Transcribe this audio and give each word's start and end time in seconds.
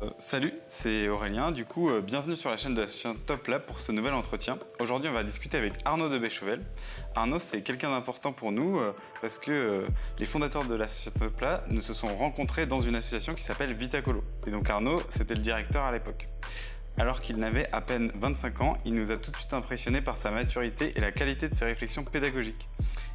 Euh, 0.00 0.10
salut, 0.16 0.52
c'est 0.68 1.08
Aurélien. 1.08 1.50
Du 1.50 1.64
coup, 1.64 1.90
euh, 1.90 2.00
bienvenue 2.00 2.36
sur 2.36 2.50
la 2.50 2.56
chaîne 2.56 2.72
de 2.72 2.80
l'association 2.80 3.16
Top 3.26 3.48
Lab 3.48 3.62
pour 3.62 3.80
ce 3.80 3.90
nouvel 3.90 4.14
entretien. 4.14 4.56
Aujourd'hui, 4.78 5.10
on 5.10 5.12
va 5.12 5.24
discuter 5.24 5.56
avec 5.56 5.72
Arnaud 5.84 6.08
de 6.08 6.18
Béchevel. 6.18 6.62
Arnaud, 7.16 7.40
c'est 7.40 7.62
quelqu'un 7.62 7.90
d'important 7.90 8.32
pour 8.32 8.52
nous 8.52 8.78
euh, 8.78 8.94
parce 9.20 9.40
que 9.40 9.86
les 10.20 10.26
fondateurs 10.26 10.64
de 10.66 10.74
l'association 10.76 11.18
Top 11.18 11.40
Lab 11.40 11.64
nous 11.70 11.82
se 11.82 11.92
sont 11.92 12.14
rencontrés 12.16 12.66
dans 12.66 12.78
une 12.78 12.94
association 12.94 13.34
qui 13.34 13.42
s'appelle 13.42 13.74
Vitacolo. 13.74 14.22
Et 14.46 14.52
donc 14.52 14.70
Arnaud, 14.70 15.02
c'était 15.08 15.34
le 15.34 15.40
directeur 15.40 15.82
à 15.82 15.90
l'époque. 15.90 16.28
Alors 16.96 17.20
qu'il 17.20 17.36
n'avait 17.36 17.68
à 17.72 17.80
peine 17.80 18.12
25 18.14 18.60
ans, 18.60 18.76
il 18.84 18.94
nous 18.94 19.10
a 19.10 19.16
tout 19.16 19.30
de 19.30 19.36
suite 19.36 19.52
impressionnés 19.52 20.00
par 20.00 20.16
sa 20.16 20.30
maturité 20.30 20.92
et 20.96 21.00
la 21.00 21.12
qualité 21.12 21.48
de 21.48 21.54
ses 21.54 21.64
réflexions 21.64 22.04
pédagogiques. 22.04 22.66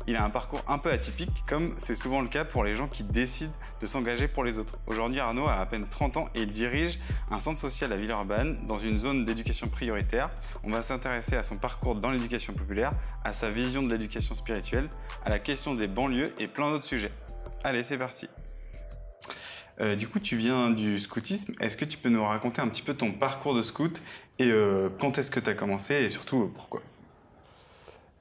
Il 0.05 0.17
a 0.17 0.23
un 0.25 0.29
parcours 0.29 0.61
un 0.67 0.79
peu 0.79 0.91
atypique, 0.91 1.43
comme 1.47 1.73
c'est 1.77 1.95
souvent 1.95 2.21
le 2.21 2.27
cas 2.27 2.43
pour 2.43 2.65
les 2.65 2.73
gens 2.73 2.89
qui 2.89 3.03
décident 3.03 3.53
de 3.79 3.85
s'engager 3.85 4.27
pour 4.27 4.43
les 4.43 4.59
autres. 4.59 4.77
Aujourd'hui, 4.85 5.21
Arnaud 5.21 5.47
a 5.47 5.55
à 5.59 5.65
peine 5.65 5.87
30 5.89 6.17
ans 6.17 6.29
et 6.35 6.41
il 6.41 6.47
dirige 6.47 6.99
un 7.31 7.39
centre 7.39 7.57
social 7.57 7.93
à 7.93 7.97
Villeurbanne, 7.97 8.65
dans 8.67 8.77
une 8.77 8.97
zone 8.97 9.23
d'éducation 9.23 9.69
prioritaire. 9.69 10.29
On 10.65 10.71
va 10.71 10.81
s'intéresser 10.81 11.37
à 11.37 11.43
son 11.43 11.55
parcours 11.55 11.95
dans 11.95 12.11
l'éducation 12.11 12.51
populaire, 12.51 12.91
à 13.23 13.31
sa 13.31 13.49
vision 13.49 13.81
de 13.81 13.89
l'éducation 13.89 14.35
spirituelle, 14.35 14.89
à 15.23 15.29
la 15.29 15.39
question 15.39 15.73
des 15.73 15.87
banlieues 15.87 16.33
et 16.37 16.47
plein 16.47 16.69
d'autres 16.71 16.83
sujets. 16.83 17.11
Allez, 17.63 17.83
c'est 17.83 17.97
parti. 17.97 18.27
Euh, 19.79 19.95
du 19.95 20.07
coup, 20.09 20.19
tu 20.19 20.35
viens 20.35 20.69
du 20.69 20.99
scoutisme. 20.99 21.53
Est-ce 21.61 21.77
que 21.77 21.85
tu 21.85 21.97
peux 21.97 22.09
nous 22.09 22.23
raconter 22.23 22.61
un 22.61 22.67
petit 22.67 22.81
peu 22.81 22.93
ton 22.93 23.13
parcours 23.13 23.55
de 23.55 23.61
scout 23.61 24.01
et 24.37 24.51
euh, 24.51 24.89
quand 24.99 25.17
est-ce 25.17 25.31
que 25.31 25.39
tu 25.39 25.49
as 25.49 25.53
commencé 25.53 25.95
et 25.95 26.09
surtout 26.09 26.51
pourquoi? 26.53 26.81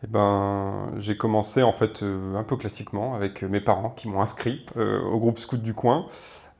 Eh 0.05 0.09
ben, 0.09 0.92
j'ai 0.98 1.16
commencé 1.16 1.62
en 1.62 1.73
fait 1.73 2.02
euh, 2.02 2.34
un 2.34 2.42
peu 2.42 2.56
classiquement 2.56 3.15
avec 3.15 3.42
mes 3.42 3.61
parents 3.61 3.91
qui 3.91 4.09
m'ont 4.09 4.20
inscrit 4.20 4.66
euh, 4.77 5.01
au 5.02 5.19
groupe 5.19 5.38
scout 5.38 5.62
du 5.62 5.75
coin. 5.75 6.06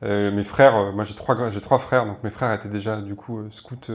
Euh, 0.03 0.31
mes 0.31 0.43
frères, 0.45 0.93
moi 0.93 1.03
j'ai 1.03 1.15
trois, 1.15 1.49
j'ai 1.49 1.61
trois 1.61 1.79
frères, 1.79 2.05
donc 2.05 2.23
mes 2.23 2.29
frères 2.29 2.53
étaient 2.53 2.69
déjà 2.69 3.01
du 3.01 3.15
coup 3.15 3.41
scouts 3.51 3.91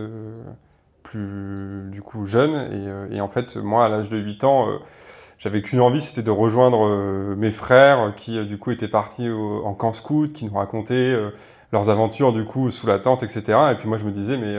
plus 1.02 1.90
du 1.90 2.02
coup 2.02 2.26
jeunes 2.26 3.08
et, 3.10 3.16
et, 3.16 3.20
en 3.20 3.28
fait 3.28 3.56
moi 3.56 3.86
à 3.86 3.88
l'âge 3.88 4.10
de 4.10 4.18
8 4.18 4.44
ans 4.44 4.68
j'avais 5.38 5.62
qu'une 5.62 5.80
envie, 5.80 6.00
c'était 6.00 6.22
de 6.22 6.30
rejoindre 6.30 7.34
mes 7.36 7.52
frères 7.52 8.14
qui 8.16 8.44
du 8.46 8.58
coup 8.58 8.70
étaient 8.70 8.88
partis 8.88 9.30
en 9.30 9.74
camp 9.74 9.92
scout, 9.92 10.32
qui 10.32 10.46
nous 10.46 10.54
racontaient 10.54 11.16
leurs 11.72 11.90
aventures 11.90 12.32
du 12.32 12.44
coup 12.44 12.70
sous 12.70 12.86
la 12.86 12.98
tente, 12.98 13.22
etc. 13.22 13.44
Et 13.72 13.74
puis 13.76 13.88
moi 13.88 13.98
je 13.98 14.04
me 14.04 14.12
disais 14.12 14.36
mais 14.36 14.56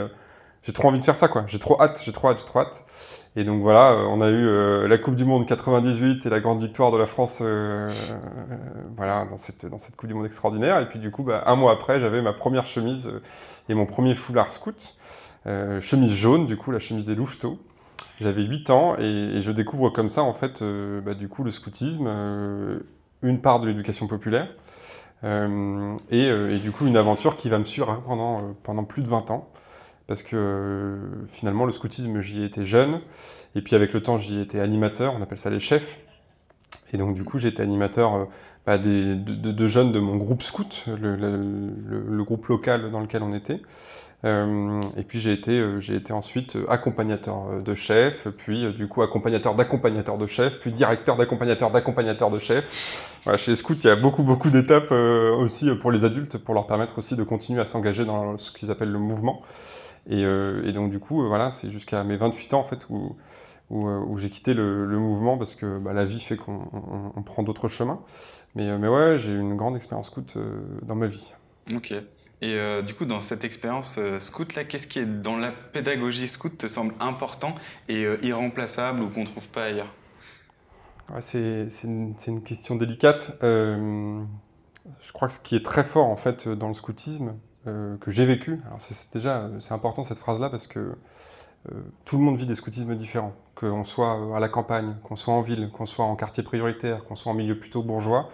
j'ai 0.63 0.73
trop 0.73 0.87
envie 0.87 0.99
de 0.99 1.05
faire 1.05 1.17
ça 1.17 1.27
quoi, 1.27 1.43
j'ai 1.47 1.59
trop 1.59 1.81
hâte, 1.81 2.01
j'ai 2.03 2.13
trop 2.13 2.29
hâte, 2.29 2.39
j'ai 2.39 2.45
trop 2.45 2.59
hâte. 2.59 2.85
Et 3.35 3.43
donc 3.43 3.61
voilà, 3.61 3.91
euh, 3.91 4.05
on 4.07 4.21
a 4.21 4.29
eu 4.29 4.47
euh, 4.47 4.87
la 4.87 4.97
Coupe 4.97 5.15
du 5.15 5.23
Monde 5.23 5.45
98 5.45 6.25
et 6.25 6.29
la 6.29 6.39
grande 6.39 6.61
victoire 6.61 6.91
de 6.91 6.97
la 6.97 7.05
France 7.05 7.39
euh, 7.41 7.91
voilà, 8.97 9.25
dans, 9.25 9.37
cette, 9.37 9.67
dans 9.67 9.77
cette 9.77 9.95
Coupe 9.95 10.09
du 10.09 10.15
Monde 10.15 10.25
extraordinaire. 10.25 10.79
Et 10.81 10.89
puis 10.89 10.99
du 10.99 11.11
coup, 11.11 11.23
bah, 11.23 11.43
un 11.45 11.55
mois 11.55 11.73
après, 11.73 11.99
j'avais 11.99 12.21
ma 12.21 12.33
première 12.33 12.65
chemise 12.65 13.11
et 13.69 13.75
mon 13.75 13.85
premier 13.85 14.15
foulard 14.15 14.49
scout. 14.49 14.97
chemise 15.45 16.11
jaune, 16.11 16.47
du 16.47 16.57
coup, 16.57 16.71
la 16.71 16.79
chemise 16.79 17.05
des 17.05 17.15
louveteaux. 17.15 17.59
J'avais 18.19 18.43
8 18.43 18.69
ans 18.71 18.95
et, 18.97 19.41
je 19.41 19.51
découvre 19.51 19.89
comme 19.89 20.09
ça, 20.09 20.23
en 20.23 20.33
fait, 20.33 20.63
bah, 21.05 21.13
du 21.13 21.29
coup, 21.29 21.43
le 21.43 21.51
scoutisme, 21.51 22.07
une 23.21 23.41
part 23.41 23.59
de 23.59 23.67
l'éducation 23.67 24.07
populaire. 24.07 24.47
Et, 25.23 26.59
du 26.63 26.71
coup, 26.71 26.87
une 26.87 26.97
aventure 26.97 27.37
qui 27.37 27.49
va 27.49 27.59
me 27.59 27.65
suivre 27.65 28.01
pendant, 28.07 28.55
pendant 28.63 28.85
plus 28.85 29.03
de 29.03 29.07
20 29.07 29.29
ans 29.29 29.49
parce 30.09 30.23
que 30.23 30.35
euh, 30.35 30.97
finalement 31.31 31.65
le 31.65 31.71
scoutisme 31.71 32.19
j'y 32.19 32.43
étais 32.43 32.65
jeune 32.65 32.99
et 33.55 33.61
puis 33.61 33.75
avec 33.75 33.93
le 33.93 34.01
temps 34.01 34.17
j'y 34.17 34.41
étais 34.41 34.59
animateur, 34.59 35.13
on 35.13 35.21
appelle 35.21 35.37
ça 35.37 35.51
les 35.51 35.59
chefs. 35.59 35.99
Et 36.91 36.97
donc 36.97 37.13
du 37.13 37.23
coup 37.23 37.37
j'étais 37.37 37.61
animateur 37.61 38.15
euh, 38.15 38.25
bah, 38.65 38.79
des, 38.79 39.15
de, 39.15 39.67
jeunes 39.67 39.91
de 39.91 39.99
mon 39.99 40.15
groupe 40.17 40.41
scout, 40.41 40.85
le, 40.87 41.15
le, 41.15 42.23
groupe 42.23 42.47
local 42.47 42.89
dans 42.89 43.01
lequel 43.01 43.21
on 43.21 43.35
était. 43.35 43.61
Euh, 44.25 44.81
et 44.97 45.03
puis 45.03 45.19
j'ai 45.19 45.31
été, 45.31 45.63
j'ai 45.79 45.95
été 45.95 46.11
ensuite 46.11 46.57
accompagnateur 46.67 47.61
de 47.63 47.75
chef, 47.75 48.27
puis 48.35 48.73
du 48.73 48.87
coup 48.87 49.03
accompagnateur 49.03 49.53
d'accompagnateur 49.53 50.17
de 50.17 50.25
chef, 50.25 50.59
puis 50.59 50.71
directeur 50.71 51.17
d'accompagnateur 51.17 51.69
d'accompagnateur 51.69 52.31
de 52.31 52.39
chef. 52.39 53.05
Voilà, 53.25 53.37
chez 53.37 53.51
les 53.51 53.57
scouts, 53.57 53.75
il 53.75 53.85
y 53.85 53.89
a 53.91 53.95
beaucoup 53.95 54.23
beaucoup 54.23 54.49
d'étapes 54.49 54.91
aussi 54.91 55.69
pour 55.75 55.91
les 55.91 56.03
adultes, 56.03 56.39
pour 56.39 56.55
leur 56.55 56.65
permettre 56.65 56.97
aussi 56.97 57.15
de 57.15 57.23
continuer 57.23 57.61
à 57.61 57.67
s'engager 57.67 58.05
dans 58.05 58.39
ce 58.39 58.51
qu'ils 58.51 58.71
appellent 58.71 58.91
le 58.91 58.97
mouvement. 58.97 59.43
Euh, 60.09 60.63
et, 60.65 60.73
donc 60.73 60.91
du 60.91 60.99
coup, 60.99 61.23
euh, 61.23 61.27
voilà, 61.27 61.51
c'est 61.51 61.71
jusqu'à 61.71 62.03
mes 62.03 62.17
28 62.17 62.53
ans 62.53 62.59
en 62.61 62.63
fait 62.63 62.79
où, 62.89 63.15
où, 63.69 63.87
euh, 63.87 64.17
j'ai 64.17 64.29
quitté 64.29 64.53
le, 64.53 64.87
mouvement 64.97 65.37
parce 65.37 65.55
que 65.55 65.77
bah, 65.79 65.93
la 65.93 66.05
vie 66.05 66.19
fait 66.19 66.37
qu'on 66.37 67.23
prend 67.25 67.43
d'autres 67.43 67.67
chemins. 67.67 68.01
Mais, 68.55 68.77
mais 68.77 68.87
ouais, 68.87 69.17
j'ai 69.19 69.31
eu 69.31 69.39
une 69.39 69.55
grande 69.55 69.75
expérience 69.75 70.07
scout 70.07 70.37
dans 70.81 70.95
ma 70.95 71.07
vie. 71.07 71.33
Ok. 71.75 71.93
Et 72.41 72.57
du 72.87 72.93
coup, 72.93 73.05
dans 73.05 73.19
cette 73.19 73.43
expérience 73.43 73.99
scout 74.17 74.55
là, 74.55 74.63
qu'est-ce 74.63 74.87
qui 74.87 74.99
est 74.99 75.05
dans 75.05 75.37
la 75.37 75.51
pédagogie 75.51 76.27
scout 76.27 76.57
te 76.57 76.67
semble 76.67 76.93
important 76.99 77.53
et 77.89 78.05
irremplaçable 78.23 79.01
ou 79.01 79.09
qu'on 79.09 79.25
trouve 79.25 79.47
pas 79.49 79.65
ailleurs? 79.65 79.93
C'est 81.19 81.67
une, 81.83 82.15
une, 82.27 82.41
question 82.41 82.75
délicate. 82.75 83.37
je 83.41 84.23
crois 85.13 85.27
que 85.27 85.33
ce 85.35 85.41
qui 85.41 85.55
est 85.55 85.65
très 85.65 85.83
fort 85.83 86.07
en 86.07 86.17
fait 86.17 86.47
dans 86.47 86.69
le 86.69 86.73
scoutisme, 86.73 87.35
euh, 87.69 87.97
que 87.97 88.11
j'ai 88.11 88.25
vécu. 88.25 88.59
Alors 88.65 88.81
c'est 88.81 89.13
déjà 89.13 89.49
c'est 89.59 89.73
important 89.73 90.03
cette 90.03 90.17
phrase-là 90.17 90.49
parce 90.49 90.67
que 90.67 90.79
euh, 90.79 91.81
tout 92.05 92.17
le 92.17 92.23
monde 92.23 92.37
vit 92.37 92.47
des 92.47 92.55
scoutismes 92.55 92.95
différents, 92.95 93.33
qu'on 93.55 93.83
soit 93.83 94.19
euh, 94.19 94.33
à 94.33 94.39
la 94.39 94.49
campagne, 94.49 94.95
qu'on 95.03 95.15
soit 95.15 95.33
en 95.33 95.41
ville, 95.41 95.69
qu'on 95.71 95.85
soit 95.85 96.05
en 96.05 96.15
quartier 96.15 96.43
prioritaire, 96.43 97.05
qu'on 97.05 97.15
soit 97.15 97.31
en 97.31 97.35
milieu 97.35 97.57
plutôt 97.59 97.83
bourgeois, 97.83 98.29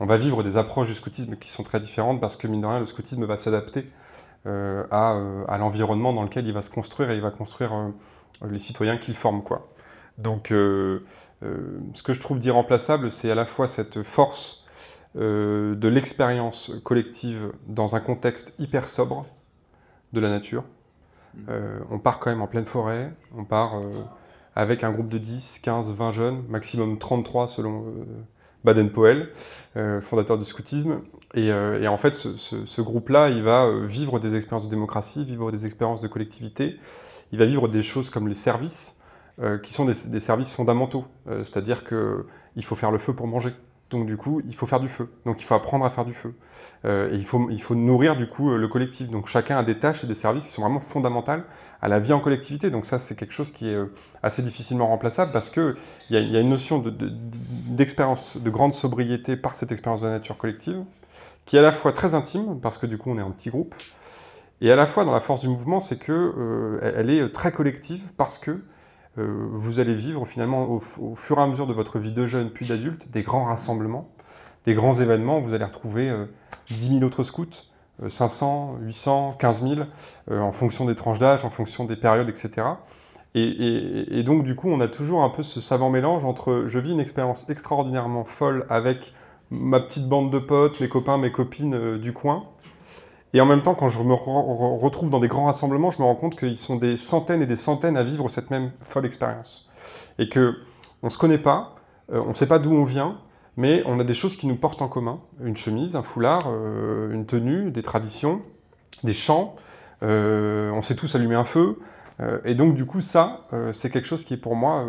on 0.00 0.06
va 0.06 0.16
vivre 0.16 0.42
des 0.42 0.56
approches 0.56 0.88
du 0.88 0.94
scoutisme 0.94 1.36
qui 1.36 1.48
sont 1.48 1.62
très 1.62 1.80
différentes 1.80 2.20
parce 2.20 2.36
que 2.36 2.46
mine 2.46 2.62
de 2.62 2.66
rien 2.66 2.80
le 2.80 2.86
scoutisme 2.86 3.24
va 3.24 3.36
s'adapter 3.36 3.86
à, 4.46 5.58
l'environnement 5.58 6.14
dans 6.14 6.22
lequel 6.22 6.46
il 6.46 6.54
va 6.54 6.62
se 6.62 6.70
construire 6.70 7.10
et 7.10 7.16
il 7.16 7.20
va 7.20 7.30
construire 7.30 7.72
les 8.48 8.58
citoyens 8.58 8.96
qu'il 8.96 9.14
forme. 9.14 9.42
Donc 10.16 10.46
ce 10.48 12.02
que 12.02 12.14
je 12.14 12.20
trouve 12.20 12.40
d'irremplaçable, 12.40 13.12
c'est 13.12 13.30
à 13.30 13.34
la 13.34 13.44
fois 13.44 13.68
cette 13.68 14.02
force 14.02 14.59
euh, 15.16 15.74
de 15.74 15.88
l'expérience 15.88 16.70
collective 16.84 17.52
dans 17.66 17.96
un 17.96 18.00
contexte 18.00 18.54
hyper 18.60 18.86
sobre 18.86 19.26
de 20.12 20.20
la 20.20 20.28
nature. 20.28 20.62
Mmh. 21.34 21.38
Euh, 21.48 21.80
on 21.90 21.98
part 21.98 22.20
quand 22.20 22.30
même 22.30 22.42
en 22.42 22.46
pleine 22.46 22.64
forêt, 22.64 23.12
on 23.36 23.44
part 23.44 23.78
euh, 23.78 24.04
avec 24.54 24.84
un 24.84 24.92
groupe 24.92 25.08
de 25.08 25.18
10, 25.18 25.62
15, 25.64 25.94
20 25.94 26.12
jeunes, 26.12 26.44
maximum 26.48 26.98
33 26.98 27.48
selon 27.48 27.86
Baden-Powell, 28.62 29.30
fondateur 30.02 30.38
du 30.38 30.44
scoutisme. 30.44 31.00
Et, 31.34 31.52
en 31.52 31.98
fait, 31.98 32.14
ce, 32.14 32.80
groupe-là, 32.80 33.30
il 33.30 33.42
va 33.42 33.70
vivre 33.86 34.18
des 34.18 34.36
expériences 34.36 34.66
de 34.66 34.70
démocratie, 34.70 35.24
vivre 35.24 35.50
des 35.50 35.66
expériences 35.66 36.00
de 36.00 36.08
collectivité, 36.08 36.78
il 37.32 37.38
va 37.38 37.46
vivre 37.46 37.68
des 37.68 37.82
choses 37.82 38.10
comme 38.10 38.28
les 38.28 38.34
services, 38.34 39.02
qui 39.62 39.72
sont 39.72 39.86
des, 39.86 39.94
des 40.10 40.20
services 40.20 40.52
fondamentaux. 40.52 41.04
C'est-à-dire 41.26 41.84
qu'il 41.84 42.64
faut 42.64 42.74
faire 42.74 42.90
le 42.90 42.98
feu 42.98 43.14
pour 43.14 43.28
manger. 43.28 43.52
Donc 43.90 44.06
du 44.06 44.16
coup, 44.16 44.40
il 44.46 44.54
faut 44.54 44.66
faire 44.66 44.80
du 44.80 44.88
feu. 44.88 45.08
Donc 45.26 45.40
il 45.40 45.44
faut 45.44 45.54
apprendre 45.54 45.84
à 45.84 45.90
faire 45.90 46.04
du 46.04 46.14
feu. 46.14 46.34
Euh, 46.84 47.12
et 47.12 47.16
il 47.16 47.24
faut, 47.24 47.48
il 47.50 47.60
faut 47.60 47.74
nourrir 47.74 48.16
du 48.16 48.28
coup 48.28 48.50
euh, 48.50 48.56
le 48.56 48.68
collectif. 48.68 49.10
Donc 49.10 49.26
chacun 49.26 49.58
a 49.58 49.64
des 49.64 49.78
tâches 49.78 50.04
et 50.04 50.06
des 50.06 50.14
services 50.14 50.46
qui 50.46 50.52
sont 50.52 50.62
vraiment 50.62 50.80
fondamentales 50.80 51.44
à 51.82 51.88
la 51.88 51.98
vie 51.98 52.12
en 52.12 52.20
collectivité. 52.20 52.70
Donc 52.70 52.86
ça, 52.86 52.98
c'est 52.98 53.16
quelque 53.16 53.32
chose 53.32 53.52
qui 53.52 53.68
est 53.68 53.74
euh, 53.74 53.92
assez 54.22 54.42
difficilement 54.42 54.86
remplaçable 54.86 55.32
parce 55.32 55.50
que 55.50 55.76
il 56.08 56.16
y 56.16 56.36
a, 56.36 56.40
une 56.40 56.50
notion 56.50 56.82
d'expérience, 57.66 58.36
de, 58.36 58.42
de, 58.42 58.50
grande 58.50 58.74
sobriété 58.74 59.36
par 59.36 59.56
cette 59.56 59.72
expérience 59.72 60.00
de 60.00 60.06
la 60.06 60.12
nature 60.12 60.36
collective, 60.36 60.82
qui 61.46 61.56
est 61.56 61.58
à 61.58 61.62
la 61.62 61.72
fois 61.72 61.92
très 61.92 62.14
intime 62.14 62.60
parce 62.60 62.78
que 62.78 62.86
du 62.86 62.98
coup 62.98 63.10
on 63.10 63.18
est 63.18 63.22
un 63.22 63.30
petit 63.30 63.50
groupe, 63.50 63.74
et 64.60 64.70
à 64.70 64.76
la 64.76 64.86
fois 64.86 65.04
dans 65.04 65.12
la 65.12 65.20
force 65.20 65.40
du 65.40 65.48
mouvement, 65.48 65.80
c'est 65.80 65.98
que 65.98 66.80
elle 66.82 67.10
est 67.10 67.32
très 67.32 67.52
collective 67.52 68.02
parce 68.16 68.38
que 68.38 68.60
vous 69.16 69.80
allez 69.80 69.94
vivre 69.94 70.24
finalement 70.24 70.70
au, 70.70 71.14
fur 71.16 71.38
et 71.38 71.42
à 71.42 71.46
mesure 71.46 71.66
de 71.66 71.72
votre 71.72 71.98
vie 71.98 72.12
de 72.12 72.26
jeune 72.26 72.50
puis 72.50 72.66
d'adulte 72.66 73.10
des 73.10 73.22
grands 73.22 73.44
rassemblements, 73.44 74.08
des 74.66 74.74
grands 74.74 74.94
événements. 74.94 75.40
Vous 75.40 75.52
allez 75.52 75.64
retrouver 75.64 76.10
10 76.68 76.88
euh, 76.88 76.98
000 77.00 77.04
autres 77.04 77.24
scouts, 77.24 77.46
500, 78.08 78.78
800, 78.80 79.36
15 79.38 79.62
000, 79.62 79.80
en 80.30 80.52
fonction 80.52 80.86
des 80.86 80.94
tranches 80.94 81.18
d'âge, 81.18 81.44
en 81.44 81.50
fonction 81.50 81.84
des 81.84 81.96
périodes, 81.96 82.28
etc. 82.28 82.62
Et, 83.34 84.22
donc 84.24 84.44
du 84.44 84.56
coup, 84.56 84.68
on 84.70 84.80
a 84.80 84.88
toujours 84.88 85.22
un 85.22 85.30
peu 85.30 85.42
ce 85.42 85.60
savant 85.60 85.90
mélange 85.90 86.24
entre 86.24 86.64
je 86.66 86.78
vis 86.78 86.92
une 86.92 87.00
expérience 87.00 87.48
extraordinairement 87.48 88.24
folle 88.24 88.66
avec 88.68 89.14
ma 89.50 89.80
petite 89.80 90.08
bande 90.08 90.32
de 90.32 90.38
potes, 90.38 90.80
mes 90.80 90.88
copains, 90.88 91.18
mes 91.18 91.32
copines 91.32 91.74
euh, 91.74 91.98
du 91.98 92.12
coin, 92.12 92.44
et 93.32 93.40
en 93.40 93.46
même 93.46 93.62
temps, 93.62 93.74
quand 93.74 93.88
je 93.88 94.02
me 94.02 94.14
retrouve 94.14 95.10
dans 95.10 95.20
des 95.20 95.28
grands 95.28 95.46
rassemblements, 95.46 95.90
je 95.90 96.00
me 96.00 96.04
rends 96.04 96.16
compte 96.16 96.38
qu'ils 96.38 96.58
sont 96.58 96.76
des 96.76 96.96
centaines 96.96 97.42
et 97.42 97.46
des 97.46 97.56
centaines 97.56 97.96
à 97.96 98.02
vivre 98.02 98.28
cette 98.28 98.50
même 98.50 98.72
folle 98.82 99.06
expérience. 99.06 99.70
Et 100.18 100.28
que 100.28 100.56
on 101.02 101.10
se 101.10 101.18
connaît 101.18 101.38
pas, 101.38 101.76
euh, 102.12 102.22
on 102.26 102.30
ne 102.30 102.34
sait 102.34 102.48
pas 102.48 102.58
d'où 102.58 102.72
on 102.72 102.84
vient, 102.84 103.18
mais 103.56 103.82
on 103.86 104.00
a 104.00 104.04
des 104.04 104.14
choses 104.14 104.36
qui 104.36 104.46
nous 104.46 104.56
portent 104.56 104.82
en 104.82 104.88
commun. 104.88 105.20
Une 105.42 105.56
chemise, 105.56 105.94
un 105.94 106.02
foulard, 106.02 106.46
euh, 106.48 107.12
une 107.12 107.24
tenue, 107.24 107.70
des 107.70 107.82
traditions, 107.82 108.42
des 109.04 109.14
chants. 109.14 109.54
Euh, 110.02 110.70
on 110.72 110.82
sait 110.82 110.96
tous 110.96 111.14
allumer 111.14 111.36
un 111.36 111.44
feu. 111.44 111.78
et 112.44 112.54
donc, 112.54 112.74
du 112.74 112.84
coup, 112.84 113.00
ça, 113.00 113.46
c'est 113.72 113.90
quelque 113.90 114.06
chose 114.06 114.24
qui 114.24 114.34
est 114.34 114.36
pour 114.36 114.54
moi 114.54 114.84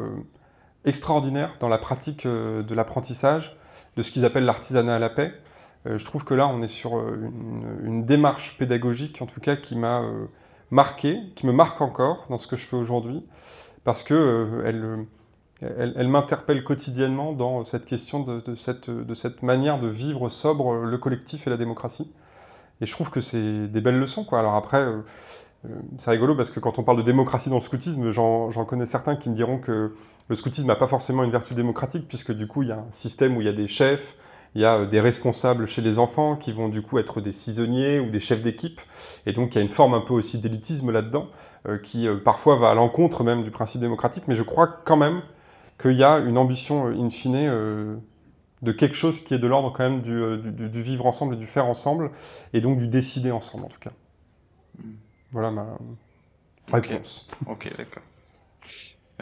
extraordinaire 0.83 1.53
dans 1.61 1.69
la 1.69 1.77
pratique 1.77 2.27
de 2.27 2.75
l'apprentissage, 2.75 3.57
de 3.95 4.03
ce 4.03 4.11
qu'ils 4.11 4.25
appellent 4.25 4.43
l'artisanat 4.43 4.97
à 4.97 4.99
la 4.99 5.09
paix. 5.09 5.31
Je 5.85 6.05
trouve 6.05 6.23
que 6.23 6.33
là, 6.33 6.47
on 6.47 6.61
est 6.61 6.67
sur 6.67 6.99
une, 6.99 8.05
démarche 8.05 8.57
pédagogique, 8.57 9.21
en 9.21 9.25
tout 9.25 9.39
cas, 9.39 9.55
qui 9.55 9.75
m'a 9.75 10.03
marqué, 10.69 11.19
qui 11.35 11.47
me 11.47 11.53
marque 11.53 11.81
encore 11.81 12.27
dans 12.29 12.37
ce 12.37 12.47
que 12.47 12.55
je 12.55 12.65
fais 12.65 12.75
aujourd'hui, 12.75 13.25
parce 13.83 14.03
que 14.03 14.61
elle, 14.65 15.05
elle, 15.61 16.07
m'interpelle 16.07 16.63
quotidiennement 16.63 17.33
dans 17.33 17.65
cette 17.65 17.85
question 17.85 18.21
de, 18.21 18.55
cette, 18.55 19.43
manière 19.43 19.79
de 19.79 19.87
vivre 19.87 20.29
sobre 20.29 20.73
le 20.73 20.97
collectif 20.97 21.45
et 21.45 21.49
la 21.49 21.57
démocratie. 21.57 22.11
Et 22.81 22.87
je 22.87 22.91
trouve 22.91 23.11
que 23.11 23.21
c'est 23.21 23.67
des 23.67 23.81
belles 23.81 23.99
leçons, 23.99 24.23
quoi. 24.23 24.39
Alors 24.39 24.55
après, 24.55 24.79
euh, 24.79 25.01
euh, 25.65 25.75
c'est 25.99 26.09
rigolo 26.09 26.35
parce 26.35 26.49
que 26.49 26.59
quand 26.59 26.79
on 26.79 26.83
parle 26.83 26.97
de 26.97 27.03
démocratie 27.03 27.51
dans 27.51 27.57
le 27.57 27.61
scoutisme, 27.61 28.09
j'en 28.09 28.65
connais 28.65 28.87
certains 28.87 29.15
qui 29.15 29.29
me 29.29 29.35
diront 29.35 29.59
que 29.59 29.95
le 30.29 30.35
scoutisme 30.35 30.67
n'a 30.67 30.75
pas 30.75 30.87
forcément 30.87 31.23
une 31.23 31.31
vertu 31.31 31.53
démocratique, 31.53 32.07
puisque 32.07 32.31
du 32.31 32.47
coup, 32.47 32.63
il 32.63 32.69
y 32.69 32.71
a 32.71 32.79
un 32.79 32.91
système 32.91 33.37
où 33.37 33.41
il 33.41 33.45
y 33.45 33.49
a 33.49 33.53
des 33.53 33.67
chefs, 33.67 34.17
il 34.55 34.61
y 34.61 34.65
a 34.65 34.79
euh, 34.79 34.85
des 34.85 34.99
responsables 34.99 35.65
chez 35.67 35.81
les 35.81 35.99
enfants 35.99 36.35
qui 36.35 36.51
vont 36.51 36.69
du 36.69 36.81
coup 36.81 36.99
être 36.99 37.21
des 37.21 37.33
saisonniers 37.33 37.99
ou 37.99 38.09
des 38.09 38.19
chefs 38.19 38.41
d'équipe, 38.41 38.81
et 39.25 39.33
donc 39.33 39.55
il 39.55 39.57
y 39.57 39.61
a 39.61 39.63
une 39.63 39.73
forme 39.73 39.93
un 39.93 40.01
peu 40.01 40.13
aussi 40.13 40.39
d'élitisme 40.39 40.91
là-dedans, 40.91 41.27
qui 41.83 42.07
parfois 42.25 42.57
va 42.57 42.71
à 42.71 42.73
l'encontre 42.73 43.23
même 43.23 43.43
du 43.43 43.51
principe 43.51 43.81
démocratique, 43.81 44.23
mais 44.27 44.33
je 44.33 44.41
crois 44.41 44.67
quand 44.83 44.97
même 44.97 45.21
qu'il 45.79 45.93
y 45.93 46.03
a 46.03 46.17
une 46.17 46.39
ambition 46.39 46.87
in 46.87 47.11
fine 47.11 48.01
de 48.61 48.71
quelque 48.71 48.95
chose 48.95 49.23
qui 49.23 49.33
est 49.33 49.39
de 49.39 49.47
l'ordre 49.47 49.73
quand 49.75 49.89
même 49.89 50.03
euh, 50.07 50.37
du, 50.37 50.81
vivre 50.81 51.05
ensemble 51.05 51.35
et 51.35 51.37
du 51.37 51.47
faire 51.47 51.65
ensemble, 51.65 52.11
et 52.53 52.61
donc 52.61 52.77
du 52.77 52.87
décider 52.87 53.31
ensemble 53.31 53.65
en 53.65 53.69
tout 53.69 53.79
cas. 53.79 53.91
Hmm. 54.77 54.93
Voilà 55.31 55.51
ma 55.51 55.65
réponse. 56.71 57.29
Ok, 57.47 57.69
d'accord. 57.77 58.03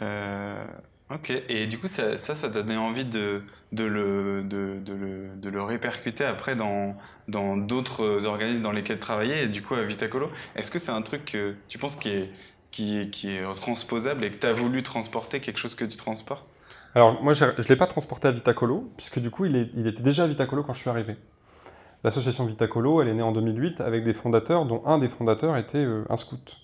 Euh, 0.02 0.64
ok, 1.10 1.32
et 1.48 1.66
du 1.66 1.78
coup 1.78 1.88
ça, 1.88 2.16
ça, 2.16 2.34
t'a 2.34 2.62
donné 2.62 2.76
envie 2.76 3.04
de, 3.04 3.42
de, 3.72 3.84
le, 3.84 4.42
de, 4.42 4.82
le, 4.92 5.36
de 5.36 5.48
le 5.48 5.62
répercuter 5.62 6.24
après 6.24 6.56
dans 6.56 6.96
dans 7.30 7.56
d'autres 7.56 8.26
organismes 8.26 8.62
dans 8.62 8.72
lesquels 8.72 8.98
travailler, 8.98 9.44
et 9.44 9.48
du 9.48 9.62
coup 9.62 9.74
à 9.74 9.82
Vitacolo. 9.82 10.30
Est-ce 10.56 10.70
que 10.70 10.78
c'est 10.78 10.92
un 10.92 11.02
truc 11.02 11.24
que 11.24 11.54
tu 11.68 11.78
penses 11.78 11.96
qui 11.96 12.10
est, 12.10 12.32
qui 12.70 12.98
est, 12.98 13.10
qui 13.10 13.30
est 13.30 13.42
transposable 13.54 14.24
et 14.24 14.30
que 14.30 14.36
tu 14.36 14.46
as 14.46 14.52
voulu 14.52 14.82
transporter 14.82 15.40
quelque 15.40 15.58
chose 15.58 15.74
que 15.74 15.84
tu 15.84 15.96
transportes? 15.96 16.46
Alors, 16.94 17.22
moi, 17.22 17.34
je 17.34 17.44
ne 17.44 17.68
l'ai 17.68 17.76
pas 17.76 17.86
transporté 17.86 18.26
à 18.28 18.32
Vitacolo, 18.32 18.90
puisque 18.96 19.20
du 19.20 19.30
coup, 19.30 19.44
il, 19.44 19.56
était 19.86 20.02
déjà 20.02 20.24
à 20.24 20.26
Vitacolo 20.26 20.64
quand 20.64 20.74
je 20.74 20.80
suis 20.80 20.90
arrivé. 20.90 21.16
L'association 22.02 22.46
Vitacolo, 22.46 23.00
elle 23.00 23.08
est 23.08 23.14
née 23.14 23.22
en 23.22 23.32
2008 23.32 23.80
avec 23.80 24.04
des 24.04 24.14
fondateurs, 24.14 24.64
dont 24.64 24.82
un 24.86 24.98
des 24.98 25.08
fondateurs 25.08 25.56
était 25.56 25.84
euh, 25.84 26.04
un 26.08 26.16
scout. 26.16 26.56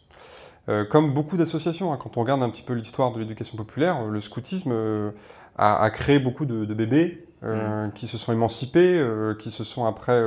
Euh, 0.68 0.84
comme 0.84 1.14
beaucoup 1.14 1.36
d'associations, 1.36 1.92
hein, 1.92 1.98
quand 2.00 2.16
on 2.16 2.20
regarde 2.20 2.42
un 2.42 2.50
petit 2.50 2.62
peu 2.62 2.72
l'histoire 2.74 3.12
de 3.12 3.20
l'éducation 3.20 3.56
populaire, 3.56 4.04
le 4.04 4.20
scoutisme 4.20 4.72
euh, 4.72 5.10
a, 5.56 5.88
créé 5.90 6.18
beaucoup 6.18 6.44
de, 6.44 6.64
bébés 6.74 7.24
mmh. 7.42 7.92
qui 7.94 8.06
se 8.06 8.18
sont 8.18 8.32
émancipés, 8.32 9.02
qui 9.38 9.50
se 9.50 9.64
sont 9.64 9.86
après 9.86 10.22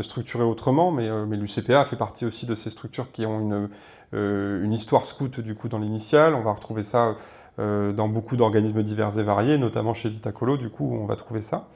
structurés 0.00 0.44
autrement, 0.44 0.90
mais, 0.90 1.10
mais 1.26 1.36
l'UCPA 1.36 1.84
fait 1.84 1.96
partie 1.96 2.24
aussi 2.24 2.46
de 2.46 2.54
ces 2.54 2.70
structures 2.70 3.12
qui 3.12 3.26
ont 3.26 3.40
une, 3.40 3.68
une 4.12 4.72
histoire 4.72 5.04
scout 5.04 5.40
du 5.40 5.54
coup 5.54 5.68
dans 5.68 5.78
l'initial. 5.78 6.34
On 6.34 6.42
va 6.42 6.52
retrouver 6.52 6.82
ça 6.82 7.16
euh, 7.60 7.92
dans 7.92 8.08
beaucoup 8.08 8.36
d'organismes 8.36 8.82
divers 8.82 9.18
et 9.18 9.22
variés, 9.22 9.58
notamment 9.58 9.92
chez 9.92 10.08
Vitacolo, 10.08 10.56
du 10.56 10.70
coup, 10.70 10.96
on 10.98 11.04
va 11.04 11.16
trouver 11.16 11.42
ça. 11.42 11.68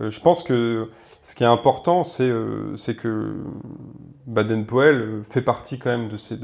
Euh, 0.00 0.10
je 0.10 0.20
pense 0.20 0.42
que 0.42 0.90
ce 1.24 1.34
qui 1.34 1.44
est 1.44 1.48
important, 1.48 2.04
c'est 2.04 2.28
euh, 2.28 2.76
que 3.00 3.36
Baden-Powell 4.26 5.22
fait 5.28 5.42
partie 5.42 5.78
quand 5.78 5.90
même 5.90 6.08
de 6.08 6.16
ces, 6.16 6.38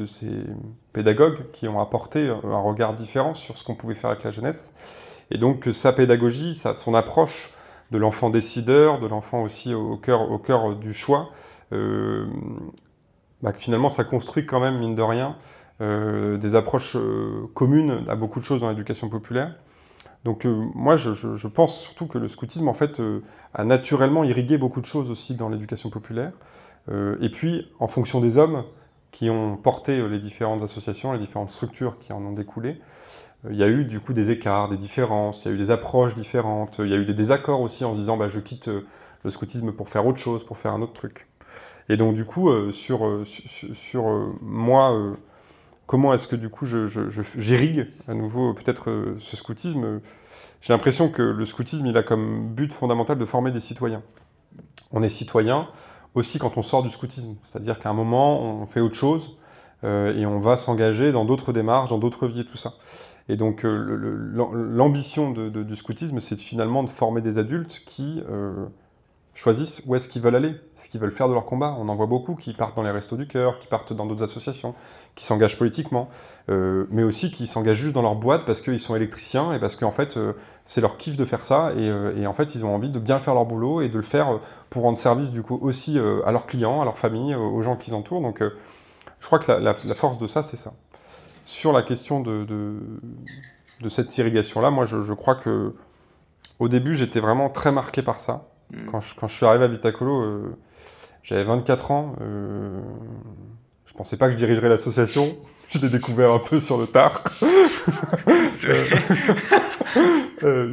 pédagogues 0.93 1.51
qui 1.53 1.69
ont 1.69 1.81
apporté 1.81 2.29
un 2.29 2.61
regard 2.61 2.95
différent 2.95 3.35
sur 3.35 3.56
ce 3.56 3.65
qu'on 3.65 3.75
pouvait 3.75 3.95
faire 3.95 4.11
avec 4.11 4.25
la 4.25 4.31
jeunesse. 4.31 4.77
Et 5.31 5.39
donc 5.39 5.69
sa 5.73 5.93
pédagogie, 5.93 6.55
son 6.55 6.95
approche 6.95 7.51
de 7.91 7.99
l'enfant 7.99 8.31
décideur, 8.31 9.01
de 9.01 9.06
l'enfant 9.06 9.43
aussi 9.43 9.75
au 9.75 9.97
cœur, 9.97 10.77
du 10.77 10.93
choix, 10.93 11.31
euh, 11.73 12.27
bah, 13.43 13.53
finalement 13.56 13.91
ça 13.91 14.05
construit 14.05 14.47
quand 14.47 14.61
même, 14.61 14.79
mine 14.79 14.95
de 14.95 15.03
rien, 15.03 15.37
euh, 15.81 16.37
des 16.37 16.55
approches 16.55 16.97
euh, 16.97 17.49
communes 17.55 18.05
à 18.09 18.17
beaucoup 18.17 18.41
de 18.41 18.45
choses 18.45 18.61
dans 18.61 18.69
l'éducation 18.69 19.09
populaire. 19.09 19.55
Donc 20.25 20.47
euh, 20.47 20.67
moi, 20.75 20.97
je, 20.97 21.15
je, 21.15 21.49
pense 21.49 21.81
surtout 21.81 22.06
que 22.06 22.19
le 22.19 22.29
scoutisme, 22.29 22.69
en 22.69 22.75
fait, 22.75 23.01
a 23.55 23.65
naturellement 23.65 24.25
irrigué 24.25 24.59
beaucoup 24.59 24.81
de 24.81 24.87
choses 24.87 25.11
aussi 25.11 25.35
dans 25.35 25.49
l'éducation 25.49 25.91
populaire. 25.91 26.33
et 26.91 27.29
puis, 27.31 27.71
en 27.79 27.89
fonction 27.89 28.21
des 28.21 28.39
hommes 28.39 28.65
qui 29.11 29.31
ont 29.31 29.56
porté 29.56 30.06
les 30.09 30.19
différentes 30.19 30.62
associations, 30.62 31.12
les 31.12 31.19
différentes 31.19 31.51
structures 31.51 31.99
qui 31.99 32.12
en 32.12 32.23
ont 32.25 32.33
découlé, 32.33 32.81
il 33.49 33.56
y 33.56 33.62
a 33.62 33.69
eu 33.69 33.85
du 33.85 34.01
coup 34.01 34.12
des 34.12 34.31
écarts, 34.31 34.69
des 34.69 34.77
différences, 34.77 35.45
il 35.45 35.49
y 35.49 35.51
a 35.53 35.55
eu 35.55 35.59
des 35.59 35.71
approches 35.71 36.15
différentes, 36.15 36.77
il 36.79 36.89
y 36.89 36.95
a 36.95 36.97
eu 36.97 37.05
des 37.05 37.15
désaccords 37.15 37.61
aussi 37.61 37.85
en 37.85 37.93
se 37.93 37.99
disant 37.99 38.17
bah, 38.17 38.29
je 38.29 38.41
quitte 38.41 38.71
le 39.23 39.31
scoutisme 39.31 39.73
pour 39.73 39.89
faire 39.89 40.06
autre 40.06 40.19
chose, 40.19 40.45
pour 40.45 40.59
faire 40.59 40.73
un 40.73 40.83
autre 40.83 40.95
truc. 40.95 41.29
Et 41.89 41.97
donc 41.97 42.15
du 42.15 42.25
coup, 42.25 42.51
sur, 42.73 43.25
sur 43.75 44.35
moi, 44.41 45.17
comment 45.86 46.14
est-ce 46.14 46.28
que 46.28 46.36
du 46.36 46.48
coup 46.48 46.66
j'irrigue 46.66 47.86
à 48.08 48.14
nouveau 48.14 48.54
peut-être 48.54 48.90
euh, 48.90 49.16
ce 49.20 49.36
scoutisme? 49.36 50.00
J'ai 50.60 50.72
l'impression 50.72 51.10
que 51.10 51.22
le 51.22 51.44
scoutisme, 51.44 51.86
il 51.86 51.96
a 51.98 52.02
comme 52.02 52.48
but 52.54 52.72
fondamental 52.72 53.19
de 53.19 53.26
former 53.26 53.50
des 53.50 53.60
citoyens. 53.60 54.02
On 54.92 55.02
est 55.02 55.08
citoyen 55.08 55.69
aussi 56.14 56.38
quand 56.38 56.56
on 56.56 56.62
sort 56.62 56.82
du 56.82 56.90
scoutisme, 56.90 57.36
c'est-à-dire 57.44 57.78
qu'à 57.78 57.90
un 57.90 57.94
moment, 57.94 58.40
on 58.40 58.66
fait 58.66 58.81
autre 58.81 58.94
chose 58.94 59.36
euh, 59.82 60.16
et 60.16 60.25
on 60.25 60.40
va 60.40 60.56
s'engager 60.56 61.12
dans 61.12 61.25
d'autres 61.25 61.52
démarches, 61.52 61.90
dans 61.90 61.98
d'autres 61.98 62.26
vies 62.26 62.40
et 62.40 62.46
tout 62.46 62.56
ça. 62.56 62.75
Et 63.28 63.36
donc 63.36 63.64
euh, 63.64 64.32
l'ambition 64.52 65.32
du 65.32 65.76
scoutisme, 65.76 66.20
c'est 66.20 66.38
finalement 66.38 66.82
de 66.82 66.90
former 66.90 67.20
des 67.20 67.38
adultes 67.38 67.82
qui 67.86 68.22
choisissent 69.34 69.82
où 69.86 69.94
est-ce 69.94 70.08
qu'ils 70.08 70.22
veulent 70.22 70.36
aller, 70.36 70.54
ce 70.76 70.88
qu'ils 70.88 71.00
veulent 71.00 71.12
faire 71.12 71.28
de 71.28 71.34
leur 71.34 71.44
combat. 71.44 71.76
On 71.78 71.88
en 71.88 71.96
voit 71.96 72.06
beaucoup 72.06 72.36
qui 72.36 72.54
partent 72.54 72.76
dans 72.76 72.82
les 72.82 72.90
restos 72.90 73.16
du 73.16 73.26
cœur, 73.26 73.58
qui 73.58 73.66
partent 73.66 73.92
dans 73.92 74.06
d'autres 74.06 74.22
associations, 74.22 74.75
qui 75.14 75.25
s'engagent 75.25 75.58
politiquement, 75.58 76.11
euh, 76.50 76.84
mais 76.90 77.02
aussi 77.02 77.31
qui 77.31 77.46
s'engagent 77.46 77.78
juste 77.78 77.94
dans 77.94 78.02
leur 78.02 78.16
boîte 78.16 78.44
parce 78.44 78.61
qu'ils 78.61 78.81
sont 78.81 78.94
électriciens 78.94 79.55
et 79.55 79.58
parce 79.58 79.76
qu'en 79.76 79.93
fait 79.93 80.16
euh, 80.16 80.34
c'est 80.66 80.82
leur 80.82 80.99
kiff 80.99 81.16
de 81.16 81.25
faire 81.25 81.43
ça 81.43 81.72
et, 81.75 81.88
euh, 81.88 82.14
et, 82.19 82.26
en 82.26 82.34
fait 82.34 82.55
ils 82.55 82.66
ont 82.66 82.75
envie 82.75 82.90
de 82.90 82.99
bien 82.99 83.19
faire 83.19 83.32
leur 83.32 83.46
boulot 83.46 83.81
et 83.81 83.88
de 83.88 83.96
le 83.96 84.02
faire 84.02 84.40
pour 84.69 84.82
rendre 84.82 84.99
service 84.99 85.31
du 85.31 85.43
coup 85.43 85.58
aussi 85.62 85.99
à 85.99 86.32
leurs 86.32 86.46
clients, 86.46 86.82
à 86.82 86.84
leur 86.84 86.99
famille, 86.99 87.34
aux 87.34 87.62
gens 87.62 87.76
qui 87.76 87.93
entourent. 87.94 88.20
Donc 88.20 88.43
je 88.43 89.26
crois 89.26 89.38
que 89.38 89.50
la, 89.52 89.58
la, 89.58 89.76
la 89.84 89.94
force 89.94 90.19
de 90.19 90.26
ça 90.26 90.43
c'est 90.43 90.56
ça. 90.56 90.72
Sur 91.46 91.72
la 91.72 91.82
question 91.82 92.20
de, 92.20 92.44
de, 92.44 92.76
de 93.81 93.88
cette 93.88 94.17
irrigation 94.19 94.60
là, 94.60 94.70
moi 94.70 94.84
je, 94.84 95.02
je 95.02 95.14
crois 95.14 95.37
que 95.37 95.75
au 96.58 96.69
début 96.69 96.94
j'étais 96.94 97.20
vraiment 97.20 97.49
très 97.49 97.72
marqué 97.72 98.02
par 98.02 98.20
ça. 98.20 98.49
Mm. 98.70 98.90
Quand 98.90 99.00
je, 99.00 99.19
quand 99.19 99.28
je 99.28 99.37
suis 99.37 99.46
arrivé 99.46 99.64
à 99.64 99.69
Vitacolo, 99.69 100.43
j'avais 101.22 101.44
24 101.44 101.90
ans. 101.90 102.17
Je 103.94 103.99
pensais 103.99 104.17
pas 104.17 104.26
que 104.26 104.32
je 104.32 104.38
dirigerais 104.38 104.69
l'association. 104.69 105.29
Je 105.70 105.79
l'ai 105.79 105.89
découvert 105.89 106.31
un 106.32 106.39
peu 106.39 106.60
sur 106.60 106.77
le 106.79 106.86
tard. 106.86 107.24
euh, 107.43 107.48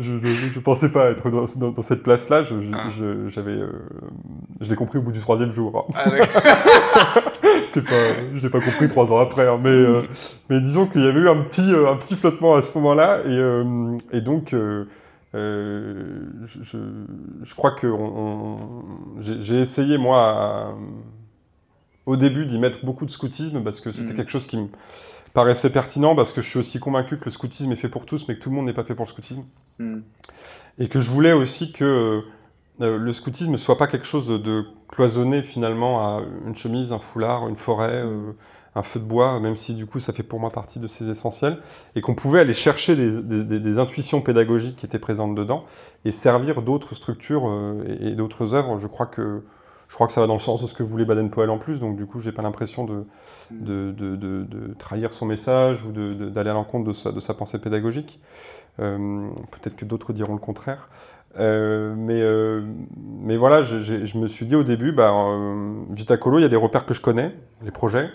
je, 0.02 0.20
je, 0.22 0.50
je, 0.54 0.60
pensais 0.60 0.92
pas 0.92 1.10
être 1.10 1.32
dans, 1.32 1.46
dans, 1.60 1.72
dans 1.72 1.82
cette 1.82 2.04
place-là. 2.04 2.44
Je, 2.44 2.54
ah. 2.74 2.90
j'avais, 3.30 3.54
euh, 3.54 3.72
je 4.60 4.70
l'ai 4.70 4.76
compris 4.76 5.00
au 5.00 5.02
bout 5.02 5.14
du 5.14 5.20
troisième 5.20 5.54
jour. 5.54 5.88
Hein. 5.90 5.94
Ah, 5.96 6.06
c'est 7.70 7.86
pas, 7.86 8.14
je 8.36 8.42
l'ai 8.42 8.50
pas 8.50 8.60
compris 8.60 8.90
trois 8.90 9.12
ans 9.12 9.20
après. 9.20 9.48
Hein, 9.48 9.60
mais, 9.64 9.70
euh, 9.70 10.04
mais 10.50 10.60
disons 10.60 10.86
qu'il 10.86 11.02
y 11.02 11.08
avait 11.08 11.22
eu 11.22 11.30
un 11.30 11.42
petit, 11.42 11.74
euh, 11.74 11.92
un 11.92 11.96
petit 11.96 12.16
flottement 12.16 12.54
à 12.56 12.62
ce 12.62 12.78
moment-là, 12.78 13.22
et, 13.26 13.30
euh, 13.30 13.98
et 14.12 14.22
donc. 14.22 14.54
Euh, 15.34 16.26
je, 16.44 17.56
crois 17.56 17.72
que 17.72 17.88
on, 17.88 18.04
on, 18.04 18.60
j'ai 19.22 19.62
essayé 19.62 19.98
moi 19.98 20.20
à, 20.20 20.74
au 22.12 22.18
début 22.18 22.46
d'y 22.46 22.60
mettre 22.60 22.84
beaucoup 22.86 23.06
de 23.06 23.12
scoutisme 23.12 23.64
parce 23.64 23.80
que 23.80 23.94
c'était 23.94 24.12
mm. 24.14 24.16
quelque 24.18 24.32
chose 24.32 24.46
qui 24.46 24.58
me 24.58 24.68
paraissait 25.34 25.72
pertinent 25.72 26.14
parce 26.14 26.34
que 26.34 26.42
je 26.42 26.50
suis 26.50 26.60
aussi 26.60 26.80
convaincu 26.80 27.18
que 27.18 27.26
le 27.26 27.32
scoutisme 27.32 27.72
est 27.72 27.78
fait 27.78 27.88
pour 27.88 28.06
tous 28.06 28.28
mais 28.28 28.36
que 28.36 28.42
tout 28.42 28.50
le 28.50 28.58
monde 28.58 28.66
n'est 28.66 28.74
pas 28.74 28.84
fait 28.84 28.96
pour 28.96 29.06
le 29.06 29.12
scoutisme. 29.12 29.44
Mm. 29.80 30.00
Et 30.80 30.90
que 30.90 31.00
je 31.00 31.10
voulais 31.10 31.32
aussi 31.32 31.72
que 31.72 32.22
euh, 32.82 32.98
le 32.98 33.14
scoutisme 33.14 33.58
soit 33.58 33.78
pas 33.78 33.88
quelque 33.88 34.06
chose 34.06 34.28
de, 34.28 34.66
cloisonné 34.90 35.42
finalement 35.42 36.02
à 36.02 36.22
une 36.46 36.56
chemise, 36.58 36.92
un 36.92 37.00
foulard, 37.00 37.48
une 37.48 37.56
forêt, 37.56 38.04
euh, 38.04 38.34
un 38.76 38.84
feu 38.84 39.00
de 39.00 39.06
bois, 39.06 39.40
même 39.40 39.56
si 39.56 39.74
du 39.74 39.86
coup 39.86 40.02
ça 40.02 40.12
fait 40.12 40.24
pour 40.24 40.42
moi 40.42 40.50
partie 40.50 40.80
de 40.80 40.88
ces 40.90 41.10
essentiels, 41.10 41.60
et 41.96 42.02
qu'on 42.02 42.16
pouvait 42.16 42.42
aller 42.42 42.54
chercher 42.54 42.98
des, 42.98 43.24
des, 43.24 43.60
des, 43.62 43.80
intuitions 43.80 44.20
pédagogiques 44.20 44.76
qui 44.76 44.86
étaient 44.86 45.00
présentes 45.00 45.34
dedans 45.34 45.64
et 46.04 46.12
servir 46.12 46.62
d'autres 46.62 46.94
structures 46.94 47.48
euh, 47.48 47.86
et, 47.88 48.10
et 48.10 48.16
d'autres 48.16 48.54
œuvres. 48.54 48.80
Je 48.80 48.88
crois 48.88 49.06
que 49.06 49.44
je 49.92 49.96
crois 49.96 50.08
que 50.08 50.14
ça 50.14 50.22
va 50.22 50.28
dans 50.28 50.36
le 50.36 50.40
sens 50.40 50.62
de 50.62 50.68
ce 50.68 50.74
que 50.74 50.84
voulait 50.84 51.04
Baden-Powell 51.04 51.50
en 51.50 51.58
plus, 51.58 51.82
donc 51.82 51.98
du 51.98 52.06
coup, 52.06 52.22
j'ai 52.22 52.32
pas 52.32 52.42
l'impression 52.42 52.86
de, 52.86 53.04
de, 53.52 53.92
de, 53.92 54.16
de, 54.16 54.74
trahir 54.80 55.14
son 55.14 55.26
message 55.26 55.86
ou 55.86 55.92
d'aller 55.92 56.50
à 56.50 56.54
l'encontre 56.54 56.88
de 56.88 56.94
sa, 56.94 57.12
de 57.12 57.20
sa 57.20 57.34
pensée 57.34 57.60
pédagogique. 57.60 58.22
Euh, 58.80 59.28
Peut-être 59.52 59.76
que 59.76 59.84
d'autres 59.84 60.14
diront 60.14 60.32
le 60.32 60.40
contraire. 60.40 60.88
Euh, 61.38 61.94
mais, 61.98 62.22
euh, 62.22 62.62
mais 62.96 63.36
voilà, 63.36 63.64
je, 63.64 64.18
me 64.18 64.30
suis 64.30 64.46
dit 64.46 64.56
au 64.56 64.64
début, 64.64 64.94
bah, 64.94 65.12
euh, 65.12 65.74
Vitacolo, 65.90 66.40
il 66.40 66.44
y 66.44 66.46
a 66.46 66.50
des 66.50 66.56
repères 66.56 66.86
que 66.86 66.94
je 66.94 67.02
connais, 67.02 67.36
les 67.62 67.72
projets, 67.72 68.10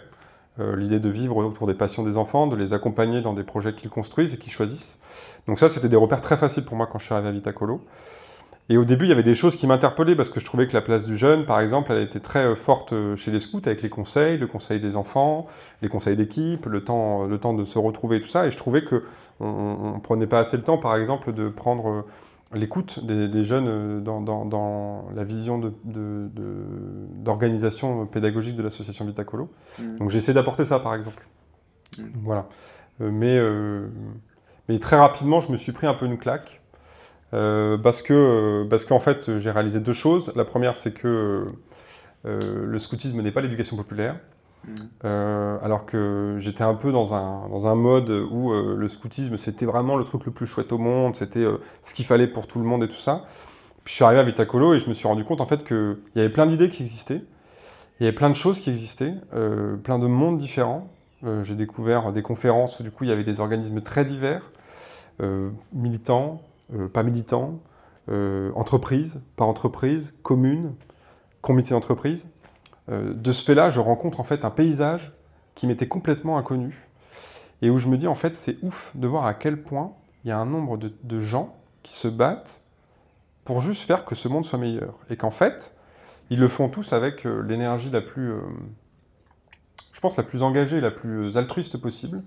l'idée 0.58 1.00
de 1.00 1.10
vivre 1.10 1.36
autour 1.36 1.66
des 1.66 1.74
passions 1.74 2.02
des 2.02 2.16
enfants, 2.16 2.46
de 2.46 2.56
les 2.56 2.72
accompagner 2.72 3.20
dans 3.20 3.34
des 3.34 3.42
projets 3.42 3.74
qu'ils 3.74 3.90
construisent 3.90 4.32
et 4.32 4.38
qu'ils 4.38 4.52
choisissent. 4.52 4.98
Donc 5.46 5.58
ça, 5.58 5.68
c'était 5.68 5.90
des 5.90 5.96
repères 5.96 6.22
très 6.22 6.38
faciles 6.38 6.64
pour 6.64 6.78
moi 6.78 6.88
quand 6.90 6.98
je 6.98 7.04
suis 7.04 7.12
arrivé 7.12 7.28
à 7.28 7.32
Vitacolo. 7.32 7.82
Et 8.68 8.76
au 8.76 8.84
début, 8.84 9.04
il 9.04 9.10
y 9.10 9.12
avait 9.12 9.22
des 9.22 9.36
choses 9.36 9.56
qui 9.56 9.66
m'interpellaient 9.66 10.16
parce 10.16 10.30
que 10.30 10.40
je 10.40 10.44
trouvais 10.44 10.66
que 10.66 10.72
la 10.72 10.80
place 10.80 11.06
du 11.06 11.16
jeune, 11.16 11.46
par 11.46 11.60
exemple, 11.60 11.92
elle 11.92 12.02
était 12.02 12.18
très 12.18 12.44
euh, 12.44 12.56
forte 12.56 12.92
euh, 12.92 13.14
chez 13.14 13.30
les 13.30 13.38
scouts 13.38 13.62
avec 13.64 13.80
les 13.80 13.88
conseils, 13.88 14.38
le 14.38 14.48
conseil 14.48 14.80
des 14.80 14.96
enfants, 14.96 15.46
les 15.82 15.88
conseils 15.88 16.16
d'équipe, 16.16 16.66
le 16.66 16.82
temps, 16.82 17.26
le 17.26 17.38
temps 17.38 17.54
de 17.54 17.64
se 17.64 17.78
retrouver 17.78 18.16
et 18.16 18.20
tout 18.20 18.28
ça. 18.28 18.46
Et 18.46 18.50
je 18.50 18.56
trouvais 18.56 18.82
que 18.82 19.04
on, 19.38 19.92
on 19.94 20.00
prenait 20.00 20.26
pas 20.26 20.40
assez 20.40 20.56
le 20.56 20.64
temps, 20.64 20.78
par 20.78 20.96
exemple, 20.96 21.32
de 21.32 21.48
prendre 21.48 21.88
euh, 21.88 22.02
l'écoute 22.54 23.06
des, 23.06 23.28
des, 23.28 23.44
jeunes 23.44 24.02
dans, 24.02 24.20
dans, 24.20 24.44
dans, 24.44 25.04
la 25.14 25.22
vision 25.22 25.60
d'organisation 25.84 28.00
de, 28.00 28.04
de, 28.04 28.10
pédagogique 28.10 28.56
de 28.56 28.62
l'association 28.62 29.04
Vitacolo. 29.04 29.48
Mmh. 29.78 29.98
Donc 29.98 30.10
j'ai 30.10 30.18
essayé 30.18 30.34
d'apporter 30.34 30.64
ça, 30.64 30.80
par 30.80 30.96
exemple. 30.96 31.24
Mmh. 31.98 32.02
Voilà. 32.14 32.48
mais, 32.98 33.36
euh, 33.36 33.86
mais 34.68 34.80
très 34.80 34.96
rapidement, 34.96 35.40
je 35.40 35.52
me 35.52 35.56
suis 35.56 35.72
pris 35.72 35.86
un 35.86 35.94
peu 35.94 36.06
une 36.06 36.18
claque 36.18 36.62
euh, 37.34 37.76
parce 37.78 38.02
que 38.02 38.66
parce 38.70 38.84
qu'en 38.84 39.00
fait 39.00 39.38
j'ai 39.38 39.50
réalisé 39.50 39.80
deux 39.80 39.92
choses. 39.92 40.34
La 40.36 40.44
première 40.44 40.76
c'est 40.76 40.94
que 40.94 41.46
euh, 42.24 42.66
le 42.66 42.78
scoutisme 42.78 43.22
n'est 43.22 43.32
pas 43.32 43.40
l'éducation 43.40 43.76
populaire. 43.76 44.16
Euh, 45.04 45.58
alors 45.62 45.86
que 45.86 46.38
j'étais 46.40 46.64
un 46.64 46.74
peu 46.74 46.90
dans 46.90 47.14
un, 47.14 47.48
dans 47.48 47.68
un 47.68 47.76
mode 47.76 48.10
où 48.10 48.50
euh, 48.50 48.74
le 48.76 48.88
scoutisme 48.88 49.38
c'était 49.38 49.64
vraiment 49.64 49.96
le 49.96 50.02
truc 50.02 50.24
le 50.24 50.32
plus 50.32 50.46
chouette 50.46 50.72
au 50.72 50.78
monde, 50.78 51.14
c'était 51.14 51.44
euh, 51.44 51.58
ce 51.82 51.94
qu'il 51.94 52.04
fallait 52.04 52.26
pour 52.26 52.48
tout 52.48 52.58
le 52.58 52.64
monde 52.64 52.82
et 52.82 52.88
tout 52.88 52.98
ça. 52.98 53.26
Puis 53.84 53.92
je 53.92 53.94
suis 53.94 54.04
arrivé 54.04 54.20
à 54.20 54.24
Vitacolo 54.24 54.74
et 54.74 54.80
je 54.80 54.88
me 54.88 54.94
suis 54.94 55.06
rendu 55.06 55.24
compte 55.24 55.40
en 55.40 55.46
fait 55.46 55.64
qu'il 55.64 55.96
y 56.16 56.18
avait 56.18 56.32
plein 56.32 56.46
d'idées 56.46 56.70
qui 56.70 56.82
existaient, 56.82 57.22
il 58.00 58.04
y 58.04 58.08
avait 58.08 58.16
plein 58.16 58.28
de 58.28 58.34
choses 58.34 58.60
qui 58.60 58.70
existaient, 58.70 59.14
plein 59.84 60.00
de 60.00 60.06
mondes 60.08 60.38
différents. 60.38 60.90
J'ai 61.42 61.54
découvert 61.54 62.12
des 62.12 62.22
conférences 62.22 62.80
où 62.80 62.82
du 62.82 62.90
coup 62.90 63.04
il 63.04 63.10
y 63.10 63.12
avait 63.12 63.22
des 63.22 63.38
organismes 63.38 63.80
très 63.80 64.04
divers, 64.04 64.50
militants, 65.72 66.42
euh, 66.74 66.88
pas 66.88 67.02
militants, 67.02 67.60
euh, 68.08 68.52
entreprises, 68.54 69.20
pas 69.34 69.44
entreprises, 69.44 70.16
communes, 70.22 70.76
comité 71.42 71.70
d'entreprise. 71.70 72.30
Euh, 72.88 73.12
de 73.12 73.32
ce 73.32 73.44
fait-là, 73.44 73.68
je 73.68 73.80
rencontre 73.80 74.20
en 74.20 74.24
fait 74.24 74.44
un 74.44 74.50
paysage 74.50 75.12
qui 75.56 75.66
m'était 75.66 75.88
complètement 75.88 76.38
inconnu 76.38 76.88
et 77.62 77.70
où 77.70 77.78
je 77.78 77.88
me 77.88 77.96
dis 77.96 78.06
en 78.06 78.14
fait 78.14 78.36
c'est 78.36 78.62
ouf 78.62 78.96
de 78.96 79.08
voir 79.08 79.26
à 79.26 79.34
quel 79.34 79.60
point 79.60 79.92
il 80.22 80.28
y 80.28 80.30
a 80.30 80.38
un 80.38 80.46
nombre 80.46 80.78
de, 80.78 81.18
gens 81.18 81.56
qui 81.82 81.94
se 81.94 82.06
battent 82.06 82.62
pour 83.44 83.60
juste 83.60 83.82
faire 83.82 84.04
que 84.04 84.14
ce 84.14 84.28
monde 84.28 84.44
soit 84.44 84.58
meilleur 84.58 84.94
et 85.10 85.16
qu'en 85.16 85.30
fait 85.30 85.80
ils 86.30 86.38
le 86.38 86.48
font 86.48 86.68
tous 86.68 86.92
avec 86.92 87.26
euh, 87.26 87.40
l'énergie 87.42 87.90
la 87.90 88.02
plus, 88.02 88.34
je 89.94 90.00
pense 90.00 90.16
la 90.16 90.22
plus 90.22 90.44
engagée, 90.44 90.80
la 90.80 90.92
plus 90.92 91.36
altruiste 91.36 91.80
possible. 91.80 92.22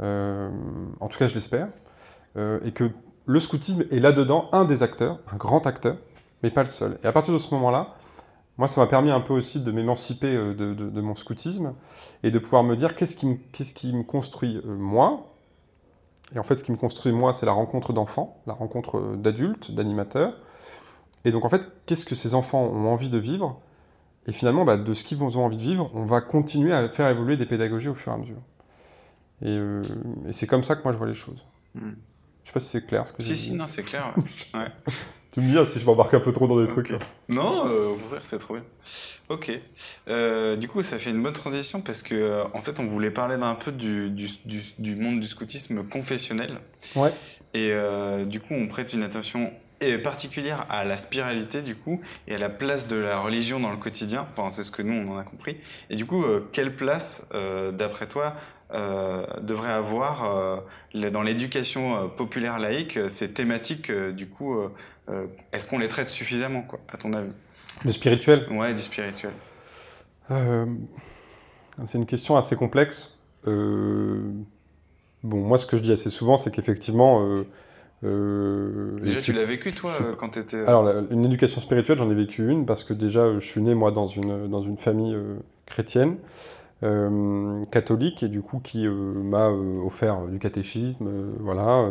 En 0.00 1.08
tout 1.08 1.16
cas, 1.16 1.28
je 1.28 1.34
l'espère. 1.34 1.68
et 2.36 2.72
que 2.72 2.90
le 3.26 3.40
scoutisme 3.40 3.84
est 3.90 4.00
là-dedans 4.00 4.48
un 4.52 4.64
des 4.64 4.82
acteurs, 4.82 5.18
un 5.32 5.36
grand 5.36 5.66
acteur, 5.66 5.96
mais 6.42 6.50
pas 6.50 6.62
le 6.62 6.68
seul. 6.68 6.98
Et 7.04 7.06
à 7.06 7.12
partir 7.12 7.32
de 7.32 7.38
ce 7.38 7.54
moment-là, 7.54 7.94
moi, 8.58 8.68
ça 8.68 8.80
m'a 8.80 8.86
permis 8.86 9.10
un 9.10 9.20
peu 9.20 9.32
aussi 9.32 9.62
de 9.62 9.72
m'émanciper 9.72 10.34
de, 10.34 10.74
de, 10.74 11.00
mon 11.00 11.14
scoutisme 11.14 11.74
et 12.22 12.30
de 12.30 12.38
pouvoir 12.38 12.62
me 12.62 12.76
dire 12.76 12.94
qu'est-ce 12.96 13.16
qui, 13.16 13.26
me, 13.26 14.02
construit 14.02 14.58
euh, 14.58 14.76
moi. 14.76 15.34
Et 16.34 16.38
en 16.38 16.42
fait, 16.42 16.56
ce 16.56 16.64
qui 16.64 16.72
me 16.72 16.76
construit 16.76 17.12
moi, 17.12 17.32
c'est 17.32 17.46
la 17.46 17.52
rencontre 17.52 17.92
d'enfants, 17.92 18.42
la 18.46 18.52
rencontre 18.52 19.16
d'adultes, 19.16 19.72
d'animateurs. 19.72 20.34
Et 21.24 21.30
donc, 21.30 21.44
en 21.44 21.48
fait, 21.48 21.62
qu'est-ce 21.86 22.04
que 22.04 22.14
ces 22.14 22.34
enfants 22.34 22.62
ont 22.62 22.92
envie 22.92 23.10
de 23.10 23.18
vivre? 23.18 23.60
Et 24.26 24.32
finalement, 24.32 24.64
bah, 24.64 24.76
de 24.76 24.94
ce 24.94 25.02
qu'ils 25.04 25.22
ont 25.22 25.44
envie 25.44 25.56
de 25.56 25.62
vivre, 25.62 25.90
on 25.94 26.04
va 26.04 26.20
continuer 26.20 26.72
à 26.72 26.88
faire 26.88 27.08
évoluer 27.08 27.36
des 27.36 27.46
pédagogies 27.46 27.88
au 27.88 27.94
fur 27.94 28.12
et 28.12 28.14
à 28.14 28.18
mesure. 28.18 28.38
Et, 29.40 29.48
euh, 29.48 29.82
et 30.28 30.32
c'est 30.32 30.46
comme 30.46 30.62
ça 30.62 30.76
que 30.76 30.82
moi, 30.84 30.92
je 30.92 30.98
vois 30.98 31.08
les 31.08 31.14
choses. 31.14 31.42
Mmh. 31.74 31.90
Je 32.44 32.48
sais 32.48 32.52
pas 32.52 32.60
si 32.60 32.66
c'est 32.66 32.86
clair 32.86 33.06
ce 33.06 33.12
que 33.12 33.22
Si, 33.22 33.36
si, 33.36 33.54
non, 33.54 33.66
c'est 33.66 33.82
clair. 33.82 34.14
Ouais. 34.54 34.66
tu 35.32 35.40
me 35.40 35.48
dis 35.48 35.72
si 35.72 35.80
je 35.80 35.86
m'embarque 35.86 36.14
un 36.14 36.20
peu 36.20 36.32
trop 36.32 36.46
dans 36.46 36.56
des 36.56 36.64
okay. 36.64 36.72
trucs. 36.72 36.88
Là. 36.90 36.98
Non, 37.28 37.66
euh, 37.66 37.88
au 37.88 37.96
contraire, 37.96 38.20
c'est 38.24 38.38
trop 38.38 38.54
bien. 38.54 38.64
Ok. 39.28 39.50
Euh, 40.08 40.56
du 40.56 40.68
coup, 40.68 40.82
ça 40.82 40.98
fait 40.98 41.10
une 41.10 41.22
bonne 41.22 41.32
transition 41.32 41.80
parce 41.80 42.02
que, 42.02 42.14
euh, 42.14 42.44
en 42.52 42.60
fait, 42.60 42.80
on 42.80 42.84
voulait 42.84 43.10
parler 43.10 43.38
d'un 43.38 43.54
peu 43.54 43.72
du, 43.72 44.10
du, 44.10 44.28
du, 44.44 44.60
du, 44.78 44.96
monde 44.96 45.20
du 45.20 45.26
scoutisme 45.26 45.84
confessionnel. 45.88 46.60
Ouais. 46.96 47.12
Et 47.54 47.72
du 48.26 48.40
coup, 48.40 48.54
on 48.54 48.66
prête 48.66 48.92
une 48.92 49.02
attention 49.02 49.52
particulière 50.04 50.64
à 50.70 50.84
la 50.84 50.96
spiritualité 50.96 51.60
du 51.60 51.74
coup 51.74 52.00
et 52.28 52.36
à 52.36 52.38
la 52.38 52.48
place 52.48 52.86
de 52.86 52.94
la 52.94 53.18
religion 53.18 53.58
dans 53.58 53.70
le 53.70 53.76
quotidien. 53.76 54.26
Enfin, 54.30 54.50
c'est 54.50 54.62
ce 54.62 54.70
que 54.70 54.80
nous 54.80 54.94
on 54.94 55.12
en 55.12 55.18
a 55.18 55.24
compris. 55.24 55.56
Et 55.90 55.96
du 55.96 56.06
coup, 56.06 56.24
quelle 56.52 56.74
place, 56.76 57.28
d'après 57.72 58.06
toi, 58.06 58.36
euh, 58.72 59.26
devrait 59.40 59.72
avoir 59.72 60.24
euh, 60.94 61.10
dans 61.10 61.22
l'éducation 61.22 61.96
euh, 61.96 62.08
populaire 62.08 62.58
laïque 62.58 62.98
ces 63.08 63.32
thématiques 63.32 63.90
du 63.92 64.28
coup 64.28 64.56
est-ce 65.52 65.68
qu'on 65.68 65.78
les 65.78 65.88
traite 65.88 66.08
suffisamment 66.08 66.62
quoi 66.62 66.80
à 66.88 66.96
ton 66.96 67.12
avis? 67.12 67.32
Le 67.84 67.92
spirituel? 67.92 68.46
Ouais 68.50 68.72
du 68.72 68.80
spirituel. 68.80 69.32
C'est 70.28 71.98
une 71.98 72.06
question 72.06 72.36
assez 72.36 72.56
complexe. 72.56 73.20
Bon 73.44 74.34
moi 75.22 75.58
ce 75.58 75.66
que 75.66 75.76
je 75.76 75.82
dis 75.82 75.92
assez 75.92 76.10
souvent 76.10 76.36
c'est 76.36 76.50
qu'effectivement 76.50 77.44
euh, 78.04 78.98
déjà, 79.00 79.20
tu 79.20 79.32
l'as 79.32 79.44
vécu, 79.44 79.72
toi, 79.72 79.94
je... 79.98 80.16
quand 80.16 80.30
tu 80.30 80.40
étais... 80.40 80.60
Alors, 80.66 80.82
la, 80.82 81.02
une 81.10 81.24
éducation 81.24 81.60
spirituelle, 81.60 81.98
j'en 81.98 82.10
ai 82.10 82.14
vécu 82.14 82.48
une, 82.48 82.66
parce 82.66 82.82
que 82.84 82.94
déjà, 82.94 83.38
je 83.38 83.46
suis 83.46 83.62
né, 83.62 83.74
moi, 83.74 83.92
dans 83.92 84.08
une, 84.08 84.48
dans 84.48 84.62
une 84.62 84.76
famille 84.76 85.14
euh, 85.14 85.36
chrétienne, 85.66 86.16
euh, 86.82 87.64
catholique, 87.70 88.22
et 88.22 88.28
du 88.28 88.42
coup, 88.42 88.58
qui 88.58 88.86
euh, 88.86 88.92
m'a 88.92 89.48
euh, 89.48 89.78
offert 89.84 90.26
du 90.26 90.38
catéchisme, 90.38 91.08
voilà, 91.40 91.88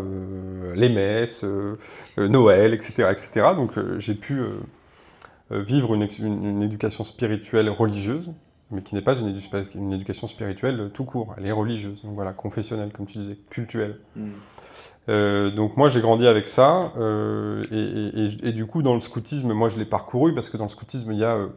les 0.76 0.90
messes, 0.90 1.46
Noël, 2.18 2.74
etc., 2.74 3.08
etc. 3.12 3.50
Donc, 3.56 3.72
j'ai 4.00 4.16
pu 4.16 4.42
vivre 5.50 5.94
une, 5.94 6.08
une, 6.20 6.46
une, 6.46 6.64
éducation 6.64 7.04
spirituelle 7.04 7.70
religieuse, 7.70 8.32
mais 8.70 8.82
qui 8.82 8.96
n'est 8.96 9.02
pas 9.02 9.16
une, 9.16 9.28
édu 9.28 9.44
une, 9.76 9.94
éducation 9.94 10.28
spirituelle 10.28 10.92
tout 10.94 11.04
court, 11.04 11.36
elle 11.38 11.46
est 11.46 11.52
religieuse, 11.52 12.02
donc 12.04 12.16
voilà, 12.16 12.32
confessionnelle, 12.32 12.92
comme 12.92 13.06
tu 13.06 13.18
disais, 13.18 13.38
cultuelle. 13.50 13.98
Mm. 14.16 14.30
Euh, 15.10 15.50
donc 15.50 15.78
moi 15.78 15.90
j'ai 15.90 16.00
grandi 16.00 16.28
avec 16.28 16.48
ça 16.48 16.94
euh, 16.98 17.66
et, 17.72 18.46
et, 18.46 18.50
et, 18.50 18.54
du 18.54 18.68
coup 18.68 18.84
dans 18.84 18.94
le 18.94 19.00
scoutisme 19.00 19.52
moi 19.52 19.68
je 19.68 19.80
l'ai 19.80 19.86
parcouru 19.86 20.36
parce 20.36 20.48
que 20.48 20.58
dans 20.58 20.66
le 20.66 20.70
scoutisme 20.70 21.12
il 21.12 21.18
y 21.18 21.24
a 21.24 21.38
euh, 21.38 21.48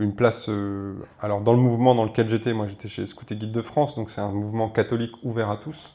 une 0.00 0.14
place 0.14 0.48
euh, 0.48 0.94
alors 1.20 1.40
dans 1.40 1.52
le 1.52 1.58
mouvement 1.58 1.94
dans 1.94 2.04
lequel 2.04 2.28
j'étais 2.28 2.52
moi 2.52 2.66
j'étais 2.66 2.88
chez 2.88 3.06
Scout 3.06 3.32
Guide 3.32 3.52
de 3.52 3.62
France 3.62 3.96
donc 3.96 4.10
c'est 4.10 4.20
un 4.20 4.32
mouvement 4.32 4.68
catholique 4.68 5.12
ouvert 5.22 5.50
à 5.50 5.56
tous 5.56 5.94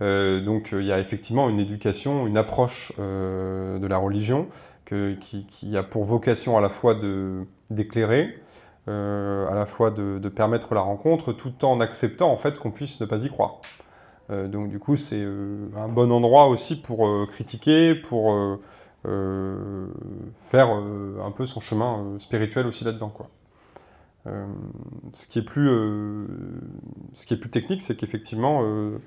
euh, 0.00 0.40
donc 0.40 0.70
il 0.72 0.84
y 0.84 0.92
a 0.92 1.00
effectivement 1.00 1.48
une 1.48 1.58
éducation 1.58 2.26
une 2.26 2.36
approche 2.36 2.92
de 2.98 3.86
la 3.86 3.98
religion 3.98 4.48
qui, 4.86 5.76
a 5.76 5.82
pour 5.82 6.04
vocation 6.04 6.56
à 6.56 6.60
la 6.60 6.70
fois 6.70 6.94
d'éclairer 7.70 8.38
à 8.86 9.54
la 9.54 9.66
fois 9.66 9.90
de, 9.90 10.28
permettre 10.28 10.74
la 10.74 10.80
rencontre 10.80 11.32
tout 11.32 11.64
en 11.64 11.80
acceptant 11.80 12.30
en 12.30 12.38
fait 12.38 12.58
qu'on 12.58 12.70
puisse 12.70 13.00
ne 13.00 13.06
pas 13.06 13.24
y 13.24 13.28
croire 13.28 13.60
euh, 14.30 14.48
donc 14.48 14.68
du 14.68 14.78
coup, 14.78 14.96
c'est 14.96 15.22
euh, 15.22 15.68
un 15.76 15.88
bon 15.88 16.10
endroit 16.12 16.48
aussi 16.48 16.80
pour 16.80 17.06
euh, 17.06 17.26
critiquer, 17.30 17.94
pour 17.94 18.34
faire 19.04 20.68
un 20.68 21.30
peu 21.30 21.46
son 21.46 21.60
chemin 21.60 22.16
spirituel 22.18 22.66
aussi 22.66 22.84
là-dedans, 22.84 23.08
quoi. 23.08 23.30
Euh, 24.28 24.46
ce, 25.12 25.26
qui 25.26 25.38
est 25.38 25.42
plus, 25.42 25.68
euh, 25.68 26.26
ce 27.14 27.26
qui 27.26 27.34
est 27.34 27.36
plus 27.36 27.50
technique, 27.50 27.82
c'est 27.82 27.96
qu'effectivement, 27.96 28.62
euh, 28.62 28.98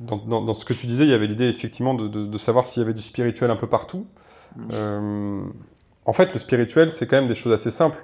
dans, 0.00 0.18
dans, 0.18 0.42
dans, 0.42 0.54
ce 0.54 0.64
que 0.64 0.74
tu 0.74 0.86
disais, 0.86 1.04
il 1.04 1.10
y 1.10 1.14
avait 1.14 1.26
l'idée 1.26 1.48
effectivement 1.48 1.94
de, 1.94 2.08
de, 2.08 2.26
de 2.26 2.38
savoir 2.38 2.66
s'il 2.66 2.82
y 2.82 2.84
avait 2.84 2.94
du 2.94 3.02
spirituel 3.02 3.50
un 3.50 3.56
peu 3.56 3.68
partout. 3.68 4.06
Mmh. 4.56 5.50
en 6.04 6.12
fait, 6.12 6.32
le 6.32 6.38
spirituel, 6.38 6.92
c'est 6.92 7.08
quand 7.08 7.16
même 7.16 7.26
des 7.26 7.34
choses 7.34 7.52
assez 7.52 7.72
simples. 7.72 7.98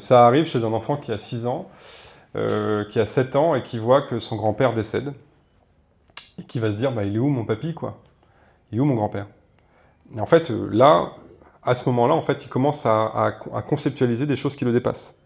ça 0.00 0.26
arrive 0.26 0.46
chez 0.46 0.64
un 0.64 0.72
enfant 0.72 0.96
qui 0.96 1.12
a 1.12 1.18
6 1.18 1.46
ans, 1.46 1.68
qui 2.32 3.00
a 3.00 3.06
7 3.06 3.36
ans 3.36 3.54
et 3.54 3.62
qui 3.62 3.78
voit 3.78 4.00
que 4.00 4.18
son 4.18 4.36
grand-père 4.36 4.72
décède 4.72 5.12
et 6.38 6.44
qui 6.44 6.58
va 6.58 6.72
se 6.72 6.78
dire 6.78 6.90
bah 6.90 7.04
il 7.04 7.16
est 7.16 7.18
où 7.18 7.28
mon 7.28 7.44
papy 7.44 7.74
quoi? 7.74 8.00
Il 8.72 8.78
est 8.78 8.80
où 8.80 8.86
mon 8.86 8.94
grand-père? 8.94 9.26
Et 10.16 10.20
en 10.22 10.26
fait 10.26 10.48
là, 10.48 11.12
à 11.62 11.74
ce 11.74 11.88
moment-là, 11.90 12.14
en 12.14 12.22
fait, 12.22 12.44
il 12.44 12.48
commence 12.48 12.86
à, 12.86 13.04
à, 13.04 13.26
à, 13.54 13.62
conceptualiser 13.62 14.26
des 14.26 14.36
choses 14.36 14.56
qui 14.56 14.64
le 14.64 14.72
dépassent. 14.72 15.23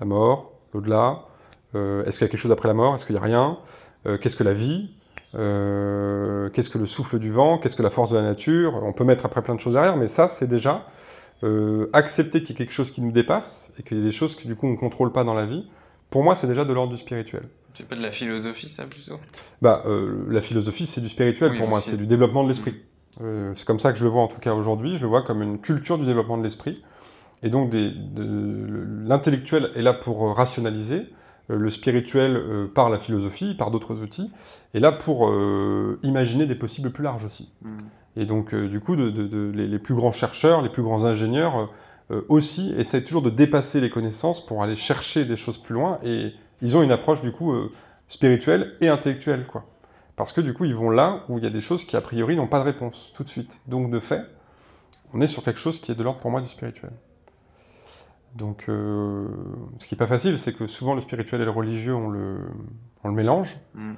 La 0.00 0.06
mort, 0.06 0.52
l'au-delà, 0.72 1.24
euh, 1.74 2.04
est-ce 2.04 2.18
qu'il 2.18 2.26
y 2.26 2.28
a 2.28 2.30
quelque 2.30 2.40
chose 2.40 2.52
après 2.52 2.68
la 2.68 2.74
mort, 2.74 2.94
est-ce 2.94 3.04
qu'il 3.04 3.14
n'y 3.14 3.20
a 3.20 3.24
rien, 3.24 3.58
euh, 4.06 4.16
qu'est-ce 4.18 4.36
que 4.36 4.44
la 4.44 4.54
vie, 4.54 4.90
euh, 5.34 6.48
qu'est-ce 6.50 6.70
que 6.70 6.78
le 6.78 6.86
souffle 6.86 7.18
du 7.18 7.30
vent, 7.30 7.58
qu'est-ce 7.58 7.76
que 7.76 7.82
la 7.82 7.90
force 7.90 8.10
de 8.10 8.16
la 8.16 8.22
nature, 8.22 8.80
on 8.82 8.92
peut 8.92 9.04
mettre 9.04 9.26
après 9.26 9.42
plein 9.42 9.54
de 9.54 9.60
choses 9.60 9.74
derrière, 9.74 9.96
mais 9.96 10.08
ça 10.08 10.28
c'est 10.28 10.48
déjà 10.48 10.86
accepter 11.92 12.40
qu'il 12.40 12.50
y 12.50 12.52
ait 12.52 12.56
quelque 12.56 12.72
chose 12.72 12.90
qui 12.90 13.00
nous 13.00 13.12
dépasse 13.12 13.72
et 13.78 13.84
qu'il 13.84 13.98
y 13.98 14.00
ait 14.00 14.04
des 14.04 14.10
choses 14.10 14.34
que 14.34 14.48
du 14.48 14.56
coup 14.56 14.66
on 14.66 14.72
ne 14.72 14.76
contrôle 14.76 15.12
pas 15.12 15.22
dans 15.22 15.34
la 15.34 15.46
vie, 15.46 15.70
pour 16.10 16.24
moi 16.24 16.34
c'est 16.34 16.48
déjà 16.48 16.64
de 16.64 16.72
l'ordre 16.72 16.92
du 16.92 16.98
spirituel. 16.98 17.48
C'est 17.74 17.88
pas 17.88 17.94
de 17.94 18.02
la 18.02 18.10
philosophie, 18.10 18.66
ça, 18.66 18.86
plutôt? 18.86 19.20
Bah, 19.62 19.84
la 20.28 20.40
philosophie, 20.40 20.86
c'est 20.86 21.00
du 21.00 21.08
spirituel 21.08 21.52
oui, 21.52 21.58
pour 21.58 21.68
moi, 21.68 21.80
c'est 21.80 21.96
du 21.96 22.08
développement 22.08 22.42
de 22.42 22.48
l'esprit. 22.48 22.74
Mmh. 23.20 23.52
C'est 23.54 23.66
comme 23.66 23.78
ça 23.78 23.92
que 23.92 23.98
je 23.98 24.04
le 24.04 24.10
vois, 24.10 24.22
en 24.22 24.26
tout 24.26 24.40
cas 24.40 24.52
aujourd'hui, 24.52 24.96
je 24.96 25.02
le 25.02 25.08
vois 25.08 25.22
comme 25.22 25.42
une 25.42 25.60
culture 25.60 25.96
du 25.96 26.06
développement 26.06 26.38
de 26.38 26.42
l'esprit. 26.42 26.82
Et 27.42 27.50
donc, 27.50 27.72
l'intellectuel 27.72 29.70
est 29.76 29.82
là 29.82 29.92
pour 29.94 30.36
rationaliser, 30.36 31.06
euh, 31.50 31.56
le 31.56 31.70
spirituel 31.70 32.36
euh, 32.36 32.66
par 32.72 32.90
la 32.90 32.98
philosophie, 32.98 33.54
par 33.54 33.70
d'autres 33.70 34.02
outils, 34.02 34.30
est 34.74 34.80
là 34.80 34.92
pour 34.92 35.28
euh, 35.28 35.98
imaginer 36.02 36.46
des 36.46 36.54
possibles 36.54 36.90
plus 36.90 37.04
larges 37.04 37.24
aussi. 37.24 37.52
Mmh. 37.62 37.78
Et 38.16 38.26
donc, 38.26 38.54
du 38.54 38.80
coup, 38.80 38.96
les, 38.96 39.78
plus 39.78 39.94
grands 39.94 40.10
chercheurs, 40.10 40.60
les 40.60 40.70
plus 40.70 40.82
grands 40.82 41.04
ingénieurs 41.04 41.72
aussi 42.28 42.74
essaient 42.76 43.04
toujours 43.04 43.22
de 43.22 43.30
dépasser 43.30 43.80
les 43.80 43.90
connaissances 43.90 44.44
pour 44.44 44.60
aller 44.60 44.74
chercher 44.74 45.24
des 45.24 45.36
choses 45.36 45.58
plus 45.58 45.74
loin. 45.74 46.00
Et 46.02 46.32
ils 46.60 46.76
ont 46.76 46.82
une 46.82 46.90
approche, 46.90 47.22
du 47.22 47.30
coup, 47.30 47.54
spirituelle 48.08 48.74
et 48.80 48.88
intellectuelle, 48.88 49.46
quoi. 49.46 49.66
Parce 50.16 50.32
que, 50.32 50.40
du 50.40 50.52
coup, 50.52 50.64
ils 50.64 50.74
vont 50.74 50.90
là 50.90 51.22
où 51.28 51.38
il 51.38 51.44
y 51.44 51.46
a 51.46 51.50
des 51.50 51.60
choses 51.60 51.84
qui, 51.84 51.96
a 51.96 52.00
priori, 52.00 52.34
n'ont 52.34 52.48
pas 52.48 52.58
de 52.58 52.64
réponse 52.64 53.12
tout 53.14 53.22
de 53.22 53.28
suite. 53.28 53.60
Donc, 53.68 53.92
de 53.92 54.00
fait, 54.00 54.22
on 55.14 55.20
est 55.20 55.28
sur 55.28 55.44
quelque 55.44 55.60
chose 55.60 55.80
qui 55.80 55.92
est 55.92 55.94
de 55.94 56.02
l'ordre, 56.02 56.18
pour 56.18 56.32
moi, 56.32 56.40
du 56.40 56.48
spirituel. 56.48 56.90
Donc, 58.38 58.66
euh, 58.68 59.26
ce 59.78 59.88
qui 59.88 59.94
n'est 59.94 59.98
pas 59.98 60.06
facile, 60.06 60.38
c'est 60.38 60.56
que 60.56 60.68
souvent 60.68 60.94
le 60.94 61.00
spirituel 61.00 61.40
et 61.40 61.44
le 61.44 61.50
religieux, 61.50 61.94
on 61.94 62.08
le, 62.08 62.38
on 63.02 63.08
le 63.08 63.14
mélange. 63.14 63.58
Mm. 63.74 63.92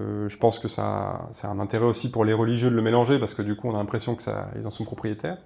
Euh, 0.00 0.28
je 0.28 0.38
pense 0.38 0.58
que 0.58 0.68
ça, 0.68 1.26
c'est 1.32 1.46
un 1.46 1.58
intérêt 1.58 1.86
aussi 1.86 2.10
pour 2.10 2.26
les 2.26 2.34
religieux 2.34 2.70
de 2.70 2.76
le 2.76 2.82
mélanger, 2.82 3.18
parce 3.18 3.34
que 3.34 3.40
du 3.40 3.56
coup, 3.56 3.68
on 3.68 3.74
a 3.74 3.78
l'impression 3.78 4.14
qu'ils 4.14 4.66
en 4.66 4.70
sont 4.70 4.84
propriétaires. 4.84 5.38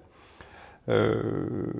Euh, 0.89 1.71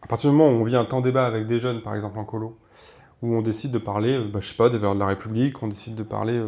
à 0.00 0.06
partir 0.06 0.30
du 0.30 0.36
moment 0.36 0.50
où 0.50 0.62
on 0.62 0.64
vit 0.64 0.74
un 0.74 0.86
temps 0.86 1.02
débat 1.02 1.26
avec 1.26 1.46
des 1.46 1.60
jeunes, 1.60 1.82
par 1.82 1.94
exemple 1.94 2.18
en 2.18 2.24
colo, 2.24 2.56
où 3.20 3.34
on 3.34 3.42
décide 3.42 3.72
de 3.72 3.78
parler, 3.78 4.18
bah, 4.32 4.38
je 4.40 4.48
sais 4.48 4.56
pas, 4.56 4.70
des 4.70 4.78
valeurs 4.78 4.94
de 4.94 5.00
la 5.00 5.06
République, 5.06 5.62
on 5.62 5.68
décide 5.68 5.96
de 5.96 6.02
parler, 6.02 6.42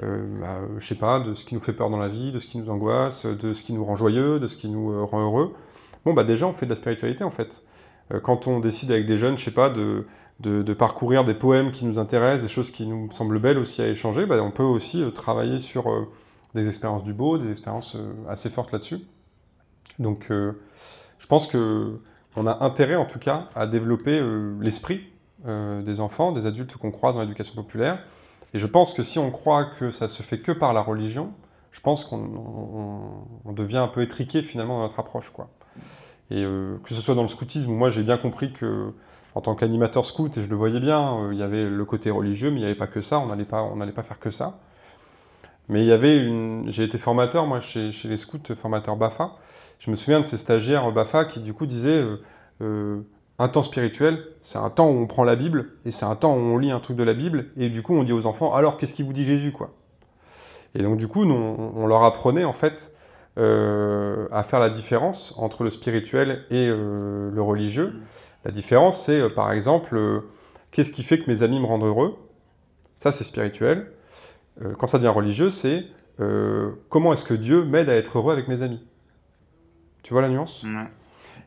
bah, 0.00 0.58
je 0.76 0.86
sais 0.86 0.98
pas, 0.98 1.20
de 1.20 1.34
ce 1.34 1.46
qui 1.46 1.54
nous 1.54 1.62
fait 1.62 1.72
peur 1.72 1.88
dans 1.88 1.98
la 1.98 2.08
vie, 2.08 2.32
de 2.32 2.38
ce 2.38 2.48
qui 2.48 2.58
nous 2.58 2.68
angoisse, 2.68 3.24
de 3.24 3.54
ce 3.54 3.62
qui 3.62 3.72
nous 3.72 3.84
rend 3.84 3.96
joyeux, 3.96 4.40
de 4.40 4.46
ce 4.46 4.58
qui 4.58 4.68
nous 4.68 5.06
rend 5.06 5.22
heureux. 5.22 5.54
Bon, 6.04 6.12
bah 6.12 6.24
déjà, 6.24 6.46
on 6.46 6.52
fait 6.52 6.66
de 6.66 6.70
la 6.70 6.76
spiritualité 6.76 7.24
en 7.24 7.30
fait. 7.30 7.66
Euh, 8.12 8.20
quand 8.20 8.46
on 8.46 8.60
décide 8.60 8.90
avec 8.90 9.06
des 9.06 9.18
jeunes, 9.18 9.38
je 9.38 9.44
sais 9.44 9.54
pas, 9.54 9.70
de, 9.70 10.06
parcourir 10.74 11.24
des 11.24 11.34
poèmes 11.34 11.72
qui 11.72 11.84
nous 11.84 11.98
intéressent, 11.98 12.42
des 12.42 12.52
choses 12.52 12.70
qui 12.70 12.86
nous 12.86 13.10
semblent 13.12 13.38
belles 13.38 13.58
aussi 13.58 13.82
à 13.82 13.88
échanger, 13.88 14.26
bah, 14.26 14.42
on 14.42 14.50
peut 14.50 14.62
aussi 14.62 15.02
euh, 15.02 15.10
travailler 15.10 15.60
sur 15.60 15.90
euh, 15.90 16.08
des 16.54 16.68
expériences 16.68 17.04
du 17.04 17.12
beau, 17.12 17.38
des 17.38 17.50
expériences 17.50 17.96
assez 18.28 18.48
fortes 18.48 18.72
là-dessus. 18.72 19.00
Donc, 19.98 20.28
je 20.30 21.26
pense 21.26 21.48
que 21.48 22.00
on 22.34 22.46
a 22.46 22.64
intérêt, 22.64 22.96
en 22.96 23.04
tout 23.04 23.18
cas, 23.18 23.48
à 23.54 23.66
développer 23.66 24.22
l'esprit 24.60 25.02
des 25.44 26.00
enfants, 26.00 26.32
des 26.32 26.46
adultes 26.46 26.74
qu'on 26.78 26.90
croit 26.90 27.12
dans 27.12 27.20
l'éducation 27.20 27.54
populaire. 27.54 27.98
Et 28.54 28.58
je 28.58 28.66
pense 28.66 28.94
que 28.94 29.02
si 29.02 29.18
on 29.18 29.30
croit 29.30 29.66
que 29.78 29.90
ça 29.90 30.08
se 30.08 30.22
fait 30.22 30.38
que 30.38 30.52
par 30.52 30.72
la 30.72 30.80
religion, 30.80 31.34
je 31.72 31.80
pense 31.80 32.06
qu'on 32.06 33.52
devient 33.52 33.76
un 33.76 33.88
peu 33.88 34.00
étriqué 34.00 34.40
finalement 34.40 34.78
dans 34.78 34.84
notre 34.84 35.00
approche, 35.00 35.30
quoi. 35.30 35.50
Et 36.30 36.42
euh, 36.42 36.76
que 36.84 36.94
ce 36.94 37.00
soit 37.00 37.14
dans 37.14 37.22
le 37.22 37.28
scoutisme, 37.28 37.72
moi 37.72 37.90
j'ai 37.90 38.02
bien 38.02 38.18
compris 38.18 38.52
que 38.52 38.92
en 39.36 39.42
tant 39.42 39.54
qu'animateur 39.54 40.06
scout, 40.06 40.34
et 40.38 40.42
je 40.42 40.48
le 40.48 40.56
voyais 40.56 40.80
bien, 40.80 41.18
euh, 41.18 41.34
il 41.34 41.38
y 41.38 41.42
avait 41.42 41.68
le 41.68 41.84
côté 41.84 42.10
religieux, 42.10 42.50
mais 42.50 42.56
il 42.56 42.60
n'y 42.60 42.64
avait 42.64 42.74
pas 42.74 42.86
que 42.86 43.02
ça, 43.02 43.18
on 43.18 43.26
n'allait 43.26 43.44
pas, 43.44 43.70
pas 43.94 44.02
faire 44.02 44.18
que 44.18 44.30
ça. 44.30 44.58
Mais 45.68 45.82
il 45.82 45.86
y 45.86 45.92
avait 45.92 46.16
une... 46.16 46.64
J'ai 46.68 46.84
été 46.84 46.96
formateur, 46.96 47.46
moi, 47.46 47.60
chez, 47.60 47.90
les 48.04 48.16
scouts, 48.16 48.54
formateur 48.54 48.96
BAFA. 48.96 49.32
Je 49.78 49.90
me 49.90 49.96
souviens 49.96 50.20
de 50.20 50.24
ces 50.24 50.38
stagiaires 50.38 50.90
BAFA 50.90 51.26
qui, 51.26 51.40
du 51.40 51.52
coup, 51.52 51.66
disaient 51.66 52.02
euh, 52.62 53.00
un 53.38 53.48
temps 53.48 53.62
spirituel, 53.62 54.24
c'est 54.42 54.56
un 54.56 54.70
temps 54.70 54.88
où 54.88 54.94
on 54.94 55.06
prend 55.06 55.22
la 55.22 55.36
Bible, 55.36 55.72
et 55.84 55.90
c'est 55.92 56.06
un 56.06 56.16
temps 56.16 56.34
où 56.34 56.38
on 56.38 56.56
lit 56.56 56.70
un 56.70 56.80
truc 56.80 56.96
de 56.96 57.04
la 57.04 57.12
Bible, 57.12 57.48
et 57.58 57.68
du 57.68 57.82
coup, 57.82 57.94
on 57.94 58.04
dit 58.04 58.12
aux 58.12 58.24
enfants, 58.24 58.54
alors, 58.54 58.78
qu'est-ce 58.78 58.94
qu'il 58.94 59.04
vous 59.04 59.12
dit 59.12 59.26
Jésus, 59.26 59.52
quoi? 59.52 59.74
Et 60.74 60.82
donc, 60.82 60.96
du 60.96 61.08
coup, 61.08 61.24
on 61.24 61.86
leur 61.86 62.04
apprenait, 62.04 62.44
en 62.44 62.54
fait, 62.54 62.95
euh, 63.38 64.28
à 64.32 64.44
faire 64.44 64.60
la 64.60 64.70
différence 64.70 65.38
entre 65.38 65.62
le 65.62 65.68
spirituel 65.68 66.46
et 66.50 66.68
euh, 66.70 67.30
le 67.30 67.42
religieux. 67.42 67.92
La 68.46 68.50
différence, 68.50 69.04
c'est 69.04 69.20
euh, 69.20 69.28
par 69.28 69.52
exemple, 69.52 70.22
qu'est-ce 70.70 70.94
qui 70.94 71.02
fait 71.02 71.18
que 71.18 71.30
mes 71.30 71.42
amis 71.42 71.60
me 71.60 71.66
rendent 71.66 71.84
heureux? 71.84 72.16
Ça, 72.98 73.12
c'est 73.12 73.24
spirituel. 73.24 73.92
quand 74.78 74.86
ça 74.86 74.96
devient 74.96 75.08
religieux, 75.08 75.50
c'est 75.50 75.84
comment 76.88 77.12
est-ce 77.12 77.26
que 77.26 77.34
Dieu 77.34 77.66
m'aide 77.66 77.90
à 77.90 77.94
être 77.94 78.16
heureux 78.16 78.32
avec 78.32 78.48
mes 78.48 78.62
amis? 78.62 78.82
Tu 80.02 80.14
vois 80.14 80.22
la 80.22 80.30
nuance? 80.30 80.64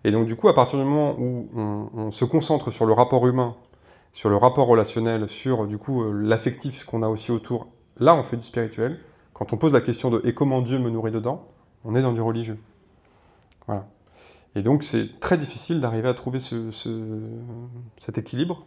Et 0.04 0.12
donc, 0.12 0.28
du 0.28 0.36
coup, 0.36 0.48
à 0.48 0.54
partir 0.54 0.78
du 0.78 0.86
moment 0.86 1.16
où 1.18 1.50
on, 1.56 1.90
on, 1.96 2.12
se 2.12 2.24
concentre 2.24 2.70
sur 2.70 2.86
le 2.86 2.94
rapport 2.94 3.26
humain, 3.28 3.56
sur 4.14 4.30
le 4.30 4.36
rapport 4.36 4.68
relationnel, 4.68 5.28
sur 5.28 5.66
du 5.66 5.80
coup 5.80 6.04
l'affectif 6.14 6.86
qu'on 6.86 7.02
a 7.02 7.08
aussi 7.08 7.32
autour, 7.32 7.68
là, 7.98 8.14
on 8.14 8.22
fait 8.22 8.38
du 8.38 8.44
spirituel. 8.44 9.00
Quand 9.34 9.54
on 9.54 9.58
pose 9.58 9.74
la 9.74 9.82
question 9.82 10.12
de 10.12 10.22
et 10.24 10.36
comment 10.36 10.62
Dieu 10.62 10.78
me 10.78 10.92
nourrit 10.92 11.12
dedans, 11.12 11.48
on 11.86 11.96
est 11.96 12.02
dans 12.02 12.14
du 12.14 12.22
religieux. 12.22 12.58
Voilà. 13.68 13.86
Et 14.56 14.62
donc 14.62 14.84
c'est 14.84 15.20
très 15.20 15.38
difficile 15.38 15.82
d'arriver 15.82 16.10
à 16.10 16.14
trouver 16.14 16.40
ce, 16.40 16.72
cet 18.00 18.18
équilibre. 18.18 18.66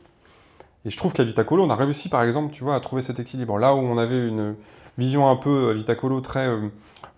Et 0.85 0.91
je 0.91 0.97
trouve 0.97 1.13
qu'à 1.13 1.25
Vitacolo, 1.25 1.65
on 1.65 1.71
a 1.71 1.77
réussi 1.77 2.09
par 2.09 2.23
exemple, 2.23 2.53
tu 2.53 2.65
vois, 2.65 2.75
à 2.75 2.81
trouver 2.81 3.03
cet 3.03 3.21
équilibre. 3.21 3.59
Là 3.59 3.75
où 3.75 3.79
on 3.79 3.99
avait 3.99 4.29
une 4.29 4.57
vision 4.99 5.29
un 5.31 5.37
peu 5.37 5.71
à 5.71 5.75
Vitacolo 5.75 6.21
très 6.21 6.47
euh, 6.47 6.69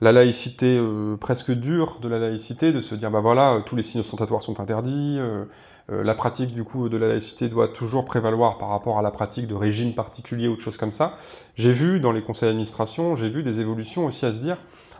la 0.00 0.12
laïcité 0.12 0.76
euh, 0.78 1.16
presque 1.16 1.50
dure 1.52 1.98
de 2.00 2.08
la 2.08 2.18
laïcité, 2.18 2.72
de 2.72 2.80
se 2.80 2.94
dire 2.94 3.10
bah 3.10 3.20
voilà, 3.20 3.62
tous 3.64 3.76
les 3.76 3.82
signes 3.82 4.00
ostentatoires 4.00 4.42
sont 4.42 4.60
interdits, 4.60 5.18
euh, 5.18 5.44
la 5.88 6.14
pratique 6.14 6.54
du 6.54 6.64
coup 6.64 6.88
de 6.88 6.96
la 6.96 7.08
laïcité 7.08 7.48
doit 7.48 7.68
toujours 7.68 8.06
prévaloir 8.06 8.56
par 8.56 8.70
rapport 8.70 8.98
à 8.98 9.02
la 9.02 9.10
pratique 9.10 9.46
de 9.46 9.54
régime 9.54 9.94
particulier 9.94 10.48
ou 10.48 10.56
de 10.56 10.60
choses 10.60 10.78
comme 10.78 10.92
ça. 10.92 11.18
J'ai 11.56 11.72
vu 11.72 12.00
dans 12.00 12.12
les 12.12 12.22
conseils 12.22 12.48
d'administration, 12.48 13.16
j'ai 13.16 13.28
vu 13.28 13.42
des 13.42 13.60
évolutions 13.60 14.06
aussi 14.06 14.24
à 14.24 14.32
se 14.32 14.40
dire, 14.40 14.56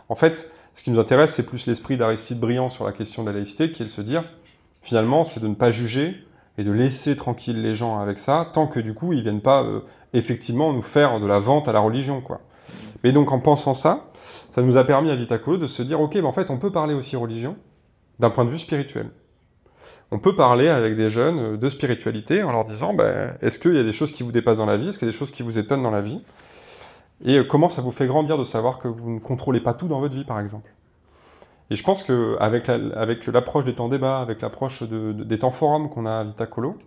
en 0.09 0.15
fait, 0.15 0.53
ce 0.75 0.83
qui 0.83 0.91
nous 0.91 0.99
intéresse, 0.99 1.33
c'est 1.33 1.45
plus 1.45 1.65
l'esprit 1.67 1.95
d'Aristide 1.97 2.39
Briand 2.39 2.69
sur 2.69 2.85
la 2.85 2.91
question 2.91 3.23
de 3.23 3.29
la 3.29 3.37
laïcité, 3.37 3.71
qui 3.71 3.81
est 3.81 3.85
de 3.85 3.91
se 3.91 4.01
dire, 4.01 4.23
finalement, 4.81 5.23
c'est 5.23 5.39
de 5.39 5.47
ne 5.47 5.55
pas 5.55 5.71
juger 5.71 6.15
et 6.57 6.63
de 6.63 6.71
laisser 6.71 7.15
tranquille 7.15 7.61
les 7.61 7.75
gens 7.75 7.99
avec 7.99 8.19
ça, 8.19 8.51
tant 8.53 8.67
que 8.67 8.81
du 8.81 8.93
coup, 8.93 9.13
ils 9.13 9.23
viennent 9.23 9.41
pas 9.41 9.63
euh, 9.63 9.79
effectivement 10.13 10.73
nous 10.73 10.81
faire 10.81 11.19
de 11.21 11.25
la 11.25 11.39
vente 11.39 11.69
à 11.69 11.73
la 11.73 11.79
religion, 11.79 12.21
quoi. 12.21 12.41
Mais 13.03 13.13
donc, 13.13 13.31
en 13.31 13.39
pensant 13.39 13.73
ça, 13.73 14.07
ça 14.53 14.61
nous 14.61 14.75
a 14.75 14.83
permis 14.83 15.09
à 15.11 15.15
Vitacolo 15.15 15.57
de 15.57 15.67
se 15.67 15.81
dire, 15.81 16.01
ok, 16.01 16.13
ben 16.15 16.25
en 16.25 16.33
fait, 16.33 16.49
on 16.49 16.57
peut 16.57 16.71
parler 16.71 16.93
aussi 16.93 17.15
religion 17.15 17.55
d'un 18.19 18.29
point 18.29 18.43
de 18.43 18.49
vue 18.49 18.59
spirituel. 18.59 19.09
On 20.11 20.19
peut 20.19 20.35
parler 20.35 20.67
avec 20.67 20.97
des 20.97 21.09
jeunes 21.09 21.39
euh, 21.39 21.57
de 21.57 21.69
spiritualité 21.69 22.43
en 22.43 22.51
leur 22.51 22.65
disant, 22.65 22.93
ben, 22.93 23.33
est-ce 23.41 23.59
qu'il 23.59 23.75
y 23.75 23.79
a 23.79 23.83
des 23.83 23.93
choses 23.93 24.11
qui 24.11 24.23
vous 24.23 24.31
dépassent 24.33 24.57
dans 24.57 24.65
la 24.65 24.77
vie? 24.77 24.89
Est-ce 24.89 24.99
qu'il 24.99 25.07
y 25.07 25.09
a 25.09 25.11
des 25.13 25.17
choses 25.17 25.31
qui 25.31 25.41
vous 25.41 25.57
étonnent 25.57 25.83
dans 25.83 25.91
la 25.91 26.01
vie? 26.01 26.21
Et 27.25 27.39
euh, 27.39 27.43
comment 27.43 27.67
ça 27.67 27.81
vous 27.81 27.91
fait 27.91 28.07
grandir 28.07 28.37
de 28.37 28.45
savoir 28.45 28.79
que 28.79 28.87
vous 28.87 29.09
ne 29.09 29.19
contrôlez 29.19 29.59
pas 29.59 29.73
tout 29.73 29.87
dans 29.87 29.99
votre 29.99 30.15
vie, 30.15 30.23
par 30.23 30.39
exemple? 30.39 30.71
Et 31.69 31.75
je 31.75 31.83
pense 31.83 32.03
qu'avec 32.03 32.69
avec 32.69 33.25
l'approche 33.27 33.65
des 33.65 33.75
temps 33.75 33.89
débat, 33.89 34.19
avec 34.21 34.41
l'approche 34.41 34.83
des 34.83 35.39
temps 35.39 35.51
forums 35.51 35.89
qu'on 35.89 36.05
a 36.05 36.19
à 36.19 36.23
Vitacolo, 36.23 36.77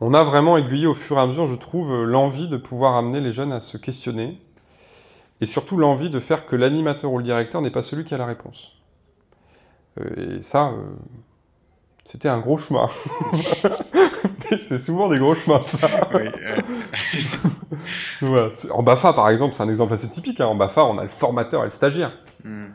on 0.00 0.14
a 0.14 0.22
vraiment 0.24 0.56
aiguillé 0.56 0.86
au 0.86 0.94
fur 0.94 1.18
et 1.18 1.20
à 1.20 1.26
mesure, 1.26 1.46
je 1.46 1.54
trouve, 1.54 2.04
l'envie 2.04 2.48
de 2.48 2.56
pouvoir 2.56 2.94
amener 2.94 3.20
les 3.20 3.32
jeunes 3.32 3.52
à 3.52 3.60
se 3.60 3.76
questionner, 3.76 4.40
et 5.40 5.46
surtout 5.46 5.76
l'envie 5.76 6.10
de 6.10 6.20
faire 6.20 6.46
que 6.46 6.56
l'animateur 6.56 7.12
ou 7.12 7.18
le 7.18 7.24
directeur 7.24 7.60
n'est 7.60 7.70
pas 7.70 7.82
celui 7.82 8.04
qui 8.04 8.14
a 8.14 8.18
la 8.18 8.26
réponse. 8.26 8.72
Euh, 10.00 10.38
et 10.38 10.42
ça, 10.42 10.68
euh, 10.68 10.82
c'était 12.10 12.28
un 12.28 12.38
gros 12.40 12.58
chemin. 12.58 12.88
c'est 14.68 14.78
souvent 14.78 15.08
des 15.08 15.18
gros 15.18 15.34
chemins, 15.34 15.64
ça. 15.66 15.88
En 18.72 18.82
BAFA, 18.82 19.12
par 19.12 19.28
exemple, 19.28 19.54
c'est 19.54 19.62
un 19.62 19.68
exemple 19.68 19.94
assez 19.94 20.08
typique. 20.08 20.40
Hein. 20.40 20.46
En 20.46 20.54
BAFA, 20.54 20.84
on 20.84 20.98
a 20.98 21.02
le 21.02 21.08
formateur 21.08 21.62
et 21.62 21.66
le 21.66 21.70
stagiaire. 21.70 22.12
Hmm. 22.44 22.66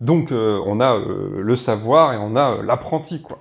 Donc, 0.00 0.32
euh, 0.32 0.60
on 0.66 0.80
a 0.80 0.96
euh, 0.96 1.40
le 1.42 1.56
savoir 1.56 2.12
et 2.12 2.16
on 2.16 2.36
a 2.36 2.52
euh, 2.52 2.62
l'apprenti, 2.62 3.22
quoi. 3.22 3.38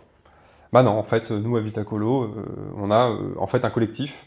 Bah 0.74 0.84
non, 0.84 0.92
en 0.92 1.04
fait, 1.04 1.32
nous, 1.32 1.56
à 1.56 1.62
Vitacolo, 1.62 2.36
on 2.76 2.92
a 2.92 3.18
en 3.38 3.48
fait 3.48 3.64
un 3.64 3.70
collectif. 3.70 4.26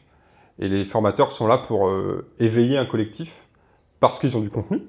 Et 0.58 0.68
les 0.68 0.84
formateurs 0.86 1.32
sont 1.32 1.46
là 1.46 1.58
pour 1.58 1.90
éveiller 2.38 2.78
un 2.78 2.86
collectif 2.86 3.44
parce 4.00 4.18
qu'ils 4.18 4.38
ont 4.38 4.40
du 4.40 4.48
contenu. 4.48 4.80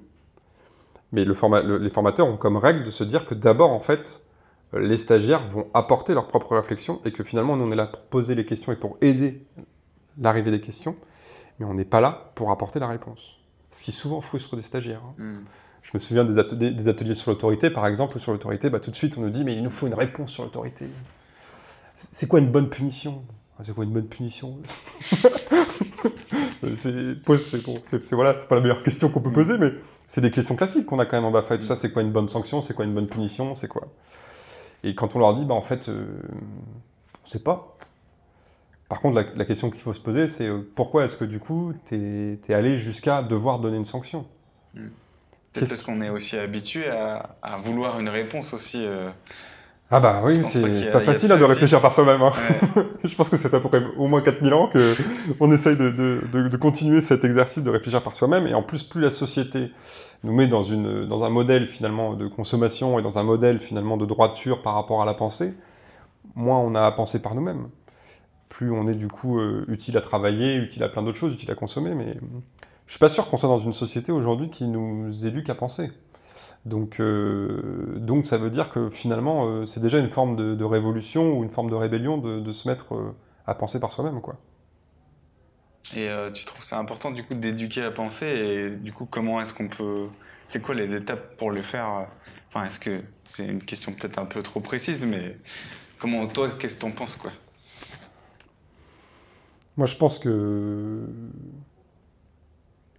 Mais 1.12 1.26
le 1.26 1.36
les 1.78 1.89
formateurs 1.89 2.28
ont 2.28 2.38
comme 2.38 2.56
règle 2.56 2.86
de 2.86 2.91
se 2.91 3.04
dire 3.04 3.26
que 3.26 3.36
d'abord, 3.36 3.72
en 3.72 3.82
fait, 3.82 4.31
les 4.74 4.98
stagiaires 4.98 5.46
vont 5.48 5.68
apporter 5.74 6.14
leur 6.14 6.28
propre 6.28 6.56
réflexion 6.56 7.02
et 7.06 7.12
que 7.12 7.24
finalement, 7.24 7.58
nous, 7.58 7.66
on 7.66 7.72
est 7.72 7.76
là 7.76 7.88
pour 7.88 8.02
poser 8.02 8.36
les 8.36 8.46
questions 8.46 8.72
et 8.72 8.76
pour 8.76 8.98
aider 9.02 9.46
l'arrivée 10.18 10.52
des 10.52 10.62
questions 10.62 10.96
mais 11.62 11.68
on 11.68 11.76
n'est 11.76 11.86
pas 11.86 12.02
là 12.02 12.32
pour 12.36 12.52
apporter 12.52 12.80
la 12.80 12.88
réponse. 12.88 13.38
Ce 13.72 13.84
qui 13.84 13.92
souvent 13.92 14.20
frustre 14.22 14.56
des 14.56 14.64
stagiaires. 14.64 15.04
Hein. 15.06 15.14
Hmm. 15.18 15.40
Je 15.84 15.92
me 15.94 16.00
souviens 16.00 16.26
des 16.26 16.40
ateliers, 16.40 16.72
des 16.72 16.88
ateliers 16.88 17.16
sur 17.16 17.32
l'autorité, 17.32 17.70
par 17.70 17.86
exemple, 17.86 18.20
sur 18.20 18.32
l'autorité, 18.32 18.70
bah, 18.70 18.80
tout 18.80 18.92
de 18.92 18.96
suite 18.96 19.16
on 19.18 19.22
nous 19.22 19.30
dit 19.30 19.44
mais 19.44 19.56
il 19.56 19.64
nous 19.64 19.70
faut 19.70 19.88
une 19.88 19.94
réponse 19.94 20.32
sur 20.32 20.44
l'autorité. 20.44 20.86
C'est 21.96 22.28
quoi 22.28 22.40
une 22.40 22.52
bonne 22.52 22.70
punition? 22.70 23.24
Ah, 23.60 23.64
C'est 23.64 23.76
quoi 23.76 23.84
une 23.84 23.92
bonne 23.92 24.08
punition? 24.08 24.58
C'est 26.76 28.12
voilà, 28.12 28.34
pas 28.34 28.56
la 28.56 28.62
meilleure 28.62 28.84
question 28.84 29.10
qu'on 29.10 29.20
peut 29.20 29.32
poser, 29.32 29.58
mais 29.58 29.72
c'est 30.08 30.22
des 30.22 30.30
questions 30.30 30.56
classiques 30.56 30.86
qu'on 30.86 31.00
a 31.00 31.06
quand 31.06 31.18
même 31.18 31.26
en 31.26 31.32
BAFA 31.32 31.56
et 31.56 31.60
tout 31.60 31.66
ça. 31.66 31.76
C'est 31.76 31.92
quoi 31.92 32.04
une 32.04 32.12
bonne 32.12 32.30
sanction? 32.30 32.62
C'est 32.62 32.76
quoi 32.76 32.86
une 32.86 32.94
bonne 32.94 33.08
punition? 33.08 33.56
C'est 33.56 33.68
quoi? 33.68 33.88
Et 34.84 34.96
quand 34.96 35.15
on 35.15 35.20
leur 35.20 35.36
dit, 35.36 35.46
bah 35.46 35.54
en 35.54 35.62
fait, 35.62 35.89
euh, 35.89 36.06
on 37.24 37.28
sait 37.28 37.44
pas. 37.44 37.78
Par 38.89 39.00
contre, 39.00 39.24
la, 39.36 39.46
question 39.46 39.70
qu'il 39.70 39.80
faut 39.80 39.94
se 39.94 40.02
poser, 40.02 40.28
c'est 40.28 40.50
euh, 40.50 40.70
pourquoi 40.76 41.06
est-ce 41.06 41.15
que 41.15 41.24
du 41.24 41.39
coup, 41.39 41.74
tu 41.86 42.39
es, 42.46 42.54
allé 42.54 42.78
jusqu'à 42.78 43.22
devoir 43.24 43.60
donner 43.60 43.78
une 43.78 43.86
sanction? 43.86 44.26
Hmm. 44.74 44.88
Peut-être 45.54 45.70
parce 45.70 45.84
qu'on 45.84 46.02
est 46.02 46.10
aussi 46.10 46.38
habitué 46.38 46.89
à, 46.89 47.58
vouloir 47.63 48.00
une 48.00 48.10
réponse 48.10 48.54
aussi 48.54 48.86
euh, 48.86 49.10
Ah 49.89 50.00
bah 50.00 50.22
oui, 50.24 50.41
c'est 50.46 50.91
pas 50.91 51.02
facile 51.02 51.32
hein, 51.32 51.38
de 51.38 51.44
réfléchir 51.44 51.82
par 51.82 51.94
soi-même. 51.94 52.22
Hein. 52.22 52.34
je 53.04 53.15
pense 53.15 53.30
que 53.30 53.38
ça 53.38 53.50
fait 53.50 53.58
à 53.58 53.60
peu 53.60 53.67
près 53.70 53.84
au 53.98 54.08
moins 54.08 54.22
4000 54.22 54.54
ans 54.54 54.67
que 54.67 54.96
on 55.39 55.52
essaye 55.52 55.76
de, 55.76 55.89
de, 55.89 56.48
de, 56.48 56.58
continuer 56.58 57.02
cet 57.02 57.26
exercice 57.26 57.63
de 57.63 57.70
réfléchir 57.70 58.02
par 58.02 58.15
soi-même. 58.15 58.48
Et 58.48 58.54
en 58.54 58.63
plus, 58.63 58.84
plus 58.84 59.02
la 59.02 59.12
société 59.12 59.72
nous 60.24 60.34
met 60.34 60.48
dans, 60.48 60.64
une, 60.64 61.06
dans 61.06 61.24
un 61.24 61.30
modèle 61.30 61.68
finalement 61.68 62.14
de 62.14 62.28
consommation 62.28 63.00
et 63.00 63.02
dans 63.02 63.18
un 63.18 63.24
modèle 63.24 63.60
finalement 63.60 63.98
de 63.98 64.06
droiture 64.06 64.62
par 64.62 64.76
rapport 64.76 65.02
à 65.02 65.06
la 65.06 65.14
pensée, 65.14 65.56
moins 66.36 66.60
on 66.60 66.76
a 66.76 66.86
à 66.86 66.92
penser 66.92 67.22
par 67.22 67.36
nous-mêmes. 67.36 67.70
Plus 68.50 68.72
on 68.72 68.88
est 68.88 68.96
du 68.96 69.08
coup 69.08 69.40
euh, 69.40 69.66
utile 69.68 69.98
à 69.98 70.02
travailler, 70.02 70.58
utile 70.58 70.84
à 70.84 70.90
plein 70.90 71.02
d'autres 71.02 71.18
choses, 71.18 71.34
utile 71.34 71.50
à 71.52 71.56
consommer. 71.56 71.96
Mais 71.96 72.18
je 72.86 72.92
suis 72.92 73.00
pas 73.00 73.10
sûr 73.10 73.30
qu'on 73.30 73.38
soit 73.38 73.50
dans 73.50 73.60
une 73.60 73.74
société 73.74 74.12
aujourd'hui 74.12 74.50
qui 74.50 74.66
nous 74.68 75.26
éduque 75.26 75.50
à 75.50 75.56
penser. 75.56 75.92
Donc, 76.66 77.00
euh, 77.00 77.98
donc 77.98 78.28
ça 78.28 78.38
veut 78.38 78.52
dire 78.52 78.72
que 78.72 78.92
finalement, 78.92 79.48
euh, 79.48 79.66
c'est 79.66 79.80
déjà 79.80 79.98
une 79.98 80.10
forme 80.10 80.36
de, 80.36 80.64
révolution 80.64 81.40
ou 81.40 81.44
une 81.44 81.50
forme 81.50 81.72
de 81.72 81.76
rébellion 81.76 82.18
de, 82.20 82.52
se 82.52 82.68
mettre 82.68 82.94
à 83.48 83.56
penser 83.56 83.80
par 83.80 83.92
soi-même. 83.92 84.22
quoi. 84.22 84.36
Et 85.96 86.08
tu 86.34 86.46
trouves 86.46 86.63
ça 86.63 86.78
important 86.78 87.12
du 87.12 87.24
coup 87.24 87.34
d'éduquer 87.34 87.84
à 87.84 87.91
penser 87.91 88.26
et 88.26 88.70
du 88.70 88.94
coup 88.94 89.06
comment 89.06 89.41
est-ce 89.41 89.54
qu'on 89.54 89.67
peut... 89.67 90.08
C'est 90.48 90.62
quoi 90.62 90.76
les 90.76 90.96
étapes 90.96 91.38
pour 91.38 91.52
le 91.52 91.62
faire 91.62 92.08
Enfin, 92.48 92.65
est-ce 92.65 92.80
que 92.80 93.02
c'est 93.24 93.46
une 93.46 93.63
question 93.63 93.94
peut-être 93.94 94.20
un 94.20 94.26
peu 94.26 94.44
trop 94.44 94.60
précise, 94.60 95.06
mais 95.06 95.38
comment 96.00 96.28
toi, 96.28 96.50
qu'est-ce 96.60 96.76
que 96.76 96.82
t'en 96.82 96.91
penses 96.91 97.15
quoi? 97.15 97.32
Moi, 99.78 99.88
je 99.88 99.96
pense 99.96 100.20
que 100.20 101.06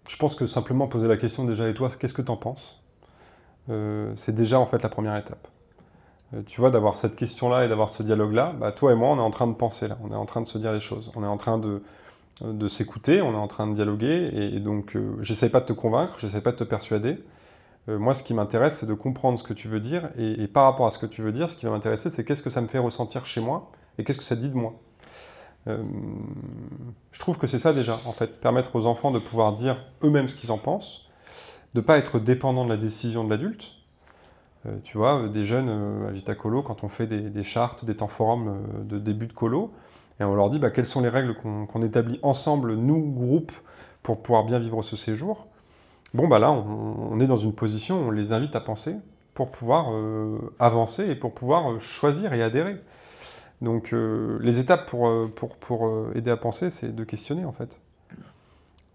je 0.08 0.16
pense 0.16 0.34
que 0.34 0.46
simplement 0.46 0.88
poser 0.88 1.06
la 1.06 1.18
question 1.18 1.44
déjà 1.44 1.68
et 1.68 1.74
toi, 1.74 1.90
qu'est-ce 2.00 2.14
que 2.14 2.22
t'en 2.22 2.36
penses? 2.36 2.82
Euh, 3.68 4.12
c'est 4.16 4.34
déjà 4.34 4.58
en 4.58 4.66
fait 4.66 4.82
la 4.82 4.88
première 4.88 5.16
étape. 5.16 5.48
Euh, 6.34 6.42
tu 6.46 6.60
vois, 6.60 6.70
d'avoir 6.70 6.96
cette 6.96 7.16
question-là 7.16 7.66
et 7.66 7.68
d'avoir 7.68 7.90
ce 7.90 8.02
dialogue-là, 8.02 8.54
bah, 8.58 8.72
toi 8.72 8.92
et 8.92 8.94
moi, 8.94 9.08
on 9.10 9.16
est 9.18 9.20
en 9.20 9.30
train 9.30 9.46
de 9.46 9.54
penser 9.54 9.86
là, 9.88 9.98
on 10.02 10.10
est 10.12 10.16
en 10.16 10.26
train 10.26 10.40
de 10.40 10.46
se 10.46 10.56
dire 10.58 10.72
les 10.72 10.80
choses, 10.80 11.12
on 11.14 11.22
est 11.22 11.26
en 11.26 11.36
train 11.36 11.58
de, 11.58 11.82
de 12.44 12.68
s'écouter, 12.68 13.22
on 13.22 13.32
est 13.32 13.36
en 13.36 13.48
train 13.48 13.66
de 13.66 13.74
dialoguer, 13.74 14.30
et, 14.32 14.60
donc 14.60 14.96
euh, 14.96 15.16
j'essaie 15.20 15.50
pas 15.50 15.60
de 15.60 15.66
te 15.66 15.72
convaincre, 15.72 16.14
j'essaie 16.18 16.40
pas 16.40 16.52
de 16.52 16.56
te 16.56 16.64
persuader. 16.64 17.18
moi, 17.88 18.14
ce 18.14 18.22
qui 18.22 18.34
m'intéresse, 18.34 18.78
c'est 18.78 18.86
de 18.86 18.94
comprendre 18.94 19.38
ce 19.38 19.44
que 19.44 19.52
tu 19.52 19.68
veux 19.68 19.80
dire, 19.80 20.10
et, 20.16 20.46
par 20.46 20.64
rapport 20.64 20.86
à 20.86 20.90
ce 20.90 20.98
que 20.98 21.06
tu 21.06 21.22
veux 21.22 21.32
dire, 21.32 21.50
ce 21.50 21.56
qui 21.56 21.66
va 21.66 21.72
m'intéresser, 21.72 22.10
c'est 22.10 22.24
qu'est-ce 22.24 22.42
que 22.42 22.50
ça 22.50 22.60
me 22.60 22.68
fait 22.68 22.78
ressentir 22.78 23.26
chez 23.26 23.40
moi, 23.40 23.70
et 23.98 24.04
qu'est-ce 24.04 24.18
que 24.18 24.24
ça 24.24 24.36
dit 24.36 24.50
de 24.50 24.56
moi. 24.56 24.74
je 25.66 27.20
trouve 27.20 27.38
que 27.38 27.46
c'est 27.46 27.58
ça 27.58 27.72
déjà, 27.72 27.98
en 28.06 28.12
fait, 28.12 28.40
permettre 28.40 28.76
aux 28.76 28.86
enfants 28.86 29.10
de 29.10 29.18
pouvoir 29.18 29.54
dire 29.54 29.76
eux-mêmes 30.02 30.28
ce 30.28 30.36
qu'ils 30.36 30.52
en 30.52 30.58
pensent, 30.58 31.08
de 31.74 31.80
pas 31.80 31.98
être 31.98 32.18
dépendant 32.18 32.64
de 32.64 32.70
la 32.70 32.76
décision 32.76 33.24
de 33.24 33.30
l'adulte. 33.30 33.82
Euh, 34.66 34.76
tu 34.84 34.96
vois, 34.96 35.28
des 35.28 35.44
jeunes 35.44 35.68
euh, 35.68 36.08
à 36.08 36.12
Vita 36.12 36.34
Colo, 36.34 36.62
quand 36.62 36.84
on 36.84 36.88
fait 36.88 37.06
des, 37.06 37.42
chartes, 37.42 37.84
des 37.84 37.96
temps 37.96 38.08
forums 38.08 38.48
euh, 38.48 38.84
de 38.84 38.98
début 38.98 39.26
de 39.26 39.32
colo, 39.32 39.72
et 40.22 40.24
on 40.24 40.34
leur 40.34 40.50
dit 40.50 40.58
bah, 40.58 40.70
quelles 40.70 40.86
sont 40.86 41.02
les 41.02 41.08
règles 41.08 41.34
qu'on 41.34 41.82
établit 41.82 42.18
ensemble, 42.22 42.74
nous, 42.74 43.12
groupe, 43.12 43.52
pour 44.02 44.22
pouvoir 44.22 44.44
bien 44.44 44.58
vivre 44.58 44.82
ce 44.82 44.96
séjour? 44.96 45.46
Bon, 46.14 46.28
bah 46.28 46.38
là, 46.38 46.52
on, 46.52 47.18
est 47.20 47.26
dans 47.26 47.36
une 47.36 47.54
position 47.54 48.00
où 48.00 48.08
on 48.08 48.10
les 48.10 48.32
invite 48.32 48.54
à 48.54 48.60
penser 48.60 48.94
pour 49.34 49.50
pouvoir 49.50 49.86
avancer 50.58 51.08
et 51.08 51.14
pour 51.14 51.32
pouvoir 51.32 51.80
choisir 51.80 52.34
et 52.34 52.42
adhérer. 52.42 52.76
Donc, 53.62 53.92
les 53.92 54.58
étapes 54.60 54.90
pour, 54.90 56.10
aider 56.14 56.30
à 56.30 56.36
penser, 56.36 56.70
c'est 56.70 56.94
de 56.94 57.04
questionner 57.04 57.44
en 57.44 57.52
fait. 57.52 57.80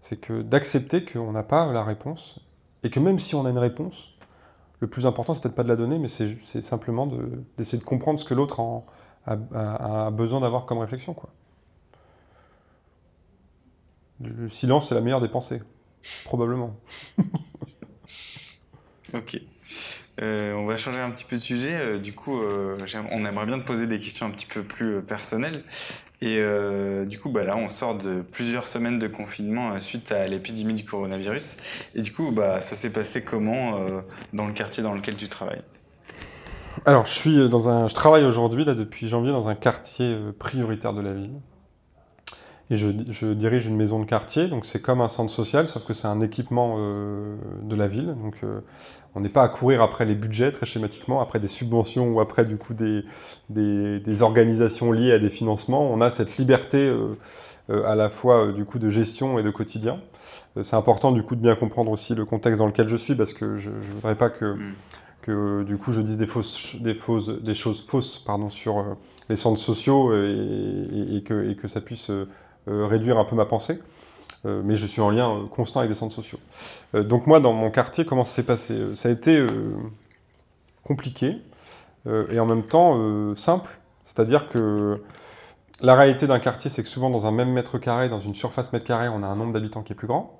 C'est 0.00 0.20
que 0.20 0.42
d'accepter 0.42 1.04
qu'on 1.04 1.32
n'a 1.32 1.42
pas 1.42 1.72
la 1.72 1.82
réponse 1.82 2.38
et 2.84 2.90
que 2.90 3.00
même 3.00 3.18
si 3.18 3.34
on 3.34 3.44
a 3.46 3.50
une 3.50 3.58
réponse, 3.58 4.14
le 4.80 4.86
plus 4.86 5.06
important, 5.06 5.34
c'est 5.34 5.42
peut-être 5.42 5.56
pas 5.56 5.64
de 5.64 5.68
la 5.68 5.76
donner, 5.76 5.98
mais 5.98 6.08
c'est 6.08 6.64
simplement 6.64 7.08
d'essayer 7.56 7.82
de, 7.82 7.84
comprendre 7.84 8.20
ce 8.20 8.24
que 8.24 8.34
l'autre 8.34 8.60
a, 9.28 10.10
besoin 10.10 10.40
d'avoir 10.40 10.66
comme 10.66 10.78
réflexion. 10.78 11.14
Quoi. 11.14 11.30
Le 14.20 14.48
silence, 14.50 14.88
c'est 14.88 14.94
la 14.94 15.00
meilleure 15.00 15.20
des 15.20 15.28
pensées, 15.28 15.62
probablement. 16.24 16.76
ok. 19.14 19.40
Euh, 20.20 20.52
on 20.54 20.66
va 20.66 20.76
changer 20.76 21.00
un 21.00 21.10
petit 21.10 21.24
peu 21.24 21.36
de 21.36 21.40
sujet. 21.40 21.74
Euh, 21.74 21.98
du 21.98 22.12
coup, 22.12 22.40
euh, 22.40 22.76
on 23.12 23.24
aimerait 23.24 23.46
bien 23.46 23.58
te 23.58 23.64
poser 23.64 23.86
des 23.86 24.00
questions 24.00 24.26
un 24.26 24.30
petit 24.30 24.46
peu 24.46 24.62
plus 24.62 25.02
personnelles. 25.02 25.62
Et 26.20 26.42
du 27.06 27.16
coup, 27.16 27.30
bah 27.30 27.44
là, 27.44 27.56
on 27.56 27.68
sort 27.68 27.96
de 27.96 28.22
plusieurs 28.22 28.66
semaines 28.66 28.98
de 28.98 29.06
confinement 29.06 29.78
suite 29.78 30.10
à 30.10 30.26
l'épidémie 30.26 30.74
du 30.74 30.84
coronavirus. 30.84 31.58
Et 31.94 32.02
du 32.02 32.12
coup, 32.12 32.32
bah, 32.32 32.60
ça 32.60 32.74
s'est 32.74 32.90
passé 32.90 33.22
comment 33.22 33.78
dans 34.32 34.48
le 34.48 34.52
quartier 34.52 34.82
dans 34.82 34.94
lequel 34.94 35.14
tu 35.14 35.28
travailles? 35.28 35.62
Alors, 36.84 37.06
je 37.06 37.12
suis 37.12 37.48
dans 37.48 37.68
un, 37.68 37.88
je 37.88 37.94
travaille 37.94 38.24
aujourd'hui 38.24 38.64
là 38.64 38.74
depuis 38.74 39.08
janvier 39.08 39.32
dans 39.32 39.48
un 39.48 39.54
quartier 39.54 40.16
prioritaire 40.38 40.92
de 40.92 41.00
la 41.00 41.12
ville 41.12 41.40
et 42.70 42.76
je, 42.76 43.32
dirige 43.32 43.66
une 43.66 43.76
maison 43.76 43.98
de 43.98 44.04
quartier, 44.04 44.46
donc 44.46 44.66
c'est 44.66 44.82
comme 44.82 45.00
un 45.00 45.08
centre 45.08 45.30
social, 45.30 45.68
sauf 45.68 45.86
que 45.86 45.94
c'est 45.94 46.06
un 46.06 46.20
équipement 46.20 46.76
euh, 46.78 47.36
de 47.62 47.74
la 47.74 47.88
ville. 47.88 48.14
Donc 48.22 48.36
euh, 48.44 48.60
on 49.14 49.20
n'est 49.20 49.30
pas 49.30 49.42
à 49.42 49.48
courir 49.48 49.80
après 49.80 50.04
les 50.04 50.14
budgets 50.14 50.52
très 50.52 50.66
schématiquement, 50.66 51.22
après 51.22 51.40
des 51.40 51.48
subventions 51.48 52.10
ou 52.10 52.20
après 52.20 52.44
du 52.44 52.58
coup 52.58 52.74
des, 52.74 53.04
des, 53.48 54.22
organisations 54.22 54.92
liées 54.92 55.12
à 55.12 55.18
des 55.18 55.30
financements. 55.30 55.90
On 55.90 56.02
a 56.02 56.10
cette 56.10 56.36
liberté 56.36 56.78
euh, 56.78 57.16
à 57.86 57.94
la 57.94 58.10
fois 58.10 58.52
du 58.52 58.66
coup 58.66 58.78
de 58.78 58.90
gestion 58.90 59.38
et 59.38 59.42
de 59.42 59.50
quotidien. 59.50 60.00
c'est 60.62 60.76
important 60.76 61.10
du 61.10 61.22
coup 61.22 61.36
de 61.36 61.40
bien 61.40 61.54
comprendre 61.54 61.90
aussi 61.90 62.14
le 62.14 62.26
contexte 62.26 62.58
dans 62.58 62.66
lequel 62.66 62.88
je 62.88 62.96
suis 62.96 63.14
parce 63.14 63.32
que 63.32 63.56
je, 63.56 63.70
ne 63.70 63.94
voudrais 63.94 64.14
pas 64.14 64.28
que 64.28 64.44
mm. 64.44 64.74
Que 65.28 65.62
du 65.62 65.76
coup 65.76 65.92
je 65.92 66.00
dise 66.00 66.18
des 66.18 67.54
choses 67.54 67.86
fausses 67.86 68.18
pardon 68.18 68.48
sur 68.48 68.96
les 69.28 69.36
centres 69.36 69.60
sociaux 69.60 70.14
et, 70.14 71.22
que, 71.24 71.68
ça 71.68 71.80
puisse 71.80 72.10
euh, 72.10 72.26
réduire 72.66 73.18
un 73.18 73.24
peu 73.24 73.36
ma 73.36 73.44
pensée. 73.44 73.80
Euh, 74.46 74.62
mais 74.64 74.76
je 74.76 74.86
suis 74.86 75.00
en 75.00 75.10
lien 75.10 75.30
euh, 75.30 75.46
constant 75.46 75.80
avec 75.80 75.90
des 75.90 75.98
centres 75.98 76.14
sociaux. 76.14 76.38
donc 76.94 77.26
moi, 77.26 77.40
dans 77.40 77.52
mon 77.52 77.70
quartier, 77.70 78.04
comment 78.04 78.24
ça 78.24 78.36
s'est 78.36 78.46
passé? 78.46 78.94
Ça 78.94 79.08
a 79.08 79.12
été 79.12 79.46
compliqué 80.84 81.36
et 82.30 82.40
en 82.40 82.46
même 82.46 82.62
temps 82.62 83.36
simple. 83.36 83.70
C'est-à-dire 84.06 84.48
que 84.48 85.02
la 85.82 85.94
réalité 85.94 86.26
d'un 86.26 86.40
quartier, 86.40 86.70
c'est 86.70 86.82
que 86.82 86.88
souvent 86.88 87.10
dans 87.10 87.26
un 87.26 87.32
même 87.32 87.52
mètre 87.52 87.78
carré, 87.78 88.08
dans 88.08 88.20
une 88.20 88.34
surface 88.34 88.72
mètre 88.72 88.86
carré, 88.86 89.08
on 89.08 89.22
a 89.22 89.26
un 89.26 89.36
nombre 89.36 89.52
d'habitants 89.52 89.82
qui 89.82 89.92
est 89.92 89.96
plus 89.96 90.06
grand. 90.06 90.37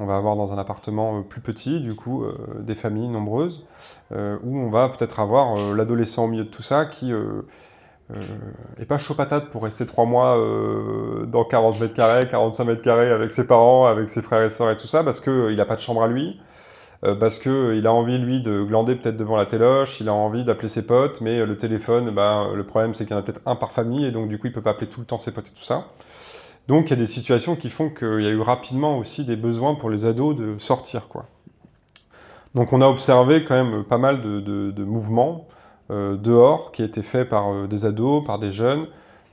On 0.00 0.06
va 0.06 0.16
avoir 0.16 0.34
dans 0.34 0.52
un 0.52 0.58
appartement 0.58 1.22
plus 1.22 1.40
petit, 1.40 1.80
du 1.80 1.94
coup, 1.94 2.24
des 2.58 2.74
familles 2.74 3.08
nombreuses, 3.08 3.66
où 4.10 4.58
on 4.58 4.70
va 4.70 4.88
peut-être 4.88 5.20
avoir 5.20 5.54
l'adolescent 5.74 6.24
au 6.24 6.28
milieu 6.28 6.44
de 6.44 6.48
tout 6.48 6.62
ça 6.62 6.86
qui 6.86 7.12
euh, 8.16 8.18
et 8.80 8.86
pas 8.86 8.98
chaud 8.98 9.14
patate 9.14 9.50
pour 9.50 9.62
rester 9.62 9.86
trois 9.86 10.04
mois 10.04 10.36
euh, 10.36 11.26
dans 11.26 11.44
40 11.44 11.80
mètres 11.80 11.94
carrés, 11.94 12.28
45 12.28 12.64
mètres 12.64 12.82
carrés 12.82 13.10
avec 13.10 13.30
ses 13.30 13.46
parents, 13.46 13.86
avec 13.86 14.10
ses 14.10 14.22
frères 14.22 14.42
et 14.42 14.50
sœurs 14.50 14.70
et 14.70 14.76
tout 14.76 14.86
ça, 14.86 15.04
parce 15.04 15.20
que 15.20 15.30
euh, 15.30 15.52
il 15.52 15.58
n'a 15.58 15.64
pas 15.64 15.76
de 15.76 15.80
chambre 15.80 16.02
à 16.02 16.08
lui, 16.08 16.40
parce 17.18 17.38
que 17.38 17.74
il 17.78 17.86
a 17.86 17.92
envie 17.94 18.18
lui 18.18 18.42
de 18.42 18.62
glander 18.62 18.94
peut-être 18.94 19.16
devant 19.16 19.38
la 19.38 19.46
téloche, 19.46 20.00
il 20.00 20.08
a 20.10 20.12
envie 20.12 20.44
d'appeler 20.44 20.68
ses 20.68 20.86
potes, 20.86 21.22
mais 21.22 21.46
le 21.46 21.56
téléphone, 21.56 22.10
ben, 22.10 22.52
le 22.54 22.62
problème 22.62 22.94
c'est 22.94 23.06
qu'il 23.06 23.14
y 23.14 23.16
en 23.16 23.20
a 23.20 23.22
peut-être 23.22 23.40
un 23.46 23.56
par 23.56 23.72
famille 23.72 24.04
et 24.04 24.10
donc 24.10 24.28
du 24.28 24.38
coup 24.38 24.48
il 24.48 24.52
peut 24.52 24.60
pas 24.60 24.72
appeler 24.72 24.86
tout 24.86 25.00
le 25.00 25.06
temps 25.06 25.18
ses 25.18 25.32
potes 25.32 25.46
et 25.46 25.58
tout 25.58 25.62
ça. 25.62 25.86
Donc 26.68 26.86
il 26.86 26.90
y 26.90 26.92
a 26.92 26.96
des 26.96 27.06
situations 27.06 27.56
qui 27.56 27.70
font 27.70 27.90
qu'il 27.90 28.22
y 28.22 28.26
a 28.26 28.30
eu 28.30 28.40
rapidement 28.40 28.98
aussi 28.98 29.24
des 29.24 29.36
besoins 29.36 29.74
pour 29.74 29.90
les 29.90 30.06
ados 30.06 30.36
de 30.36 30.56
sortir 30.58 31.08
quoi. 31.08 31.26
Donc 32.54 32.72
on 32.72 32.80
a 32.80 32.86
observé 32.86 33.44
quand 33.44 33.54
même 33.54 33.84
pas 33.84 33.98
mal 33.98 34.20
de, 34.20 34.40
de, 34.40 34.84
mouvements 34.84 35.46
euh, 35.90 36.16
dehors 36.16 36.72
qui 36.72 36.82
a 36.82 36.84
été 36.84 37.02
fait 37.02 37.24
par 37.24 37.52
euh, 37.52 37.66
des 37.68 37.84
ados, 37.84 38.24
par 38.24 38.38
des 38.38 38.50
jeunes, 38.50 38.86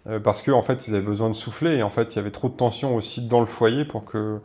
euh, 0.08 0.20
parce 0.20 0.44
qu'en 0.44 0.60
en 0.60 0.62
fait 0.62 0.88
ils 0.88 0.96
avaient 0.96 1.06
besoin 1.06 1.30
de 1.30 1.36
souffler 1.36 1.78
et 1.78 1.84
en 1.84 1.90
fait 1.90 2.13
il 2.13 2.18
y 2.18 2.20
avait 2.20 2.32
trop 2.32 2.48
de 2.48 2.54
tension 2.54 2.96
aussi 2.96 3.28
dans 3.28 3.40
le 3.40 3.48
foyer 3.48 3.86
pour 3.86 4.06
que 4.06 4.40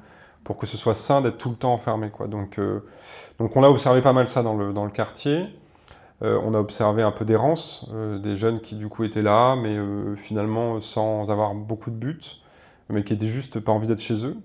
pour 0.44 0.56
que 0.56 0.66
ce 0.66 0.76
soit 0.76 0.94
sain 0.94 1.20
d'être 1.20 1.38
tout 1.38 1.50
le 1.50 1.56
temps 1.56 1.72
enfermé 1.74 2.10
quoi. 2.10 2.26
Donc 2.26 2.58
donc 3.38 3.56
on 3.56 3.62
a 3.62 3.68
observé 3.68 4.00
pas 4.00 4.12
mal 4.12 4.26
ça 4.26 4.42
dans 4.42 4.56
le 4.56 4.72
dans 4.72 4.84
le 4.84 4.90
quartier. 4.90 5.46
on 6.22 6.54
a 6.54 6.58
observé 6.58 7.02
un 7.02 7.12
peu 7.12 7.24
d'errance, 7.24 7.88
des 8.22 8.36
jeunes 8.36 8.60
qui 8.60 8.74
du 8.74 8.88
coup 8.88 9.04
étaient 9.04 9.22
là, 9.22 9.54
mais 9.54 9.76
finalement 10.16 10.80
sans 10.80 11.30
avoir 11.30 11.54
beaucoup 11.54 11.90
de 11.90 11.96
buts, 11.96 12.41
mais 12.92 13.02
qui 13.02 13.12
étaient 13.12 13.26
juste 13.26 13.58
pas 13.58 13.72
envie 13.72 13.88
d'être 13.88 14.00
chez 14.00 14.24
eux. 14.24 14.36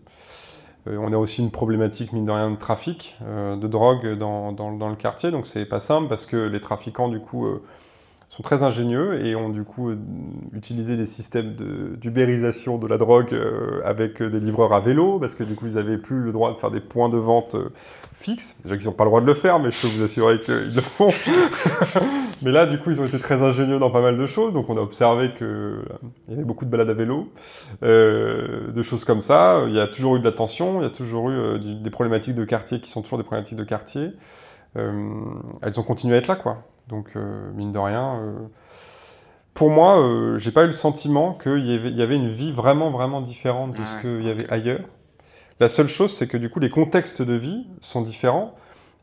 Euh, 0.88 0.98
on 1.00 1.14
a 1.14 1.18
aussi 1.18 1.42
une 1.42 1.52
problématique, 1.52 2.14
mine 2.14 2.26
de 2.26 2.32
rien, 2.32 2.52
de 2.52 2.56
trafic 2.56 3.18
euh, 3.24 3.56
de 3.56 3.68
drogue 3.68 4.18
dans, 4.18 4.52
le 4.90 4.96
quartier, 4.96 5.32
donc 5.32 5.48
c'est 5.48 5.66
pas 5.66 5.80
simple 5.80 6.08
parce 6.08 6.26
que 6.26 6.38
les 6.38 6.62
trafiquants, 6.62 7.10
du 7.10 7.20
coup, 7.20 7.46
euh, 7.46 7.62
sont 8.30 8.44
très 8.44 8.64
ingénieux 8.64 9.26
et 9.26 9.36
ont 9.36 9.50
du 9.50 9.64
coup 9.64 9.92
utilisé 10.54 10.98
des 10.98 11.06
systèmes 11.06 11.56
d'ubérisation 12.00 12.78
de, 12.78 12.88
la 12.88 12.98
drogue 12.98 13.34
avec 13.86 14.22
des 14.22 14.40
livreurs 14.40 14.74
à 14.74 14.82
vélo, 14.82 15.18
parce 15.18 15.34
que 15.34 15.46
du 15.46 15.56
coup 15.56 15.66
ils 15.68 15.76
n'avaient 15.76 15.98
plus 15.98 16.22
le 16.22 16.34
droit 16.34 16.54
de 16.54 16.58
faire 16.58 16.70
des 16.70 16.82
points 16.82 17.08
de 17.08 17.18
vente 17.18 17.56
fixes. 18.20 18.62
Déjà 18.64 18.78
qu'ils 18.78 18.88
n'ont 18.88 18.94
pas 18.94 19.04
le 19.04 19.10
droit 19.10 19.22
de 19.22 19.26
le 19.26 19.34
faire, 19.34 19.60
mais 19.60 19.72
je 19.72 19.82
peux 19.82 19.88
vous 19.88 20.04
assurer 20.04 20.40
qu'ils 20.42 20.76
le 20.76 20.82
font. 20.82 21.10
mais 22.42 22.52
là, 22.52 22.66
du 22.66 22.80
coup, 22.80 22.92
ils 22.92 23.02
ont 23.02 23.06
été 23.06 23.20
très 23.20 23.42
ingénieux 23.42 23.80
dans 23.80 23.92
pas 23.92 24.02
mal 24.02 24.18
de 24.18 24.28
choses. 24.28 24.54
Donc, 24.54 24.70
on 24.70 24.78
a 24.78 24.82
observé 24.82 25.34
qu'il 25.38 25.46
euh, 25.46 25.84
y 26.30 26.34
avait 26.34 26.44
beaucoup 26.44 26.66
de 26.66 26.70
balades 26.70 26.90
à 26.90 26.94
vélo, 26.94 27.32
euh, 27.84 28.72
de 28.72 28.84
choses 28.84 29.06
comme 29.06 29.22
ça. 29.22 29.64
Il 29.68 29.76
y 29.76 29.80
a 29.80 29.88
toujours 29.88 30.16
eu 30.16 30.20
de 30.20 30.26
la 30.26 30.32
tension, 30.32 30.82
il 30.82 30.84
y 30.84 30.88
a 30.88 30.92
toujours 30.92 31.30
eu 31.30 31.38
euh, 31.38 31.58
des 31.58 31.90
problématiques 31.90 32.36
de 32.36 32.46
quartier 32.46 32.80
qui 32.80 32.90
sont 32.90 33.02
toujours 33.02 33.18
des 33.18 33.24
problématiques 33.24 33.58
de 33.58 33.64
quartier. 33.64 34.12
elles 34.76 35.80
ont 35.80 35.84
continué 35.84 36.16
à 36.16 36.20
être 36.20 36.28
là, 36.28 36.36
quoi. 36.36 36.64
Donc, 36.88 37.16
mine 37.56 37.72
de 37.72 37.80
rien, 37.80 38.22
pour 39.54 39.70
moi, 39.70 40.38
j'ai 40.38 40.52
pas 40.52 40.64
eu 40.64 40.68
le 40.68 40.74
sentiment 40.74 41.34
qu'il 41.34 41.66
y, 41.66 42.02
avait 42.02 42.16
une 42.16 42.32
vie 42.32 42.52
vraiment, 42.52 42.92
vraiment 42.92 43.22
différente 43.22 43.72
de 43.72 43.84
ce 43.84 44.02
qu'il 44.02 44.26
y 44.26 44.30
avait 44.30 44.50
ailleurs. 44.50 44.82
La 45.60 45.68
seule 45.68 45.88
chose, 45.88 46.16
c'est 46.16 46.28
que 46.28 46.38
du 46.38 46.50
coup, 46.50 46.60
les 46.60 46.70
contextes 46.70 47.22
de 47.22 47.34
vie 47.34 47.66
sont 47.82 48.02
différents. 48.02 48.56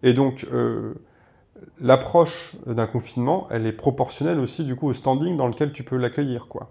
Et 0.02 0.12
donc, 0.14 0.46
l'approche 1.80 2.56
d'un 2.66 2.86
confinement, 2.86 3.48
elle 3.50 3.66
est 3.66 3.72
proportionnelle 3.72 4.38
aussi 4.38 4.64
du 4.64 4.76
coup 4.76 4.88
au 4.88 4.94
standing 4.94 5.36
dans 5.36 5.46
lequel 5.46 5.72
tu 5.72 5.82
peux 5.82 5.96
l'accueillir, 5.96 6.46
quoi. 6.48 6.70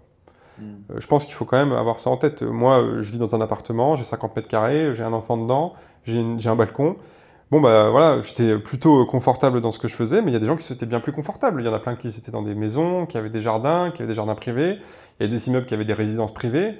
Hmm. 0.58 0.74
Euh, 0.90 1.00
je 1.00 1.06
pense 1.08 1.24
qu'il 1.24 1.34
faut 1.34 1.44
quand 1.44 1.56
même 1.56 1.72
avoir 1.72 1.98
ça 1.98 2.10
en 2.10 2.16
tête. 2.16 2.42
Moi, 2.42 2.80
euh, 2.80 3.02
je 3.02 3.12
vis 3.12 3.18
dans 3.18 3.34
un 3.34 3.40
appartement, 3.40 3.96
j'ai 3.96 4.04
50 4.04 4.36
mètres 4.36 4.48
carrés, 4.48 4.94
j'ai 4.94 5.02
un 5.02 5.12
enfant 5.12 5.36
dedans, 5.36 5.74
j'ai 6.04 6.20
un 6.20 6.56
balcon. 6.56 6.96
Bon, 7.50 7.60
bah 7.60 7.90
voilà, 7.90 8.22
j'étais 8.22 8.58
plutôt 8.58 9.04
confortable 9.06 9.60
dans 9.60 9.70
ce 9.70 9.78
que 9.78 9.88
je 9.88 9.94
faisais, 9.94 10.22
mais 10.22 10.30
il 10.30 10.34
y 10.34 10.36
a 10.36 10.40
des 10.40 10.46
gens 10.46 10.56
qui 10.56 10.72
étaient 10.72 10.86
bien 10.86 11.00
plus 11.00 11.12
confortables. 11.12 11.60
Il 11.60 11.66
y 11.66 11.68
en 11.68 11.74
a 11.74 11.78
plein 11.78 11.94
qui 11.94 12.08
étaient 12.08 12.32
dans 12.32 12.42
des 12.42 12.54
maisons, 12.54 13.06
qui 13.06 13.18
avaient 13.18 13.30
des 13.30 13.42
jardins, 13.42 13.90
qui 13.94 14.02
avaient 14.02 14.08
des 14.08 14.14
jardins 14.14 14.34
privés. 14.34 14.78
Il 15.18 15.26
y 15.26 15.28
a 15.28 15.32
des 15.32 15.48
immeubles 15.48 15.66
qui 15.66 15.74
avaient 15.74 15.84
des 15.84 15.92
résidences 15.92 16.32
privées. 16.32 16.74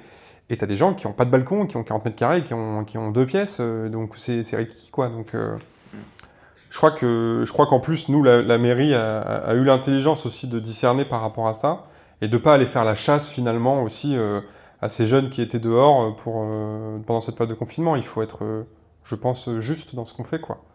Et 0.49 0.57
t'as 0.57 0.67
des 0.67 0.75
gens 0.75 0.93
qui 0.93 1.07
n'ont 1.07 1.13
pas 1.13 1.25
de 1.25 1.31
balcon, 1.31 1.65
qui 1.65 1.75
ont 1.77 1.83
40 1.83 2.05
mètres 2.05 2.17
carrés, 2.17 2.43
qui 2.43 2.53
ont, 2.53 2.85
qui 2.85 2.97
ont 2.97 3.11
deux 3.11 3.25
pièces. 3.25 3.57
Euh, 3.61 3.89
donc 3.89 4.13
c'est 4.17 4.41
requis, 4.55 4.89
quoi. 4.91 5.09
Donc 5.09 5.33
je 6.75 6.77
crois 6.77 6.91
que 6.91 7.45
je 7.47 7.53
qu'en 7.53 7.79
plus 7.79 8.09
nous 8.09 8.21
la, 8.21 8.57
mairie 8.57 8.93
a, 8.93 9.53
eu 9.53 9.63
l'intelligence 9.63 10.25
aussi 10.25 10.49
de 10.49 10.59
discerner 10.59 11.05
par 11.05 11.21
rapport 11.21 11.47
à 11.47 11.53
ça 11.53 11.85
et 12.19 12.27
de 12.27 12.37
pas 12.37 12.53
aller 12.53 12.65
faire 12.65 12.83
la 12.83 12.95
chasse 12.95 13.29
finalement 13.29 13.81
aussi 13.81 14.17
euh, 14.17 14.41
à 14.81 14.89
ces 14.89 15.07
jeunes 15.07 15.29
qui 15.29 15.41
étaient 15.41 15.59
dehors 15.59 16.01
euh, 16.01 16.11
pour 16.11 16.43
euh, 16.43 16.97
pendant 17.07 17.21
cette 17.21 17.35
période 17.35 17.55
de 17.55 17.57
confinement. 17.57 17.95
Il 17.95 18.03
faut 18.03 18.21
être, 18.21 18.65
je 19.05 19.15
pense, 19.15 19.49
juste 19.59 19.95
dans 19.95 20.05
ce 20.05 20.13
qu'on 20.13 20.25
fait 20.25 20.41
quoi. 20.41 20.65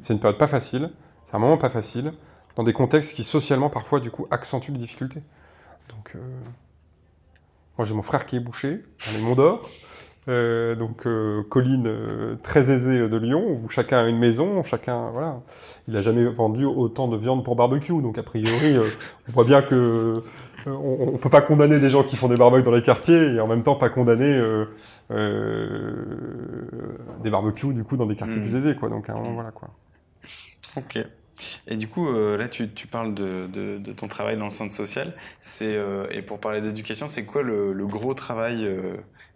C'est 0.00 0.14
une 0.14 0.20
période 0.20 0.38
pas 0.38 0.48
facile, 0.48 0.88
c'est 1.26 1.36
un 1.36 1.40
moment 1.40 1.58
pas 1.58 1.68
facile 1.68 2.14
dans 2.56 2.62
des 2.62 2.72
contextes 2.72 3.14
qui 3.14 3.22
socialement 3.22 3.68
parfois 3.68 4.00
du 4.00 4.10
coup 4.10 4.26
accentuent 4.30 4.72
les 4.72 4.78
difficultés. 4.78 5.22
Donc 5.90 6.16
moi 7.80 7.86
j'ai 7.86 7.94
mon 7.94 8.02
frère 8.02 8.26
qui 8.26 8.36
est 8.36 8.40
bouché, 8.40 8.82
on 9.08 9.18
est 9.18 9.22
Mont 9.22 9.58
euh, 10.28 10.74
donc 10.74 11.06
euh, 11.06 11.42
colline 11.48 11.86
euh, 11.86 12.36
très 12.42 12.70
aisée 12.70 13.08
de 13.08 13.16
Lyon, 13.16 13.58
où 13.64 13.70
chacun 13.70 14.04
a 14.04 14.06
une 14.06 14.18
maison, 14.18 14.62
chacun, 14.64 15.08
voilà. 15.12 15.40
Il 15.88 15.94
n'a 15.94 16.02
jamais 16.02 16.26
vendu 16.26 16.66
autant 16.66 17.08
de 17.08 17.16
viande 17.16 17.42
pour 17.42 17.56
barbecue, 17.56 18.02
donc 18.02 18.18
a 18.18 18.22
priori, 18.22 18.76
on 18.76 19.32
voit 19.32 19.44
bien 19.44 19.62
que 19.62 20.12
on, 20.66 21.12
ne 21.12 21.16
peut 21.16 21.30
pas 21.30 21.40
condamner 21.40 21.80
des 21.80 21.88
gens 21.88 22.02
qui 22.02 22.16
font 22.16 22.28
des 22.28 22.36
barbecues 22.36 22.66
dans 22.66 22.70
les 22.70 22.82
quartiers 22.82 23.36
et 23.36 23.40
en 23.40 23.46
même 23.46 23.62
temps 23.62 23.76
pas 23.76 23.88
condamner 23.88 24.38
des 25.08 25.16
barbecues 27.30 27.72
du 27.72 27.84
coup 27.84 27.96
dans 27.96 28.04
des 28.04 28.16
quartiers 28.16 28.36
hmm. 28.36 28.42
plus 28.42 28.56
aisés, 28.56 28.76
quoi. 28.76 28.90
Donc 28.90 29.08
hein, 29.08 29.14
voilà 29.32 29.52
quoi. 29.52 29.70
Ok. 30.76 30.98
Et 31.66 31.76
du 31.76 31.88
coup, 31.88 32.10
là, 32.12 32.48
tu, 32.48 32.66
parles 32.86 33.14
de, 33.14 33.92
ton 33.96 34.08
travail 34.08 34.36
dans 34.36 34.46
le 34.46 34.50
centre 34.50 34.72
social. 34.72 35.14
C'est 35.40 35.78
et 36.10 36.22
pour 36.22 36.38
parler 36.38 36.60
d'éducation, 36.60 37.08
c'est 37.08 37.24
quoi 37.24 37.42
le, 37.42 37.72
le, 37.72 37.86
gros 37.86 38.14
travail 38.14 38.68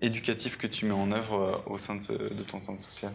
éducatif 0.05 0.59
que 0.59 0.67
tu 0.67 0.87
mets 0.87 0.93
en 0.93 1.11
œuvre 1.12 1.62
euh, 1.69 1.73
au 1.73 1.79
sein 1.79 1.97
de, 1.97 2.43
ton 2.51 2.61
centre 2.61 2.81
social? 2.81 3.12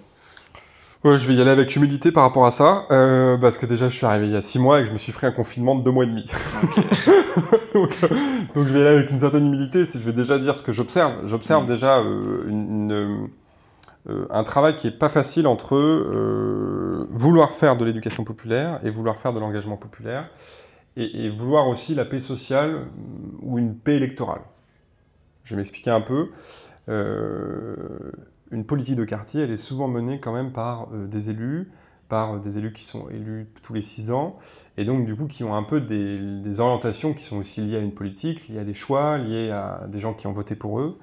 Ouais, 1.04 1.18
je 1.18 1.26
vais 1.28 1.34
y 1.34 1.42
aller 1.42 1.52
avec 1.52 1.74
humilité 1.76 2.12
par 2.12 2.24
rapport 2.24 2.46
à 2.46 2.52
ça, 2.52 2.86
euh, 2.92 3.38
parce 3.38 3.58
que 3.58 3.66
déjà 3.66 3.88
je 3.88 3.96
suis 3.96 4.06
arrivé 4.06 4.28
il 4.28 4.34
y 4.34 4.36
a 4.36 4.42
six 4.42 4.60
mois 4.60 4.80
et 4.80 4.84
que 4.84 4.90
je 4.90 4.94
me 4.94 4.98
suis 4.98 5.14
fait 5.14 5.28
un 5.28 5.32
confinement 5.32 5.76
de 5.76 5.84
deux 5.84 5.92
mois 5.92 6.04
et 6.04 6.08
demi. 6.08 6.28
donc, 7.74 7.96
euh, 8.04 8.08
donc, 8.54 8.68
je 8.68 8.74
vais 8.74 8.80
y 8.80 8.82
aller 8.82 8.98
avec 8.98 9.10
une 9.10 9.20
certaine 9.20 9.46
humilité, 9.48 9.86
si 9.86 9.98
je 9.98 10.04
vais 10.04 10.12
déjà 10.12 10.38
dire 10.38 10.58
ce 10.58 10.64
que 10.64 10.74
j'observe. 10.74 11.26
J'observe 11.26 11.64
mm. 11.64 11.68
déjà 11.68 12.00
une, 12.00 13.30
un 14.08 14.44
travail 14.44 14.76
qui 14.78 14.88
est 14.88 14.98
pas 14.98 15.10
facile 15.10 15.46
entre 15.46 15.76
vouloir 17.12 17.52
faire 17.52 17.78
de 17.78 17.86
l'éducation 17.86 18.24
populaire 18.24 18.80
et 18.84 18.90
vouloir 18.90 19.18
faire 19.18 19.34
de 19.34 19.40
l'engagement 19.40 19.78
populaire, 19.78 20.30
et, 21.00 21.30
vouloir 21.30 21.68
aussi 21.68 21.96
la 21.96 22.06
paix 22.06 22.20
sociale 22.20 22.88
ou 23.42 23.58
une 23.58 23.76
paix 23.76 23.96
électorale. 23.96 24.42
Je 25.44 25.56
vais 25.56 25.62
m'expliquer 25.62 25.92
un 25.92 26.02
peu. 26.02 26.30
Euh, 26.90 27.76
une 28.52 28.66
politique 28.66 28.96
de 28.96 29.06
quartier, 29.06 29.44
elle 29.44 29.52
est 29.52 29.58
souvent 29.58 29.88
menée 29.88 30.20
quand 30.20 30.34
même 30.34 30.52
par 30.52 30.90
euh, 30.94 31.08
des 31.08 31.30
élus, 31.30 31.72
par 32.08 32.36
euh, 32.36 32.40
des 32.40 32.58
élus 32.58 32.74
qui 32.74 32.84
sont 32.84 33.10
élus 33.10 33.48
tous 33.64 33.74
les 33.74 33.82
six 33.82 34.12
ans, 34.12 34.40
et 34.78 34.86
donc 34.86 35.06
du 35.06 35.16
coup 35.16 35.28
qui 35.28 35.44
ont 35.44 35.56
un 35.56 35.64
peu 35.64 35.82
des, 35.82 36.60
orientations 36.60 37.14
qui 37.14 37.24
sont 37.24 37.38
aussi 37.38 37.62
liées 37.62 37.78
à 37.78 37.80
une 37.80 37.94
politique, 37.94 38.48
liées 38.48 38.60
à 38.60 38.64
des 38.64 38.74
choix, 38.74 39.18
liées 39.18 39.52
à 39.52 39.86
des 39.88 40.00
gens 40.00 40.14
qui 40.14 40.28
ont 40.28 40.34
voté 40.34 40.56
pour 40.56 40.80
eux. 40.80 40.98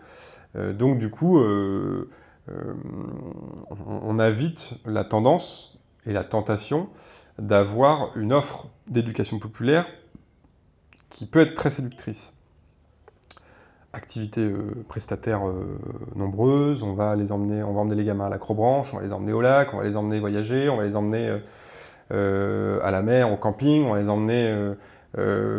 donc 0.74 0.98
du 0.98 1.10
coup, 1.10 1.40
on, 2.48 4.00
on, 4.02 4.18
a 4.18 4.30
vite 4.30 4.78
la 4.84 5.04
tendance 5.04 5.78
et 6.06 6.12
la 6.12 6.24
tentation 6.24 6.88
d'avoir 7.38 8.16
une 8.16 8.32
offre 8.32 8.68
d'éducation 8.88 9.38
populaire 9.38 9.86
qui 11.10 11.26
peut 11.26 11.40
être 11.40 11.54
très 11.54 11.70
séductrice. 11.70 12.40
Activités 13.92 14.42
euh, 14.42 14.84
prestataires 14.88 15.48
euh, 15.48 15.78
nombreuses, 16.14 16.82
on 16.82 16.94
va 16.94 17.16
les 17.16 17.32
emmener, 17.32 17.62
on 17.62 17.72
va 17.72 17.94
les 17.94 18.04
gamins 18.04 18.26
à 18.26 18.28
l'acrobranche, 18.28 18.92
on 18.92 18.98
va 18.98 19.02
les 19.02 19.12
emmener 19.12 19.32
au 19.32 19.40
lac, 19.40 19.72
on 19.72 19.78
va 19.78 19.84
les 19.84 19.96
emmener 19.96 20.20
voyager, 20.20 20.68
on 20.68 20.76
va 20.76 20.84
les 20.84 20.96
emmener 20.96 21.40
euh, 22.12 22.78
à 22.82 22.90
la 22.90 23.02
mer, 23.02 23.32
au 23.32 23.36
camping, 23.36 23.84
on 23.84 23.94
va 23.94 24.00
les 24.00 24.08
emmener 24.08 24.74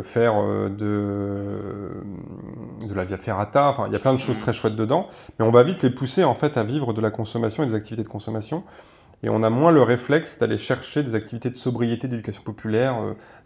faire 0.04 0.36
de, 0.70 2.04
de 2.82 2.94
la 2.94 3.06
via 3.06 3.18
ferrata, 3.18 3.68
enfin 3.70 3.86
il 3.88 3.94
y 3.94 3.96
a 3.96 4.00
plein 4.00 4.14
de 4.14 4.20
choses 4.20 4.40
très 4.40 4.54
chouettes 4.54 4.76
dedans, 4.76 5.08
mais 5.40 5.46
on 5.46 5.52
va 5.52 5.64
vite 5.64 5.84
les 5.84 5.90
pousser 5.90 6.24
en 6.24 6.36
fait 6.36 6.58
à 6.58 6.64
vivre 6.64 6.94
de 6.94 7.02
la 7.02 7.12
consommation 7.12 7.64
et 7.64 7.68
des 7.68 7.76
activités 7.76 8.04
de 8.04 8.08
consommation, 8.08 8.64
et 9.24 9.30
on 9.30 9.44
a 9.44 9.50
moins 9.50 9.72
le 9.72 9.82
réflexe 9.82 10.40
d'aller 10.40 10.58
chercher 10.58 11.04
des 11.04 11.16
activités 11.16 11.50
de 11.50 11.56
sobriété, 11.56 12.08
d'éducation 12.08 12.44
populaire, 12.44 12.98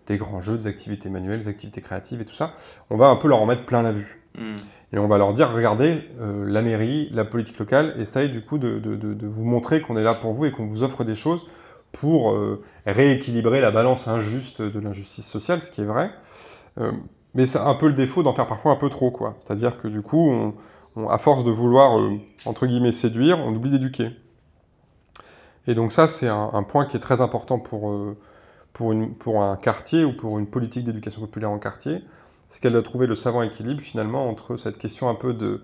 des 0.08 0.18
grands 0.18 0.42
jeux, 0.42 0.58
des 0.58 0.68
activités 0.68 1.10
manuelles, 1.10 1.40
des 1.40 1.48
activités 1.48 1.82
créatives 1.82 2.22
et 2.22 2.26
tout 2.26 2.34
ça. 2.34 2.54
On 2.90 2.98
va 2.98 3.08
un 3.08 3.16
peu 3.16 3.28
leur 3.28 3.42
en 3.42 3.46
mettre 3.46 3.66
plein 3.66 3.82
la 3.82 3.92
vue. 3.92 4.22
Hmm. 4.38 4.56
Et 4.94 5.00
on 5.00 5.08
va 5.08 5.18
leur 5.18 5.34
dire, 5.34 5.52
regardez, 5.52 6.10
euh, 6.20 6.46
la 6.46 6.62
mairie, 6.62 7.10
la 7.12 7.26
politique 7.26 7.60
locale 7.60 7.96
essaye 8.00 8.30
du 8.30 8.42
coup 8.44 8.58
de, 8.58 8.80
de, 8.80 8.96
de, 8.96 9.28
vous 9.28 9.46
montrer 9.46 9.82
qu'on 9.82 9.98
est 9.98 10.04
là 10.04 10.14
pour 10.14 10.34
vous 10.34 10.46
et 10.46 10.52
qu'on 10.52 10.68
vous 10.68 10.84
offre 10.84 11.04
des 11.04 11.16
choses 11.16 11.48
pour 11.94 12.32
euh, 12.32 12.64
rééquilibrer 12.86 13.62
la 13.62 13.72
balance 13.72 14.08
injuste 14.08 14.62
de 14.62 14.80
l'injustice 14.80 15.26
sociale, 15.26 15.62
ce 15.62 15.72
qui 15.72 15.82
est 15.82 15.86
vrai. 15.86 16.12
Euh, 17.32 17.36
mais 17.36 17.46
c'est 17.46 17.60
un 17.60 17.76
peu 17.76 17.88
le 17.88 17.94
défaut 17.94 18.24
d'en 18.24 18.34
faire 18.34 18.48
parfois 18.48 18.74
un 18.74 18.78
peu 18.78 18.90
trop, 18.90 19.12
quoi. 19.12 19.36
C'est-à-dire 19.40 19.82
que 19.82 19.88
du 19.88 20.02
coup, 20.02 20.54
on, 20.96 21.10
à 21.10 21.18
force 21.18 21.44
de 21.44 21.52
vouloir, 21.52 21.98
entre 22.46 22.68
guillemets, 22.68 22.92
séduire, 22.92 23.40
on 23.40 23.54
oublie 23.54 23.72
d'éduquer. 23.72 24.10
Et 25.68 25.76
donc 25.76 25.94
ça, 25.94 26.08
c'est 26.08 26.28
un, 26.28 26.64
point 26.64 26.86
qui 26.86 26.98
est 26.98 27.02
très 27.02 27.22
important 27.22 27.60
pour, 27.60 27.94
une, 28.92 29.16
pour 29.16 29.44
un 29.44 29.56
quartier 29.56 30.04
ou 30.04 30.14
pour 30.14 30.40
une 30.40 30.48
politique 30.48 30.86
d'éducation 30.86 31.22
populaire 31.22 31.52
en 31.52 31.60
quartier, 31.60 32.04
c'est 32.50 32.60
qu'elle 32.60 32.74
doit 32.74 32.84
trouver 32.84 33.08
le 33.08 33.16
savant 33.16 33.44
équilibre 33.44 33.82
finalement 33.82 34.28
entre 34.28 34.58
cette 34.58 34.78
question 34.78 35.08
un 35.08 35.16
peu 35.16 35.34
de 35.34 35.62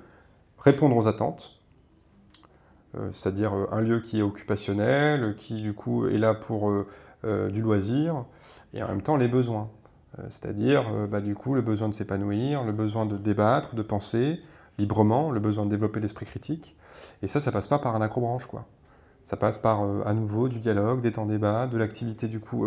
répondre 0.59 0.95
aux 0.95 1.07
attentes, 1.07 1.59
euh, 2.95 3.09
c'est-à-dire 3.13 3.53
euh, 3.53 3.67
un 3.71 3.81
lieu 3.81 3.99
qui 3.99 4.19
est 4.19 4.21
occupationnel, 4.21 5.35
qui 5.37 5.61
du 5.61 5.73
coup 5.73 6.07
est 6.07 6.17
là 6.17 6.33
pour 6.33 6.71
euh, 6.71 7.49
du 7.49 7.61
loisir, 7.61 8.25
et 8.73 8.81
en 8.81 8.87
même 8.87 9.01
temps 9.01 9.17
les 9.17 9.27
besoins, 9.27 9.69
c'est-à-dire 10.29 10.85
bah, 11.09 11.21
du 11.21 11.35
coup 11.35 11.53
le 11.53 11.61
besoin 11.61 11.89
de 11.89 11.93
s'épanouir, 11.93 12.63
le 12.63 12.71
besoin 12.71 13.05
de 13.05 13.17
débattre, 13.17 13.75
de 13.75 13.81
penser 13.81 14.39
librement, 14.77 15.31
le 15.31 15.39
besoin 15.39 15.65
de 15.65 15.69
développer 15.69 15.99
l'esprit 15.99 16.25
critique, 16.25 16.75
et 17.21 17.27
ça, 17.27 17.39
ça 17.39 17.51
passe 17.51 17.67
pas 17.67 17.79
par 17.79 17.95
un 17.95 18.01
accrobranche 18.01 18.45
quoi. 18.45 18.65
Ça 19.23 19.37
passe 19.37 19.57
par 19.57 19.83
à 20.05 20.13
nouveau 20.13 20.47
du 20.47 20.59
dialogue, 20.59 21.01
des 21.01 21.11
temps 21.11 21.25
débats, 21.25 21.67
de 21.67 21.77
l'activité 21.77 22.27
du 22.27 22.39
coup 22.39 22.65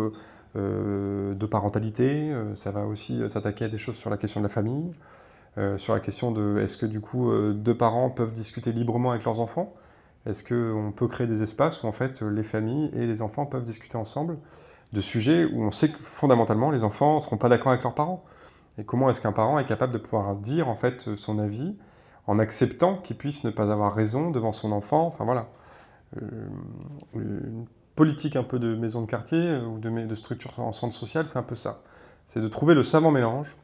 euh, 0.57 1.33
de 1.33 1.45
parentalité, 1.45 2.29
euh, 2.33 2.55
ça 2.57 2.71
va 2.71 2.85
aussi 2.85 3.21
euh, 3.21 3.29
s'attaquer 3.29 3.65
à 3.65 3.69
des 3.69 3.77
choses 3.77 3.95
sur 3.95 4.09
la 4.09 4.17
question 4.17 4.41
de 4.41 4.45
la 4.45 4.49
famille, 4.49 4.93
sur 5.75 5.93
la 5.93 5.99
question 5.99 6.31
de 6.31 6.59
est-ce 6.59 6.77
que 6.77 6.85
du 6.85 7.01
coup 7.01 7.29
deux 7.51 7.75
parents 7.75 8.09
peuvent 8.09 8.33
discuter 8.33 8.71
librement 8.71 9.11
avec 9.11 9.25
leurs 9.25 9.41
enfants? 9.41 9.73
Est-ce 10.25 10.45
qu'on 10.47 10.93
peut 10.93 11.09
créer 11.09 11.27
des 11.27 11.43
espaces 11.43 11.83
où 11.83 11.87
en 11.87 11.91
fait 11.91 12.21
les 12.21 12.43
familles 12.43 12.89
et 12.95 13.05
les 13.05 13.21
enfants 13.21 13.45
peuvent 13.45 13.65
discuter 13.65 13.97
ensemble? 13.97 14.37
De 14.93 15.01
sujets 15.01 15.45
où 15.45 15.63
on 15.63 15.71
sait 15.71 15.89
que 15.89 15.97
fondamentalement 15.97 16.71
les 16.71 16.83
enfants 16.83 17.15
ne 17.15 17.21
seront 17.21 17.37
pas 17.37 17.49
d'accord 17.49 17.71
avec 17.71 17.83
leurs 17.83 17.95
parents 17.95 18.23
Et 18.77 18.83
comment 18.83 19.09
est-ce 19.09 19.21
qu'un 19.21 19.31
parent 19.31 19.57
est 19.59 19.65
capable 19.65 19.93
de 19.93 19.97
pouvoir 19.97 20.35
dire 20.35 20.67
en 20.69 20.75
fait 20.75 21.15
son 21.17 21.39
avis 21.39 21.75
en 22.27 22.39
acceptant 22.39 22.97
qu'il 22.97 23.17
puisse 23.17 23.43
ne 23.43 23.51
pas 23.51 23.71
avoir 23.71 23.95
raison 23.95 24.31
devant 24.31 24.53
son 24.53 24.71
enfant? 24.71 25.07
Enfin 25.07 25.25
voilà 25.25 25.47
politique 27.95 28.35
un 28.35 28.43
peu 28.43 28.59
de 28.59 28.75
maison 28.75 29.01
de 29.01 29.05
quartier 29.05 29.37
euh, 29.37 29.65
ou 29.65 29.79
de, 29.79 30.15
structure 30.15 30.59
en 30.59 30.73
centre 30.73 30.95
social, 30.95 31.27
c'est 31.27 31.39
un 31.39 31.43
peu 31.43 31.55
ça. 31.55 31.83
C'est 32.27 32.41
de 32.41 32.47
trouver 32.47 32.73
le 32.73 32.83
savant 32.83 33.11
mélange 33.11 33.55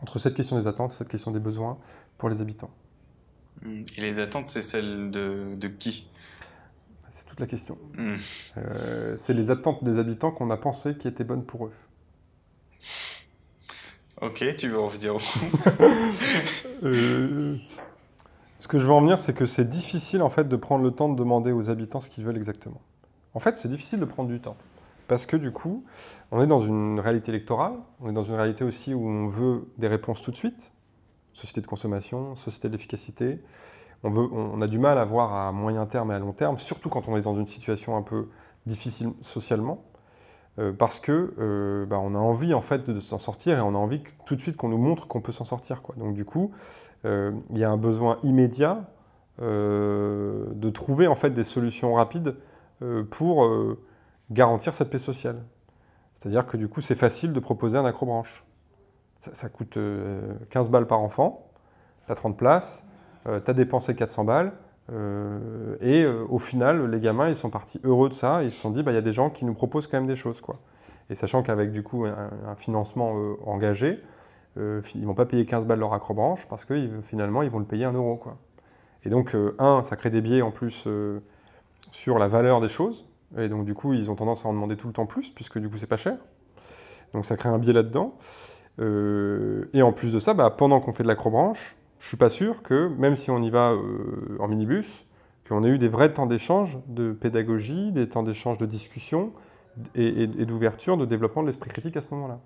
entre 0.00 0.18
cette 0.18 0.34
question 0.34 0.58
des 0.58 0.66
attentes 0.66 0.92
et 0.92 0.94
cette 0.94 1.08
question 1.08 1.32
des 1.32 1.40
besoins 1.40 1.78
pour 2.16 2.28
les 2.28 2.40
habitants. 2.40 2.70
Et 3.66 4.00
les 4.00 4.20
attentes, 4.20 4.46
c'est 4.46 4.62
celles 4.62 5.10
de, 5.10 5.54
de 5.56 5.68
qui? 5.68 6.08
Toute 7.38 7.40
la 7.40 7.46
question. 7.46 7.78
Hmm. 7.96 8.14
Euh, 8.56 9.14
c'est 9.16 9.34
les 9.34 9.50
attentes 9.50 9.84
des 9.84 9.98
habitants 9.98 10.32
qu'on 10.32 10.50
a 10.50 10.56
pensé 10.56 10.98
qui 10.98 11.06
étaient 11.06 11.22
bonnes 11.22 11.44
pour 11.44 11.66
eux. 11.66 11.72
Ok, 14.20 14.44
tu 14.56 14.68
veux 14.68 14.80
revenir 14.80 15.14
au 15.14 15.20
euh, 16.82 17.56
Ce 18.58 18.66
que 18.66 18.78
je 18.78 18.84
veux 18.84 18.92
en 18.92 19.02
venir, 19.02 19.20
c'est 19.20 19.34
que 19.34 19.46
c'est 19.46 19.68
difficile 19.70 20.22
en 20.22 20.30
fait 20.30 20.48
de 20.48 20.56
prendre 20.56 20.82
le 20.82 20.90
temps 20.90 21.08
de 21.08 21.16
demander 21.16 21.52
aux 21.52 21.70
habitants 21.70 22.00
ce 22.00 22.10
qu'ils 22.10 22.24
veulent 22.24 22.36
exactement. 22.36 22.80
En 23.34 23.40
fait, 23.40 23.56
c'est 23.56 23.68
difficile 23.68 24.00
de 24.00 24.04
prendre 24.04 24.28
du 24.28 24.40
temps. 24.40 24.56
Parce 25.06 25.24
que 25.24 25.36
du 25.36 25.52
coup, 25.52 25.84
on 26.32 26.42
est 26.42 26.48
dans 26.48 26.60
une 26.60 26.98
réalité 26.98 27.30
électorale, 27.30 27.74
on 28.00 28.10
est 28.10 28.12
dans 28.12 28.24
une 28.24 28.34
réalité 28.34 28.64
aussi 28.64 28.94
où 28.94 29.08
on 29.08 29.28
veut 29.28 29.68
des 29.78 29.86
réponses 29.86 30.22
tout 30.22 30.32
de 30.32 30.36
suite, 30.36 30.72
société 31.34 31.60
de 31.60 31.68
consommation, 31.68 32.34
société 32.34 32.66
de 32.66 32.72
l'efficacité. 32.72 33.38
On, 34.04 34.60
a 34.62 34.68
du 34.68 34.78
mal 34.78 34.96
à 34.96 35.04
voir 35.04 35.34
à 35.34 35.50
moyen 35.50 35.84
terme 35.86 36.12
et 36.12 36.14
à 36.14 36.18
long 36.20 36.32
terme, 36.32 36.58
surtout 36.58 36.88
quand 36.88 37.08
on 37.08 37.16
est 37.16 37.22
dans 37.22 37.34
une 37.34 37.48
situation 37.48 37.96
un 37.96 38.02
peu 38.02 38.28
difficile 38.64 39.10
socialement, 39.22 39.82
euh, 40.60 40.72
parce 40.72 41.00
que 41.00 41.34
euh, 41.38 41.84
bah, 41.84 41.98
on 41.98 42.14
a 42.14 42.18
envie 42.18 42.54
en 42.54 42.60
fait 42.60 42.88
de 42.88 43.00
s'en 43.00 43.18
sortir 43.18 43.58
et 43.58 43.60
on 43.60 43.74
a 43.74 43.78
envie 43.78 44.02
tout 44.24 44.36
de 44.36 44.40
suite 44.40 44.56
qu'on 44.56 44.68
nous 44.68 44.78
montre 44.78 45.08
qu'on 45.08 45.20
peut 45.20 45.32
s'en 45.32 45.44
sortir. 45.44 45.82
Quoi. 45.82 45.96
Donc 45.98 46.14
du 46.14 46.24
coup, 46.24 46.52
euh, 47.04 47.32
il 47.50 47.58
y 47.58 47.64
a 47.64 47.70
un 47.70 47.76
besoin 47.76 48.18
immédiat 48.22 48.84
de 49.40 50.70
trouver 50.70 51.06
en 51.06 51.14
fait 51.14 51.30
des 51.30 51.44
solutions 51.44 51.94
rapides 51.94 52.34
pour 53.10 53.48
garantir 54.32 54.74
cette 54.74 54.90
paix 54.90 54.98
sociale. 54.98 55.44
C'est-à-dire 56.16 56.44
que 56.44 56.56
du 56.56 56.66
coup, 56.66 56.80
c'est 56.80 56.96
facile 56.96 57.32
de 57.32 57.38
proposer 57.38 57.78
un 57.78 57.84
accrobranche. 57.84 58.44
Ça, 59.20 59.32
ça 59.34 59.48
coûte 59.48 59.78
15 60.50 60.70
balles 60.70 60.88
par 60.88 60.98
enfant, 60.98 61.52
tu 62.06 62.10
as 62.10 62.16
30 62.16 62.36
places, 62.36 62.84
tu 63.44 63.50
as 63.50 63.54
dépensé 63.54 63.94
400 63.94 64.24
balles, 64.24 64.52
euh, 64.90 65.76
et 65.80 66.02
euh, 66.02 66.24
au 66.28 66.38
final, 66.38 66.90
les 66.90 67.00
gamins, 67.00 67.28
ils 67.28 67.36
sont 67.36 67.50
partis 67.50 67.80
heureux 67.84 68.08
de 68.08 68.14
ça. 68.14 68.42
Ils 68.42 68.50
se 68.50 68.60
sont 68.60 68.70
dit, 68.70 68.82
bah, 68.82 68.92
il 68.92 68.94
y 68.94 68.98
a 68.98 69.02
des 69.02 69.12
gens 69.12 69.30
qui 69.30 69.44
nous 69.44 69.54
proposent 69.54 69.86
quand 69.86 69.98
même 69.98 70.06
des 70.06 70.16
choses. 70.16 70.40
Quoi. 70.40 70.58
Et 71.10 71.14
sachant 71.14 71.42
qu'avec 71.42 71.72
du 71.72 71.82
coup 71.82 72.04
un, 72.04 72.54
financement 72.56 73.14
euh, 73.16 73.34
engagé, 73.46 74.00
ils 74.56 75.06
vont 75.06 75.14
pas 75.14 75.24
payer 75.24 75.46
15 75.46 75.66
balles 75.66 75.78
leur 75.78 75.94
accrobranche 75.94 76.44
parce 76.48 76.64
que 76.64 77.00
finalement, 77.04 77.42
ils 77.42 77.50
vont 77.50 77.60
le 77.60 77.64
payer 77.64 77.84
1 77.84 77.92
euro. 77.92 78.16
Quoi. 78.16 78.36
Et 79.04 79.08
donc, 79.08 79.36
un, 79.60 79.84
ça 79.84 79.94
crée 79.94 80.10
des 80.10 80.20
biais 80.20 80.42
en 80.42 80.50
plus 80.50 80.88
sur 81.92 82.18
la 82.18 82.26
valeur 82.26 82.60
des 82.60 82.68
choses. 82.68 83.06
Et 83.36 83.48
donc, 83.48 83.64
du 83.64 83.74
coup, 83.74 83.92
ils 83.92 84.10
ont 84.10 84.16
tendance 84.16 84.44
à 84.44 84.48
en 84.48 84.52
demander 84.52 84.76
tout 84.76 84.88
le 84.88 84.92
temps 84.92 85.06
plus, 85.06 85.30
puisque 85.30 85.60
du 85.60 85.68
coup, 85.68 85.78
c'est 85.78 85.86
pas 85.86 85.96
cher. 85.96 86.16
Donc, 87.12 87.24
ça 87.24 87.36
crée 87.36 87.48
un 87.48 87.58
biais 87.58 87.72
là-dedans. 87.72 88.14
et 88.80 89.82
en 89.82 89.92
plus 89.92 90.12
de 90.12 90.18
ça, 90.18 90.34
bah, 90.34 90.50
pendant 90.50 90.80
qu'on 90.80 90.92
fait 90.92 91.04
de 91.04 91.08
l'acrobranche, 91.08 91.77
je 92.00 92.08
suis 92.08 92.16
pas 92.16 92.28
sûr 92.28 92.62
que, 92.62 92.88
même 92.98 93.16
si 93.16 93.30
on 93.30 93.42
y 93.42 93.50
va 93.50 93.72
euh, 93.72 94.36
en 94.40 94.48
minibus, 94.48 95.06
qu'on 95.48 95.64
ait 95.64 95.68
eu 95.68 95.78
des 95.78 95.88
vrais 95.88 96.12
temps 96.12 96.26
d'échange 96.26 96.78
de 96.86 97.12
pédagogie, 97.12 97.90
des 97.92 98.08
temps 98.08 98.22
d'échange 98.22 98.58
de 98.58 98.66
discussion 98.66 99.32
et, 99.94 100.26
d'ouverture, 100.26 100.96
de 100.96 101.06
développement 101.06 101.42
de 101.42 101.48
l'esprit 101.48 101.70
critique 101.70 101.96
à 101.96 102.02
ce 102.02 102.06
moment-là. 102.10 102.40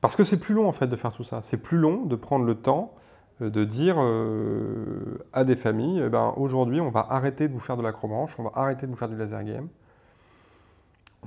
Parce 0.00 0.16
que 0.16 0.24
c'est 0.24 0.38
plus 0.38 0.54
long 0.54 0.68
en 0.68 0.72
fait 0.72 0.86
de 0.86 0.96
faire 0.96 1.12
tout 1.12 1.24
ça. 1.24 1.40
C'est 1.42 1.56
plus 1.56 1.78
long 1.78 2.04
de 2.04 2.16
prendre 2.16 2.44
le 2.44 2.54
temps 2.54 2.94
euh, 3.40 3.50
de 3.50 3.64
dire 3.64 3.96
euh, 3.98 5.24
à 5.32 5.44
des 5.44 5.56
familles, 5.56 6.02
eh 6.06 6.08
ben, 6.08 6.34
aujourd'hui 6.36 6.80
on 6.80 6.90
va 6.90 7.06
arrêter 7.10 7.48
de 7.48 7.52
vous 7.52 7.60
faire 7.60 7.76
de 7.76 7.82
l'acrobranche, 7.82 8.34
on 8.38 8.44
va 8.44 8.52
arrêter 8.54 8.86
de 8.86 8.90
vous 8.90 8.96
faire 8.96 9.08
du 9.08 9.16
laser 9.16 9.44
game. 9.44 9.68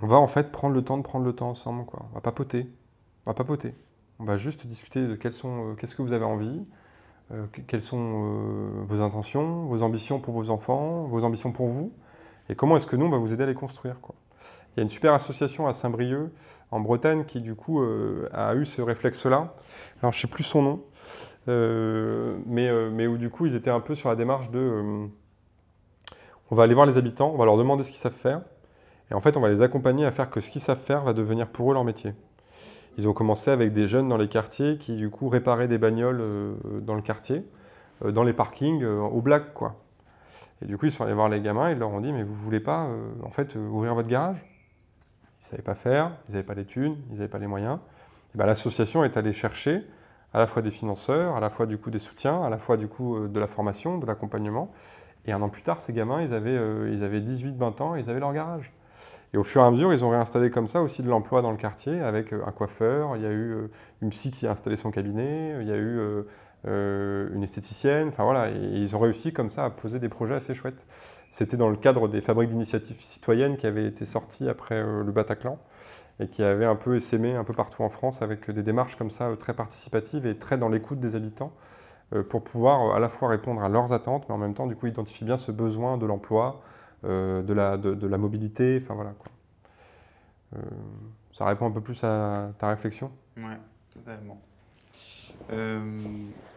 On 0.01 0.07
va 0.07 0.17
en 0.17 0.27
fait 0.27 0.51
prendre 0.51 0.75
le 0.75 0.83
temps 0.83 0.97
de 0.97 1.03
prendre 1.03 1.25
le 1.25 1.33
temps 1.33 1.49
ensemble. 1.49 1.85
Quoi. 1.85 2.05
On 2.11 2.15
va 2.15 2.21
papoter. 2.21 2.69
On 3.25 3.31
va 3.31 3.33
papoter. 3.33 3.73
On 4.19 4.23
va 4.23 4.37
juste 4.37 4.65
discuter 4.65 5.01
de 5.01 5.13
euh, 5.13 5.75
qu'est-ce 5.75 5.95
que 5.95 6.01
vous 6.01 6.13
avez 6.13 6.23
envie, 6.23 6.63
euh, 7.31 7.47
quelles 7.67 7.81
sont 7.81 7.97
euh, 7.99 8.83
vos 8.87 9.01
intentions, 9.01 9.65
vos 9.65 9.83
ambitions 9.83 10.19
pour 10.19 10.33
vos 10.33 10.49
enfants, 10.49 11.03
vos 11.03 11.25
ambitions 11.25 11.51
pour 11.51 11.67
vous, 11.67 11.91
et 12.47 12.55
comment 12.55 12.77
est-ce 12.77 12.87
que 12.87 12.95
nous, 12.95 13.07
on 13.07 13.09
va 13.09 13.17
vous 13.17 13.33
aider 13.33 13.43
à 13.43 13.47
les 13.47 13.55
construire. 13.55 13.97
Il 14.71 14.77
y 14.77 14.79
a 14.79 14.83
une 14.83 14.89
super 14.89 15.13
association 15.13 15.67
à 15.67 15.73
Saint-Brieuc, 15.73 16.31
en 16.71 16.79
Bretagne, 16.79 17.25
qui 17.25 17.41
du 17.41 17.55
coup 17.55 17.81
a 18.33 18.55
eu 18.55 18.65
ce 18.65 18.81
réflexe-là. 18.81 19.53
Alors 20.01 20.13
je 20.13 20.17
ne 20.17 20.21
sais 20.21 20.27
plus 20.27 20.43
son 20.43 20.61
nom, 20.61 20.83
mais, 21.47 22.89
mais 22.91 23.07
où 23.07 23.17
du 23.17 23.29
coup 23.29 23.45
ils 23.45 23.55
étaient 23.55 23.69
un 23.69 23.79
peu 23.79 23.95
sur 23.95 24.09
la 24.09 24.15
démarche 24.15 24.49
de... 24.51 25.07
on 26.51 26.55
va 26.55 26.63
aller 26.63 26.73
voir 26.73 26.85
les 26.85 26.97
habitants, 26.97 27.31
on 27.33 27.37
va 27.37 27.45
leur 27.45 27.57
demander 27.57 27.83
ce 27.83 27.91
qu'ils 27.91 27.99
savent 27.99 28.13
faire, 28.13 28.41
et 29.11 29.13
en 29.13 29.21
fait 29.21 29.37
on 29.37 29.41
va 29.41 29.49
les 29.49 29.61
accompagner 29.61 30.05
à 30.05 30.11
faire 30.11 30.29
que 30.29 30.41
ce 30.41 30.49
qu'ils 30.49 30.61
savent 30.61 30.81
faire 30.81 31.03
va 31.03 31.13
devenir 31.13 31.47
pour 31.47 31.71
eux 31.71 31.73
leur 31.73 31.83
métier. 31.83 32.13
Ils 32.97 33.09
ont 33.09 33.13
commencé 33.13 33.51
avec 33.51 33.73
des 33.73 33.87
jeunes 33.87 34.07
dans 34.07 34.17
les 34.17 34.29
quartiers 34.29 34.77
qui, 34.77 34.95
du 34.95 35.09
coup, 35.09 35.27
réparaient 35.27 35.67
des 35.67 35.77
bagnoles 35.77 36.21
euh, 36.21 36.55
dans 36.81 36.95
le 36.95 37.01
quartier, 37.01 37.43
euh, 38.03 38.11
dans 38.11 38.23
les 38.23 38.33
parkings, 38.33 38.83
euh, 38.83 39.01
au 39.01 39.21
black, 39.21 39.53
quoi. 39.53 39.75
Et 40.61 40.65
du 40.65 40.77
coup, 40.77 40.85
ils 40.85 40.91
sont 40.91 41.03
allés 41.03 41.13
voir 41.13 41.27
les 41.27 41.41
gamins, 41.41 41.71
ils 41.71 41.77
leur 41.77 41.89
ont 41.89 41.99
dit, 41.99 42.13
mais 42.13 42.23
vous 42.23 42.33
voulez 42.33 42.61
pas, 42.61 42.87
en 43.23 43.29
fait, 43.29 43.55
ouvrir 43.55 43.93
votre 43.93 44.07
garage? 44.07 44.37
Ils 44.37 45.43
ne 45.43 45.49
savaient 45.49 45.63
pas 45.63 45.75
faire, 45.75 46.11
ils 46.29 46.31
n'avaient 46.31 46.45
pas 46.45 46.53
les 46.53 46.63
thunes, 46.63 46.95
ils 47.09 47.17
n'avaient 47.17 47.27
pas 47.27 47.39
les 47.39 47.47
moyens. 47.47 47.79
Ben, 48.35 48.45
l'association 48.45 49.03
est 49.03 49.17
allée 49.17 49.33
chercher 49.33 49.83
à 50.33 50.39
la 50.39 50.47
fois 50.47 50.61
des 50.61 50.71
financeurs, 50.71 51.35
à 51.35 51.41
la 51.41 51.49
fois 51.49 51.65
du 51.65 51.77
coup 51.77 51.91
des 51.91 51.99
soutiens, 51.99 52.41
à 52.41 52.49
la 52.49 52.57
fois 52.57 52.77
du 52.77 52.87
coup 52.87 53.27
de 53.27 53.39
la 53.39 53.47
formation, 53.47 53.97
de 53.97 54.05
l'accompagnement. 54.05 54.71
Et 55.25 55.33
un 55.33 55.41
an 55.41 55.49
plus 55.49 55.61
tard, 55.61 55.81
ces 55.81 55.91
gamins, 55.91 56.21
ils 56.21 56.33
avaient, 56.33 56.57
ils 56.89 57.03
avaient 57.03 57.19
18-20 57.19 57.81
ans, 57.81 57.95
ils 57.95 58.09
avaient 58.09 58.21
leur 58.21 58.31
garage. 58.31 58.71
Et 59.35 59.37
au 59.37 59.43
fur 59.43 59.61
et 59.61 59.65
à 59.65 59.71
mesure, 59.71 59.93
ils 59.93 60.05
ont 60.05 60.11
réinstallé 60.11 60.49
comme 60.49 60.69
ça 60.69 60.81
aussi 60.81 61.03
de 61.03 61.09
l'emploi 61.09 61.41
dans 61.41 61.51
le 61.51 61.57
quartier 61.57 61.99
avec 61.99 62.31
euh, 62.31 62.41
un 62.47 62.53
coiffeur, 62.53 63.17
il 63.17 63.21
y 63.21 63.25
a 63.25 63.31
eu 63.31 63.51
euh, 63.51 63.67
une 64.01 64.09
psy 64.11 64.31
qui 64.31 64.47
a 64.47 64.51
installé 64.51 64.77
son 64.77 64.91
cabinet, 64.91 65.57
il 65.59 65.67
y 65.67 65.73
a 65.73 65.75
eu 65.75 65.99
euh, 66.65 67.29
une 67.33 67.43
esthéticienne, 67.43 68.07
enfin 68.07 68.23
voilà, 68.23 68.49
et 68.49 68.55
ils 68.55 68.95
ont 68.95 68.99
réussi 68.99 69.33
comme 69.33 69.51
ça 69.51 69.65
à 69.65 69.69
poser 69.69 69.99
des 69.99 70.07
projets 70.07 70.35
assez 70.35 70.55
chouettes. 70.55 70.87
C'était 71.31 71.57
dans 71.57 71.67
le 71.67 71.75
cadre 71.75 72.07
des 72.07 72.21
fabriques 72.21 72.49
d'initiatives 72.49 72.95
citoyennes 73.01 73.57
qui 73.57 73.67
avaient 73.67 73.85
été 73.85 74.05
sorties 74.05 74.47
après 74.47 74.81
le 74.81 75.11
Bataclan 75.11 75.59
et 76.21 76.29
qui 76.29 76.41
avaient 76.41 76.63
un 76.63 76.77
peu 76.77 76.95
essaimé 76.95 77.35
un 77.35 77.43
peu 77.43 77.53
partout 77.53 77.83
en 77.83 77.89
France 77.89 78.21
avec 78.21 78.49
des 78.49 78.63
démarches 78.63 78.95
comme 78.95 79.11
ça 79.11 79.29
très 79.37 79.53
participatives 79.53 80.25
et 80.25 80.37
très 80.37 80.57
dans 80.57 80.69
l'écoute 80.69 81.01
des 81.01 81.15
habitants 81.15 81.51
pour 82.29 82.41
pouvoir 82.41 82.95
à 82.95 82.99
la 83.01 83.09
fois 83.09 83.27
répondre 83.27 83.61
à 83.61 83.67
leurs 83.67 83.91
attentes, 83.91 84.29
mais 84.29 84.35
en 84.35 84.37
même 84.37 84.53
temps 84.53 84.67
du 84.67 84.77
coup 84.77 84.87
identifier 84.87 85.25
bien 85.25 85.35
ce 85.35 85.51
besoin 85.51 85.97
de 85.97 86.05
l'emploi, 86.05 86.61
de, 87.05 87.53
la, 87.53 87.77
de, 87.77 88.07
la 88.07 88.17
mobilité, 88.17 88.79
enfin 88.83 88.95
voilà. 88.95 89.11
Quoi. 89.11 89.31
Euh, 90.55 90.61
ça 91.31 91.45
répond 91.45 91.67
un 91.67 91.71
peu 91.71 91.81
plus 91.81 92.03
à 92.03 92.51
ta 92.57 92.69
réflexion? 92.69 93.11
Ouais, 93.37 93.57
totalement. 93.91 94.41
Euh, 95.51 95.81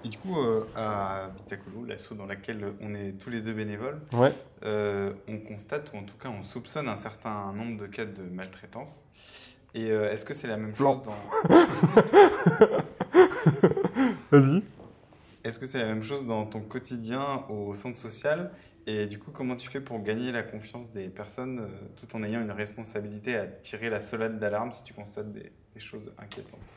et 0.04 0.08
du 0.08 0.18
coup, 0.18 0.36
à 0.76 1.28
Vitacolo, 1.36 1.84
l'asso 1.84 2.14
dans 2.16 2.26
laquelle 2.26 2.64
on 2.80 2.94
est 2.94 3.12
tous 3.18 3.30
les 3.30 3.42
deux 3.42 3.52
bénévoles, 3.52 4.00
ouais. 4.12 4.32
on 5.28 5.38
constate, 5.38 5.92
ou 5.92 5.98
en 5.98 6.04
tout 6.04 6.16
cas 6.16 6.28
on 6.28 6.42
soupçonne 6.42 6.88
un 6.88 6.96
certain 6.96 7.52
nombre 7.52 7.80
de 7.80 7.86
cas 7.86 8.04
de 8.04 8.22
maltraitance. 8.22 9.06
Et 9.74 9.88
est-ce 9.88 10.24
que 10.24 10.32
c'est 10.32 10.48
la 10.48 10.56
même 10.56 10.74
chose 10.74 11.02
dans... 11.02 11.14
Vas-y. 14.30 14.62
Est-ce 15.48 15.58
que 15.58 15.64
c'est 15.64 15.78
la 15.78 15.86
même 15.86 16.02
chose 16.02 16.26
dans 16.26 16.44
ton 16.44 16.60
quotidien 16.60 17.22
au 17.48 17.74
centre 17.74 17.96
social 17.96 18.50
Et 18.86 19.06
du 19.06 19.18
coup, 19.18 19.30
comment 19.32 19.56
tu 19.56 19.66
fais 19.66 19.80
pour 19.80 20.02
gagner 20.02 20.30
la 20.30 20.42
confiance 20.42 20.90
des 20.90 21.08
personnes 21.08 21.60
euh, 21.60 21.68
tout 21.96 22.14
en 22.14 22.22
ayant 22.22 22.42
une 22.42 22.50
responsabilité 22.50 23.34
à 23.34 23.46
tirer 23.46 23.88
la 23.88 24.02
solade 24.02 24.38
d'alarme 24.38 24.72
si 24.72 24.84
tu 24.84 24.92
constates 24.92 25.32
des, 25.32 25.50
choses 25.78 26.12
inquiétantes 26.18 26.76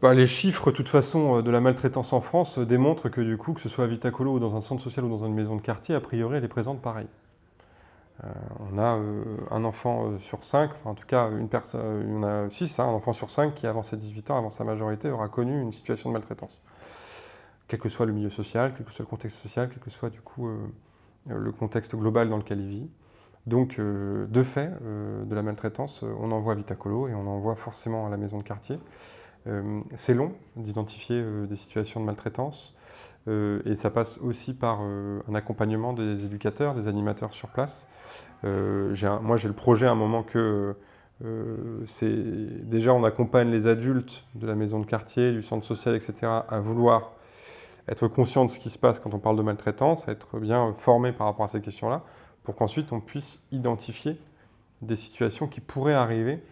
bah, 0.00 0.14
les 0.14 0.26
chiffres, 0.26 0.70
de 0.70 0.76
toute 0.76 0.88
façon, 0.88 1.38
euh, 1.38 1.42
de 1.42 1.50
la 1.50 1.60
maltraitance 1.60 2.14
en 2.14 2.22
France 2.22 2.56
euh, 2.56 2.64
démontrent 2.64 3.10
que 3.10 3.20
du 3.20 3.36
coup, 3.36 3.52
que 3.52 3.60
ce 3.60 3.68
soit 3.68 3.84
à 3.84 3.88
Vitacolo 3.88 4.32
ou 4.32 4.38
dans 4.38 4.56
un 4.56 4.62
centre 4.62 4.82
social 4.82 5.04
ou 5.04 5.10
dans 5.10 5.26
une 5.26 5.34
maison 5.34 5.54
de 5.54 5.60
quartier, 5.60 5.94
a 5.94 6.00
priori, 6.00 6.38
elle 6.38 6.44
est 6.44 6.48
présente 6.48 6.80
pareil. 6.80 7.08
on 8.72 8.78
a 8.78 8.98
un 9.50 9.64
enfant 9.64 10.18
sur 10.20 10.46
cinq, 10.46 10.70
enfin, 10.70 10.90
en 10.90 10.94
tout 10.94 11.06
cas 11.06 11.28
une 11.30 11.50
personne, 11.50 12.06
on 12.08 12.22
a 12.22 12.48
six, 12.48 12.78
un 12.78 12.84
enfant 12.84 13.12
sur 13.12 13.30
cinq 13.30 13.54
qui 13.54 13.66
avant 13.66 13.82
ses 13.82 13.98
18 13.98 14.30
ans, 14.30 14.38
avant 14.38 14.50
sa 14.50 14.64
majorité, 14.64 15.10
aura 15.10 15.28
connu 15.28 15.60
une 15.60 15.74
situation 15.74 16.08
de 16.08 16.14
maltraitance 16.14 16.58
quel 17.68 17.80
que 17.80 17.88
soit 17.88 18.06
le 18.06 18.12
milieu 18.12 18.30
social, 18.30 18.74
quel 18.76 18.86
que 18.86 18.92
soit 18.92 19.04
le 19.04 19.08
contexte 19.08 19.38
social, 19.40 19.68
quel 19.68 19.78
que 19.78 19.90
soit 19.90 20.10
du 20.10 20.20
coup 20.20 20.48
euh, 21.30 21.38
le 21.38 21.52
contexte 21.52 21.96
global 21.96 22.28
dans 22.28 22.36
lequel 22.36 22.60
il 22.60 22.68
vit. 22.68 22.90
Donc, 23.46 23.78
euh, 23.78 24.26
de 24.26 24.42
fait, 24.42 24.70
euh, 24.82 25.24
de 25.24 25.34
la 25.34 25.42
maltraitance, 25.42 26.02
on 26.02 26.32
envoie 26.32 26.52
à 26.52 26.56
Vitacolo 26.56 27.08
et 27.08 27.14
on 27.14 27.26
envoie 27.26 27.56
forcément 27.56 28.06
à 28.06 28.10
la 28.10 28.16
maison 28.16 28.38
de 28.38 28.44
quartier. 28.44 28.78
c'est 29.96 30.14
long 30.14 30.32
d'identifier 30.56 31.22
des 31.46 31.56
situations 31.56 32.00
de 32.00 32.06
maltraitance 32.06 32.74
et 33.26 33.76
ça 33.76 33.90
passe 33.90 34.16
aussi 34.22 34.54
par 34.54 34.80
un 34.80 35.34
accompagnement 35.34 35.92
des 35.92 36.24
éducateurs, 36.24 36.74
des 36.74 36.88
animateurs 36.88 37.34
sur 37.34 37.50
place. 37.50 37.86
moi, 38.42 39.36
j'ai 39.36 39.48
le 39.48 39.54
projet 39.54 39.86
à 39.86 39.90
un 39.90 39.94
moment 39.94 40.22
que 40.22 40.74
c'est 41.86 42.16
déjà 42.66 42.94
on 42.94 43.04
accompagne 43.04 43.50
les 43.50 43.66
adultes 43.66 44.24
de 44.34 44.46
la 44.46 44.54
maison 44.54 44.80
de 44.80 44.86
quartier, 44.86 45.32
du 45.32 45.42
centre 45.42 45.66
social, 45.66 45.94
etc., 45.94 46.14
à 46.48 46.60
vouloir 46.60 47.12
être 47.88 48.08
conscient 48.08 48.44
de 48.44 48.50
ce 48.50 48.58
qui 48.58 48.70
se 48.70 48.78
passe 48.78 48.98
quand 48.98 49.14
on 49.14 49.18
parle 49.18 49.36
de 49.36 49.42
maltraitance, 49.42 50.08
être 50.08 50.38
bien 50.38 50.74
formé 50.78 51.12
par 51.12 51.26
rapport 51.26 51.44
à 51.44 51.48
ces 51.48 51.60
questions-là, 51.60 52.02
pour 52.42 52.56
qu'ensuite 52.56 52.92
on 52.92 53.00
puisse 53.00 53.46
identifier 53.52 54.18
des 54.82 54.96
situations 54.96 55.46
qui 55.46 55.60
pourraient 55.60 55.94
arriver 55.94 56.42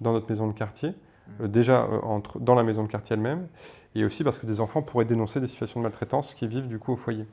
dans 0.00 0.12
notre 0.12 0.28
maison 0.28 0.46
de 0.48 0.52
quartier, 0.52 0.94
euh, 1.40 1.48
déjà 1.48 1.84
euh, 1.84 2.00
entre, 2.02 2.38
dans 2.38 2.54
la 2.54 2.62
maison 2.62 2.82
de 2.82 2.88
quartier 2.88 3.14
elle-même, 3.14 3.48
et 3.94 4.04
aussi 4.04 4.24
parce 4.24 4.38
que 4.38 4.46
des 4.46 4.60
enfants 4.60 4.82
pourraient 4.82 5.04
dénoncer 5.04 5.40
des 5.40 5.48
situations 5.48 5.80
de 5.80 5.84
maltraitance 5.84 6.34
qui 6.34 6.46
vivent 6.46 6.68
du 6.68 6.78
coup 6.78 6.92
au 6.92 6.96
foyer. 6.96 7.26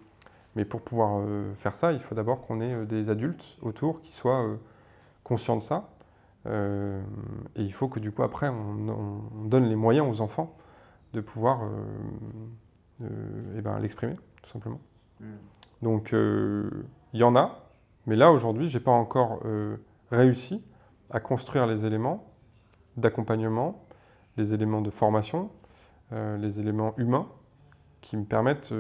Mais 0.56 0.66
pour 0.66 0.82
pouvoir 0.82 1.20
euh, 1.20 1.54
faire 1.56 1.76
ça, 1.76 1.92
il 1.92 2.00
faut 2.00 2.16
d'abord 2.16 2.46
qu'on 2.46 2.62
ait 2.62 2.86
des 2.86 3.10
adultes 3.10 3.58
autour 3.62 4.02
qui 4.02 4.12
soient 4.12 4.46
conscients 5.24 5.58
de 5.58 5.62
ça, 5.62 5.90
et 6.46 7.62
il 7.62 7.74
faut 7.74 7.90
que 7.90 8.00
du 8.00 8.14
coup 8.14 8.24
après 8.24 8.48
on, 8.48 8.88
on, 8.88 9.44
donne 9.44 9.66
les 9.68 9.76
moyens 9.76 10.08
aux 10.10 10.22
enfants 10.22 10.56
de 11.12 11.20
pouvoir 11.20 11.60
euh, 13.02 13.56
eh 13.58 13.62
ben, 13.62 13.80
l'exprimer, 13.80 14.16
tout 14.42 14.50
simplement. 14.50 14.80
Hmm. 15.20 15.36
Donc, 15.82 16.10
il 16.12 16.18
euh, 16.18 16.86
y 17.14 17.24
en 17.24 17.36
a, 17.36 17.70
mais 18.06 18.16
là, 18.16 18.32
aujourd'hui, 18.32 18.70
je 18.70 18.78
n'ai 18.78 18.84
pas 18.84 18.92
encore 18.92 19.42
euh, 19.46 19.78
réussi 20.12 20.66
à 21.10 21.20
construire 21.20 21.68
les 21.68 21.86
éléments 21.86 22.34
d'accompagnement, 22.96 23.86
les 24.38 24.54
éléments 24.54 24.82
de 24.82 24.90
formation, 24.90 25.52
les 26.12 26.60
éléments 26.60 26.94
humains 26.98 27.28
qui 28.02 28.16
me 28.18 28.24
permettent 28.24 28.74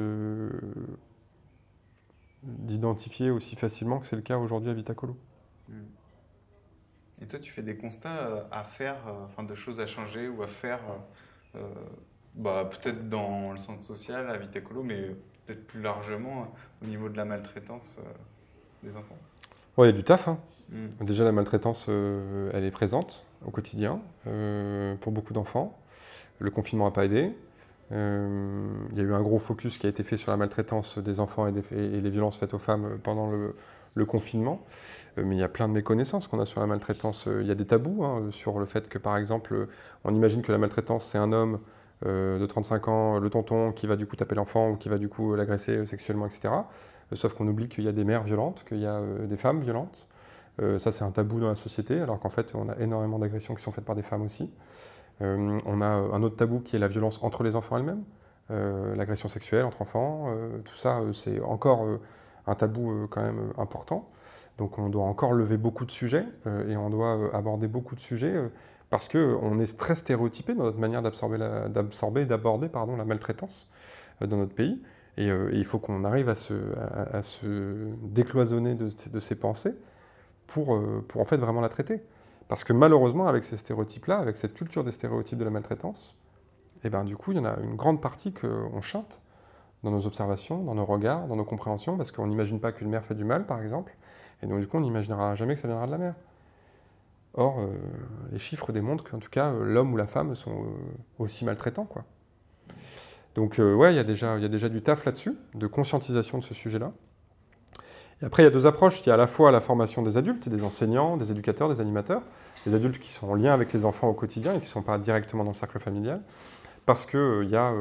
d'identifier 2.44 3.32
aussi 3.32 3.56
facilement 3.56 4.00
que 4.00 4.08
c'est 4.08 4.16
le 4.16 4.22
cas 4.22 4.38
aujourd'hui 4.38 4.70
à 4.70 4.74
Vitacolo. 4.74 5.18
Hmm. 5.68 5.84
Et 7.22 7.28
toi, 7.28 7.38
tu 7.40 7.52
fais 7.52 7.64
des 7.64 7.78
constats 7.78 8.48
à 8.50 8.64
faire, 8.64 8.98
enfin 9.26 9.44
de 9.44 9.54
choses 9.54 9.80
à 9.80 9.88
changer 9.88 10.28
ou 10.28 10.42
à 10.42 10.48
faire, 10.48 10.82
bah, 12.38 12.70
peut-être 12.70 13.10
dans 13.10 13.52
le 13.52 13.58
centre 13.58 13.84
social, 13.84 14.30
à 14.30 14.38
Vitacolo, 14.38 14.84
mais 14.84 15.16
peut-être 15.46 15.68
plus 15.68 15.82
largement 15.82 16.54
au 16.82 16.86
niveau 16.86 17.10
de 17.10 17.18
la 17.18 17.26
maltraitance 17.26 17.98
des 18.84 18.96
enfants 18.96 19.18
Oui, 19.78 19.88
il 19.88 19.92
y 19.92 19.94
a 19.94 19.98
du 19.98 20.04
taf. 20.04 20.28
Hein. 20.28 20.40
Hmm. 20.70 21.06
Déjà, 21.06 21.24
la 21.24 21.32
maltraitance, 21.32 21.88
elle 21.88 22.64
est 22.64 22.72
présente 22.72 23.26
au 23.46 23.52
quotidien 23.52 24.02
pour 24.24 25.12
beaucoup 25.12 25.34
d'enfants. 25.34 25.78
Le 26.40 26.52
confinement 26.52 26.86
n'a 26.86 26.92
pas 26.92 27.06
aidé. 27.06 27.34
Euh, 27.92 28.68
il 28.92 28.98
y 28.98 29.02
a 29.02 29.04
eu 29.04 29.14
un 29.14 29.22
gros 29.22 29.40
focus 29.40 29.78
qui 29.78 29.86
a 29.86 29.90
été 29.90 30.04
fait 30.04 30.18
sur 30.18 30.32
la 30.32 30.38
maltraitance 30.38 30.98
des 30.98 31.20
enfants 31.20 31.48
et, 31.48 31.54
les 31.72 32.10
violences 32.10 32.38
faites 32.38 32.54
aux 32.54 32.60
femmes 32.60 33.00
pendant 33.04 33.32
le, 33.32 34.06
confinement. 34.06 34.62
Euh, 35.18 35.24
mais 35.26 35.36
il 35.36 35.40
y 35.40 35.44
a 35.44 35.50
plein 35.50 35.68
de 35.68 35.74
méconnaissances 35.74 36.28
qu'on 36.28 36.40
a 36.40 36.46
sur 36.46 36.60
la 36.62 36.68
maltraitance. 36.68 37.28
Euh, 37.28 37.42
il 37.42 37.48
y 37.48 37.52
a 37.52 37.56
des 37.56 37.66
tabous 37.66 38.04
hein, 38.04 38.28
sur 38.32 38.60
le 38.60 38.66
fait 38.66 38.90
que, 38.90 38.98
par 38.98 39.18
exemple, 39.18 39.68
on 40.04 40.14
imagine 40.14 40.42
que 40.42 40.52
la 40.52 40.58
maltraitance, 40.58 41.08
c'est 41.08 41.18
un 41.18 41.32
homme 41.32 41.60
de 42.06 42.46
35 42.46 42.88
ans, 42.88 43.20
le 43.20 43.30
tonton, 43.30 43.72
qui 43.72 43.88
va 43.88 43.96
du 43.96 44.06
coup 44.06 44.16
taper 44.16 44.36
l'enfant 44.36 44.70
ou 44.70 44.76
qui 44.76 44.90
va 44.90 44.98
du 44.98 45.10
coup 45.10 45.36
l'agresser 45.36 45.86
sexuellement, 45.88 46.28
etc. 46.28 46.50
sauf 47.14 47.34
qu'on 47.34 47.48
oublie 47.48 47.70
qu'il 47.70 47.84
y 47.84 47.88
a 47.88 47.92
des 47.92 48.04
mères 48.04 48.24
violentes, 48.24 48.64
qu'il 48.68 48.80
y 48.80 48.86
a 48.86 49.02
des 49.26 49.38
femmes 49.38 49.62
violentes. 49.62 50.08
ça, 50.80 50.92
c'est 50.92 51.04
un 51.04 51.12
tabou 51.12 51.40
dans 51.40 51.50
la 51.50 51.56
société, 51.56 52.00
alors 52.00 52.20
qu'en 52.20 52.30
fait, 52.30 52.54
on 52.54 52.70
a 52.70 52.78
énormément 52.78 53.20
d'agressions 53.20 53.56
qui 53.56 53.64
sont 53.64 53.72
faites 53.72 53.86
par 53.86 53.96
des 53.96 54.04
femmes 54.04 54.22
aussi. 54.22 54.52
Euh, 55.22 55.60
on 55.66 55.82
a 55.82 55.88
un 55.88 56.22
autre 56.24 56.36
tabou 56.36 56.60
qui 56.60 56.76
est 56.76 56.80
la 56.80 56.88
violence 56.88 57.24
entre 57.24 57.44
les 57.44 57.56
enfants 57.56 57.78
elles-mêmes, 57.78 58.04
euh, 58.52 58.96
l'agression 58.96 59.30
sexuelle 59.30 59.66
entre 59.66 59.82
enfants. 59.82 60.26
Euh, 60.30 60.60
tout 60.64 60.76
ça, 60.76 61.02
c'est 61.14 61.40
encore 61.42 61.86
un 62.46 62.56
tabou 62.56 63.08
quand 63.10 63.22
même 63.22 63.52
important. 63.58 64.10
Donc 64.58 64.80
on 64.80 64.90
doit 64.90 65.04
encore 65.04 65.34
lever 65.34 65.58
beaucoup 65.58 65.86
de 65.86 65.92
sujets 65.92 66.26
et 66.68 66.76
on 66.78 66.90
doit 66.90 67.30
aborder 67.34 67.68
beaucoup 67.68 67.94
de 67.94 68.00
sujets 68.00 68.34
parce 68.90 69.10
qu'on 69.10 69.60
est 69.60 69.78
très 69.78 69.96
stéréotypé 69.96 70.54
dans 70.54 70.64
notre 70.64 70.80
manière 70.80 71.02
d'absorber 71.02 72.22
et 72.22 72.26
d'aborder 72.26 72.70
la 72.74 73.06
maltraitance 73.06 73.70
dans 74.22 74.38
notre 74.38 74.54
pays. 74.54 74.82
Et, 75.18 75.28
il 75.28 75.66
faut 75.66 75.80
qu'on 75.80 76.04
arrive 76.04 76.30
à 76.30 76.36
se, 76.36 77.92
décloisonner 78.04 78.76
de, 78.76 79.20
ces 79.20 79.36
pensées 79.36 79.76
pour 80.48 80.70
en 80.70 81.26
fait 81.26 81.38
vraiment 81.38 81.62
la 81.62 81.70
traiter. 81.70 82.02
Parce 82.48 82.64
que 82.64 82.74
malheureusement, 82.74 83.28
avec 83.28 83.46
ces 83.46 83.58
stéréotypes-là, 83.58 84.20
avec 84.20 84.38
cette 84.38 84.54
culture 84.54 84.84
des 84.84 84.92
stéréotypes 84.92 85.38
de 85.38 85.44
la 85.44 85.50
maltraitance, 85.50 86.16
et 86.78 86.88
eh 86.88 86.90
ben, 86.90 87.04
du 87.04 87.18
coup, 87.18 87.32
il 87.32 87.38
y 87.38 87.40
en 87.40 87.46
a 87.46 87.58
une 87.60 87.76
grande 87.76 88.02
partie 88.02 88.32
qu'on 88.32 88.82
chante 88.82 89.22
dans 89.84 89.92
nos 89.92 90.06
observations, 90.06 90.64
dans 90.64 90.76
nos 90.76 90.86
regards, 90.86 91.28
dans 91.28 91.36
nos 91.36 91.44
compréhensions, 91.44 91.98
parce 91.98 92.12
qu'on 92.12 92.28
n'imagine 92.28 92.60
pas 92.60 92.72
qu'une 92.72 92.90
mère 92.90 93.04
fait 93.04 93.16
du 93.16 93.26
mal, 93.26 93.46
par 93.46 93.62
exemple, 93.62 93.96
et 94.42 94.48
donc 94.48 94.60
du 94.60 94.68
coup, 94.68 94.78
on 94.78 94.82
n'imaginera 94.82 95.36
jamais 95.36 95.56
que 95.56 95.62
ça 95.62 95.68
viendra 95.68 95.88
de 95.88 95.92
la 95.92 95.98
mère. 95.98 96.16
Or, 97.38 97.60
euh, 97.60 97.68
les 98.32 98.40
chiffres 98.40 98.72
démontrent 98.72 99.04
qu'en 99.04 99.20
tout 99.20 99.30
cas, 99.30 99.52
euh, 99.52 99.64
l'homme 99.64 99.94
ou 99.94 99.98
la 99.98 100.08
femme 100.08 100.36
sont 100.36 100.64
euh, 100.64 100.66
aussi 101.20 101.46
maltraitants, 101.46 101.86
quoi. 101.86 102.04
Donc, 103.36 103.60
ouais, 103.60 103.94
il 103.94 103.96
y, 103.96 104.00
a 104.00 104.04
déjà, 104.04 104.40
y 104.40 104.50
déjà 104.50 104.68
du 104.68 104.82
taf 104.82 105.06
là-dessus, 105.06 105.38
de 105.54 105.68
conscientisation 105.68 106.40
de 106.40 106.44
ce 106.44 106.56
sujet-là. 106.56 106.92
Et 108.20 108.26
après, 108.26 108.42
il 108.42 108.46
y 108.46 108.48
a 108.48 108.52
deux 108.52 108.66
approches. 108.66 109.06
Il 109.06 109.10
y 109.10 109.12
a 109.12 109.14
à 109.14 109.18
la 109.18 109.28
fois 109.28 109.52
la 109.52 109.62
formation 109.62 110.02
des 110.02 110.18
adultes, 110.18 110.50
des 110.50 110.64
enseignants, 110.64 111.18
des 111.18 111.30
éducateurs, 111.30 111.70
des 111.70 111.80
animateurs, 111.80 112.24
des 112.66 112.74
adultes 112.74 113.00
qui 113.00 113.12
sont 113.12 113.30
en 113.30 113.36
lien 113.36 113.54
avec 113.54 113.74
les 113.74 113.86
enfants 113.86 114.10
au 114.10 114.16
quotidien 114.16 114.54
et 114.54 114.58
qui 114.58 114.64
ne 114.64 114.70
sont 114.70 114.82
pas 114.82 114.98
directement 114.98 115.44
dans 115.44 115.52
le 115.52 115.56
cercle 115.56 115.80
familial, 115.80 116.22
parce 116.88 117.06
qu'il 117.06 117.48
y 117.48 117.56
a 117.56 117.76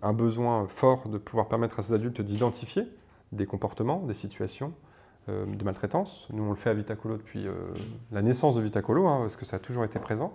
un 0.00 0.12
besoin 0.14 0.66
fort 0.66 1.10
de 1.10 1.18
pouvoir 1.18 1.48
permettre 1.48 1.80
à 1.80 1.82
ces 1.82 1.92
adultes 1.92 2.22
d'identifier 2.22 2.84
des 3.32 3.44
comportements, 3.44 3.98
des 4.06 4.14
situations 4.14 4.72
de 5.28 5.64
maltraitance. 5.64 6.26
Nous, 6.32 6.42
on 6.42 6.50
le 6.50 6.56
fait 6.56 6.70
à 6.70 6.74
Vitacolo 6.74 7.16
depuis 7.16 7.46
la 8.12 8.22
naissance 8.22 8.54
de 8.54 8.60
Vitacolo, 8.60 9.06
hein, 9.06 9.18
parce 9.22 9.36
que 9.36 9.44
ça 9.44 9.56
a 9.56 9.58
toujours 9.58 9.84
été 9.84 9.98
présent. 9.98 10.34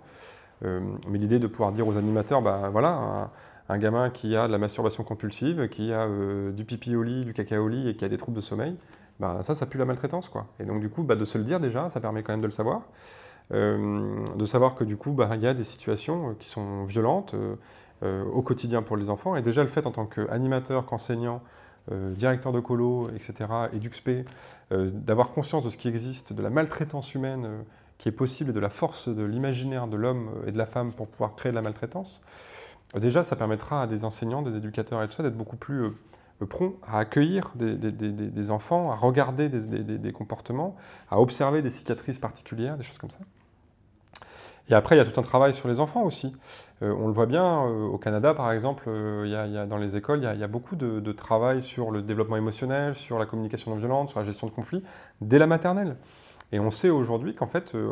mais 0.62 1.18
l'idée 1.18 1.38
de 1.38 1.46
pouvoir 1.46 1.72
dire 1.72 1.86
aux 1.86 1.96
animateurs, 1.96 2.42
ben 2.42 2.70
voilà, 2.70 3.30
un 3.68 3.78
gamin 3.78 4.10
qui 4.10 4.36
a 4.36 4.46
de 4.46 4.52
la 4.52 4.58
masturbation 4.58 5.04
compulsive, 5.04 5.68
qui 5.68 5.92
a 5.92 6.02
euh, 6.02 6.52
du 6.52 6.64
pipi 6.64 6.96
au 6.96 7.02
lit, 7.02 7.24
du 7.24 7.32
caca 7.32 7.60
au 7.60 7.68
lit 7.68 7.88
et 7.88 7.96
qui 7.96 8.04
a 8.04 8.08
des 8.08 8.16
troubles 8.16 8.36
de 8.36 8.42
sommeil, 8.42 8.76
bah, 9.20 9.40
ça, 9.42 9.54
ça 9.54 9.66
pue 9.66 9.78
la 9.78 9.84
maltraitance. 9.84 10.28
Quoi. 10.28 10.46
Et 10.60 10.64
donc, 10.64 10.80
du 10.80 10.90
coup, 10.90 11.02
bah, 11.02 11.16
de 11.16 11.24
se 11.24 11.38
le 11.38 11.44
dire 11.44 11.60
déjà, 11.60 11.88
ça 11.90 12.00
permet 12.00 12.22
quand 12.22 12.32
même 12.32 12.42
de 12.42 12.46
le 12.46 12.52
savoir. 12.52 12.82
Euh, 13.52 14.24
de 14.36 14.44
savoir 14.46 14.74
que 14.74 14.84
du 14.84 14.96
coup, 14.96 15.12
bah, 15.12 15.30
il 15.34 15.40
y 15.40 15.46
a 15.46 15.54
des 15.54 15.64
situations 15.64 16.30
euh, 16.30 16.32
qui 16.38 16.48
sont 16.48 16.84
violentes 16.84 17.34
au 18.34 18.42
quotidien 18.42 18.82
pour 18.82 18.98
les 18.98 19.08
enfants. 19.08 19.34
Et 19.34 19.40
déjà, 19.40 19.62
le 19.62 19.70
fait 19.70 19.86
en 19.86 19.90
tant 19.90 20.04
qu'animateur, 20.04 20.84
qu'enseignant, 20.84 21.40
directeur 21.90 22.52
de 22.52 22.60
colo, 22.60 23.10
etc., 23.10 23.34
et 23.72 23.78
d'UXP, 23.78 24.26
d'avoir 24.70 25.30
conscience 25.30 25.64
de 25.64 25.70
ce 25.70 25.76
qui 25.76 25.88
existe, 25.88 26.32
de 26.32 26.42
la 26.42 26.50
maltraitance 26.50 27.14
humaine 27.14 27.64
qui 27.98 28.08
est 28.08 28.12
possible 28.12 28.50
et 28.50 28.52
de 28.52 28.60
la 28.60 28.70
force 28.70 29.08
de 29.08 29.22
l'imaginaire 29.22 29.86
de 29.86 29.96
l'homme 29.96 30.30
et 30.46 30.52
de 30.52 30.58
la 30.58 30.66
femme 30.66 30.92
pour 30.92 31.08
pouvoir 31.08 31.36
créer 31.36 31.52
de 31.52 31.56
la 31.56 31.62
maltraitance, 31.62 32.22
Déjà, 33.00 33.24
ça 33.24 33.34
permettra 33.34 33.82
à 33.82 33.86
des 33.86 34.04
enseignants, 34.04 34.42
des 34.42 34.56
éducateurs 34.56 35.02
et 35.02 35.08
tout 35.08 35.14
ça 35.14 35.22
d'être 35.22 35.36
beaucoup 35.36 35.56
plus 35.56 35.82
euh, 35.82 36.46
prompts 36.48 36.76
à 36.86 36.98
accueillir 36.98 37.50
des, 37.56 38.50
enfants, 38.50 38.92
à 38.92 38.96
regarder 38.96 39.48
des, 39.48 40.12
comportements, 40.12 40.76
à 41.10 41.20
observer 41.20 41.62
des 41.62 41.70
cicatrices 41.70 42.18
particulières, 42.18 42.76
des 42.76 42.84
choses 42.84 42.98
comme 42.98 43.10
ça. 43.10 43.18
Et 44.70 44.74
après, 44.74 44.96
il 44.96 44.98
y 44.98 45.02
a 45.02 45.04
tout 45.04 45.20
un 45.20 45.24
travail 45.24 45.52
sur 45.52 45.68
les 45.68 45.78
enfants 45.78 46.04
aussi. 46.04 46.34
Euh, 46.82 46.94
on 46.98 47.06
le 47.06 47.12
voit 47.12 47.26
bien, 47.26 47.66
euh, 47.66 47.84
au 47.86 47.98
Canada 47.98 48.32
par 48.34 48.50
exemple, 48.50 48.88
il 49.24 49.30
y 49.30 49.36
a, 49.36 49.66
dans 49.66 49.76
les 49.76 49.96
écoles, 49.96 50.20
il 50.20 50.40
y 50.40 50.44
a, 50.44 50.48
beaucoup 50.48 50.76
de, 50.76 51.12
travail 51.12 51.62
sur 51.62 51.90
le 51.90 52.02
développement 52.02 52.36
émotionnel, 52.36 52.94
sur 52.94 53.18
la 53.18 53.26
communication 53.26 53.72
non 53.72 53.76
violente, 53.76 54.08
sur 54.08 54.20
la 54.20 54.26
gestion 54.26 54.46
de 54.46 54.52
conflits, 54.52 54.82
dès 55.20 55.38
la 55.38 55.46
maternelle. 55.46 55.96
Et 56.52 56.60
on 56.60 56.70
sait 56.70 56.90
aujourd'hui 56.90 57.34
qu'en 57.34 57.48
fait, 57.48 57.74
euh, 57.74 57.90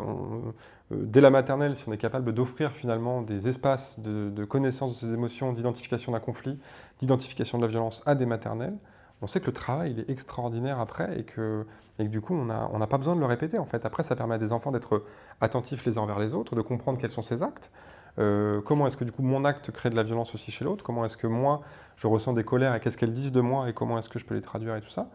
dès 0.89 1.19
la 1.19 1.29
maternelle, 1.29 1.75
si 1.75 1.83
on 1.89 1.91
est 1.91 1.97
capable 1.97 2.33
d'offrir 2.33 2.71
finalement 2.71 3.21
des 3.21 3.49
espaces 3.49 3.99
de, 3.99 4.45
connaissance 4.45 4.93
de 4.93 4.99
ces 4.99 5.13
émotions, 5.13 5.51
d'identification 5.53 6.13
d'un 6.13 6.21
conflit, 6.21 6.57
d'identification 6.99 7.57
de 7.57 7.63
la 7.63 7.69
violence 7.69 8.03
à 8.05 8.15
des 8.15 8.25
maternelles, 8.25 8.77
on 9.21 9.27
sait 9.27 9.39
que 9.41 9.47
le 9.47 9.53
travail 9.53 9.91
il 9.91 9.99
est 9.99 10.09
extraordinaire 10.09 10.79
après 10.79 11.19
et 11.19 11.23
que, 11.23 11.65
du 11.99 12.21
coup 12.21 12.35
on 12.35 12.45
n'a 12.45 12.87
pas 12.87 12.97
besoin 12.97 13.15
de 13.15 13.19
le 13.19 13.25
répéter 13.25 13.57
en 13.57 13.65
fait. 13.65 13.85
Après 13.85 14.03
ça 14.03 14.15
permet 14.15 14.35
à 14.35 14.37
des 14.37 14.53
enfants 14.53 14.71
d'être 14.71 15.03
attentifs 15.43 15.85
les 15.85 15.97
uns 15.97 16.01
envers 16.01 16.19
les 16.19 16.33
autres, 16.33 16.55
de 16.55 16.61
comprendre 16.61 16.99
quels 16.99 17.11
sont 17.11 17.21
ces 17.21 17.43
actes, 17.43 17.71
euh, 18.19 18.61
comment 18.61 18.87
est-ce 18.87 18.97
que 18.97 19.03
du 19.03 19.11
coup 19.11 19.23
mon 19.23 19.43
acte 19.43 19.71
crée 19.71 19.89
de 19.89 19.95
la 19.95 20.03
violence 20.03 20.33
aussi 20.35 20.51
chez 20.51 20.63
l'autre, 20.63 20.83
comment 20.83 21.03
est-ce 21.05 21.17
que 21.17 21.27
moi 21.27 21.61
je 21.97 22.07
ressens 22.07 22.33
des 22.33 22.43
colères 22.43 22.75
et 22.75 22.79
qu'est-ce 22.79 22.97
qu'elles 22.97 23.13
disent 23.13 23.31
de 23.31 23.41
moi 23.41 23.69
et 23.69 23.73
comment 23.73 23.99
est-ce 23.99 24.09
que 24.09 24.19
je 24.19 24.25
peux 24.25 24.35
les 24.35 24.41
traduire 24.41 24.75
et 24.75 24.81
tout 24.81 24.89
ça? 24.89 25.09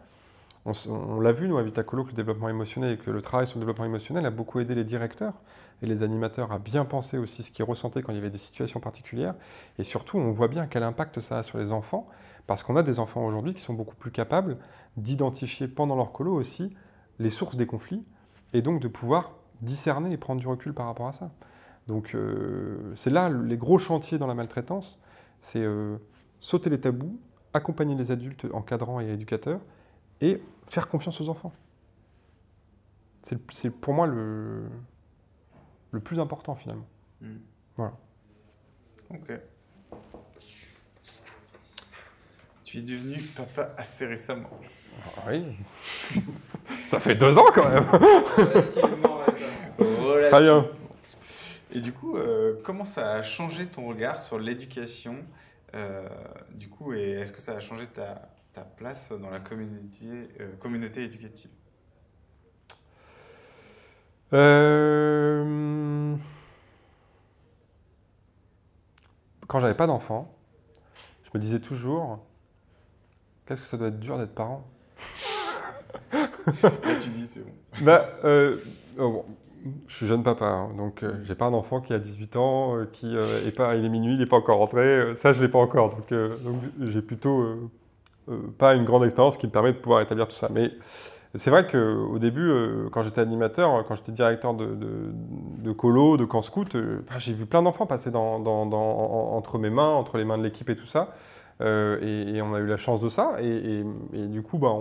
On, 0.65 1.19
l'a 1.19 1.31
vu, 1.31 1.47
nous, 1.47 1.57
à 1.57 1.63
Vitacolo, 1.63 2.03
que 2.03 2.09
le 2.09 2.15
développement 2.15 2.49
émotionnel 2.49 2.91
et 2.91 2.97
que 2.97 3.09
le 3.09 3.21
travail 3.21 3.47
sur 3.47 3.57
le 3.57 3.61
développement 3.61 3.85
émotionnel 3.85 4.25
a 4.25 4.29
beaucoup 4.29 4.59
aidé 4.59 4.75
les 4.75 4.83
directeurs 4.83 5.33
et 5.81 5.87
les 5.87 6.03
animateurs 6.03 6.51
à 6.51 6.59
bien 6.59 6.83
penser 6.83 7.17
aussi 7.17 7.43
ce 7.43 7.51
qu'ils 7.51 7.63
ressentaient 7.63 8.03
quand 8.03 8.11
il 8.11 8.15
y 8.15 8.19
avait 8.19 8.29
des 8.29 8.37
situations 8.37 8.81
particulières. 8.81 9.35
Et 9.79 9.83
surtout, 9.83 10.17
on 10.17 10.31
voit 10.31 10.49
bien 10.49 10.67
quel 10.67 10.83
impact 10.83 11.21
ça 11.21 11.39
a 11.39 11.43
sur 11.43 11.57
les 11.57 11.71
enfants, 11.71 12.07
parce 12.45 12.61
qu'on 12.61 12.75
a 12.75 12.83
des 12.83 12.99
enfants 12.99 13.25
aujourd'hui 13.25 13.53
qui 13.53 13.61
sont 13.61 13.73
beaucoup 13.73 13.95
plus 13.95 14.11
capables 14.11 14.57
d'identifier 14.97 15.69
pendant 15.69 15.95
leur 15.95 16.11
colo 16.11 16.33
aussi 16.33 16.75
les 17.19 17.29
sources 17.29 17.55
des 17.55 17.65
conflits, 17.65 18.03
et 18.53 18.61
donc 18.61 18.81
de 18.81 18.89
pouvoir 18.89 19.31
discerner 19.61 20.11
et 20.11 20.17
prendre 20.17 20.41
du 20.41 20.47
recul 20.47 20.73
par 20.73 20.85
rapport 20.85 21.07
à 21.07 21.13
ça. 21.13 21.31
Donc 21.87 22.13
euh, 22.13 22.93
c'est 22.95 23.09
là 23.09 23.29
les 23.29 23.57
gros 23.57 23.79
chantiers 23.79 24.17
dans 24.17 24.27
la 24.27 24.35
maltraitance, 24.35 24.99
c'est 25.41 25.61
euh, 25.61 25.97
sauter 26.39 26.69
les 26.69 26.79
tabous, 26.79 27.19
accompagner 27.53 27.95
les 27.95 28.11
adultes 28.11 28.45
encadrants 28.53 29.01
et 29.01 29.09
éducateurs, 29.09 29.59
et 30.21 30.41
faire 30.67 30.87
confiance 30.87 31.19
aux 31.21 31.29
enfants. 31.29 31.53
C'est 33.51 33.69
pour 33.69 33.93
moi 33.93 34.07
le, 34.07 34.67
le 35.91 35.99
plus 35.99 36.19
important 36.19 36.55
finalement. 36.55 36.87
Hmm. 37.21 37.37
Voilà. 37.75 37.93
Ok. 39.11 39.31
Tu 42.63 42.77
es 42.77 42.81
devenu 42.81 43.19
papa 43.35 43.73
assez 43.77 44.05
récemment. 44.05 44.49
Oui. 45.27 45.43
Ça 46.89 46.99
fait 46.99 47.15
deux 47.15 47.37
ans 47.37 47.45
quand 47.53 47.69
même. 47.69 47.85
Relativement 47.89 49.17
récemment. 49.25 50.29
Très 50.29 50.39
bien. 50.41 50.67
Et 51.73 51.79
du 51.81 51.93
coup, 51.93 52.17
euh, 52.17 52.59
comment 52.63 52.85
ça 52.85 53.13
a 53.13 53.23
changé 53.23 53.67
ton 53.67 53.87
regard 53.87 54.19
sur 54.19 54.39
l'éducation 54.39 55.17
euh, 55.75 56.07
Du 56.55 56.67
coup, 56.69 56.93
et 56.93 57.11
est-ce 57.11 57.31
que 57.31 57.41
ça 57.41 57.53
a 57.53 57.59
changé 57.59 57.85
ta, 57.87 58.29
ta 58.53 58.63
place 58.63 59.11
dans 59.11 59.29
la 59.29 59.39
communauté, 59.39 60.07
euh, 60.39 60.55
communauté 60.57 61.03
éducative? 61.03 61.51
Quand 69.47 69.59
j'avais 69.59 69.73
pas 69.73 69.87
d'enfant, 69.87 70.31
je 71.23 71.29
me 71.33 71.39
disais 71.39 71.59
toujours 71.59 72.19
qu'est-ce 73.47 73.61
que 73.61 73.67
ça 73.67 73.77
doit 73.77 73.87
être 73.87 73.99
dur 73.99 74.17
d'être 74.19 74.35
parent? 74.35 74.63
Bah, 77.81 78.05
euh, 78.25 78.57
oh, 78.99 79.25
Je 79.87 79.95
suis 79.95 80.07
jeune 80.07 80.23
papa, 80.23 80.45
hein, 80.45 80.69
donc 80.77 81.03
euh, 81.03 81.13
j'ai 81.25 81.35
pas 81.35 81.45
un 81.45 81.53
enfant 81.53 81.81
qui 81.81 81.93
a 81.93 81.99
18 81.99 82.35
ans, 82.35 82.77
euh, 82.77 82.89
qui 82.91 83.15
euh, 83.15 83.47
est 83.47 83.55
pas, 83.55 83.75
il 83.75 83.85
est 83.85 83.89
minuit, 83.89 84.13
il 84.13 84.19
n'est 84.19 84.25
pas 84.25 84.37
encore 84.37 84.57
rentré. 84.57 85.15
ça, 85.17 85.33
je 85.33 85.41
l'ai 85.41 85.49
pas 85.49 85.59
encore, 85.59 85.95
donc, 85.95 86.09
donc 86.09 86.61
j'ai 86.81 87.01
plutôt 87.01 87.71
pas 88.57 88.75
une 88.75 88.85
grande 88.85 89.03
expérience 89.03 89.37
qui 89.37 89.47
me 89.47 89.51
permet 89.51 89.73
de 89.73 89.77
pouvoir 89.77 90.01
établir 90.01 90.27
tout 90.27 90.35
ça. 90.35 90.49
Mais 90.51 90.71
c'est 91.35 91.49
vrai 91.49 91.67
qu'au 91.67 92.19
début, 92.19 92.51
quand 92.91 93.03
j'étais 93.03 93.21
animateur, 93.21 93.85
quand 93.87 93.95
j'étais 93.95 94.11
directeur 94.11 94.53
de, 94.53 94.77
de, 95.57 95.71
colo, 95.71 96.17
de 96.17 96.25
camp 96.25 96.41
scout, 96.41 96.75
bah, 96.75 97.17
j'ai 97.17 97.33
vu 97.33 97.45
plein 97.45 97.61
d'enfants 97.63 97.85
passer 97.85 98.11
dans, 98.11 98.39
dans, 98.39 98.69
entre 98.71 99.57
mes 99.57 99.69
mains, 99.69 99.89
entre 99.89 100.17
les 100.17 100.25
mains 100.25 100.37
de 100.37 100.43
l'équipe 100.43 100.69
et 100.69 100.75
tout 100.75 100.87
ça. 100.87 101.13
Et, 101.61 102.41
on 102.41 102.53
a 102.53 102.59
eu 102.59 102.67
la 102.67 102.77
chance 102.77 103.01
de 103.01 103.09
ça. 103.09 103.35
Et, 103.41 103.83
du 104.13 104.41
coup, 104.41 104.57
bah, 104.57 104.73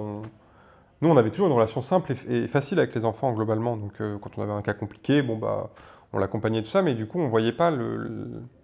nous, 1.01 1.09
on 1.09 1.17
avait 1.17 1.31
toujours 1.31 1.47
une 1.47 1.53
relation 1.53 1.81
simple 1.81 2.15
et, 2.29 2.49
facile 2.49 2.79
avec 2.79 2.95
les 2.95 3.05
enfants 3.05 3.33
globalement. 3.33 3.77
Donc, 3.77 4.01
euh, 4.01 4.19
quand 4.21 4.37
on 4.37 4.43
avait 4.43 4.53
un 4.53 4.63
cas 4.63 4.75
compliqué, 4.75 5.23
bon 5.23 5.37
bah, 5.37 5.71
on 6.13 6.19
l'accompagnait 6.19 6.63
tout 6.63 6.69
ça, 6.69 6.83
mais 6.83 6.95
du 6.95 7.07
coup, 7.07 7.21
on 7.21 7.29
voyait 7.29 7.53
pas 7.53 7.73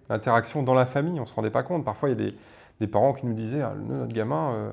l'interaction 0.09 0.63
dans 0.63 0.75
la 0.75 0.87
famille. 0.87 1.21
On 1.21 1.27
se 1.27 1.35
rendait 1.35 1.51
pas 1.51 1.63
compte. 1.63 1.85
Parfois, 1.85 2.11
il 2.11 2.21
y 2.21 2.27
a 2.27 2.31
des, 2.81 2.87
parents 2.89 3.13
qui 3.13 3.27
nous 3.27 3.35
disaient, 3.35 3.63
ah, 3.63 3.75
notre 3.89 4.13
gamin, 4.13 4.53
euh, 4.53 4.71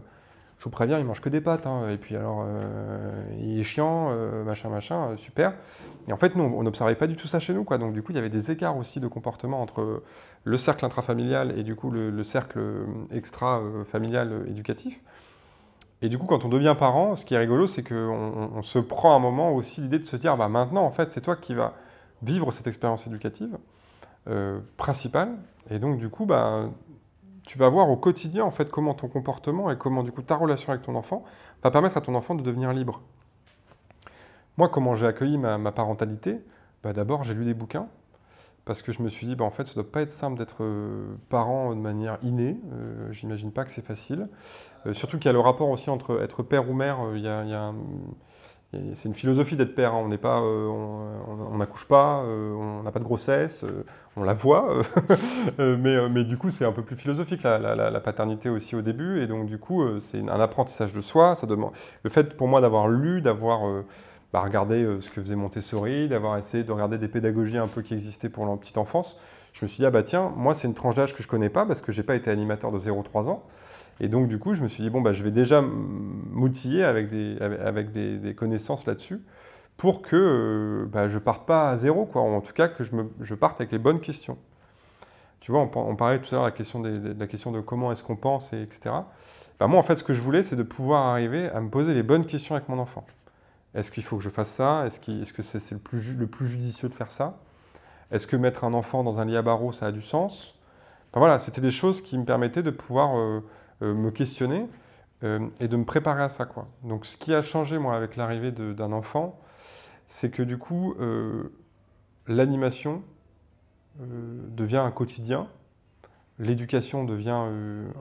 je 0.58 0.64
vous 0.64 0.70
préviens, 0.72 0.98
il 0.98 1.06
mange 1.06 1.22
que 1.22 1.30
des 1.30 1.42
pâtes. 1.42 1.68
Hein. 1.68 1.90
Et 1.90 1.98
puis 1.98 2.16
alors, 2.16 2.44
euh, 2.48 3.24
il 3.40 3.60
est 3.60 3.64
chiant, 3.64 4.12
machin, 4.44 4.70
machin, 4.70 5.16
super. 5.18 5.54
Et 6.08 6.14
en 6.14 6.18
fait, 6.18 6.36
nous, 6.36 6.44
on 6.44 6.64
n'observait 6.64 6.96
pas 6.96 7.08
du 7.08 7.16
tout 7.16 7.28
ça 7.28 7.40
chez 7.40 7.54
nous, 7.54 7.64
quoi. 7.64 7.78
Donc, 7.78 7.94
du 7.94 8.02
coup, 8.02 8.12
il 8.12 8.16
y 8.16 8.20
avait 8.20 8.30
des 8.30 8.50
écarts 8.50 8.78
aussi 8.78 9.00
de 9.00 9.08
comportement 9.08 9.62
entre 9.62 10.02
le 10.44 10.58
cercle 10.58 10.86
intrafamilial 10.86 11.58
et 11.58 11.64
du 11.64 11.76
coup 11.76 11.92
le, 11.92 12.10
le 12.10 12.24
cercle 12.24 12.60
extra-familial 13.12 14.46
éducatif. 14.48 15.00
Et 16.02 16.10
du 16.10 16.18
coup, 16.18 16.26
quand 16.26 16.46
on 16.46 16.50
devient 16.50 16.76
parent, 16.78 17.16
ce 17.16 17.26
qui 17.26 17.36
est 17.36 17.38
rigolo, 17.38 17.68
c'est 17.68 17.84
qu'on 17.84 18.50
on 18.56 18.64
se 18.64 18.80
prend 18.80 19.16
un 19.16 19.20
moment 19.20 19.54
aussi 19.54 19.82
l'idée 19.82 20.00
de 20.00 20.06
se 20.06 20.16
dire, 20.16 20.36
bah 20.36 20.50
maintenant, 20.50 20.84
en 20.84 20.92
fait, 20.92 21.12
c'est 21.12 21.22
toi 21.22 21.36
qui 21.36 21.54
vas 21.54 21.76
vivre 22.24 22.52
cette 22.52 22.68
expérience 22.68 23.06
éducative 23.06 23.58
euh, 24.28 24.60
principale. 24.78 25.38
Et 25.70 25.78
donc, 25.78 26.00
du 26.00 26.10
coup, 26.10 26.26
bah, 26.26 26.70
tu 27.46 27.60
vas 27.60 27.70
voir 27.70 27.90
au 27.90 27.98
quotidien, 27.98 28.44
en 28.44 28.52
fait, 28.52 28.72
comment 28.72 28.96
ton 28.96 29.10
comportement 29.10 29.70
et 29.70 29.78
comment, 29.78 30.02
du 30.02 30.12
coup, 30.12 30.24
ta 30.24 30.36
relation 30.36 30.74
avec 30.74 30.84
ton 30.84 30.96
enfant 30.96 31.24
va 31.64 31.70
permettre 31.70 31.98
à 31.98 32.02
ton 32.02 32.16
enfant 32.16 32.34
de 32.34 32.42
devenir 32.42 32.74
libre. 32.74 33.02
Moi, 34.58 34.70
comment 34.70 34.96
j'ai 34.96 35.06
accueilli 35.06 35.38
ma, 35.38 35.72
parentalité? 35.72 36.40
Bah, 36.84 36.94
D'abord, 36.94 37.24
j'ai 37.24 37.36
lu 37.36 37.46
des 37.46 37.54
bouquins 37.54 37.88
parce 38.66 38.82
que 38.82 38.92
je 38.92 39.02
me 39.02 39.10
suis 39.10 39.26
dit, 39.26 39.36
bah, 39.36 39.46
en 39.46 39.50
fait, 39.50 39.66
ça 39.66 39.72
ne 39.72 39.82
doit 39.82 39.92
pas 39.92 40.02
être 40.02 40.12
simple 40.12 40.38
d'être 40.38 40.64
euh, 40.64 41.16
parent 41.30 41.74
de 41.74 41.80
manière 41.80 42.18
innée. 42.22 42.60
Euh, 42.74 43.12
J'imagine 43.12 43.52
pas 43.52 43.66
que 43.66 43.72
c'est 43.72 43.86
facile. 43.86 44.28
Euh, 44.86 44.94
surtout 44.94 45.18
qu'il 45.18 45.26
y 45.26 45.30
a 45.30 45.34
le 45.34 45.40
rapport 45.40 45.70
aussi 45.70 45.90
entre 45.90 46.22
être 46.22 46.44
père 46.44 46.70
ou 46.70 46.74
mère. 46.74 47.00
Euh, 47.04 47.18
y 47.18 47.28
a, 47.28 47.74
c'est 48.94 49.10
une 49.10 49.16
philosophie 49.16 49.56
d'être 49.56 49.74
père. 49.74 49.94
Hein. 49.94 50.02
On 50.06 50.08
n'est 50.08 50.18
pas, 50.18 50.42
on 50.42 51.58
n'accouche 51.58 51.88
pas, 51.88 52.24
on 52.24 52.84
n'a 52.84 52.92
pas 52.92 53.00
de 53.00 53.04
grossesse, 53.04 53.66
on 54.16 54.24
la 54.24 54.34
voit, 54.34 54.82
mais, 55.60 56.08
mais, 56.08 56.24
du 56.24 56.38
coup 56.38 56.52
c'est 56.52 56.64
un 56.64 56.72
peu 56.72 56.82
plus 56.82 56.96
philosophique 56.96 57.44
la, 57.44 57.60
la, 57.60 58.00
paternité 58.00 58.50
aussi 58.50 58.78
au 58.78 58.82
début. 58.82 59.22
Et 59.22 59.28
donc 59.28 59.48
du 59.48 59.58
coup 59.58 59.84
c'est 60.00 60.22
un 60.22 60.40
apprentissage 60.40 60.94
de 60.94 61.02
soi. 61.02 61.36
Ça 61.36 61.48
demande 61.48 61.74
le 62.04 62.10
fait 62.10 62.38
pour 62.38 62.48
moi 62.48 62.62
d'avoir 62.62 62.88
lu, 62.88 63.20
d'avoir 63.20 63.84
bah, 64.34 64.42
regardé 64.42 64.86
ce 65.02 65.10
que 65.10 65.22
faisait 65.22 65.36
Montessori, 65.36 66.08
d'avoir 66.08 66.38
essayé 66.38 66.64
de 66.64 66.72
regarder 66.72 66.98
des 66.98 67.08
pédagogies 67.08 67.58
un 67.58 67.68
peu 67.68 67.82
qui 67.82 67.94
existaient 67.94 68.30
pour 68.30 68.46
la 68.46 68.56
petite 68.58 68.78
enfance. 68.78 69.20
Je 69.54 69.66
me 69.66 69.68
suis 69.68 69.80
dit 69.80 69.86
ah 69.86 69.92
bah 69.92 70.04
tiens 70.04 70.32
moi 70.38 70.56
c'est 70.56 70.68
une 70.68 70.74
tranche 70.74 70.96
d'âge 70.96 71.14
que 71.14 71.22
je 71.22 71.28
connais 71.28 71.50
pas 71.50 71.66
parce 71.66 71.82
que 71.82 71.92
j'ai 71.92 72.04
pas 72.04 72.16
été 72.16 72.32
animateur 72.32 72.72
de 72.72 72.80
0-3 72.80 73.28
ans. 73.28 73.44
Et 74.02 74.08
donc, 74.08 74.28
du 74.28 74.40
coup, 74.40 74.56
je 74.56 74.64
me 74.64 74.68
suis 74.68 74.82
dit, 74.82 74.90
bon, 74.90 75.00
bah, 75.00 75.14
je 75.14 75.24
vais 75.24 75.30
déjà 75.30 75.62
m'outiller 75.62 76.84
avec 76.84 77.12
des, 77.12 77.38
avec 77.40 77.92
des, 77.92 78.34
connaissances 78.34 78.88
là-dessus 78.88 79.22
pour 79.78 80.02
que 80.02 80.16
euh, 80.16 80.86
bah, 80.88 81.08
je 81.08 81.16
ne 81.16 81.20
parte 81.20 81.46
pas 81.46 81.70
à 81.70 81.78
zéro, 81.78 82.06
quoi. 82.06 82.24
en 82.24 82.42
tout 82.42 82.54
cas, 82.54 82.68
que 82.68 82.84
je, 82.84 82.96
me, 82.96 83.12
je 83.22 83.36
parte 83.36 83.62
avec 83.62 83.72
les 83.72 83.78
bonnes 83.78 84.00
questions. 84.00 84.40
Tu 85.40 85.52
vois, 85.52 85.62
on, 85.62 85.96
parlait 85.96 86.20
tout 86.20 86.34
à 86.34 86.38
l'heure 86.38 86.46
de 86.46 86.50
la 86.50 86.56
question, 86.56 86.80
de 86.80 87.16
la 87.18 87.28
question 87.28 87.52
de 87.52 87.62
comment 87.62 87.92
est-ce 87.92 88.04
qu'on 88.04 88.16
pense, 88.16 88.54
et 88.54 88.64
etc. 88.64 88.90
Bah, 89.60 89.68
moi, 89.68 89.80
en 89.80 89.84
fait, 89.84 89.98
ce 89.98 90.04
que 90.04 90.16
je 90.16 90.22
voulais, 90.22 90.42
c'est 90.42 90.56
de 90.56 90.64
pouvoir 90.64 91.06
arriver 91.06 91.50
à 91.50 91.62
me 91.62 91.70
poser 91.70 91.94
les 91.94 92.04
bonnes 92.04 92.26
questions 92.26 92.56
avec 92.56 92.70
mon 92.70 92.80
enfant. 92.80 93.06
Est-ce 93.74 93.92
qu'il 93.92 94.04
faut 94.04 94.18
que 94.18 94.24
je 94.24 94.30
fasse 94.30 94.50
ça? 94.50 94.86
Est-ce 94.86 95.00
que 95.34 95.44
c'est 95.44 95.72
le, 95.72 95.78
plus, 96.28 96.48
judicieux 96.48 96.90
de 96.90 96.94
faire 96.94 97.12
ça? 97.12 97.40
Est-ce 98.12 98.28
que 98.28 98.36
mettre 98.36 98.64
un 98.64 98.74
enfant 98.74 99.04
dans 99.04 99.20
un 99.20 99.26
lit 99.26 99.38
à 99.38 99.42
barreaux, 99.42 99.72
ça 99.72 99.88
a 99.88 99.92
du 99.92 100.02
sens? 100.02 100.56
Voilà, 101.14 101.40
c'était 101.40 101.62
des 101.62 101.72
choses 101.72 102.02
qui 102.02 102.18
me 102.18 102.26
permettaient 102.26 102.64
de 102.64 102.72
pouvoir... 102.72 103.18
Euh, 103.18 103.44
euh, 103.82 103.96
me 103.96 104.12
questionner 104.12 104.68
euh, 105.24 105.48
et 105.60 105.68
de 105.68 105.76
me 105.76 105.86
préparer 105.86 106.22
à 106.22 106.30
ça. 106.30 106.48
Donc 106.84 107.06
ce 107.08 107.18
qui 107.18 107.34
a 107.34 107.42
changé 107.42 107.80
moi 107.80 107.96
avec 107.96 108.16
l'arrivée 108.16 108.52
d'un 108.52 108.92
enfant, 108.92 109.40
c'est 110.08 110.30
que 110.30 110.44
du 110.44 110.58
coup, 110.58 110.96
l'animation 112.28 113.02
devient 114.00 114.78
un 114.78 114.92
quotidien, 114.92 115.48
l'éducation 116.38 117.06
devient 117.06 117.48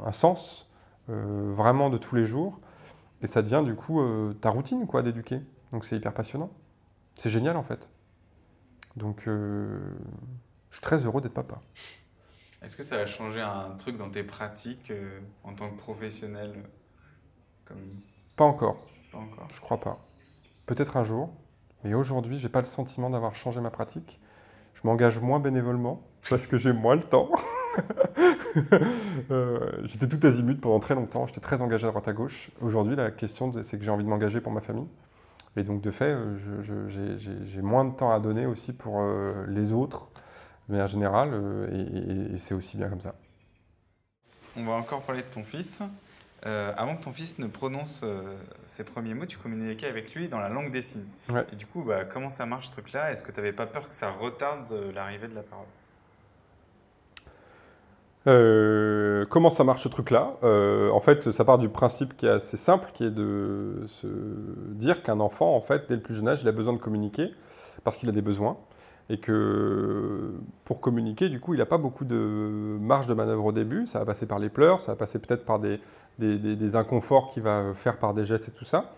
un 0.04 0.12
sens 0.12 0.68
vraiment 1.06 1.88
de 1.88 1.98
tous 1.98 2.16
les 2.16 2.26
jours, 2.26 2.58
et 3.22 3.28
ça 3.28 3.42
devient 3.42 3.62
du 3.64 3.76
coup 3.76 4.02
ta 4.40 4.50
routine 4.50 4.86
quoi 4.88 5.02
d'éduquer. 5.02 5.40
Donc 5.72 5.84
c'est 5.84 5.96
hyper 5.96 6.12
passionnant. 6.12 6.50
C'est 7.16 7.30
génial 7.30 7.56
en 7.56 7.62
fait. 7.62 7.88
Donc 8.96 9.22
je 9.26 9.78
suis 10.72 10.82
très 10.82 10.98
heureux 10.98 11.20
d'être 11.20 11.34
papa. 11.34 11.60
Est-ce 12.62 12.76
que 12.76 12.82
ça 12.82 12.96
a 12.96 13.06
changé 13.06 13.40
un 13.40 13.70
truc 13.78 13.96
dans 13.96 14.10
tes 14.10 14.22
pratiques 14.22 14.90
euh, 14.90 15.20
en 15.44 15.54
tant 15.54 15.70
que 15.70 15.78
professionnel 15.78 16.52
comme... 17.64 17.86
Pas 18.36 18.44
encore. 18.44 18.86
Pas 19.10 19.18
encore. 19.18 19.48
Je 19.50 19.60
crois 19.60 19.80
pas. 19.80 19.96
Peut-être 20.66 20.98
un 20.98 21.04
jour, 21.04 21.32
mais 21.84 21.94
aujourd'hui, 21.94 22.38
j'ai 22.38 22.50
pas 22.50 22.60
le 22.60 22.66
sentiment 22.66 23.08
d'avoir 23.08 23.34
changé 23.34 23.60
ma 23.60 23.70
pratique. 23.70 24.20
Je 24.74 24.80
m'engage 24.84 25.20
moins 25.20 25.40
bénévolement 25.40 26.02
parce 26.28 26.46
que 26.46 26.58
j'ai 26.58 26.72
moins 26.72 26.96
le 26.96 27.02
temps. 27.02 27.30
Euh, 29.30 29.70
j'étais 29.84 30.08
tout 30.08 30.26
azimut 30.26 30.60
pendant 30.60 30.80
très 30.80 30.96
longtemps, 30.96 31.24
j'étais 31.24 31.40
très 31.40 31.62
engagé 31.62 31.86
à 31.86 31.90
droite 31.90 32.08
à 32.08 32.12
gauche. 32.12 32.50
Aujourd'hui, 32.60 32.96
la 32.96 33.12
question, 33.12 33.52
c'est 33.62 33.78
que 33.78 33.84
j'ai 33.84 33.92
envie 33.92 34.02
de 34.02 34.08
m'engager 34.08 34.40
pour 34.40 34.50
ma 34.50 34.60
famille. 34.60 34.88
Et 35.56 35.64
donc, 35.64 35.80
de 35.80 35.90
fait, 35.90 36.12
euh, 36.12 36.88
j'ai 36.88 37.62
moins 37.62 37.84
de 37.84 37.94
temps 37.94 38.12
à 38.12 38.20
donner 38.20 38.46
aussi 38.46 38.72
pour 38.72 39.02
les 39.48 39.72
autres, 39.72 40.08
de 40.70 40.74
manière 40.74 40.86
générale, 40.86 41.30
euh, 41.32 42.32
et, 42.32 42.38
c'est 42.38 42.54
aussi 42.54 42.76
bien 42.76 42.88
comme 42.88 43.00
ça. 43.00 43.14
On 44.56 44.64
va 44.64 44.72
encore 44.74 45.02
parler 45.02 45.22
de 45.22 45.26
ton 45.26 45.42
fils. 45.42 45.82
Euh, 46.46 46.72
avant 46.76 46.96
que 46.96 47.04
ton 47.04 47.12
fils 47.12 47.38
ne 47.38 47.48
prononce 47.48 48.00
euh, 48.02 48.40
ses 48.66 48.84
premiers 48.84 49.14
mots, 49.14 49.26
tu 49.26 49.36
communiquais 49.36 49.88
avec 49.88 50.14
lui 50.14 50.28
dans 50.28 50.38
la 50.38 50.48
langue 50.48 50.70
des 50.70 50.80
signes. 50.80 51.08
Et 51.52 51.56
du 51.56 51.66
coup, 51.66 51.82
bah, 51.84 52.04
comment 52.04 52.30
ça 52.30 52.46
marche 52.46 52.68
ce 52.68 52.72
truc-là? 52.72 53.10
Est-ce 53.10 53.24
que 53.24 53.32
tu 53.32 53.38
n'avais 53.38 53.52
pas 53.52 53.66
peur 53.66 53.88
que 53.88 53.94
ça 53.94 54.10
retarde 54.10 54.72
l'arrivée 54.94 55.28
de 55.28 55.34
la 55.34 55.42
parole? 55.42 55.66
Comment 58.24 59.50
ça 59.50 59.64
marche 59.64 59.82
ce 59.82 59.88
truc-là? 59.88 60.36
En 60.42 61.00
fait, 61.00 61.30
ça 61.30 61.44
part 61.44 61.58
du 61.58 61.68
principe 61.68 62.16
qui 62.16 62.26
est 62.26 62.30
assez 62.30 62.56
simple, 62.56 62.90
qui 62.94 63.04
est 63.04 63.10
de 63.10 63.84
se 63.88 64.06
dire 64.74 65.02
qu'un 65.02 65.20
enfant, 65.20 65.54
en 65.54 65.60
fait, 65.60 65.84
dès 65.88 65.96
le 65.96 66.02
plus 66.02 66.14
jeune 66.14 66.28
âge, 66.28 66.42
il 66.42 66.48
a 66.48 66.52
besoin 66.52 66.72
de 66.72 66.78
communiquer 66.78 67.32
parce 67.84 67.96
qu'il 67.96 68.08
a 68.08 68.12
des 68.12 68.22
besoins 68.22 68.56
et 69.10 69.18
que 69.18 70.34
pour 70.64 70.80
communiquer, 70.80 71.28
du 71.28 71.40
coup, 71.40 71.52
il 71.52 71.58
n'a 71.58 71.66
pas 71.66 71.78
beaucoup 71.78 72.04
de 72.04 72.78
marge 72.80 73.08
de 73.08 73.14
manœuvre 73.14 73.46
au 73.46 73.52
début. 73.52 73.86
Ça 73.88 73.98
va 73.98 74.04
passer 74.04 74.28
par 74.28 74.38
les 74.38 74.48
pleurs, 74.48 74.80
ça 74.80 74.92
va 74.92 74.96
passer 74.96 75.18
peut-être 75.18 75.44
par 75.44 75.58
des, 75.58 75.80
des, 76.18 76.76
inconforts 76.76 77.30
qu'il 77.32 77.42
va 77.42 77.74
faire 77.74 77.98
par 77.98 78.14
des 78.14 78.24
gestes 78.24 78.48
et 78.48 78.52
tout 78.52 78.64
ça. 78.64 78.92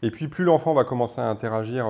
Et 0.00 0.10
puis, 0.10 0.26
plus 0.28 0.44
l'enfant 0.44 0.72
va 0.72 0.84
commencer 0.84 1.20
à 1.20 1.28
interagir 1.28 1.86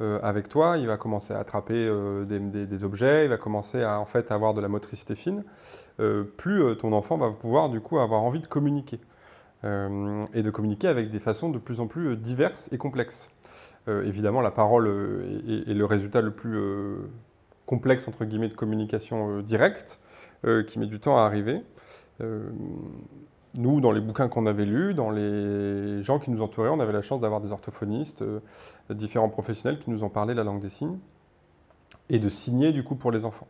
euh, 0.00 0.18
euh, 0.18 0.20
avec 0.22 0.48
toi, 0.48 0.76
il 0.78 0.86
va 0.86 0.96
commencer 0.96 1.32
à 1.34 1.38
attraper 1.38 1.74
euh, 1.74 2.24
des, 2.24 2.84
objets, 2.84 3.24
il 3.24 3.28
va 3.28 3.36
commencer 3.36 3.82
à 3.82 3.98
en 3.98 4.06
fait 4.06 4.30
avoir 4.30 4.54
de 4.54 4.60
la 4.60 4.68
motricité 4.68 5.14
fine. 5.14 5.44
plus 6.36 6.76
ton 6.76 6.92
enfant 6.92 7.16
va 7.16 7.30
pouvoir 7.30 7.70
du 7.70 7.80
coup 7.80 7.98
avoir 7.98 8.22
envie 8.22 8.40
de 8.40 8.46
communiquer 8.46 9.00
et 9.64 10.42
de 10.42 10.50
communiquer 10.50 10.86
avec 10.88 11.10
des 11.10 11.18
façons 11.18 11.50
de 11.50 11.58
plus 11.58 11.80
en 11.80 11.86
plus 11.86 12.16
diverses 12.16 12.72
et 12.72 12.78
complexes. 12.78 13.36
Euh, 13.88 14.04
évidemment, 14.04 14.40
la 14.40 14.50
parole 14.50 14.88
euh, 14.88 15.64
est, 15.66 15.74
le 15.74 15.84
résultat 15.84 16.20
le 16.20 16.32
plus 16.32 16.56
euh, 16.56 16.96
complexe, 17.66 18.08
entre 18.08 18.24
guillemets, 18.24 18.48
de 18.48 18.54
communication 18.54 19.40
directe, 19.40 20.00
qui 20.68 20.78
met 20.78 20.86
du 20.86 21.00
temps 21.00 21.18
à 21.18 21.22
arriver. 21.22 21.60
Nous, 23.56 23.80
dans 23.80 23.92
les 23.92 24.00
bouquins 24.00 24.28
qu'on 24.28 24.46
avait 24.46 24.64
lus, 24.64 24.94
dans 24.94 25.10
les 25.10 26.02
gens 26.02 26.18
qui 26.18 26.30
nous 26.30 26.42
entouraient, 26.42 26.68
on 26.68 26.80
avait 26.80 26.92
la 26.92 27.02
chance 27.02 27.20
d'avoir 27.20 27.40
des 27.40 27.52
orthophonistes, 27.52 28.24
différents 28.90 29.28
professionnels 29.28 29.78
qui 29.78 29.90
nous 29.90 30.04
ont 30.04 30.08
parlé 30.08 30.34
la 30.34 30.44
langue 30.44 30.60
des 30.60 30.68
signes, 30.68 30.98
et 32.10 32.18
de 32.18 32.28
signer 32.28 32.72
du 32.72 32.84
coup 32.84 32.94
pour 32.94 33.12
les 33.12 33.24
enfants. 33.24 33.48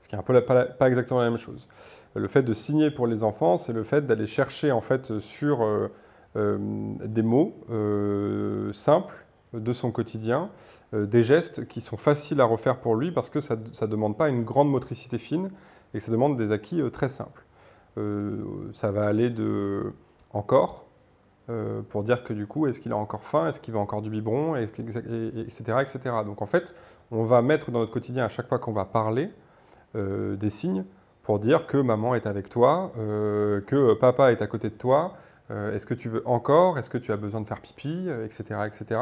Ce 0.00 0.08
qui 0.08 0.14
est 0.14 0.18
un 0.18 0.22
peu 0.22 0.38
pas, 0.44 0.88
exactement 0.88 1.20
la 1.20 1.30
même 1.30 1.38
chose. 1.38 1.68
Le 2.14 2.28
fait 2.28 2.42
de 2.42 2.52
signer 2.52 2.90
pour 2.90 3.06
les 3.06 3.24
enfants, 3.24 3.56
c'est 3.56 3.72
le 3.72 3.84
fait 3.84 4.06
d'aller 4.06 4.26
chercher 4.26 4.72
en 4.72 4.80
fait 4.80 5.18
sur 5.20 5.90
des 6.34 7.22
mots 7.22 7.54
simples 8.72 9.24
de 9.60 9.72
son 9.72 9.90
quotidien, 9.90 10.50
euh, 10.92 11.06
des 11.06 11.24
gestes 11.24 11.66
qui 11.66 11.80
sont 11.80 11.96
faciles 11.96 12.40
à 12.40 12.44
refaire 12.44 12.80
pour 12.80 12.96
lui 12.96 13.12
parce 13.12 13.30
que 13.30 13.40
ça 13.40 13.56
ne 13.56 13.86
demande 13.86 14.16
pas 14.16 14.28
une 14.28 14.44
grande 14.44 14.70
motricité 14.70 15.18
fine 15.18 15.50
et 15.92 15.98
que 15.98 16.04
ça 16.04 16.12
demande 16.12 16.36
des 16.36 16.52
acquis 16.52 16.80
euh, 16.80 16.90
très 16.90 17.08
simples. 17.08 17.43
Euh, 17.96 18.42
ça 18.72 18.90
va 18.90 19.06
aller 19.06 19.30
de 19.30 19.92
encore, 20.32 20.86
pour 21.90 22.02
dire 22.02 22.24
que 22.24 22.32
du 22.32 22.46
coup, 22.46 22.66
est-ce 22.66 22.80
qu'il 22.80 22.90
a 22.90 22.96
encore 22.96 23.22
faim, 23.22 23.48
est-ce 23.48 23.60
qu'il 23.60 23.72
veut 23.72 23.78
encore 23.78 24.02
du 24.02 24.10
biberon, 24.10 24.56
etc., 24.56 25.76
etc. 25.82 25.98
Donc 26.24 26.42
en 26.42 26.46
fait, 26.46 26.74
on 27.12 27.22
va 27.22 27.40
mettre 27.42 27.70
dans 27.70 27.80
notre 27.80 27.92
quotidien 27.92 28.24
à 28.24 28.28
chaque 28.28 28.48
fois 28.48 28.58
qu'on 28.58 28.72
va 28.72 28.84
parler 28.84 29.30
des 29.94 30.50
signes 30.50 30.84
pour 31.22 31.38
dire 31.38 31.68
que 31.68 31.76
maman 31.76 32.16
est 32.16 32.26
avec 32.26 32.48
toi, 32.48 32.90
que 32.96 33.94
papa 33.94 34.32
est 34.32 34.42
à 34.42 34.48
côté 34.48 34.70
de 34.70 34.74
toi, 34.74 35.14
est-ce 35.50 35.86
que 35.86 35.94
tu 35.94 36.08
veux 36.08 36.26
encore 36.26 36.78
Est-ce 36.78 36.90
que 36.90 36.98
tu 36.98 37.12
as 37.12 37.16
besoin 37.16 37.42
de 37.42 37.46
faire 37.46 37.60
pipi 37.60 38.08
Etc. 38.24 38.42
etc. 38.66 39.00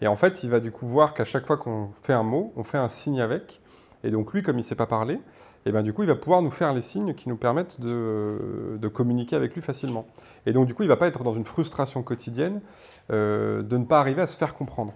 Et 0.00 0.08
en 0.08 0.16
fait, 0.16 0.42
il 0.42 0.50
va 0.50 0.58
du 0.58 0.72
coup 0.72 0.88
voir 0.88 1.14
qu'à 1.14 1.26
chaque 1.26 1.46
fois 1.46 1.58
qu'on 1.58 1.90
fait 1.92 2.14
un 2.14 2.24
mot, 2.24 2.52
on 2.56 2.64
fait 2.64 2.78
un 2.78 2.88
signe 2.88 3.20
avec. 3.20 3.60
Et 4.02 4.10
donc 4.10 4.32
lui, 4.32 4.42
comme 4.42 4.56
il 4.56 4.62
ne 4.62 4.66
sait 4.66 4.74
pas 4.74 4.86
parler, 4.86 5.20
et 5.64 5.70
ben 5.70 5.82
du 5.82 5.92
coup, 5.92 6.02
il 6.02 6.08
va 6.08 6.16
pouvoir 6.16 6.42
nous 6.42 6.50
faire 6.50 6.72
les 6.72 6.82
signes 6.82 7.14
qui 7.14 7.28
nous 7.28 7.36
permettent 7.36 7.80
de, 7.80 8.88
communiquer 8.92 9.36
avec 9.36 9.54
lui 9.54 9.62
facilement. 9.62 10.06
Et 10.46 10.52
donc, 10.52 10.66
du 10.66 10.74
coup, 10.74 10.82
il 10.82 10.86
ne 10.86 10.92
va 10.92 10.96
pas 10.96 11.06
être 11.06 11.22
dans 11.22 11.34
une 11.34 11.44
frustration 11.44 12.02
quotidienne 12.02 12.60
euh, 13.10 13.62
de 13.62 13.76
ne 13.76 13.84
pas 13.84 14.00
arriver 14.00 14.22
à 14.22 14.26
se 14.26 14.36
faire 14.36 14.54
comprendre. 14.54 14.92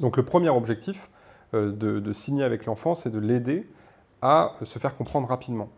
Donc, 0.00 0.16
le 0.16 0.24
premier 0.24 0.48
objectif 0.48 1.10
euh, 1.54 1.72
de, 1.72 2.12
signer 2.12 2.42
avec 2.42 2.64
l'enfant, 2.64 2.94
c'est 2.94 3.10
de 3.10 3.18
l'aider 3.18 3.68
à 4.22 4.54
se 4.62 4.78
faire 4.78 4.96
comprendre 4.96 5.28
rapidement. 5.28 5.68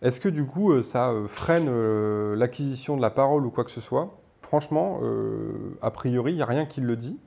Est-ce 0.00 0.20
que 0.20 0.28
du 0.28 0.46
coup, 0.46 0.72
euh, 0.72 0.82
ça 0.82 1.12
freine 1.28 1.70
l'acquisition 2.34 2.96
de 2.96 3.02
la 3.02 3.10
parole 3.10 3.44
ou 3.44 3.50
quoi 3.50 3.64
que 3.64 3.70
ce 3.70 3.82
soit? 3.82 4.16
Franchement, 4.40 5.02
a 5.82 5.90
priori, 5.90 6.32
il 6.32 6.36
n'y 6.36 6.42
a 6.42 6.46
rien 6.46 6.64
qui 6.64 6.80
le 6.80 6.96
dit. 6.96 7.18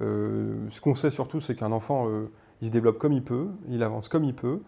ce 0.00 0.80
qu'on 0.80 0.96
sait 0.96 1.10
surtout, 1.10 1.40
c'est 1.40 1.54
qu'un 1.54 1.70
enfant, 1.70 2.08
il 2.60 2.66
se 2.66 2.72
développe 2.72 2.98
comme 2.98 3.12
il 3.12 3.22
peut, 3.22 3.46
il 3.68 3.84
avance 3.84 4.08
comme 4.08 4.24
il 4.24 4.34
peut. 4.34 4.62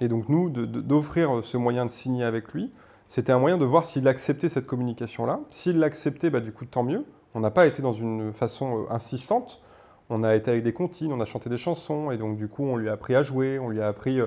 Et 0.00 0.08
donc 0.08 0.28
nous, 0.28 0.50
d'offrir 0.50 1.44
ce 1.44 1.56
moyen 1.56 1.86
de 1.86 1.90
signer 1.90 2.24
avec 2.24 2.52
lui, 2.52 2.70
c'était 3.08 3.32
un 3.32 3.38
moyen 3.38 3.58
de 3.58 3.64
voir 3.64 3.84
s'il 3.84 4.08
acceptait 4.08 4.48
cette 4.48 4.66
communication-là. 4.66 5.40
S'il 5.48 5.78
l'acceptait, 5.78 6.30
bah, 6.30 6.40
du 6.40 6.52
coup, 6.52 6.64
tant 6.64 6.82
mieux. 6.82 7.04
On 7.34 7.40
n'a 7.40 7.50
pas 7.50 7.66
été 7.66 7.82
dans 7.82 7.92
une 7.92 8.32
façon 8.32 8.84
euh, 8.84 8.92
insistante. 8.92 9.62
On 10.10 10.22
a 10.22 10.34
été 10.34 10.50
avec 10.50 10.62
des 10.64 10.72
comptines, 10.72 11.12
on 11.12 11.20
a 11.20 11.24
chanté 11.24 11.48
des 11.48 11.56
chansons, 11.56 12.10
et 12.10 12.18
donc 12.18 12.36
du 12.36 12.48
coup, 12.48 12.64
on 12.64 12.76
lui 12.76 12.88
a 12.88 12.92
appris 12.92 13.14
à 13.14 13.22
jouer, 13.22 13.58
on 13.58 13.68
lui 13.68 13.80
a 13.80 13.88
appris 13.88 14.20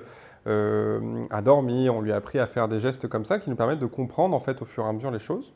euh, 0.48 1.26
à 1.30 1.42
dormir, 1.42 1.96
on 1.96 2.02
lui 2.02 2.12
a 2.12 2.16
appris 2.16 2.40
à 2.40 2.48
faire 2.48 2.68
des 2.68 2.80
gestes 2.80 3.08
comme 3.08 3.26
ça 3.26 3.40
qui 3.40 3.50
nous 3.50 3.56
permettent 3.56 3.80
de 3.80 3.86
comprendre 3.86 4.36
en 4.36 4.40
fait 4.40 4.62
au 4.62 4.66
fur 4.66 4.86
et 4.86 4.88
à 4.88 4.94
mesure 4.94 5.12
les 5.12 5.20
choses. 5.20 5.54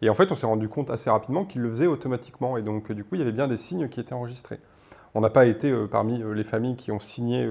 Et 0.00 0.10
en 0.10 0.14
fait, 0.14 0.30
on 0.30 0.34
s'est 0.34 0.46
rendu 0.46 0.68
compte 0.68 0.90
assez 0.90 1.10
rapidement 1.10 1.44
qu'il 1.44 1.62
le 1.62 1.70
faisait 1.70 1.86
automatiquement, 1.86 2.56
et 2.56 2.62
donc 2.62 2.92
du 2.92 3.02
coup, 3.02 3.14
il 3.14 3.18
y 3.18 3.22
avait 3.22 3.32
bien 3.32 3.48
des 3.48 3.56
signes 3.56 3.88
qui 3.88 4.00
étaient 4.00 4.12
enregistrés. 4.12 4.58
On 5.14 5.20
n'a 5.20 5.30
pas 5.30 5.46
été 5.46 5.70
euh, 5.70 5.86
parmi 5.86 6.22
les 6.34 6.44
familles 6.44 6.76
qui 6.76 6.90
ont 6.90 7.00
signé 7.00 7.46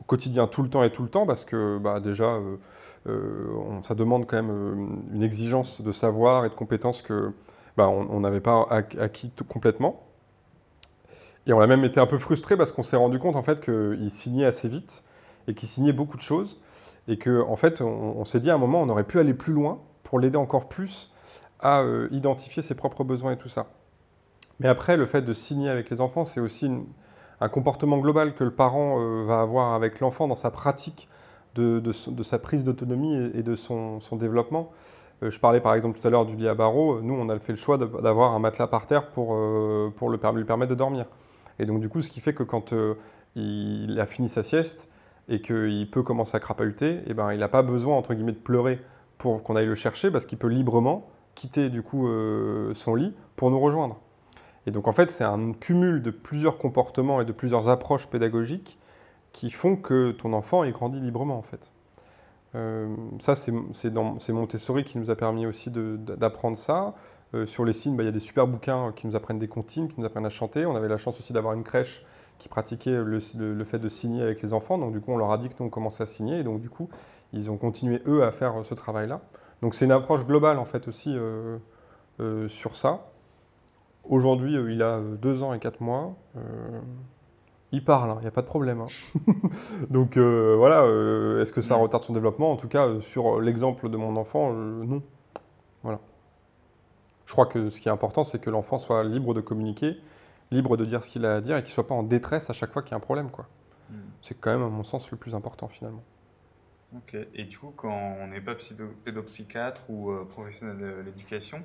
au 0.00 0.04
quotidien 0.04 0.46
tout 0.46 0.62
le 0.62 0.70
temps 0.70 0.82
et 0.82 0.90
tout 0.90 1.02
le 1.02 1.08
temps 1.08 1.26
parce 1.26 1.44
que 1.44 1.78
bah, 1.78 2.00
déjà 2.00 2.24
euh, 2.24 2.56
euh, 3.06 3.82
ça 3.82 3.94
demande 3.94 4.26
quand 4.26 4.36
même 4.36 4.50
euh, 4.50 5.14
une 5.14 5.22
exigence 5.22 5.82
de 5.82 5.92
savoir 5.92 6.46
et 6.46 6.48
de 6.48 6.54
compétences 6.54 7.02
que 7.02 7.32
bah, 7.76 7.88
on 7.88 8.20
n'avait 8.20 8.40
pas 8.40 8.66
acquis 8.70 9.30
tout, 9.30 9.44
complètement. 9.44 10.02
Et 11.46 11.52
on 11.52 11.60
a 11.60 11.66
même 11.66 11.84
été 11.84 12.00
un 12.00 12.06
peu 12.06 12.18
frustré 12.18 12.56
parce 12.56 12.72
qu'on 12.72 12.82
s'est 12.82 12.96
rendu 12.96 13.18
compte 13.18 13.36
en 13.36 13.42
fait 13.42 13.60
qu'il 13.60 14.10
signait 14.10 14.44
assez 14.44 14.68
vite 14.68 15.04
et 15.46 15.54
qu'il 15.54 15.68
signait 15.68 15.92
beaucoup 15.92 16.16
de 16.16 16.22
choses 16.22 16.60
et 17.08 17.16
que 17.16 17.42
en 17.42 17.56
fait 17.56 17.80
on, 17.80 18.24
s'est 18.24 18.40
dit 18.40 18.50
à 18.50 18.54
un 18.54 18.58
moment 18.58 18.82
on 18.82 18.88
aurait 18.90 19.04
pu 19.04 19.18
aller 19.18 19.32
plus 19.32 19.54
loin 19.54 19.80
pour 20.02 20.20
l'aider 20.20 20.36
encore 20.36 20.68
plus 20.68 21.14
à 21.60 21.82
identifier 22.10 22.62
ses 22.62 22.74
propres 22.74 23.04
besoins 23.04 23.32
et 23.32 23.38
tout 23.38 23.48
ça. 23.48 23.68
Mais 24.58 24.68
après 24.68 24.98
le 24.98 25.06
fait 25.06 25.22
de 25.22 25.32
signer 25.32 25.70
avec 25.70 25.88
les 25.88 26.02
enfants 26.02 26.26
c'est 26.26 26.40
aussi 26.40 26.66
une, 26.66 26.84
un 27.40 27.48
comportement 27.48 27.98
global 27.98 28.34
que 28.34 28.44
le 28.44 28.50
parent 28.50 29.00
euh, 29.00 29.24
va 29.24 29.40
avoir 29.40 29.74
avec 29.74 30.00
l'enfant 30.00 30.28
dans 30.28 30.36
sa 30.36 30.50
pratique 30.50 31.08
de, 31.54 31.92
sa 31.92 32.38
prise 32.38 32.64
d'autonomie 32.64 33.16
et, 33.34 33.42
de 33.42 33.54
son, 33.56 33.98
développement. 34.12 34.70
Euh, 35.22 35.30
je 35.30 35.40
parlais 35.40 35.60
par 35.60 35.74
exemple 35.74 35.98
tout 35.98 36.06
à 36.06 36.10
l'heure 36.10 36.24
du 36.24 36.36
lit 36.36 36.48
à 36.48 36.54
barreaux. 36.54 37.00
Nous, 37.00 37.12
on 37.12 37.28
a 37.28 37.38
fait 37.38 37.52
le 37.52 37.58
choix 37.58 37.76
d'avoir 37.76 38.32
un 38.32 38.38
matelas 38.38 38.66
par 38.66 38.86
terre 38.86 39.08
pour, 39.10 39.34
euh, 39.34 39.90
le, 40.00 40.36
lui 40.36 40.44
permettre 40.44 40.70
de 40.70 40.74
dormir. 40.74 41.06
Et 41.58 41.66
donc, 41.66 41.80
du 41.80 41.88
coup, 41.88 42.00
ce 42.00 42.10
qui 42.10 42.20
fait 42.20 42.32
que 42.34 42.42
quand 42.42 42.72
il 43.34 44.00
a 44.00 44.06
fini 44.06 44.30
sa 44.30 44.42
sieste 44.42 44.88
et 45.28 45.42
qu'il 45.42 45.90
peut 45.90 46.02
commencer 46.02 46.36
à 46.36 46.40
crapahuter, 46.40 47.00
eh 47.06 47.12
ben, 47.12 47.32
il 47.32 47.40
n'a 47.40 47.48
pas 47.48 47.62
besoin, 47.62 47.96
entre 47.96 48.14
guillemets, 48.14 48.32
de 48.32 48.38
pleurer 48.38 48.80
pour 49.18 49.42
qu'on 49.42 49.56
aille 49.56 49.66
le 49.66 49.74
chercher 49.74 50.10
parce 50.10 50.24
qu'il 50.24 50.38
peut 50.38 50.48
librement 50.48 51.10
quitter 51.34 51.68
du 51.68 51.82
coup 51.82 52.08
son 52.74 52.94
lit 52.94 53.14
pour 53.36 53.50
nous 53.50 53.60
rejoindre. 53.60 54.00
Et 54.66 54.70
donc 54.70 54.88
en 54.88 54.92
fait, 54.92 55.10
c'est 55.10 55.24
un 55.24 55.52
cumul 55.52 56.02
de 56.02 56.10
plusieurs 56.10 56.58
comportements 56.58 57.20
et 57.20 57.24
de 57.24 57.32
plusieurs 57.32 57.68
approches 57.68 58.08
pédagogiques 58.08 58.78
qui 59.32 59.50
font 59.50 59.76
que 59.76 60.10
ton 60.12 60.32
enfant 60.32 60.64
est 60.64 60.72
grandi 60.72 61.00
librement 61.00 61.38
en 61.38 61.42
fait. 61.42 61.72
Euh, 62.54 62.94
ça, 63.20 63.36
c'est 63.36 64.32
Montessori 64.32 64.84
qui 64.84 64.98
nous 64.98 65.10
a 65.10 65.16
permis 65.16 65.46
aussi 65.46 65.70
d'apprendre 65.70 66.56
ça. 66.56 66.94
Euh, 67.32 67.46
sur 67.46 67.64
les 67.64 67.72
signes, 67.72 67.96
bah, 67.96 68.02
il 68.02 68.06
y 68.06 68.08
a 68.08 68.12
des 68.12 68.18
super 68.18 68.46
bouquins 68.48 68.92
qui 68.92 69.06
nous 69.06 69.14
apprennent 69.14 69.38
des 69.38 69.48
comptines, 69.48 69.88
qui 69.88 70.00
nous 70.00 70.06
apprennent 70.06 70.26
à 70.26 70.30
chanter. 70.30 70.66
On 70.66 70.74
avait 70.74 70.88
la 70.88 70.98
chance 70.98 71.18
aussi 71.20 71.32
d'avoir 71.32 71.54
une 71.54 71.62
crèche 71.62 72.04
qui 72.38 72.48
pratiquait 72.48 73.02
le, 73.04 73.20
fait 73.64 73.78
de 73.78 73.88
signer 73.88 74.22
avec 74.22 74.42
les 74.42 74.52
enfants. 74.52 74.78
Donc 74.78 74.92
du 74.92 75.00
coup, 75.00 75.12
on 75.12 75.16
leur 75.16 75.30
a 75.30 75.38
dit 75.38 75.48
que 75.48 75.54
nous, 75.60 75.66
on 75.66 75.70
commençait 75.70 76.02
à 76.02 76.06
signer. 76.06 76.40
Et 76.40 76.42
donc 76.42 76.60
du 76.60 76.70
coup, 76.70 76.88
ils 77.32 77.50
ont 77.50 77.56
continué, 77.56 78.02
eux, 78.06 78.24
à 78.24 78.32
faire 78.32 78.54
ce 78.64 78.74
travail-là. 78.74 79.20
Donc 79.62 79.74
c'est 79.74 79.84
une 79.84 79.92
approche 79.92 80.24
globale, 80.24 80.58
en 80.58 80.64
fait, 80.64 80.88
aussi 80.88 81.14
euh, 81.16 82.48
sur 82.48 82.76
ça. 82.76 83.09
Aujourd'hui, 84.04 84.56
euh, 84.56 84.72
il 84.72 84.82
a 84.82 84.96
euh, 84.96 85.16
deux 85.16 85.42
ans 85.42 85.52
et 85.52 85.58
quatre 85.58 85.80
mois. 85.80 86.16
Euh, 86.36 86.80
il 87.72 87.84
parle, 87.84 88.10
il 88.10 88.12
hein, 88.12 88.20
n'y 88.22 88.26
a 88.26 88.32
pas 88.32 88.42
de 88.42 88.46
problème. 88.46 88.80
Hein. 88.80 89.30
Donc 89.90 90.18
voilà, 90.18 90.84
est-ce 91.40 91.52
que 91.52 91.60
ça 91.60 91.76
retarde 91.76 92.02
son 92.02 92.12
développement? 92.12 92.50
En 92.50 92.56
tout 92.56 92.66
cas, 92.66 93.00
sur 93.00 93.40
l'exemple 93.40 93.88
de 93.88 93.96
mon 93.96 94.16
enfant, 94.16 94.52
non. 94.52 95.02
Voilà. 95.84 96.00
Je 97.26 97.32
crois 97.32 97.46
que 97.46 97.70
ce 97.70 97.80
qui 97.80 97.88
est 97.88 97.92
important, 97.92 98.24
c'est 98.24 98.40
que 98.40 98.50
l'enfant 98.50 98.78
soit 98.78 99.04
libre 99.04 99.34
de 99.34 99.40
communiquer, 99.40 99.98
libre 100.50 100.76
de 100.76 100.84
dire 100.84 101.04
ce 101.04 101.10
qu'il 101.10 101.24
a 101.24 101.36
à 101.36 101.40
dire 101.40 101.56
et 101.56 101.60
qu'il 101.60 101.70
ne 101.70 101.74
soit 101.74 101.86
pas 101.86 101.94
en 101.94 102.02
détresse 102.02 102.50
à 102.50 102.52
chaque 102.52 102.72
fois 102.72 102.82
qu'il 102.82 102.90
y 102.90 102.94
a 102.94 102.96
un 102.96 103.00
problème. 103.00 103.30
Quoi. 103.30 103.46
Hmm. 103.88 103.98
C'est 104.20 104.40
quand 104.40 104.50
même, 104.50 104.64
à 104.64 104.68
mon 104.68 104.82
sens, 104.82 105.08
le 105.12 105.16
plus 105.16 105.36
important 105.36 105.68
finalement. 105.68 106.02
Ok. 106.96 107.16
Et 107.34 107.44
du 107.44 107.56
coup, 107.56 107.72
quand 107.76 108.16
on 108.20 108.26
n'est 108.26 108.40
pas 108.40 108.56
pédopsychiatre 109.04 109.88
ou 109.88 110.12
professionnel 110.28 110.76
de 110.76 111.02
l'éducation, 111.02 111.62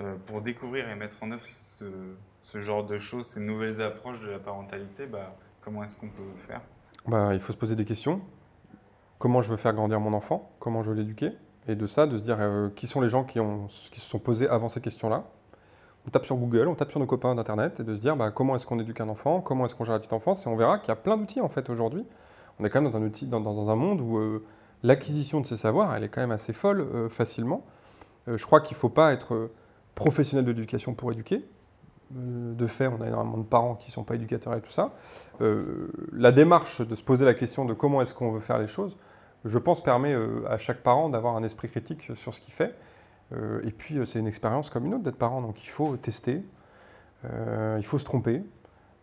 euh, 0.00 0.16
pour 0.26 0.42
découvrir 0.42 0.88
et 0.88 0.94
mettre 0.94 1.22
en 1.22 1.30
œuvre 1.30 1.44
ce, 1.62 2.60
genre 2.60 2.84
de 2.84 2.98
choses, 2.98 3.26
ces 3.26 3.40
nouvelles 3.40 3.80
approches 3.80 4.20
de 4.20 4.28
la 4.28 4.38
parentalité, 4.38 5.06
bah, 5.06 5.34
comment 5.62 5.82
est-ce 5.84 5.96
qu'on 5.96 6.08
peut 6.08 6.22
faire? 6.36 6.60
Bah, 7.06 7.34
Il 7.34 7.40
faut 7.40 7.52
se 7.52 7.58
poser 7.58 7.76
des 7.76 7.86
questions. 7.86 8.20
Comment 9.18 9.40
je 9.40 9.50
veux 9.50 9.56
faire 9.56 9.72
grandir 9.72 9.98
mon 10.00 10.12
enfant? 10.12 10.50
Comment 10.58 10.82
je 10.82 10.90
veux 10.90 10.96
l'éduquer? 10.96 11.32
Et 11.66 11.74
de 11.74 11.86
ça, 11.86 12.06
de 12.06 12.18
se 12.18 12.24
dire 12.24 12.36
euh, 12.40 12.68
qui 12.76 12.86
sont 12.86 13.00
les 13.00 13.08
gens 13.08 13.24
qui, 13.24 13.40
ont, 13.40 13.68
qui 13.68 14.00
se 14.00 14.08
sont 14.08 14.18
posés 14.18 14.48
avant 14.48 14.68
ces 14.68 14.82
questions-là? 14.82 15.24
On 16.06 16.10
tape 16.10 16.26
sur 16.26 16.36
Google, 16.36 16.68
on 16.68 16.74
tape 16.74 16.90
sur 16.90 17.00
nos 17.00 17.06
copains 17.06 17.34
d'Internet 17.34 17.80
et 17.80 17.84
de 17.84 17.96
se 17.96 18.00
dire 18.00 18.16
bah, 18.16 18.30
comment 18.30 18.54
est-ce 18.54 18.66
qu'on 18.66 18.78
éduque 18.78 19.00
un 19.00 19.08
enfant? 19.08 19.40
Comment 19.40 19.64
est-ce 19.64 19.74
qu'on 19.74 19.84
gère 19.84 19.94
la 19.94 20.00
petite 20.00 20.12
enfance? 20.12 20.44
Et 20.44 20.48
on 20.48 20.56
verra 20.56 20.78
qu'il 20.78 20.88
y 20.88 20.92
a 20.92 20.96
plein 20.96 21.16
d'outils 21.16 21.40
en 21.40 21.48
fait 21.48 21.70
aujourd'hui. 21.70 22.04
On 22.60 22.64
est 22.64 22.70
quand 22.70 22.82
même 22.82 22.90
dans 22.90 22.98
un, 22.98 23.02
outil, 23.02 23.26
dans, 23.26 23.40
dans 23.40 23.70
un 23.70 23.76
monde 23.76 24.02
où 24.02 24.18
euh, 24.18 24.44
l'acquisition 24.82 25.40
de 25.40 25.46
ces 25.46 25.56
savoirs, 25.56 25.94
elle 25.94 26.04
est 26.04 26.08
quand 26.08 26.20
même 26.20 26.30
assez 26.30 26.52
folle 26.52 27.08
facilement. 27.10 27.64
je 28.26 28.44
crois 28.44 28.60
qu'il 28.60 28.76
ne 28.76 28.80
faut 28.80 28.88
pas 28.88 29.12
être 29.12 29.50
professionnels 29.96 30.44
de 30.44 30.52
l'éducation 30.52 30.94
pour 30.94 31.10
éduquer. 31.10 31.44
Euh, 32.16 32.54
de 32.54 32.66
fait, 32.68 32.86
on 32.86 33.00
a 33.00 33.08
énormément 33.08 33.38
de 33.38 33.42
parents 33.42 33.74
qui 33.74 33.90
ne 33.90 33.92
sont 33.92 34.04
pas 34.04 34.14
éducateurs 34.14 34.54
et 34.54 34.60
tout 34.60 34.70
ça. 34.70 34.94
Euh, 35.40 35.88
la 36.12 36.30
démarche 36.30 36.86
de 36.86 36.94
se 36.94 37.02
poser 37.02 37.24
la 37.24 37.34
question 37.34 37.64
de 37.64 37.74
comment 37.74 38.00
est-ce 38.00 38.14
qu'on 38.14 38.30
veut 38.30 38.40
faire 38.40 38.58
les 38.58 38.68
choses, 38.68 38.96
je 39.44 39.58
pense, 39.58 39.82
permet 39.82 40.12
euh, 40.12 40.44
à 40.48 40.58
chaque 40.58 40.82
parent 40.82 41.08
d'avoir 41.08 41.34
un 41.34 41.42
esprit 41.42 41.68
critique 41.68 42.12
sur 42.14 42.32
ce 42.32 42.40
qu'il 42.40 42.54
fait. 42.54 42.74
et 43.64 43.72
puis, 43.72 43.98
c'est 44.06 44.20
une 44.20 44.28
expérience 44.28 44.70
comme 44.70 44.86
une 44.86 44.94
autre 44.94 45.02
d'être 45.02 45.18
parent, 45.18 45.42
donc 45.42 45.64
il 45.64 45.68
faut 45.68 45.96
tester, 45.96 46.44
il 47.24 47.84
faut 47.84 47.98
se 47.98 48.04
tromper, 48.04 48.44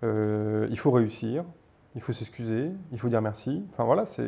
il 0.02 0.78
faut 0.78 0.92
réussir, 0.92 1.44
il 1.96 2.02
faut 2.02 2.14
s'excuser, 2.14 2.72
il 2.94 3.00
faut 3.00 3.10
dire 3.10 3.22
merci. 3.22 3.66
Enfin 3.72 3.84
voilà, 3.84 4.06
c'est 4.06 4.24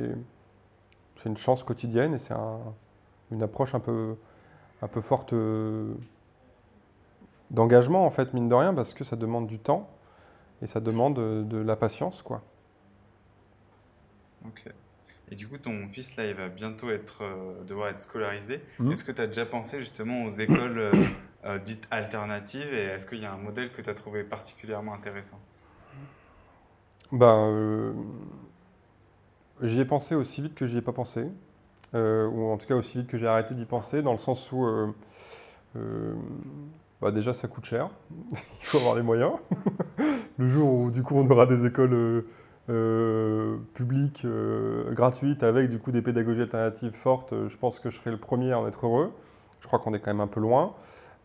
une 1.26 1.38
chance 1.38 1.64
quotidienne 1.64 2.14
et 2.14 2.18
c'est 2.18 2.34
une 3.32 3.42
approche 3.42 3.74
un 3.74 3.80
peu, 3.80 4.18
un 4.82 4.90
peu 4.90 5.00
forte 5.00 5.34
d'engagement, 7.52 8.06
en 8.06 8.10
fait, 8.10 8.34
mine 8.34 8.50
de 8.50 8.56
rien, 8.56 8.74
parce 8.74 8.94
que 8.94 9.04
ça 9.04 9.16
demande 9.16 9.48
du 9.48 9.60
temps 9.60 9.90
et 10.62 10.68
ça 10.68 10.80
demande 10.80 11.16
de, 11.16 11.58
la 11.58 11.76
patience, 11.76 12.22
quoi. 12.22 12.42
Ok. 14.48 14.66
Et 15.32 15.36
du 15.36 15.48
coup, 15.48 15.58
ton 15.58 15.88
fils, 15.88 16.18
là, 16.18 16.28
il 16.28 16.36
va 16.36 16.50
bientôt 16.50 16.90
être, 16.92 17.24
euh, 17.24 17.64
devoir 17.64 17.90
être 17.90 18.00
scolarisé. 18.00 18.62
Mmh. 18.80 18.92
Est-ce 18.92 19.04
que 19.04 19.12
tu 19.12 19.22
as 19.22 19.28
déjà 19.28 19.46
pensé 19.46 19.80
justement 19.80 20.24
aux 20.24 20.30
écoles 20.30 20.78
euh, 20.78 20.92
euh, 21.46 21.60
dites 21.60 21.88
alternatives 21.92 22.74
et 22.74 22.84
est-ce 22.84 23.06
qu'il 23.06 23.20
y 23.20 23.26
a 23.26 23.34
un 23.34 23.38
modèle 23.38 23.72
que 23.72 23.82
tu 23.82 23.90
as 23.90 23.96
trouvé 23.96 24.24
particulièrement 24.24 24.94
intéressant? 24.94 25.40
Ben, 27.12 27.96
j'y 29.62 29.80
ai 29.80 29.86
pensé 29.86 30.16
aussi 30.16 30.42
vite 30.42 30.56
que 30.56 30.66
j'y 30.66 30.78
ai 30.78 30.82
pas 30.82 30.94
pensé. 30.94 31.28
ou 31.94 32.52
en 32.52 32.58
tout 32.58 32.68
cas 32.68 32.76
aussi 32.76 33.00
vite 33.00 33.08
que 33.08 33.18
j'ai 33.18 33.28
arrêté 33.28 33.54
d'y 33.56 33.66
penser, 33.66 34.02
dans 34.02 34.14
le 34.14 34.20
sens 34.20 34.52
où 34.52 34.94
bah 37.02 37.12
déjà 37.12 37.34
ça 37.34 37.48
coûte 37.48 37.66
cher, 37.66 37.90
il 38.32 38.38
faut 38.62 38.78
avoir 38.78 38.96
les 38.96 39.04
moyens. 39.04 39.34
le 40.38 40.48
jour 40.48 40.74
où 40.74 40.92
du 40.92 41.04
coup 41.04 41.16
on 41.16 41.30
aura 41.30 41.46
des 41.46 41.66
écoles 41.66 41.94
euh, 41.94 42.22
euh, 42.70 43.58
publiques 43.74 44.24
euh, 44.26 44.92
gratuites 44.94 45.44
avec 45.44 45.70
du 45.70 45.80
coup 45.80 45.92
des 45.92 46.02
pédagogies 46.02 46.42
alternatives 46.42 46.94
fortes, 46.94 47.34
je 47.48 47.58
pense 47.58 47.80
que 47.80 47.90
je 47.90 47.98
serai 47.98 48.12
le 48.12 48.18
premier 48.18 48.54
à 48.54 48.60
en 48.60 48.68
être 48.68 48.86
heureux. 48.86 49.12
Je 49.62 49.68
crois 49.68 49.80
qu'on 49.80 49.94
est 49.94 50.00
quand 50.00 50.12
même 50.12 50.22
un 50.22 50.28
peu 50.28 50.40
loin. 50.40 50.74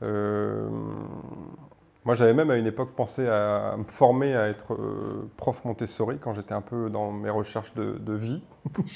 moi, 0.02 2.14
j'avais 2.14 2.32
même 2.32 2.50
à 2.50 2.56
une 2.56 2.66
époque 2.66 2.92
pensé 2.96 3.28
à 3.28 3.76
me 3.76 3.84
former 3.84 4.34
à 4.34 4.48
être 4.48 4.74
prof 5.36 5.62
Montessori 5.66 6.18
quand 6.18 6.32
j'étais 6.32 6.54
un 6.54 6.62
peu 6.62 6.88
dans 6.88 7.12
mes 7.12 7.28
recherches 7.28 7.74
de, 7.74 8.14
vie 8.14 8.42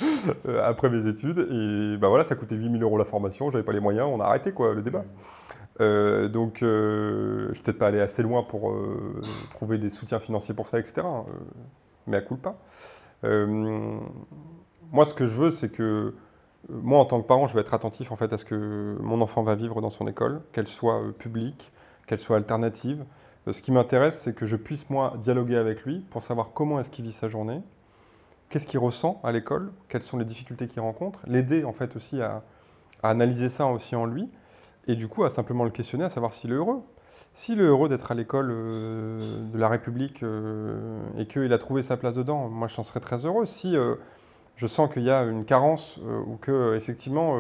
après 0.63 0.89
mes 0.89 1.07
études. 1.07 1.47
Et 1.51 1.99
bah 1.99 2.09
voilà, 2.09 2.25
ça 2.25 2.37
coûtait 2.37 2.57
8000 2.57 2.83
euros 2.83 2.97
la 2.97 3.05
formation, 3.05 3.51
j'avais 3.51 3.65
pas 3.65 3.75
les 3.75 3.81
moyens, 3.81 4.09
on 4.11 4.21
a 4.21 4.25
arrêté 4.25 4.53
quoi 4.53 4.73
le 4.73 4.81
débat. 4.81 5.05
Euh, 5.81 6.29
donc, 6.29 6.63
euh, 6.63 7.49
je 7.49 7.55
suis 7.55 7.63
peut-être 7.63 7.79
pas 7.79 7.89
allé 7.89 8.01
assez 8.01 8.23
loin 8.23 8.43
pour 8.43 8.71
euh, 8.71 9.23
trouver 9.51 9.79
des 9.79 9.91
soutiens 9.91 10.21
financiers 10.21 10.55
pour 10.55 10.69
ça, 10.69 10.79
etc. 10.79 11.03
mais 12.07 12.17
à 12.17 12.21
coup 12.21 12.37
pas. 12.37 12.57
moi, 13.23 15.05
ce 15.05 15.15
que 15.15 15.27
je 15.27 15.41
veux, 15.41 15.51
c'est 15.51 15.73
que 15.73 16.15
moi, 16.69 17.01
en 17.01 17.05
tant 17.05 17.21
que 17.21 17.27
parent, 17.27 17.47
je 17.47 17.55
vais 17.55 17.61
être 17.61 17.75
attentif 17.75 18.13
en 18.13 18.17
fait 18.17 18.33
à 18.33 18.39
ce 18.39 18.45
que 18.45 18.97
mon 19.01 19.21
enfant 19.21 19.43
va 19.43 19.55
vivre 19.55 19.81
dans 19.81 19.91
son 19.91 20.07
école, 20.07 20.41
qu'elle 20.53 20.69
soit 20.69 21.03
publique, 21.19 21.73
qu'elle 22.07 22.21
soit 22.21 22.37
alternative. 22.37 23.05
ce 23.51 23.61
qui 23.61 23.73
m'intéresse, 23.73 24.21
c'est 24.21 24.35
que 24.35 24.47
je 24.47 24.57
puisse 24.57 24.89
moi 24.91 25.15
dialoguer 25.19 25.57
avec 25.57 25.85
lui 25.85 26.01
pour 26.11 26.23
savoir 26.23 26.51
comment 26.55 26.81
est-ce 26.81 26.91
qu'il 26.91 27.05
vit 27.05 27.13
sa 27.13 27.29
journée, 27.29 27.61
qu'est-ce 28.49 28.67
qu'il 28.67 28.79
ressent 28.79 29.21
à 29.25 29.33
l'école, 29.33 29.73
quelles 29.89 30.03
sont 30.03 30.19
les 30.19 30.25
difficultés 30.25 30.69
qu'il 30.69 30.81
rencontre, 30.81 31.21
l'aider 31.27 31.65
en 31.65 31.73
fait 31.73 31.97
aussi 31.97 32.23
à, 32.23 32.43
à 33.03 33.11
analyser 33.11 33.49
ça 33.51 33.67
aussi 33.67 33.97
en 33.97 34.07
lui 34.07 34.31
et 34.87 34.97
du 34.97 35.09
coup 35.09 35.25
à 35.25 35.31
simplement 35.31 35.65
le 35.65 35.71
questionner, 35.71 36.05
à 36.05 36.11
savoir 36.11 36.33
s'il 36.33 36.53
est 36.53 36.57
heureux. 36.57 36.83
S'il 37.35 37.61
est 37.61 37.65
heureux 37.65 37.89
d'être 37.89 38.13
à 38.13 38.15
l'école 38.15 38.51
euh, 38.53 39.19
de 39.53 39.59
la 39.59 39.69
République 39.69 40.23
euh, 40.23 41.01
et 41.19 41.27
qu'il 41.27 41.53
a 41.53 41.59
trouvé 41.59 41.83
sa 41.83 41.97
place 41.97 42.15
dedans, 42.15 42.49
moi 42.49 42.69
j'en 42.69 42.85
serais 42.85 43.01
très 43.01 43.27
heureux. 43.27 43.45
Si 43.45 43.77
euh, 43.77 43.97
je 44.55 44.69
sens 44.69 44.93
qu'il 44.93 45.03
y 45.03 45.11
a 45.11 45.23
une 45.25 45.45
carence 45.45 45.99
ou 46.27 46.37
que 46.37 46.77
effectivement 46.77 47.37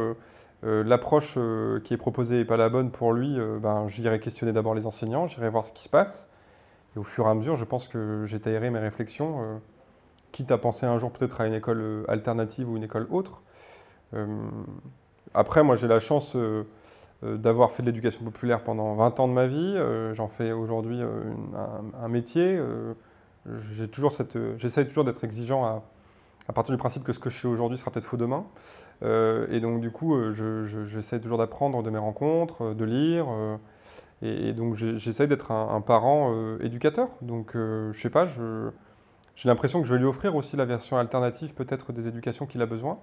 l'approche 0.64 1.38
qui 1.84 1.95
est 1.95 1.97
proposée 1.97 2.38
n'est 2.38 2.45
pas 2.45 2.57
la 2.57 2.68
bonne 2.68 2.90
pour 2.90 3.12
lui, 3.12 3.38
ben, 3.62 3.86
j'irai 3.86 4.18
questionner 4.18 4.53
d'abord 4.53 4.74
les 4.74 4.84
enseignants, 4.84 5.28
j'irai 5.28 5.49
voir 5.49 5.64
ce 5.64 5.72
qui 5.72 5.84
se 5.84 5.88
passe. 5.88 6.32
Et 6.97 6.99
au 6.99 7.05
fur 7.05 7.26
et 7.26 7.30
à 7.30 7.34
mesure, 7.34 7.55
je 7.55 7.64
pense 7.64 7.86
que 7.86 8.24
j'étayerai 8.26 8.70
mes 8.70 8.80
réflexions, 8.80 9.61
quitte 10.32 10.51
à 10.51 10.59
penser 10.59 10.86
un 10.86 10.99
jour 10.99 11.12
peut-être 11.12 11.40
à 11.40 11.47
une 11.47 11.55
école 11.55 12.05
alternative 12.09 12.68
ou 12.68 12.76
une 12.76 12.82
école 12.82 13.07
autre. 13.11 13.42
après, 15.34 15.62
moi 15.62 15.76
j'ai 15.76 15.86
la 15.86 16.01
chance 16.01 16.36
d'avoir 17.23 17.71
fait 17.73 17.83
de 17.83 17.87
l'éducation 17.87 18.25
populaire 18.25 18.62
pendant 18.62 18.95
20 18.95 19.21
ans 19.21 19.29
de 19.29 19.33
ma 19.33 19.47
vie. 19.47 19.75
Euh, 19.77 20.15
j'en 20.15 20.29
fais 20.29 20.53
aujourd'hui 20.53 21.01
euh, 21.01 21.33
un, 22.03 22.09
métier. 22.09 22.61
j'ai 23.77 23.89
toujours 23.89 24.12
toujours 24.15 25.05
d'être 25.05 25.25
exigeant 25.25 25.65
à, 25.65 26.53
partir 26.53 26.75
du 26.75 26.79
principe 26.79 27.05
que 27.05 27.12
ce 27.12 27.19
que 27.19 27.31
je 27.31 27.39
fais 27.39 27.49
aujourd'hui 27.49 27.79
sera 27.79 27.91
peut-être 27.91 28.05
faux 28.05 28.17
demain. 28.17 28.45
et 29.03 29.61
donc 29.61 29.81
du 29.81 29.91
coup, 29.91 30.15
j'essaie 30.85 31.21
toujours 31.21 31.39
d'apprendre 31.39 31.83
de 31.83 31.91
mes 31.91 31.99
rencontres, 31.99 32.75
de 32.75 32.85
lire. 32.85 33.27
Et, 34.23 34.53
donc 34.53 34.75
j'essaie 34.75 35.27
d'être 35.27 35.51
un, 35.53 35.81
parent 35.81 36.35
éducateur. 36.61 37.09
Donc 37.23 37.53
je 37.55 37.99
sais 37.99 38.11
pas, 38.11 38.27
j'ai 38.27 39.49
l'impression 39.49 39.81
que 39.81 39.89
je 39.89 39.95
vais 39.95 40.01
lui 40.01 40.07
offrir 40.07 40.37
aussi 40.37 40.57
la 40.57 40.67
version 40.67 40.99
alternative 40.99 41.55
peut-être 41.55 41.93
des 41.93 42.07
éducations 42.07 42.47
qu'il 42.47 42.61
a 42.61 42.67
besoin. 42.67 42.99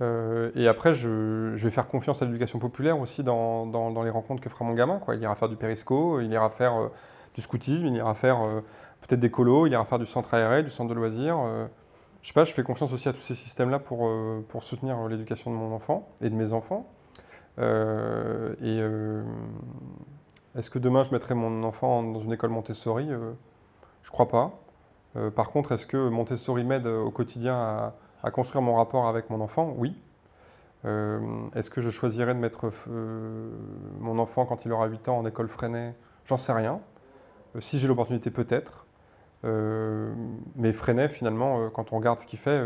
Euh, 0.00 0.50
et 0.54 0.66
après, 0.68 0.94
je, 0.94 1.54
vais 1.54 1.70
faire 1.70 1.86
confiance 1.88 2.22
à 2.22 2.24
l'éducation 2.24 2.58
populaire 2.58 2.98
aussi 2.98 3.22
dans, 3.22 4.02
les 4.04 4.10
rencontres 4.10 4.42
que 4.42 4.48
fera 4.48 4.64
mon 4.64 4.74
gamin. 4.74 5.00
Il 5.12 5.20
ira 5.20 5.34
faire 5.34 5.48
du 5.48 5.56
périsco, 5.56 6.20
il 6.20 6.32
ira 6.32 6.50
faire 6.50 6.74
euh, 6.74 6.88
du 7.34 7.40
scoutisme, 7.40 7.86
il 7.86 7.94
ira 7.94 8.14
faire 8.14 8.42
euh, 8.42 8.60
peut-être 9.02 9.20
des 9.20 9.30
colos, 9.30 9.66
il 9.66 9.72
ira 9.72 9.84
faire 9.84 9.98
du 9.98 10.06
centre 10.06 10.34
aéré, 10.34 10.62
du 10.62 10.70
centre 10.70 10.90
de 10.90 10.94
loisirs. 10.94 11.38
je 12.22 12.28
sais 12.28 12.34
pas, 12.34 12.44
je 12.44 12.52
fais 12.52 12.62
confiance 12.62 12.92
aussi 12.92 13.08
à 13.08 13.12
tous 13.12 13.22
ces 13.22 13.34
systèmes-là 13.34 13.78
pour, 13.78 14.08
soutenir 14.62 15.08
l'éducation 15.08 15.50
de 15.50 15.56
mon 15.56 15.74
enfant 15.74 16.08
et 16.20 16.30
de 16.30 16.34
mes 16.34 16.52
enfants. 16.52 16.88
est-ce 17.58 18.54
que 20.70 20.78
demain 20.78 21.04
je 21.04 21.12
mettrai 21.12 21.34
mon 21.34 21.62
enfant 21.64 22.02
dans 22.02 22.20
une 22.20 22.32
école 22.32 22.50
Montessori? 22.50 23.08
Je 24.02 24.10
crois 24.10 24.28
pas. 24.28 24.58
par 25.36 25.50
contre, 25.50 25.72
est-ce 25.72 25.86
que 25.86 26.08
Montessori 26.08 26.64
m'aide 26.64 26.86
au 26.86 27.10
quotidien 27.10 27.56
à 27.56 27.94
à 28.24 28.30
construire 28.30 28.62
mon 28.62 28.76
rapport 28.76 29.06
avec 29.06 29.28
mon 29.28 29.40
enfant, 29.42 29.74
oui. 29.76 29.94
Euh, 30.86 31.20
est-ce 31.54 31.70
que 31.70 31.80
je 31.80 31.90
choisirais 31.90 32.34
de 32.34 32.38
mettre 32.38 32.70
euh, 32.88 33.50
mon 34.00 34.18
enfant 34.18 34.46
quand 34.46 34.64
il 34.64 34.72
aura 34.72 34.86
8 34.86 35.08
ans 35.08 35.18
en 35.18 35.26
école 35.26 35.48
Freinet 35.48 35.94
J'en 36.24 36.38
sais 36.38 36.52
rien. 36.52 36.80
Euh, 37.54 37.60
si 37.60 37.78
j'ai 37.78 37.86
l'opportunité, 37.86 38.30
peut-être. 38.30 38.86
mais 39.42 40.72
Freinet, 40.72 41.08
finalement, 41.10 41.68
quand 41.68 41.92
on 41.92 41.98
regarde 41.98 42.18
ce 42.18 42.26
qu'il 42.26 42.38
fait, 42.38 42.64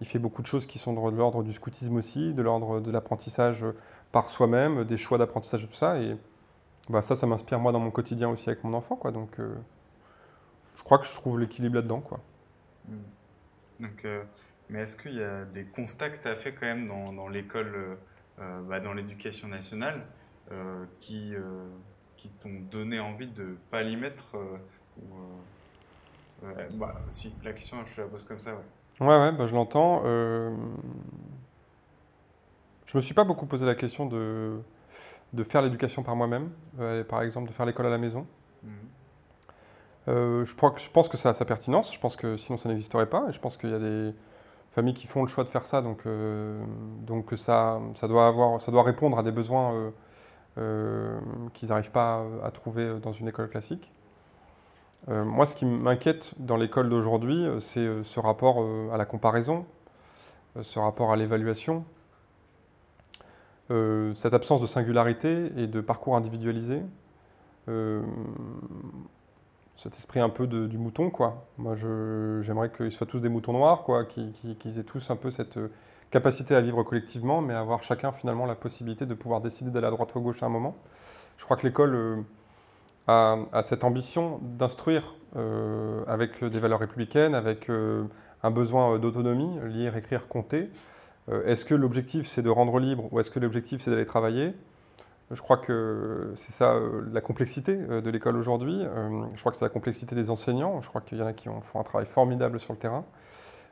il 0.00 0.06
fait 0.06 0.18
beaucoup 0.18 0.42
de 0.42 0.46
choses 0.48 0.66
qui 0.66 0.80
sont 0.80 0.92
de 0.92 1.16
l'ordre 1.16 1.44
du 1.44 1.52
scoutisme 1.52 1.96
aussi, 1.96 2.34
de 2.34 2.42
l'ordre 2.42 2.80
de 2.80 2.90
l'apprentissage 2.90 3.64
par 4.10 4.28
soi-même, 4.28 4.82
des 4.84 4.96
choix 4.96 5.18
d'apprentissage 5.18 5.62
et 5.62 5.68
tout 5.68 5.74
ça. 5.74 6.00
Et 6.00 6.16
bah, 6.88 7.00
ça, 7.00 7.14
ça 7.14 7.28
m'inspire 7.28 7.60
moi 7.60 7.70
dans 7.70 7.78
mon 7.78 7.92
quotidien 7.92 8.28
aussi 8.28 8.50
avec 8.50 8.64
mon 8.64 8.74
enfant. 8.74 8.96
Quoi. 8.96 9.12
Donc 9.12 9.38
je 9.38 10.82
crois 10.82 10.98
que 10.98 11.06
je 11.06 11.14
trouve 11.14 11.38
l'équilibre 11.38 11.76
là-dedans. 11.76 12.02
Mmh. 12.88 12.96
Donc, 13.80 14.06
mais 14.68 14.80
est-ce 14.80 14.96
qu'il 14.96 15.14
y 15.14 15.22
a 15.22 15.44
des 15.44 15.64
constats 15.64 16.10
que 16.10 16.20
tu 16.20 16.28
as 16.28 16.36
fait 16.36 16.52
quand 16.52 16.66
même 16.66 16.86
dans, 16.86 17.12
dans 17.12 17.28
l'école, 17.28 17.72
euh, 17.74 17.94
euh, 18.40 18.60
bah, 18.62 18.80
dans 18.80 18.92
l'éducation 18.92 19.48
nationale, 19.48 20.06
euh, 20.52 20.84
qui, 21.00 21.34
qui 22.16 22.28
t'ont 22.28 22.60
donné 22.70 23.00
envie 23.00 23.28
de 23.28 23.42
ne 23.42 23.54
pas 23.70 23.82
l'y 23.82 23.96
mettre 23.96 24.36
ou, 24.96 25.02
bah, 26.72 26.94
Si, 27.10 27.34
la 27.44 27.52
question, 27.52 27.84
je 27.84 27.96
te 27.96 28.00
la 28.00 28.06
pose 28.06 28.24
comme 28.24 28.38
ça, 28.38 28.54
ouais. 28.54 29.06
Ouais, 29.06 29.18
ouais, 29.18 29.32
bah, 29.32 29.46
je 29.46 29.54
l'entends. 29.54 30.02
Euh... 30.04 30.54
Je 32.86 32.96
me 32.96 33.02
suis 33.02 33.14
pas 33.14 33.24
beaucoup 33.24 33.46
posé 33.46 33.66
la 33.66 33.74
question 33.74 34.06
de, 34.06 34.60
de 35.32 35.42
faire 35.42 35.62
l'éducation 35.62 36.04
par 36.04 36.14
moi-même, 36.14 36.50
par 37.08 37.22
exemple 37.22 37.48
de 37.48 37.52
faire 37.52 37.66
l'école 37.66 37.86
à 37.86 37.90
la 37.90 37.98
maison. 37.98 38.24
Mmh. 38.62 38.68
je, 40.06 40.54
crois 40.54 40.70
que, 40.70 40.80
je 40.80 40.88
pense 40.90 41.08
que 41.08 41.16
ça 41.16 41.30
a 41.30 41.34
sa 41.34 41.44
pertinence, 41.44 41.92
je 41.92 41.98
pense 41.98 42.14
que 42.14 42.36
sinon 42.36 42.56
ça 42.56 42.68
n'existerait 42.68 43.10
pas, 43.10 43.26
et 43.28 43.32
je 43.32 43.40
pense 43.40 43.56
qu'il 43.56 43.70
y 43.70 43.74
a 43.74 43.80
des, 43.80 44.14
familles 44.74 44.94
qui 44.94 45.06
font 45.06 45.22
le 45.22 45.28
choix 45.28 45.44
de 45.44 45.48
faire 45.48 45.66
ça, 45.66 45.82
donc, 45.82 46.00
euh, 46.06 46.62
donc 47.06 47.32
ça, 47.36 47.80
ça, 47.92 48.08
doit 48.08 48.26
avoir, 48.26 48.60
ça 48.60 48.72
doit 48.72 48.82
répondre 48.82 49.18
à 49.18 49.22
des 49.22 49.30
besoins 49.30 49.72
euh, 49.72 49.90
euh, 50.58 51.20
qu'ils 51.54 51.68
n'arrivent 51.68 51.92
pas 51.92 52.24
à, 52.42 52.50
trouver 52.50 52.98
dans 53.00 53.12
une 53.12 53.28
école 53.28 53.48
classique. 53.48 53.92
moi, 55.08 55.46
ce 55.46 55.54
qui 55.54 55.66
m'inquiète 55.66 56.34
dans 56.38 56.56
l'école 56.56 56.88
d'aujourd'hui, 56.88 57.46
c'est 57.60 58.02
ce 58.04 58.20
rapport 58.20 58.64
à 58.92 58.96
la 58.96 59.04
comparaison, 59.04 59.64
ce 60.62 60.78
rapport 60.78 61.12
à 61.12 61.16
l'évaluation, 61.16 61.84
cette 63.68 64.34
absence 64.34 64.60
de 64.60 64.66
singularité 64.66 65.52
et 65.56 65.66
de 65.66 65.80
parcours 65.80 66.16
individualisé 66.16 66.82
cet 69.76 69.96
esprit 69.96 70.20
un 70.20 70.28
peu 70.28 70.46
du 70.46 70.78
mouton, 70.78 71.10
quoi. 71.10 71.46
Moi, 71.58 71.74
j'aimerais 71.76 72.70
qu'ils 72.70 72.92
soient 72.92 73.06
tous 73.06 73.20
des 73.20 73.28
moutons 73.28 73.52
noirs, 73.52 73.82
quoi, 73.82 74.04
qu'ils 74.04 74.78
aient 74.78 74.84
tous 74.84 75.10
un 75.10 75.16
peu 75.16 75.30
cette 75.30 75.56
euh, 75.56 75.70
capacité 76.10 76.54
à 76.54 76.60
vivre 76.60 76.82
collectivement, 76.84 77.40
mais 77.40 77.54
avoir 77.54 77.82
chacun 77.82 78.12
finalement 78.12 78.46
la 78.46 78.54
possibilité 78.54 79.04
de 79.04 79.14
pouvoir 79.14 79.40
décider 79.40 79.70
d'aller 79.70 79.88
à 79.88 79.90
droite 79.90 80.14
ou 80.14 80.18
à 80.18 80.22
gauche 80.22 80.42
à 80.42 80.46
un 80.46 80.50
moment. 80.50 80.76
Je 81.38 81.44
crois 81.44 81.56
que 81.56 81.66
l'école 81.66 81.94
euh, 81.94 82.22
a, 83.08 83.62
cette 83.64 83.82
ambition 83.82 84.38
d'instruire 84.42 85.16
euh, 85.36 86.04
avec 86.06 86.44
des 86.44 86.60
valeurs 86.60 86.78
républicaines, 86.78 87.34
avec 87.34 87.68
un 87.68 88.50
besoin 88.50 88.98
d'autonomie, 89.00 89.58
lire, 89.66 89.96
écrire, 89.96 90.28
compter. 90.28 90.70
est-ce 91.46 91.64
que 91.64 91.74
l'objectif 91.74 92.28
c'est 92.28 92.42
de 92.42 92.50
rendre 92.50 92.78
libre 92.78 93.12
ou 93.12 93.18
est-ce 93.18 93.30
que 93.30 93.40
l'objectif 93.40 93.82
c'est 93.82 93.90
d'aller 93.90 94.06
travailler? 94.06 94.54
Je 95.30 95.40
crois 95.40 95.56
que 95.56 96.32
c'est 96.36 96.52
ça 96.52 96.74
euh, 96.74 97.02
la 97.12 97.20
complexité 97.20 97.78
euh, 97.88 98.00
de 98.00 98.10
l'école 98.10 98.36
aujourd'hui. 98.36 98.76
Euh, 98.82 99.24
je 99.34 99.40
crois 99.40 99.52
que 99.52 99.58
c'est 99.58 99.64
la 99.64 99.70
complexité 99.70 100.14
des 100.14 100.30
enseignants. 100.30 100.80
Je 100.82 100.88
crois 100.88 101.00
qu'il 101.00 101.18
y 101.18 101.22
en 101.22 101.26
a 101.26 101.32
qui 101.32 101.48
font 101.62 101.80
un 101.80 101.84
travail 101.84 102.06
formidable 102.06 102.60
sur 102.60 102.72
le 102.72 102.78
terrain. 102.78 103.04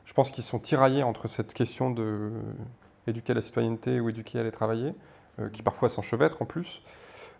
Je 0.05 0.13
pense 0.13 0.31
qu'ils 0.31 0.43
sont 0.43 0.59
tiraillés 0.59 1.03
entre 1.03 1.27
cette 1.27 1.53
question 1.53 1.91
de 1.91 2.31
éduquer 3.07 3.33
à 3.33 3.35
la 3.35 3.41
citoyenneté 3.41 3.99
ou 3.99 4.09
éduquer 4.09 4.39
à 4.39 4.41
aller 4.41 4.51
travailler, 4.51 4.93
qui 5.53 5.61
parfois 5.61 5.89
s'enchevêtrent 5.89 6.41
en 6.41 6.45
plus. 6.45 6.83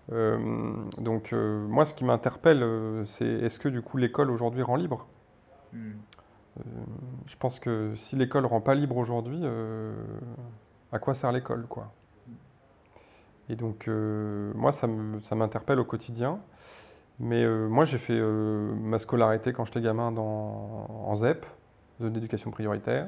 donc 0.10 1.34
moi, 1.34 1.84
ce 1.84 1.94
qui 1.94 2.06
m'interpelle, 2.06 2.66
c'est 3.06 3.28
est-ce 3.28 3.60
que 3.60 3.68
du 3.68 3.82
coup 3.82 3.98
l'école 3.98 4.32
aujourd'hui 4.32 4.62
rend 4.62 4.78
libre? 4.78 5.08
Hmm. 5.74 5.92
Je 7.26 7.36
pense 7.36 7.60
que 7.60 7.94
si 7.98 8.16
l'école 8.16 8.46
rend 8.46 8.62
pas 8.62 8.76
libre 8.76 8.96
aujourd'hui, 8.96 9.42
à 10.94 11.00
quoi 11.00 11.14
sert 11.14 11.34
l'école 11.34 11.66
quoi? 11.68 11.92
Et 13.50 13.56
donc, 13.56 13.88
euh, 13.88 14.52
moi, 14.56 14.72
ça 14.72 14.88
m'interpelle 15.36 15.80
au 15.80 15.86
quotidien. 15.86 16.40
Mais 17.20 17.44
euh, 17.44 17.68
moi, 17.68 17.86
j'ai 17.86 17.98
fait 17.98 18.18
euh, 18.18 18.74
ma 18.76 19.00
scolarité 19.00 19.54
quand 19.54 19.66
j'étais 19.66 19.82
gamin 19.82 20.12
dans, 20.12 20.88
en 21.06 21.16
ZEP, 21.16 21.46
zone 22.02 22.14
d'éducation 22.14 22.52
prioritaire. 22.52 23.08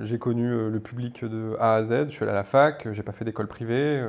j'ai 0.00 0.18
connu 0.18 0.70
le 0.70 0.80
public 0.80 1.24
de 1.24 1.56
A 1.58 1.74
à 1.74 1.84
Z. 1.84 2.06
Je 2.08 2.10
suis 2.10 2.22
allé 2.22 2.32
à 2.32 2.34
la 2.34 2.44
fac, 2.44 2.88
j'ai 2.92 3.02
pas 3.02 3.12
fait 3.12 3.24
d'école 3.24 3.48
privée. 3.48 4.04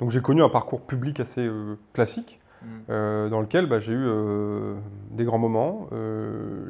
donc, 0.00 0.10
j'ai 0.10 0.20
connu 0.20 0.42
un 0.42 0.48
parcours 0.48 0.82
public 0.82 1.20
assez 1.20 1.48
classique. 1.92 2.40
Mmh. 2.62 3.28
dans 3.28 3.42
lequel 3.42 3.66
bah, 3.66 3.78
j'ai 3.78 3.92
eu 3.92 4.06
des 5.10 5.24
grands 5.24 5.38
moments, 5.38 5.90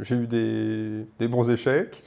j'ai 0.00 0.16
eu 0.16 0.26
des, 0.26 1.06
des, 1.20 1.28
bons 1.28 1.48
échecs, 1.48 2.02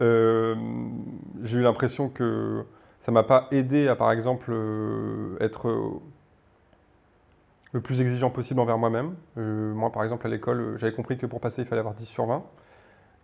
j'ai 0.00 1.58
eu 1.58 1.62
l'impression 1.62 2.08
que 2.08 2.64
Ça 3.06 3.12
m'a 3.12 3.22
pas 3.22 3.46
aidé 3.52 3.86
à, 3.86 3.94
par 3.94 4.10
exemple, 4.10 4.50
euh, 4.50 5.36
être 5.38 6.00
le 7.70 7.80
plus 7.80 8.00
exigeant 8.00 8.30
possible 8.30 8.58
envers 8.58 8.78
moi-même. 8.78 9.14
moi, 9.36 9.92
par 9.92 10.02
exemple, 10.02 10.26
à 10.26 10.30
l'école, 10.30 10.76
j'avais 10.76 10.92
compris 10.92 11.16
que 11.16 11.24
pour 11.24 11.40
passer, 11.40 11.62
il 11.62 11.68
fallait 11.68 11.78
avoir 11.78 11.94
10 11.94 12.04
sur 12.04 12.26
20 12.26 12.42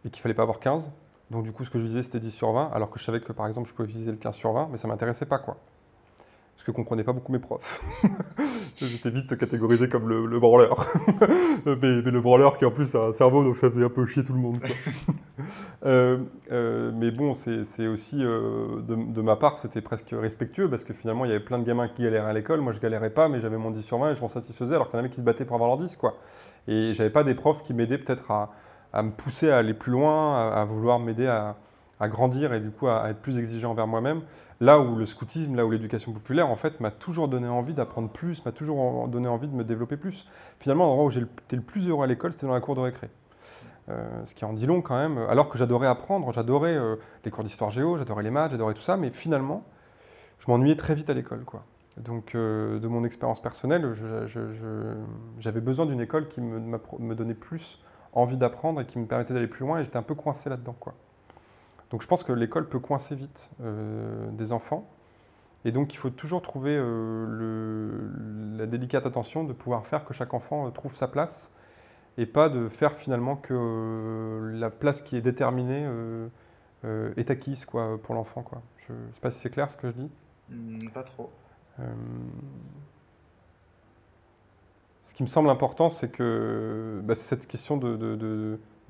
et 0.04 0.10
qu'il 0.10 0.22
fallait 0.22 0.36
pas 0.36 0.42
avoir 0.42 0.60
15. 0.60 0.92
Donc, 1.32 1.42
du 1.42 1.50
coup, 1.50 1.64
ce 1.64 1.70
que 1.70 1.80
je 1.80 1.86
visais, 1.86 2.04
c'était 2.04 2.20
10 2.20 2.30
sur 2.30 2.52
20, 2.52 2.70
alors 2.72 2.90
que 2.90 3.00
je 3.00 3.04
savais 3.04 3.20
que, 3.20 3.32
par 3.32 3.48
exemple, 3.48 3.68
je 3.68 3.74
pouvais 3.74 3.88
viser 3.88 4.12
le 4.12 4.18
15 4.18 4.36
sur 4.36 4.52
20, 4.52 4.68
mais 4.70 4.78
ça 4.78 4.86
m'intéressait 4.86 5.26
pas, 5.26 5.40
quoi 5.40 5.56
parce 6.62 6.66
que 6.66 6.72
je 6.72 6.76
comprenais 6.76 7.02
pas 7.02 7.12
beaucoup 7.12 7.32
mes 7.32 7.40
profs. 7.40 7.82
J'étais 8.76 9.10
vite 9.10 9.36
catégorisé 9.36 9.88
comme 9.88 10.08
le, 10.08 10.38
branleur. 10.38 10.86
mais, 11.66 12.02
le 12.02 12.20
branleur 12.20 12.56
qui 12.56 12.64
en 12.64 12.70
plus 12.70 12.94
a 12.94 13.06
un 13.06 13.12
cerveau, 13.14 13.42
donc 13.42 13.56
ça 13.56 13.68
faisait 13.68 13.84
un 13.84 13.88
peu 13.88 14.06
chier 14.06 14.22
tout 14.22 14.32
le 14.32 14.38
monde. 14.38 14.58
Euh, 15.84 16.18
euh, 16.52 16.92
mais 16.94 17.10
bon, 17.10 17.34
c'est 17.34 17.88
aussi, 17.88 18.22
euh, 18.22 18.80
de, 18.82 19.20
ma 19.20 19.34
part, 19.34 19.58
c'était 19.58 19.80
presque 19.80 20.10
respectueux, 20.12 20.70
parce 20.70 20.84
que 20.84 20.92
finalement, 20.92 21.24
il 21.24 21.28
y 21.28 21.30
avait 21.32 21.42
plein 21.42 21.58
de 21.58 21.64
gamins 21.64 21.88
qui 21.88 22.02
galéraient 22.02 22.30
à 22.30 22.32
l'école. 22.32 22.60
Moi, 22.60 22.72
je 22.72 22.78
galérais 22.78 23.10
pas, 23.10 23.28
mais 23.28 23.40
j'avais 23.40 23.56
mon 23.56 23.72
10 23.72 23.82
sur 23.82 23.98
20 23.98 24.12
et 24.12 24.16
je 24.16 24.20
m'en 24.20 24.28
satisfaisais, 24.28 24.76
alors 24.76 24.88
qu'il 24.88 24.94
y 24.94 24.96
en 24.98 25.00
avait 25.00 25.10
qui 25.10 25.16
se 25.16 25.24
battaient 25.24 25.44
pour 25.44 25.56
avoir 25.56 25.70
leur 25.70 25.78
10. 25.78 25.96
Quoi. 25.96 26.14
Et 26.68 26.94
j'avais 26.94 27.10
pas 27.10 27.24
des 27.24 27.34
profs 27.34 27.64
qui 27.64 27.74
m'aidaient 27.74 27.98
peut-être 27.98 28.30
à, 28.30 29.02
me 29.02 29.10
pousser 29.10 29.50
à 29.50 29.58
aller 29.58 29.74
plus 29.74 29.90
loin, 29.90 30.52
à, 30.52 30.64
vouloir 30.64 31.00
m'aider 31.00 31.26
à, 31.26 31.56
grandir 32.02 32.52
et 32.52 32.60
du 32.60 32.70
coup 32.70 32.86
à 32.86 33.10
être 33.10 33.20
plus 33.20 33.38
exigeant 33.38 33.72
envers 33.72 33.88
moi-même. 33.88 34.22
Là 34.62 34.78
où 34.78 34.94
le 34.94 35.06
scoutisme, 35.06 35.56
là 35.56 35.66
où 35.66 35.72
l'éducation 35.72 36.12
populaire, 36.12 36.48
en 36.48 36.54
fait, 36.54 36.78
m'a 36.78 36.92
toujours 36.92 37.26
donné 37.26 37.48
envie 37.48 37.74
d'apprendre 37.74 38.08
plus, 38.08 38.44
m'a 38.44 38.52
toujours 38.52 39.08
donné 39.08 39.26
envie 39.26 39.48
de 39.48 39.54
me 39.56 39.64
développer 39.64 39.96
plus. 39.96 40.28
Finalement, 40.60 40.86
l'endroit 40.86 41.06
où 41.06 41.10
j'étais 41.10 41.56
le 41.56 41.62
plus 41.62 41.88
heureux 41.88 42.04
à 42.04 42.06
l'école, 42.06 42.32
c'était 42.32 42.46
dans 42.46 42.54
la 42.54 42.60
cour 42.60 42.76
de 42.76 42.80
récré. 42.80 43.10
Euh, 43.88 44.24
ce 44.24 44.36
qui 44.36 44.44
en 44.44 44.52
dit 44.52 44.66
long 44.66 44.80
quand 44.80 44.96
même, 44.96 45.18
alors 45.18 45.48
que 45.48 45.58
j'adorais 45.58 45.88
apprendre, 45.88 46.32
j'adorais 46.32 46.76
euh, 46.76 46.94
les 47.24 47.32
cours 47.32 47.42
d'histoire 47.42 47.72
géo, 47.72 47.96
j'adorais 47.96 48.22
les 48.22 48.30
maths, 48.30 48.52
j'adorais 48.52 48.74
tout 48.74 48.82
ça, 48.82 48.96
mais 48.96 49.10
finalement, 49.10 49.64
je 50.38 50.48
m'ennuyais 50.48 50.76
très 50.76 50.94
vite 50.94 51.10
à 51.10 51.14
l'école. 51.14 51.42
quoi. 51.42 51.64
Donc, 51.96 52.36
euh, 52.36 52.78
de 52.78 52.86
mon 52.86 53.02
expérience 53.02 53.42
personnelle, 53.42 53.92
j'avais 55.40 55.60
besoin 55.60 55.86
d'une 55.86 56.00
école 56.00 56.28
qui 56.28 56.40
me, 56.40 56.60
me, 57.00 57.14
donnait 57.16 57.34
plus 57.34 57.82
envie 58.12 58.38
d'apprendre 58.38 58.80
et 58.80 58.86
qui 58.86 59.00
me 59.00 59.06
permettait 59.06 59.34
d'aller 59.34 59.48
plus 59.48 59.66
loin, 59.66 59.80
et 59.80 59.84
j'étais 59.84 59.96
un 59.96 60.02
peu 60.02 60.14
coincé 60.14 60.48
là-dedans. 60.50 60.76
quoi. 60.78 60.94
Donc 61.92 62.00
je 62.00 62.06
pense 62.08 62.24
que 62.24 62.32
l'école 62.32 62.68
peut 62.68 62.80
coincer 62.80 63.14
vite 63.14 63.50
euh, 63.60 64.30
des 64.30 64.52
enfants. 64.52 64.90
Et 65.66 65.72
donc 65.72 65.92
il 65.94 65.98
faut 65.98 66.10
toujours 66.10 66.40
trouver 66.42 66.74
euh, 66.76 68.08
la 68.56 68.66
délicate 68.66 69.06
attention 69.06 69.44
de 69.44 69.52
pouvoir 69.52 69.86
faire 69.86 70.04
que 70.04 70.14
chaque 70.14 70.34
enfant 70.34 70.66
euh, 70.66 70.70
trouve 70.70 70.96
sa 70.96 71.06
place 71.06 71.54
et 72.16 72.24
pas 72.26 72.48
de 72.48 72.68
faire 72.70 72.92
finalement 72.92 73.36
que 73.36 74.50
la 74.54 74.70
place 74.70 75.02
qui 75.02 75.16
est 75.16 75.20
déterminée 75.20 75.86
est 77.16 77.30
acquise 77.30 77.64
quoi, 77.64 77.98
pour 78.02 78.14
l'enfant. 78.14 78.44
Je 78.88 78.92
ne 78.92 79.12
sais 79.12 79.20
pas 79.20 79.30
si 79.30 79.38
c'est 79.38 79.50
clair 79.50 79.70
ce 79.70 79.78
que 79.78 79.88
je 79.88 79.92
dis. 79.92 80.10
Hmm, 80.50 80.88
pas 80.92 81.02
trop. 81.02 81.30
ce 85.02 85.14
qui 85.14 85.22
me 85.22 85.28
semble 85.28 85.48
important, 85.48 85.88
c'est 85.88 86.10
que 86.10 87.00
bah, 87.02 87.14
c'est 87.14 87.36
cette 87.36 87.46
question 87.46 87.78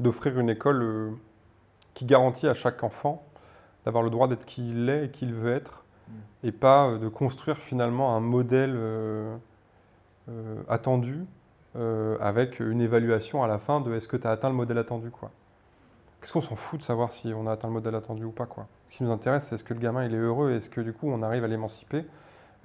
d'offrir 0.00 0.40
une 0.40 0.50
école 0.50 1.16
qui 1.94 2.06
garantit 2.06 2.48
à 2.48 2.54
chaque 2.54 2.82
enfant 2.82 3.24
d'avoir 3.84 4.02
le 4.02 4.10
droit 4.10 4.28
d'être 4.28 4.46
qui 4.46 4.68
il 4.68 4.88
est 4.88 5.06
et 5.06 5.10
qui 5.10 5.24
il 5.24 5.34
veut 5.34 5.52
être, 5.54 5.84
mm. 6.08 6.12
et 6.44 6.52
pas 6.52 6.86
euh, 6.86 6.98
de 6.98 7.08
construire 7.08 7.58
finalement 7.58 8.16
un 8.16 8.20
modèle 8.20 8.74
euh, 8.74 9.36
euh, 10.28 10.62
attendu 10.68 11.24
avec 12.20 12.60
une 12.60 12.82
évaluation 12.82 13.42
à 13.42 13.46
la 13.46 13.58
fin 13.58 13.80
de 13.80 13.94
est-ce 13.94 14.06
que 14.06 14.18
tu 14.18 14.26
as 14.26 14.30
atteint 14.30 14.50
le 14.50 14.54
modèle 14.54 14.76
attendu 14.76 15.10
quoi. 15.10 15.30
Qu'est-ce 16.20 16.34
qu'on 16.34 16.42
s'en 16.42 16.54
fout 16.54 16.80
de 16.80 16.84
savoir 16.84 17.12
si 17.12 17.32
on 17.32 17.46
a 17.46 17.52
atteint 17.52 17.68
le 17.68 17.72
modèle 17.72 17.94
attendu 17.94 18.24
ou 18.24 18.30
pas 18.30 18.44
quoi. 18.44 18.66
Ce 18.90 18.98
qui 18.98 19.04
nous 19.04 19.10
intéresse, 19.10 19.46
c'est 19.46 19.54
est-ce 19.54 19.64
que 19.64 19.72
le 19.72 19.80
gamin 19.80 20.04
il 20.04 20.12
est 20.12 20.18
heureux, 20.18 20.52
est-ce 20.52 20.68
que 20.68 20.82
du 20.82 20.92
coup 20.92 21.08
on 21.08 21.22
arrive 21.22 21.44
à 21.44 21.48
l'émanciper, 21.48 22.04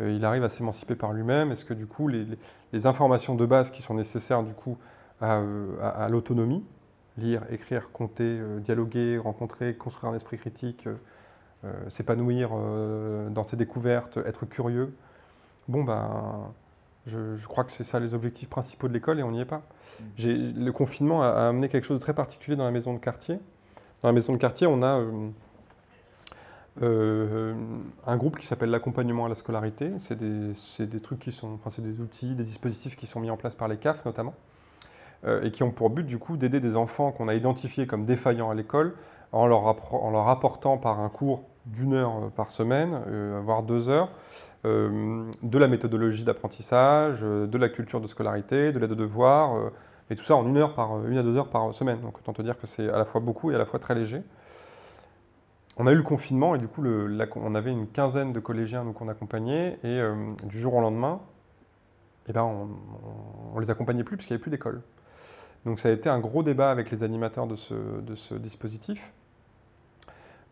il 0.01 0.25
arrive 0.25 0.43
à 0.43 0.49
s'émanciper 0.49 0.95
par 0.95 1.13
lui-même, 1.13 1.53
est-ce 1.53 1.63
que 1.63 1.73
du 1.73 1.87
coup 1.87 2.09
les, 2.09 2.27
les, 2.73 2.85
informations 2.85 3.35
de 3.35 3.45
base 3.45 3.71
qui 3.71 3.81
sont 3.81 3.93
nécessaires 3.93 4.43
du 4.43 4.53
coup 4.53 4.77
à, 5.21 5.41
à 5.81 6.09
l'autonomie, 6.09 6.65
lire, 7.17 7.43
écrire, 7.49 7.91
compter, 7.91 8.37
euh, 8.39 8.59
dialoguer, 8.59 9.17
rencontrer, 9.17 9.75
construire 9.75 10.13
un 10.13 10.15
esprit 10.15 10.37
critique, 10.37 10.87
euh, 10.87 10.95
euh, 11.65 11.89
s'épanouir 11.89 12.51
dans 13.31 13.43
ses 13.43 13.57
découvertes, 13.57 14.17
être 14.17 14.45
curieux. 14.45 14.95
Bon, 15.67 15.83
ben, 15.83 16.51
je, 17.07 17.45
crois 17.47 17.63
que 17.63 17.71
c'est 17.71 17.83
ça 17.83 17.99
les 17.99 18.13
objectifs 18.13 18.49
principaux 18.49 18.87
de 18.87 18.93
l'école 18.93 19.19
et 19.19 19.23
on 19.23 19.31
n'y 19.31 19.41
est 19.41 19.45
pas. 19.45 19.63
Mm. 19.99 20.63
Le 20.63 20.69
confinement 20.71 21.23
a, 21.23 21.47
amené 21.49 21.67
quelque 21.67 21.85
chose 21.85 21.97
de 21.97 22.03
très 22.03 22.13
particulier 22.13 22.55
dans 22.55 22.65
la 22.65 22.71
maison 22.71 22.93
de 22.93 22.99
quartier. 22.99 23.39
Dans 24.03 24.09
la 24.09 24.13
maison 24.13 24.33
de 24.33 24.37
quartier, 24.37 24.67
on 24.67 24.83
a 24.83 25.03
un 26.79 28.17
groupe 28.17 28.37
qui 28.37 28.45
s'appelle 28.45 28.69
l'accompagnement 28.69 29.25
à 29.25 29.29
la 29.29 29.35
scolarité. 29.35 29.93
C'est 29.97 30.15
des, 30.15 30.53
des, 30.85 30.99
trucs 30.99 31.19
qui 31.19 31.31
sont, 31.31 31.53
enfin, 31.55 31.71
c'est 31.71 31.81
des 31.81 31.99
outils, 31.99 32.35
des 32.35 32.43
dispositifs 32.43 32.95
qui 32.95 33.07
sont 33.07 33.19
mis 33.19 33.31
en 33.31 33.37
place 33.37 33.55
par 33.55 33.67
les 33.67 33.77
CAF 33.77 34.05
notamment. 34.05 34.35
Euh, 35.27 35.43
et 35.43 35.51
qui 35.51 35.63
ont 35.63 35.71
pour 35.71 35.89
but 35.89 36.05
du 36.05 36.17
coup 36.17 36.37
d'aider 36.37 36.59
des 36.59 36.75
enfants 36.75 37.11
qu'on 37.11 37.27
a 37.27 37.33
identifiés 37.33 37.85
comme 37.85 38.05
défaillants 38.05 38.49
à 38.49 38.55
l'école 38.55 38.93
en 39.33 39.45
leur, 39.45 39.67
apportant 40.29 40.77
par 40.77 41.01
un 41.01 41.09
cours 41.09 41.43
d'une 41.65 41.93
heure 41.93 42.13
euh, 42.15 42.29
par 42.29 42.49
semaine, 42.49 43.01
euh, 43.07 43.41
voire 43.43 43.63
deux 43.63 43.89
heures, 43.89 44.09
de 44.63 45.57
la 45.57 45.69
méthodologie 45.69 46.25
d'apprentissage, 46.25 47.21
de 47.21 47.57
la 47.57 47.69
culture 47.69 48.01
de 48.01 48.07
scolarité, 48.07 48.73
de 48.73 48.79
l'aide 48.79 48.89
de 48.89 48.95
devoirs, 48.95 49.55
et 50.09 50.15
tout 50.17 50.25
ça 50.25 50.35
en 50.35 50.45
une, 50.45 50.57
heure 50.57 50.73
par, 50.73 51.07
une 51.07 51.17
à 51.17 51.23
deux 51.23 51.37
heures 51.37 51.47
par 51.47 51.73
semaine. 51.73 52.01
Donc 52.01 52.17
autant 52.17 52.33
te 52.33 52.41
dire 52.41 52.59
que 52.59 52.67
c'est 52.67 52.89
à 52.89 52.97
la 52.97 53.05
fois 53.05 53.21
beaucoup 53.21 53.49
et 53.49 53.55
à 53.55 53.57
la 53.57 53.65
fois 53.65 53.79
très 53.79 53.95
léger. 53.95 54.21
On 55.77 55.87
a 55.87 55.93
eu 55.93 55.95
le 55.95 56.03
confinement 56.03 56.53
et 56.53 56.57
du 56.57 56.67
coup 56.67 56.83
on 57.37 57.55
avait 57.55 57.71
une 57.71 57.87
quinzaine 57.87 58.33
de 58.33 58.41
collégiens 58.41 58.83
qu'on 58.91 59.07
accompagnait 59.07 59.79
et 59.85 60.01
du 60.43 60.59
jour 60.59 60.73
au 60.73 60.81
lendemain, 60.81 61.21
eh 62.27 62.33
ben, 62.33 62.43
on 62.43 63.55
ne 63.55 63.61
les 63.61 63.71
accompagnait 63.71 64.03
plus 64.03 64.17
parce 64.17 64.27
qu'il 64.27 64.33
n'y 64.33 64.37
avait 64.37 64.43
plus 64.43 64.51
d'école. 64.51 64.81
Donc 65.65 65.79
ça 65.79 65.89
a 65.89 65.91
été 65.91 66.09
un 66.09 66.19
gros 66.19 66.43
débat 66.43 66.71
avec 66.71 66.91
les 66.91 67.03
animateurs 67.03 67.47
de 67.47 67.55
ce, 67.55 68.33
dispositif. 68.35 69.13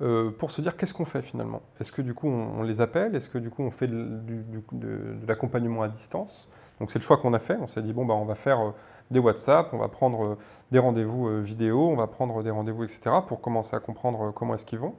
Euh, 0.01 0.29
pour 0.29 0.51
se 0.51 0.61
dire 0.61 0.75
qu'est-ce 0.75 0.93
qu'on 0.93 1.05
fait 1.05 1.21
finalement? 1.21 1.61
Est-ce 1.79 1.93
que 1.93 2.01
du 2.01 2.13
coup 2.13 2.27
on, 2.27 2.63
les 2.63 2.81
appelle? 2.81 3.15
Est-ce 3.15 3.29
que 3.29 3.37
du 3.37 3.49
coup 3.49 3.63
on 3.63 3.71
fait 3.71 3.87
de, 3.87 5.25
l'accompagnement 5.25 5.83
à 5.83 5.87
distance? 5.87 6.49
Donc 6.81 6.91
c'est 6.91 6.99
le 6.99 7.03
choix 7.05 7.17
qu'on 7.17 7.33
a 7.33 7.39
fait. 7.39 7.57
On 7.61 7.67
s'est 7.67 7.81
dit 7.81 7.93
bon 7.93 8.05
bah 8.05 8.13
on 8.13 8.25
va 8.25 8.35
faire 8.35 8.59
euh, 8.59 8.71
des 9.09 9.19
WhatsApp, 9.19 9.69
on 9.71 9.77
va 9.77 9.87
prendre 9.87 10.25
euh, 10.25 10.37
des 10.71 10.79
rendez-vous 10.79 11.41
vidéo, 11.41 11.87
on 11.87 11.95
va 11.95 12.07
prendre 12.07 12.43
des 12.43 12.49
rendez-vous 12.49 12.83
etc. 12.83 13.11
pour 13.25 13.39
commencer 13.39 13.73
à 13.73 13.79
comprendre 13.79 14.31
comment 14.31 14.55
est-ce 14.55 14.65
qu'ils 14.65 14.79
vont. 14.79 14.95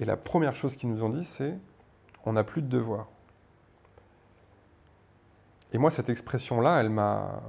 Et 0.00 0.06
la 0.06 0.16
première 0.16 0.54
chose 0.54 0.76
qu'ils 0.76 0.88
nous 0.88 1.04
ont 1.04 1.10
dit 1.10 1.26
c'est 1.26 1.58
on 2.24 2.32
n'a 2.32 2.44
plus 2.44 2.62
de 2.62 2.68
devoirs. 2.68 3.08
Et 5.74 5.78
moi 5.78 5.90
cette 5.90 6.08
expression 6.08 6.62
là 6.62 6.80
elle 6.80 6.88
m'a 6.88 7.42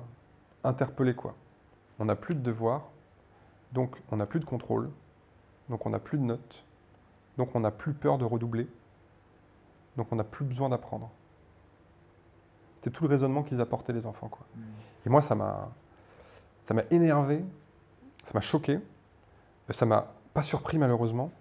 interpellé 0.66 1.14
quoi 1.14 1.36
on 2.00 2.06
n'a 2.06 2.16
plus 2.16 2.36
de 2.36 2.41
devoirs, 2.41 2.89
donc 3.72 3.96
on 4.12 4.18
n'a 4.18 4.26
plus 4.26 4.39
de 4.39 4.46
contrôle, 4.46 4.89
donc 5.70 5.86
on 5.86 5.89
n'a 5.89 6.00
plus 6.00 6.18
de 6.18 6.24
notes, 6.24 6.66
donc 7.38 7.56
on 7.56 7.60
n'a 7.60 7.72
plus 7.72 7.93
peur 7.93 8.18
de 8.18 8.26
redoubler, 8.26 8.68
donc 9.98 10.08
on 10.12 10.16
n'a 10.16 10.24
plus 10.24 10.46
besoin 10.46 10.70
d'apprendre. 10.70 11.10
C'était 12.76 12.91
tout 12.91 13.04
le 13.04 13.10
raisonnement 13.10 13.43
qu'ils 13.43 13.62
apportaient 13.62 13.93
les 13.93 14.06
enfants. 14.06 14.28
Quoi. 14.28 14.46
Hmm. 14.56 14.62
Et 15.06 15.10
moi, 15.10 15.22
ça 15.22 15.36
m'a, 15.36 15.72
ça 16.64 16.74
m'a 16.74 16.84
énervé, 16.91 17.43
ça 18.24 18.32
m'a 18.34 18.41
choqué, 18.41 18.80
ça 19.70 19.86
m'a 19.86 20.14
pas 20.34 20.43
surpris 20.43 20.78
malheureusement. 20.78 21.32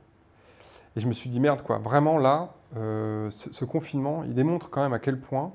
Et 0.96 1.00
je 1.00 1.08
me 1.08 1.12
suis 1.12 1.28
dit, 1.28 1.40
merde, 1.40 1.62
quoi, 1.62 1.78
vraiment 1.78 2.18
là, 2.18 2.54
euh, 2.76 3.30
ce, 3.30 3.64
confinement, 3.64 4.22
il 4.24 4.34
démontre 4.34 4.70
quand 4.70 4.82
même 4.82 4.92
à 4.92 4.98
quel 4.98 5.20
point 5.20 5.52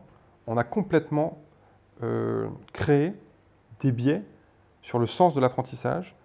on 0.47 0.57
a 0.57 0.63
complètement 0.63 1.41
euh, 2.03 2.49
créé 2.73 3.13
des 3.79 3.91
biais 3.91 4.23
sur 4.81 4.99
le 4.99 5.07
sens 5.07 5.33
de 5.33 5.41
l'apprentissage, 5.41 6.15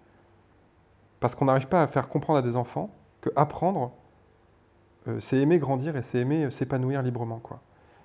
parce 1.19 1.35
qu'on 1.35 1.45
n'arrive 1.45 1.67
pas 1.67 1.81
à 1.81 1.87
faire 1.87 2.09
comprendre 2.09 2.39
à 2.39 2.41
des 2.41 2.55
enfants 2.55 2.89
que 3.21 3.29
apprendre, 3.35 3.93
euh, 5.07 5.19
c'est 5.19 5.37
aimer 5.37 5.59
grandir 5.59 5.95
et 5.95 6.03
c'est 6.03 6.19
aimer 6.19 6.45
euh, 6.45 6.51
s'épanouir 6.51 7.01
librement. 7.01 7.39
Quoi. 7.39 7.61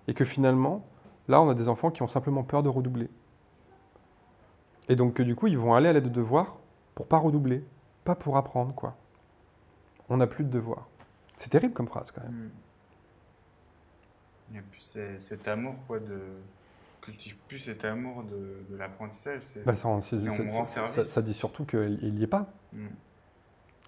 Et 0.09 0.15
que 0.15 0.25
finalement, 0.25 0.87
là, 1.29 1.41
on 1.41 1.49
a 1.49 1.55
des 1.55 1.69
enfants 1.69 1.91
qui 1.91 2.03
ont 2.03 2.09
simplement 2.09 2.43
peur 2.43 2.63
de 2.63 2.69
redoubler. 2.69 3.09
Et 4.89 4.97
donc 4.97 5.15
que 5.15 5.23
du 5.23 5.35
coup, 5.35 5.47
ils 5.47 5.59
vont 5.59 5.75
aller 5.75 5.89
à 5.89 5.93
l'aide 5.93 6.05
de 6.05 6.09
devoirs 6.09 6.57
pour 6.95 7.07
pas 7.07 7.19
redoubler, 7.19 7.65
pas 8.05 8.15
pour 8.15 8.37
apprendre. 8.37 8.75
quoi. 8.75 8.97
On 10.09 10.17
n'a 10.17 10.27
plus 10.27 10.45
de 10.45 10.51
devoirs. 10.51 10.89
C'est 11.39 11.51
terrible 11.51 11.73
comme 11.73 11.89
phrase 11.89 12.11
quand 12.11 12.23
même. 12.23 12.51
Il 14.51 14.57
y 14.57 14.59
a 14.59 14.63
plus 14.63 14.99
cet 15.19 15.47
amour 15.47 15.75
quoi, 15.87 16.01
de, 16.01 16.21
cultive 17.01 17.37
plus 17.49 17.59
cet 17.59 17.85
amour 17.85 18.25
de, 18.25 18.77
l'apprentissage. 18.77 19.41
C'est 19.41 19.65
bah, 19.65 19.77
ça, 19.77 20.01
ça, 20.01 21.23
dit 21.23 21.35
surtout 21.35 21.65
qu'il 21.65 22.15
n'y 22.15 22.23
est 22.23 22.29
pas. 22.29 22.53
Mm. 22.73 22.87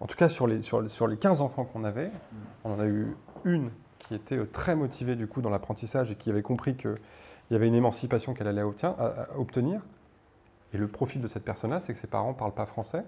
En 0.00 0.06
tout 0.06 0.16
cas, 0.16 0.28
sur 0.28 0.46
les, 0.46 0.62
sur, 0.62 0.88
sur 0.90 1.06
les 1.06 1.16
15 1.16 1.40
enfants 1.40 1.64
qu'on 1.64 1.84
avait, 1.84 2.08
mm. 2.08 2.36
on 2.64 2.72
en 2.74 2.80
a 2.80 2.86
eu 2.86 3.16
une 3.44 3.70
qui 3.98 4.14
était 4.14 4.38
euh, 4.38 4.46
très 4.46 4.74
motivée 4.74 5.16
du 5.16 5.26
coup 5.26 5.42
dans 5.42 5.50
l'apprentissage 5.50 6.10
et 6.10 6.16
qui 6.16 6.30
avait 6.30 6.42
compris 6.42 6.76
qu'il 6.76 6.98
y 7.50 7.54
avait 7.54 7.68
une 7.68 7.74
émancipation 7.74 8.34
qu'elle 8.34 8.48
allait 8.48 8.64
obtenir. 9.36 9.82
Et 10.74 10.78
le 10.78 10.88
profil 10.88 11.20
de 11.20 11.28
cette 11.28 11.44
personne-là, 11.44 11.80
c'est 11.80 11.92
que 11.92 12.00
ses 12.00 12.06
parents 12.06 12.30
ne 12.30 12.36
parlent 12.36 12.54
pas 12.54 12.66
français. 12.66 13.04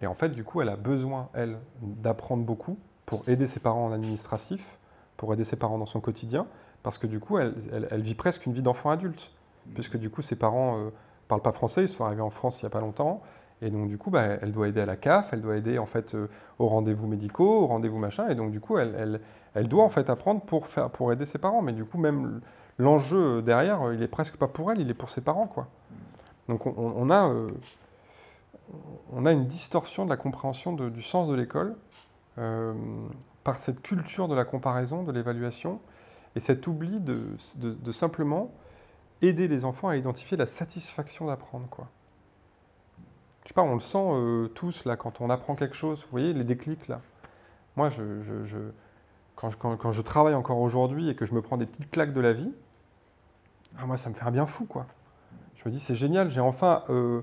Et 0.00 0.06
en 0.06 0.14
fait, 0.14 0.28
du 0.30 0.44
coup, 0.44 0.62
elle 0.62 0.68
a 0.68 0.76
besoin, 0.76 1.28
elle, 1.34 1.58
d'apprendre 1.82 2.44
beaucoup 2.44 2.78
pour 3.04 3.28
aider 3.28 3.46
ses 3.46 3.60
parents 3.60 3.86
en 3.86 3.92
administratif, 3.92 4.78
pour 5.16 5.32
aider 5.34 5.44
ses 5.44 5.56
parents 5.56 5.78
dans 5.78 5.86
son 5.86 6.00
quotidien, 6.00 6.46
parce 6.82 6.98
que 6.98 7.06
du 7.06 7.20
coup, 7.20 7.38
elle, 7.38 7.54
vit 8.02 8.14
presque 8.14 8.46
une 8.46 8.52
vie 8.52 8.62
d'enfant 8.62 8.90
adulte, 8.90 9.32
puisque 9.74 9.96
du 9.96 10.10
coup, 10.10 10.22
ses 10.22 10.36
parents 10.36 10.78
ne 10.78 10.90
parlent 11.28 11.42
pas 11.42 11.52
français, 11.52 11.82
ils 11.82 11.88
sont 11.88 12.04
arrivés 12.04 12.22
en 12.22 12.30
France 12.30 12.62
il 12.62 12.64
n'y 12.64 12.68
a 12.68 12.70
pas 12.70 12.80
longtemps, 12.80 13.22
et 13.60 13.70
donc, 13.70 13.88
du 13.88 13.98
coup, 13.98 14.10
bah, 14.10 14.22
elle 14.40 14.52
doit 14.52 14.68
aider 14.68 14.80
à 14.80 14.86
la 14.86 14.96
CAF, 14.96 15.32
elle 15.32 15.40
doit 15.40 15.56
aider 15.56 15.78
en 15.78 15.86
fait 15.86 16.14
euh, 16.14 16.28
aux 16.58 16.68
rendez-vous 16.68 17.06
médicaux, 17.08 17.64
aux 17.64 17.66
rendez-vous 17.66 17.98
machin. 17.98 18.28
Et 18.28 18.34
donc, 18.34 18.52
du 18.52 18.60
coup, 18.60 18.78
elle, 18.78 18.94
elle, 18.96 19.20
elle, 19.54 19.68
doit 19.68 19.84
en 19.84 19.88
fait 19.88 20.08
apprendre 20.10 20.42
pour, 20.42 20.68
faire, 20.68 20.90
pour 20.90 21.12
aider 21.12 21.26
ses 21.26 21.38
parents. 21.38 21.62
Mais 21.62 21.72
du 21.72 21.84
coup, 21.84 21.98
même 21.98 22.40
l'enjeu 22.78 23.42
derrière, 23.42 23.82
euh, 23.82 23.94
il 23.94 24.02
est 24.02 24.08
presque 24.08 24.36
pas 24.36 24.46
pour 24.46 24.70
elle, 24.70 24.80
il 24.80 24.88
est 24.90 24.94
pour 24.94 25.10
ses 25.10 25.22
parents, 25.22 25.48
quoi. 25.48 25.66
Donc, 26.48 26.66
on, 26.66 26.72
on 26.76 27.10
a, 27.10 27.28
euh, 27.28 27.48
on 29.12 29.26
a 29.26 29.32
une 29.32 29.46
distorsion 29.46 30.04
de 30.04 30.10
la 30.10 30.16
compréhension 30.16 30.72
de, 30.72 30.88
du 30.88 31.02
sens 31.02 31.28
de 31.28 31.34
l'école 31.34 31.76
par 33.42 33.58
cette 33.58 33.82
culture 33.82 34.28
de 34.28 34.34
la 34.36 34.44
comparaison, 34.44 35.02
de 35.02 35.10
l'évaluation, 35.10 35.80
et 36.36 36.40
cet 36.40 36.66
oubli 36.66 37.00
de, 37.00 37.92
simplement 37.92 38.52
aider 39.22 39.48
les 39.48 39.64
enfants 39.64 39.88
à 39.88 39.96
identifier 39.96 40.36
la 40.36 40.46
satisfaction 40.46 41.26
d'apprendre, 41.26 41.66
quoi 41.68 41.88
je 43.44 43.54
sais 43.54 43.54
pas, 43.54 43.62
on 43.62 43.72
le 43.72 43.80
sent 43.80 43.96
euh, 43.98 44.48
tous 44.48 44.84
là 44.84 44.96
quand 44.98 45.22
on 45.22 45.30
apprend 45.30 45.54
quelque 45.54 45.74
chose. 45.74 46.02
Vous 46.02 46.10
voyez 46.10 46.34
les 46.34 46.44
déclics 46.44 46.86
là. 46.86 47.00
Moi, 47.76 47.88
quand, 49.36 49.90
je 49.90 50.02
travaille 50.02 50.34
encore 50.34 50.58
aujourd'hui 50.58 51.08
et 51.08 51.14
que 51.14 51.24
je 51.24 51.32
me 51.32 51.40
prends 51.40 51.56
des 51.56 51.64
petites 51.64 51.90
claques 51.90 52.12
de 52.12 52.20
la 52.20 52.34
vie, 52.34 52.52
ah, 53.78 53.86
moi, 53.86 53.96
ça 53.96 54.10
me 54.10 54.14
fait 54.14 54.26
un 54.26 54.30
bien 54.30 54.44
fou 54.44 54.66
quoi. 54.66 54.86
Je 55.56 55.66
me 55.66 55.72
dis 55.72 55.80
c'est 55.80 55.94
génial, 55.94 56.30
j'ai 56.30 56.42
enfin 56.42 56.84
euh, 56.90 57.22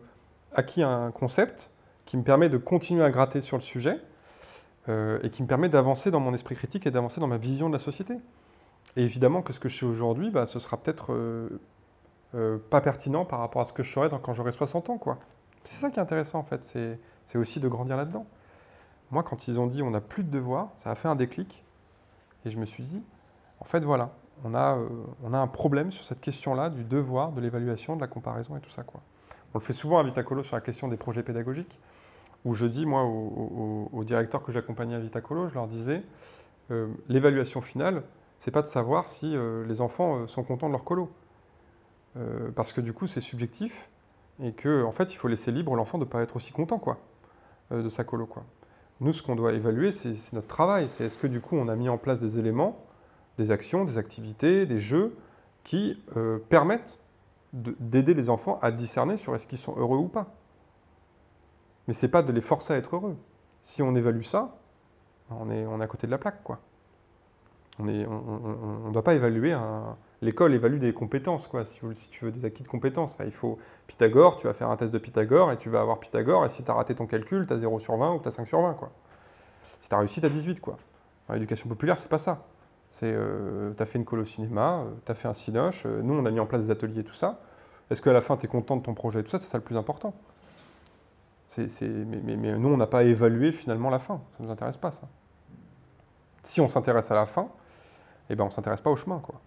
acquis 0.56 0.82
un 0.82 1.12
concept 1.12 1.72
qui 2.06 2.18
me 2.18 2.24
permet 2.24 2.49
de 2.49 2.58
continuer 2.58 3.03
à 3.03 3.12
gratter 3.12 3.41
sur 3.41 3.58
le 3.58 3.62
sujet 3.62 4.01
euh, 4.89 5.20
et 5.22 5.30
qui 5.30 5.43
me 5.43 5.47
permet 5.47 5.70
d'avancer 5.70 6.10
dans 6.10 6.20
mon 6.20 6.34
esprit 6.34 6.56
critique 6.56 6.88
et 6.88 6.91
d'avancer 6.91 7.20
dans 7.20 7.28
ma 7.28 7.38
vision 7.38 7.68
de 7.68 7.74
la 7.74 7.80
société. 7.80 8.16
Et 8.98 9.04
évidemment 9.04 9.41
que 9.41 9.54
ce 9.54 9.60
que 9.60 9.70
je 9.70 9.78
sais 9.78 9.86
aujourd'hui, 9.86 10.30
bah, 10.32 10.46
ce 10.46 10.60
sera 10.60 10.78
peut-être 10.78 11.14
pas 12.70 12.82
pertinent 12.82 13.26
par 13.26 13.39
rapport 13.39 13.62
à 13.62 13.66
ce 13.66 13.74
que 13.74 13.84
je 13.84 13.91
serai 13.91 14.10
quand 14.10 14.34
j'aurai 14.34 14.52
60 14.52 14.89
ans. 14.89 15.00
C'est 15.64 15.82
ça 15.82 15.89
qui 15.89 16.00
est 16.00 16.02
intéressant 16.02 16.39
en 16.39 16.43
fait, 16.43 16.64
c'est 17.26 17.38
aussi 17.38 17.60
de 17.60 17.68
grandir 17.68 17.98
là-dedans. 17.98 18.26
Moi, 19.12 19.24
quand 19.24 19.48
ils 19.48 19.60
ont 19.60 19.68
dit 19.68 19.82
on 19.82 19.91
n'a 19.91 20.02
plus 20.02 20.24
de 20.24 20.30
devoirs, 20.30 20.70
ça 20.78 20.91
a 20.91 20.96
fait 20.96 21.08
un 21.08 21.16
déclic. 21.16 21.64
Et 22.46 22.50
je 22.50 22.60
me 22.60 22.66
suis 22.66 22.84
dit, 22.84 23.02
en 23.60 23.66
fait, 23.66 23.80
voilà, 23.80 24.12
on 24.43 24.54
a, 24.54 24.78
euh, 24.78 24.88
on 25.24 25.34
a 25.34 25.38
un 25.38 25.48
problème 25.48 25.91
sur 25.91 26.06
cette 26.06 26.22
question-là 26.22 26.70
du 26.70 26.84
devoir, 26.84 27.32
de 27.32 27.41
l'évaluation, 27.41 27.96
de 27.96 28.02
la 28.02 28.08
comparaison 28.08 28.56
et 28.56 28.60
tout 28.60 28.70
ça. 28.70 28.84
Quoi. 28.84 29.02
On 29.54 29.60
le 29.60 29.64
fait 29.64 29.74
souvent 29.74 30.00
à 30.00 30.04
Vitacolo 30.04 30.43
sur 30.43 30.56
la 30.56 30.62
question 30.62 30.88
des 30.88 30.98
projets 30.98 31.24
pédagogiques, 31.24 31.80
où 32.43 32.54
je 32.54 32.66
dis, 32.66 32.86
moi, 32.86 33.04
aux, 33.04 34.04
directeurs 34.04 34.43
que 34.43 34.52
j'accompagnais 34.52 34.96
à 34.96 35.00
Vitacolo, 35.00 35.48
je 35.48 35.54
leur 35.56 35.68
disais, 35.68 36.04
euh, 36.72 36.88
l'évaluation 37.08 37.62
finale, 37.62 38.04
c'est 38.39 38.51
pas 38.51 38.61
de 38.61 38.67
savoir 38.67 39.09
si 39.09 39.36
euh, 39.36 39.65
les 39.65 39.81
enfants 39.81 40.27
sont 40.27 40.43
contents 40.43 40.67
de 40.67 40.73
leur 40.73 40.83
colo. 40.83 41.09
parce 42.55 42.71
que 42.71 42.81
du 42.81 42.93
coup, 42.93 43.07
c'est 43.07 43.21
subjectif, 43.21 43.89
et 44.41 44.53
que 44.53 44.83
en 44.83 44.91
fait 44.91 45.13
il 45.13 45.17
faut 45.17 45.27
laisser 45.27 45.51
libre 45.51 45.75
l'enfant 45.75 45.97
de 45.97 46.05
ne 46.05 46.09
pas 46.09 46.21
être 46.21 46.36
aussi 46.36 46.51
content 46.51 46.79
quoi, 46.79 46.97
euh, 47.71 47.83
de 47.83 47.89
sa 47.89 48.03
colo. 48.03 48.25
Quoi. 48.25 48.43
Nous, 49.01 49.13
ce 49.13 49.21
qu'on 49.21 49.36
doit 49.36 49.53
évaluer, 49.53 49.91
c'est 49.91 50.15
notre 50.33 50.47
travail. 50.47 50.88
C'est 50.89 51.05
est-ce 51.05 51.17
que 51.17 51.27
du 51.27 51.41
coup 51.41 51.55
on 51.55 51.67
a 51.67 51.75
mis 51.75 51.89
en 51.89 51.97
place 51.97 52.19
des 52.19 52.39
éléments, 52.39 52.86
des 53.38 53.51
actions, 53.51 53.86
des 53.86 53.97
activités, 53.97 54.65
des 54.65 54.79
jeux 54.79 55.15
qui 55.63 56.01
euh, 56.15 56.39
permettent 56.49 56.99
d'aider 57.53 58.13
les 58.13 58.29
enfants 58.29 58.59
à 58.61 58.71
discerner 58.71 59.17
sur 59.17 59.33
est-ce 59.36 59.47
qu'ils 59.47 59.57
sont 59.57 59.77
heureux 59.77 59.97
ou 59.97 60.07
pas. 60.07 60.33
Mais 61.88 61.93
c'est 61.93 62.09
pas 62.09 62.21
de 62.21 62.31
les 62.31 62.41
forcer 62.41 62.73
à 62.73 62.77
être 62.77 62.95
heureux. 62.95 63.15
Si 63.63 63.81
on 63.81 63.95
évalue 63.95 64.23
ça, 64.23 64.57
on 65.29 65.49
est, 65.49 65.65
on 65.65 65.79
est 65.79 65.83
à 65.83 65.88
côté 65.88 66.05
de 66.05 66.11
la 66.11 66.17
plaque, 66.17 66.43
quoi. 66.43 66.59
On 67.80 67.84
ne 67.84 68.91
doit 68.91 69.03
pas 69.03 69.15
évaluer 69.15 69.55
l'école 70.21 70.53
évalue 70.53 70.80
des 70.80 70.93
compétences, 70.93 71.47
quoi, 71.47 71.65
si, 71.65 71.80
tu 72.11 72.26
veux 72.26 72.32
des 72.32 72.45
acquis 72.45 72.63
de 72.63 72.67
compétences. 72.67 73.17
il 73.23 73.32
faut 73.32 73.57
Pythagore, 73.88 74.38
tu 74.38 74.47
vas 74.47 74.53
faire 74.53 74.69
un 74.69 74.78
test 74.78 74.91
de 74.93 74.97
Pythagore 74.97 75.51
et 75.51 75.57
tu 75.57 75.69
vas 75.69 75.82
avoir 75.82 75.99
Pythagore, 75.99 76.45
et 76.45 76.49
si 76.49 76.63
tu 76.63 76.71
as 76.71 76.73
raté 76.73 76.95
ton 76.95 77.05
calcul, 77.05 77.45
tu 77.45 77.53
as 77.53 77.57
0 77.57 77.80
sur 77.80 77.95
20 77.97 78.15
ou 78.15 78.19
tu 78.19 78.28
as 78.28 78.32
5 78.32 78.47
sur 78.47 78.61
20. 78.61 78.73
Quoi. 78.73 78.91
Si 79.82 79.89
tu 79.89 79.95
as 79.95 79.99
réussi, 79.99 80.19
tu 80.19 80.26
as 80.26 80.30
18. 80.30 80.59
Quoi. 80.59 80.78
l'éducation 81.30 81.69
populaire, 81.69 81.99
c'est 81.99 82.09
pas 82.09 82.17
ça. 82.17 82.45
C'est, 82.89 83.11
euh, 83.11 83.73
tu 83.76 83.84
as 83.84 83.86
fait 83.86 83.99
une 83.99 84.05
colo 84.05 84.26
cinéma, 84.26 84.80
euh, 84.80 84.91
tu 85.05 85.11
as 85.11 85.15
fait 85.15 85.28
un 85.28 85.34
cinoche, 85.34 85.86
euh, 85.86 86.01
nous 86.01 86.13
on 86.13 86.26
a 86.26 86.32
mis 86.32 86.39
en 86.39 86.45
place 86.45 86.61
des 86.61 86.71
ateliers, 86.71 87.03
tout 87.03 87.13
ça. 87.13 87.41
Est-ce 87.91 88.01
qu'à 88.01 88.13
la 88.13 88.21
fin, 88.21 88.38
tu 88.38 88.45
es 88.45 88.49
content 88.49 88.78
de 88.78 88.84
ton 88.84 88.93
projet 88.93 89.21
Tout 89.21 89.30
ça, 89.30 89.38
c'est 89.38 89.47
ça 89.47 89.57
le 89.57 89.63
plus 89.63 89.78
important. 89.78 90.13
C'est, 91.47 91.69
mais, 91.84 92.36
mais, 92.36 92.57
nous, 92.57 92.69
on 92.69 92.78
n'a 92.78 92.88
pas 92.88 93.03
évalué 93.03 93.51
finalement 93.51 93.89
la 93.89 93.99
fin. 93.99 94.21
Ça 94.32 94.43
ne 94.43 94.47
nous 94.47 94.51
intéresse 94.51 94.78
pas, 94.78 94.91
ça. 94.91 95.07
Si 96.43 96.59
on 96.59 96.67
s'intéresse 96.67 97.11
à 97.11 97.15
la 97.15 97.28
fin, 97.28 97.49
eh 98.30 98.36
ben, 98.36 98.43
on 98.43 98.47
ne 98.47 98.51
s'intéresse 98.51 98.82
pas 98.82 98.89
au 98.89 98.95
chemin. 98.95 99.19
Quoi. 99.19 99.41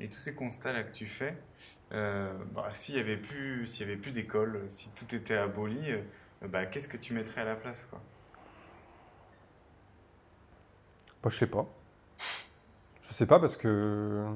Et 0.00 0.08
tous 0.08 0.18
ces 0.18 0.34
constats-là 0.34 0.82
que 0.82 0.92
tu 0.92 1.06
fais, 1.06 1.36
euh, 1.92 2.32
bah, 2.52 2.68
s'il 2.72 2.96
n'y 2.96 3.00
avait 3.00 3.16
plus, 3.16 3.66
s'il 3.66 3.86
y 3.86 3.90
avait 3.90 4.00
plus 4.00 4.10
d'école, 4.10 4.62
si 4.68 4.90
tout 4.90 5.14
était 5.14 5.36
aboli, 5.36 5.92
euh, 5.92 6.02
bah, 6.48 6.66
qu'est-ce 6.66 6.88
que 6.88 6.96
tu 6.96 7.14
mettrais 7.14 7.42
à 7.42 7.44
la 7.44 7.56
place 7.56 7.86
quoi? 7.88 8.00
Bah, 11.22 11.30
Je 11.30 11.38
sais 11.38 11.46
pas. 11.46 11.66
Je 13.02 13.12
sais 13.12 13.26
pas 13.26 13.38
parce 13.38 13.56
que 13.56 14.26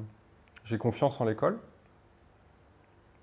j'ai 0.63 0.77
confiance 0.77 1.19
en 1.19 1.25
l'école. 1.25 1.59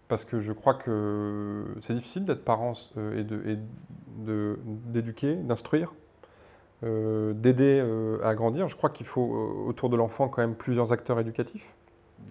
Parce 0.08 0.24
que 0.24 0.40
je 0.40 0.52
crois 0.52 0.74
que 0.74 1.64
c'est 1.82 1.94
difficile 1.94 2.26
d'être 2.26 2.44
parent 2.44 2.74
euh, 2.96 3.18
et 3.18 3.24
d'éduquer, 4.92 5.34
de, 5.34 5.42
d'instruire, 5.42 5.92
d'aider 6.82 7.84
à 8.22 8.34
grandir. 8.34 8.68
Je 8.68 8.76
crois 8.76 8.90
qu'il 8.90 9.06
faut 9.06 9.64
autour 9.66 9.88
de 9.88 9.96
l'enfant 9.96 10.28
quand 10.28 10.42
même 10.42 10.54
plusieurs 10.54 10.92
acteurs 10.92 11.18
éducatifs. 11.18 11.74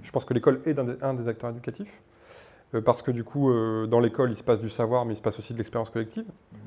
Je 0.03 0.11
pense 0.11 0.25
que 0.25 0.33
l'école 0.33 0.61
est 0.65 0.77
un 1.01 1.13
des, 1.13 1.27
acteurs 1.27 1.49
éducatifs, 1.49 2.01
euh, 2.73 2.81
parce 2.81 3.01
que 3.01 3.11
du 3.11 3.23
coup, 3.23 3.49
euh, 3.49 3.87
dans 3.87 3.99
l'école, 3.99 4.31
il 4.31 4.35
se 4.35 4.43
passe 4.43 4.61
du 4.61 4.69
savoir, 4.69 5.05
mais 5.05 5.13
il 5.13 5.17
se 5.17 5.21
passe 5.21 5.39
aussi 5.39 5.53
de 5.53 5.57
l'expérience 5.57 5.89
collective. 5.89 6.25
Mmh. 6.25 6.57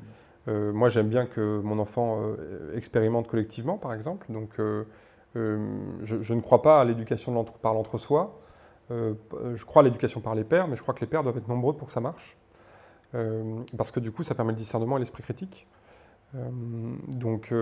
Euh, 0.47 0.73
moi, 0.73 0.89
j'aime 0.89 1.09
bien 1.09 1.25
que 1.25 1.59
mon 1.63 1.79
enfant 1.79 2.21
expérimente 2.75 3.27
collectivement, 3.27 3.77
par 3.77 3.93
exemple. 3.93 4.25
Donc, 4.29 4.51
je, 5.35 6.33
ne 6.33 6.41
crois 6.41 6.61
pas 6.61 6.81
à 6.81 6.85
l'éducation 6.85 7.43
par 7.61 7.73
l'entre-soi. 7.73 8.39
je 8.89 9.65
crois 9.65 9.81
à 9.81 9.85
l'éducation 9.85 10.21
par 10.21 10.35
les 10.35 10.43
pères, 10.43 10.67
mais 10.67 10.75
je 10.75 10.81
crois 10.81 10.93
que 10.93 11.01
les 11.01 11.07
pères 11.07 11.23
doivent 11.23 11.37
être 11.37 11.47
nombreux 11.47 11.75
pour 11.75 11.87
que 11.87 11.93
ça 11.93 12.01
marche. 12.01 12.37
parce 13.77 13.91
que 13.91 13.99
du 13.99 14.11
coup, 14.11 14.23
ça 14.23 14.33
permet 14.33 14.53
le 14.53 14.57
discernement 14.57 14.97
et 14.97 15.01
l'esprit 15.01 15.23
critique. 15.23 15.67
Donc, 16.33 17.53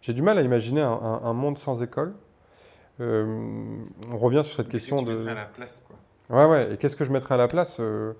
j'ai 0.00 0.14
du 0.14 0.22
mal 0.22 0.38
à 0.38 0.42
imaginer 0.42 0.82
un 0.82 1.32
monde 1.32 1.58
sans 1.58 1.82
école. 1.82 2.14
Euh, 3.00 3.84
on 4.10 4.18
revient 4.18 4.42
sur 4.44 4.56
cette 4.56 4.68
question 4.68 5.04
que 5.04 5.10
tu 5.10 5.24
de. 5.24 5.28
à 5.28 5.34
la 5.34 5.44
place, 5.44 5.86
quoi? 5.86 5.96
Ouais, 6.36 6.50
ouais. 6.50 6.74
Et 6.74 6.76
qu'est-ce 6.76 6.96
que 6.96 7.04
je 7.04 7.12
mettrais 7.12 7.34
à 7.34 7.38
la 7.38 7.48
place 7.48 7.78
euh... 7.80 8.12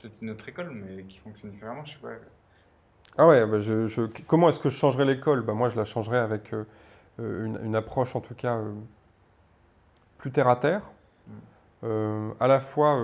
Peut-être 0.00 0.22
une 0.22 0.30
autre 0.30 0.48
école, 0.48 0.70
mais 0.70 1.04
qui 1.04 1.18
fonctionne 1.18 1.50
différemment, 1.50 1.84
je 1.84 1.92
sais 1.92 1.98
pas. 1.98 2.08
Ah 3.18 3.28
ouais, 3.28 3.46
bah 3.46 3.60
je, 3.60 4.06
comment 4.26 4.48
est-ce 4.48 4.58
que 4.58 4.70
je 4.70 4.76
changerais 4.76 5.04
l'école? 5.04 5.42
Bah 5.42 5.52
Moi, 5.52 5.68
je 5.68 5.76
la 5.76 5.84
changerais 5.84 6.18
avec 6.18 6.54
euh, 6.54 6.64
une, 7.18 7.60
une, 7.62 7.76
approche, 7.76 8.16
en 8.16 8.20
tout 8.20 8.34
cas, 8.34 8.56
euh, 8.56 8.72
plus 10.18 10.32
terre 10.32 10.48
à 10.48 10.56
terre. 10.56 10.82
Mm. 11.84 12.30
à 12.40 12.48
la 12.48 12.60
fois, 12.60 12.96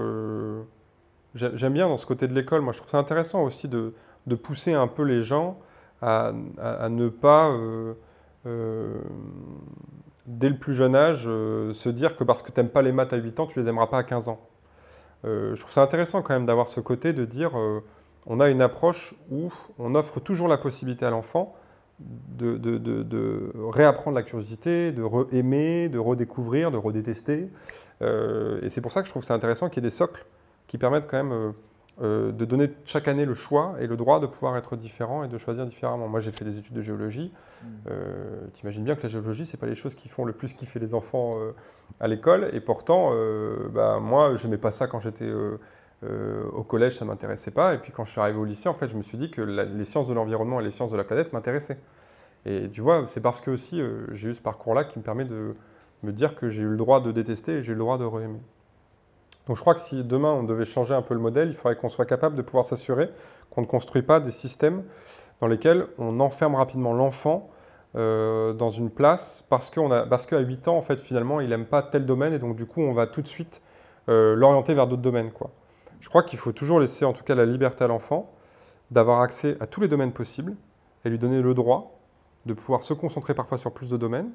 j'aime 1.35 1.73
bien 1.73 1.89
dans 1.89 1.99
ce 1.99 2.07
côté 2.07 2.27
de 2.27 2.35
l'école, 2.35 2.63
moi, 2.63 2.73
je 2.73 2.79
trouve 2.79 2.91
ça 2.91 2.99
intéressant 2.99 3.45
aussi 3.45 3.69
de, 3.69 3.95
de 4.29 4.35
pousser 4.35 4.75
un 4.75 4.87
peu 4.87 5.03
les 5.03 5.23
gens 5.23 5.59
à, 6.01 6.33
ne 6.33 7.09
pas 7.09 7.51
dès 10.29 10.51
le 10.51 10.59
plus 10.59 10.75
jeune 10.75 10.95
âge, 10.95 11.25
euh, 11.27 11.73
se 11.73 11.89
dire 11.89 12.17
que 12.17 12.23
parce 12.23 12.43
que 12.43 12.53
tu 12.53 12.61
n'aimes 12.61 12.69
pas 12.69 12.83
les 12.83 12.93
maths 12.93 13.13
à 13.13 13.17
8 13.17 13.41
ans, 13.41 13.47
tu 13.47 13.59
les 13.59 13.67
aimeras 13.67 13.87
pas 13.87 13.99
à 13.99 14.03
15 14.05 14.29
ans. 14.29 14.41
Euh, 15.25 15.57
je 15.57 15.61
trouve 15.61 15.73
ça 15.73 15.83
intéressant 15.83 16.23
quand 16.23 16.35
même 16.35 16.47
d'avoir 16.47 16.69
ce 16.69 16.81
côté 16.81 17.13
de 17.13 17.25
dire 17.25 17.59
euh, 17.59 17.83
on 18.27 18.39
a 18.39 18.49
une 18.51 18.63
approche 18.63 19.15
où 19.31 19.51
on 19.79 19.95
offre 19.95 20.21
toujours 20.21 20.47
la 20.47 20.59
possibilité 20.59 21.07
à 21.07 21.11
l'enfant 21.11 21.57
de, 21.99 22.57
de, 22.57 23.53
réapprendre 23.73 24.15
la 24.15 24.23
curiosité, 24.23 24.93
de 24.93 25.03
re-aimer, 25.03 25.89
de 25.89 25.99
redécouvrir, 25.99 26.71
de 26.71 26.77
redétester. 26.77 27.51
et 28.01 28.69
c'est 28.69 28.81
pour 28.81 28.93
ça 28.93 29.01
que 29.01 29.09
je 29.09 29.13
trouve 29.13 29.25
ça 29.25 29.35
intéressant 29.35 29.69
qu'il 29.69 29.83
y 29.83 29.87
ait 29.87 29.91
des 29.91 29.97
socles 29.97 30.25
qui 30.69 30.79
permettent 30.79 31.09
quand 31.09 31.25
même 31.25 31.55
euh, 32.01 32.31
de 32.31 32.45
donner 32.45 32.71
chaque 32.85 33.09
année 33.09 33.25
le 33.25 33.35
choix 33.35 33.75
et 33.81 33.89
le 33.89 33.97
droit 33.97 34.21
de 34.21 34.27
pouvoir 34.27 34.57
être 34.57 34.77
différent 34.77 35.25
et 35.25 35.29
de 35.29 35.37
choisir 35.37 35.67
différemment. 35.67 36.07
Moi, 36.07 36.21
j'ai 36.21 36.31
fait 36.31 36.45
des 36.45 36.57
études 36.57 36.75
de 36.75 36.83
géologie. 36.83 37.33
Mm. 37.63 37.67
Euh, 37.91 38.47
T'imagines 38.55 38.85
bien 38.85 38.95
que 38.95 39.03
la 39.03 39.09
géologie, 39.09 39.47
c'est 39.47 39.57
pas 39.57 39.67
les 39.67 39.75
choses 39.75 39.97
qui 39.97 40.09
font 40.09 40.25
le 40.25 40.33
plus 40.33 40.53
kiffer 40.53 40.79
les 40.79 40.95
enfants 40.95 41.39
euh, 41.39 41.53
à 41.99 42.07
l'école. 42.07 42.51
Et 42.53 42.61
pourtant, 42.61 43.11
euh, 43.13 43.69
bah, 43.71 43.99
moi, 44.01 44.37
je 44.37 44.47
n'aimais 44.47 44.59
pas 44.59 44.71
ça 44.71 44.87
quand 44.87 45.01
j'étais 45.01 45.31
au 46.03 46.63
collège, 46.63 46.97
ça 46.97 47.05
m'intéressait 47.05 47.51
pas. 47.51 47.75
Et 47.75 47.79
puis 47.79 47.91
quand 47.91 48.05
je 48.05 48.13
suis 48.13 48.21
arrivé 48.21 48.39
au 48.39 48.45
lycée, 48.45 48.69
en 48.69 48.75
fait, 48.75 48.87
je 48.87 48.97
me 48.97 49.03
suis 49.03 49.19
dit 49.19 49.33
que 49.33 49.43
les 49.43 49.85
sciences 49.85 50.07
de 50.07 50.15
l'environnement 50.15 50.61
et 50.61 50.65
les 50.65 50.71
sciences 50.71 50.93
de 50.93 50.97
la 50.97 51.03
planète 51.03 51.33
m'intéressaient. 51.33 51.81
Et 52.47 52.71
tu 52.73 52.81
vois, 52.81 53.07
c'est 53.09 53.21
parce 53.21 53.41
que 53.41 53.51
aussi 53.51 53.83
j'ai 54.13 54.29
eu 54.29 54.35
ce 54.37 54.41
parcours-là 54.41 54.85
qui 54.85 55.01
me 55.01 55.05
permet 55.05 55.25
de 55.25 55.57
me 56.05 56.13
dire 56.13 56.37
que 56.37 56.49
j'ai 56.49 56.63
eu 56.63 56.69
le 56.69 56.77
droit 56.77 57.01
de 57.01 57.11
détester 57.11 57.55
et 57.55 57.63
j'ai 57.65 57.73
eu 57.73 57.75
le 57.75 57.81
droit 57.81 57.99
de 57.99 58.05
re-aimer. 58.05 58.39
Donc 59.49 59.57
je 59.57 59.63
crois 59.63 59.75
que 59.75 59.81
si 59.81 60.05
demain 60.05 60.31
on 60.31 60.45
devait 60.45 60.67
changer 60.67 60.95
un 60.95 61.03
peu 61.03 61.15
le 61.15 61.21
modèle, 61.21 61.49
il 61.49 61.55
faudrait 61.55 61.77
qu'on 61.77 61.89
soit 61.89 62.05
capable 62.05 62.37
de 62.37 62.43
pouvoir 62.43 62.65
s'assurer 62.65 63.11
qu'on 63.51 63.63
ne 63.63 63.67
construit 63.67 64.03
pas 64.03 64.21
des 64.21 64.31
systèmes 64.31 64.85
dans 65.41 65.49
lesquels 65.49 65.87
on 65.97 66.21
enferme 66.21 66.55
rapidement 66.55 66.93
l'enfant 66.93 67.51
dans 67.95 68.71
une 68.71 68.91
place 68.91 69.45
parce 69.49 69.71
qu'à 69.71 70.39
8 70.39 70.69
ans, 70.69 70.77
en 70.77 70.83
fait, 70.83 71.01
finalement, 71.01 71.41
il 71.41 71.49
n'aime 71.49 71.65
pas 71.65 71.83
tel 71.83 72.07
domaine 72.07 72.35
et 72.35 72.39
donc 72.39 72.55
du 72.55 72.67
coup, 72.67 72.83
on 72.83 72.93
va 72.93 73.07
tout 73.07 73.23
de 73.23 73.27
suite 73.27 73.63
l'orienter 74.07 74.75
vers 74.75 74.87
d'autres 74.87 75.03
domaines. 75.03 75.33
Quoi. 75.33 75.51
Je 76.01 76.09
crois 76.11 76.23
qu'il 76.23 76.39
faut 76.39 76.53
toujours 76.53 76.79
laisser 76.79 77.07
en 77.07 77.15
tout 77.15 77.25
cas 77.25 77.35
la 77.35 77.47
liberté 77.47 77.85
à 77.85 77.89
l'enfant 77.89 78.31
d'avoir 78.91 79.21
accès 79.23 79.57
à 79.61 79.67
tous 79.67 79.81
les 79.81 79.89
domaines 79.89 80.13
possibles 80.13 80.55
et 81.05 81.11
lui 81.11 81.19
donner 81.19 81.41
le 81.41 81.55
droit 81.55 81.99
de 82.45 82.53
pouvoir 82.53 82.85
se 82.85 82.93
concentrer 82.93 83.35
parfois 83.35 83.57
sur 83.57 83.73
plus 83.73 83.89
de 83.89 83.97
domaines, 83.97 84.31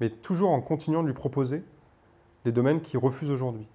mais 0.00 0.08
toujours 0.08 0.50
en 0.50 0.62
continuant 0.62 1.02
de 1.02 1.08
lui 1.08 1.14
proposer 1.14 1.62
des 2.44 2.52
domaines 2.52 2.80
qu'il 2.80 2.98
refuse 2.98 3.30
aujourd'hui. 3.30 3.68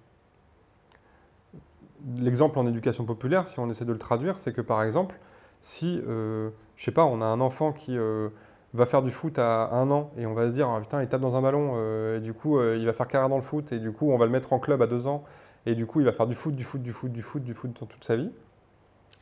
L'exemple 2.16 2.58
en 2.58 2.66
éducation 2.66 3.04
populaire, 3.04 3.46
si 3.46 3.58
on 3.58 3.68
essaie 3.70 3.84
de 3.84 3.92
le 3.92 3.98
traduire, 3.98 4.38
c'est 4.38 4.52
que 4.52 4.60
par 4.60 4.82
exemple, 4.82 5.18
si, 5.62 6.00
euh, 6.06 6.50
je 6.76 6.84
sais 6.84 6.92
pas, 6.92 7.04
on 7.04 7.20
a 7.20 7.24
un 7.24 7.40
enfant 7.40 7.72
qui 7.72 7.98
euh, 7.98 8.28
va 8.72 8.86
faire 8.86 9.02
du 9.02 9.10
foot 9.10 9.38
à 9.38 9.70
un 9.72 9.90
an 9.90 10.10
et 10.16 10.26
on 10.26 10.34
va 10.34 10.48
se 10.48 10.54
dire, 10.54 10.68
ah, 10.68 10.80
putain, 10.80 11.02
il 11.02 11.08
tape 11.08 11.20
dans 11.20 11.36
un 11.36 11.42
ballon 11.42 11.72
euh, 11.74 12.18
et 12.18 12.20
du 12.20 12.34
coup, 12.34 12.62
il 12.62 12.86
va 12.86 12.92
faire 12.92 13.08
carrière 13.08 13.28
dans 13.28 13.36
le 13.36 13.42
foot 13.42 13.72
et 13.72 13.80
du 13.80 13.92
coup, 13.92 14.10
on 14.10 14.18
va 14.18 14.26
le 14.26 14.32
mettre 14.32 14.52
en 14.52 14.58
club 14.58 14.80
à 14.82 14.86
deux 14.86 15.06
ans 15.06 15.24
et 15.66 15.74
du 15.74 15.86
coup, 15.86 16.00
il 16.00 16.06
va 16.06 16.12
faire 16.12 16.26
du 16.26 16.34
foot, 16.34 16.54
du 16.54 16.64
foot, 16.64 16.82
du 16.82 16.92
foot, 16.92 17.12
du 17.12 17.22
foot, 17.22 17.42
du 17.42 17.54
foot 17.54 17.74
toute 17.74 18.04
sa 18.04 18.16
vie. 18.16 18.30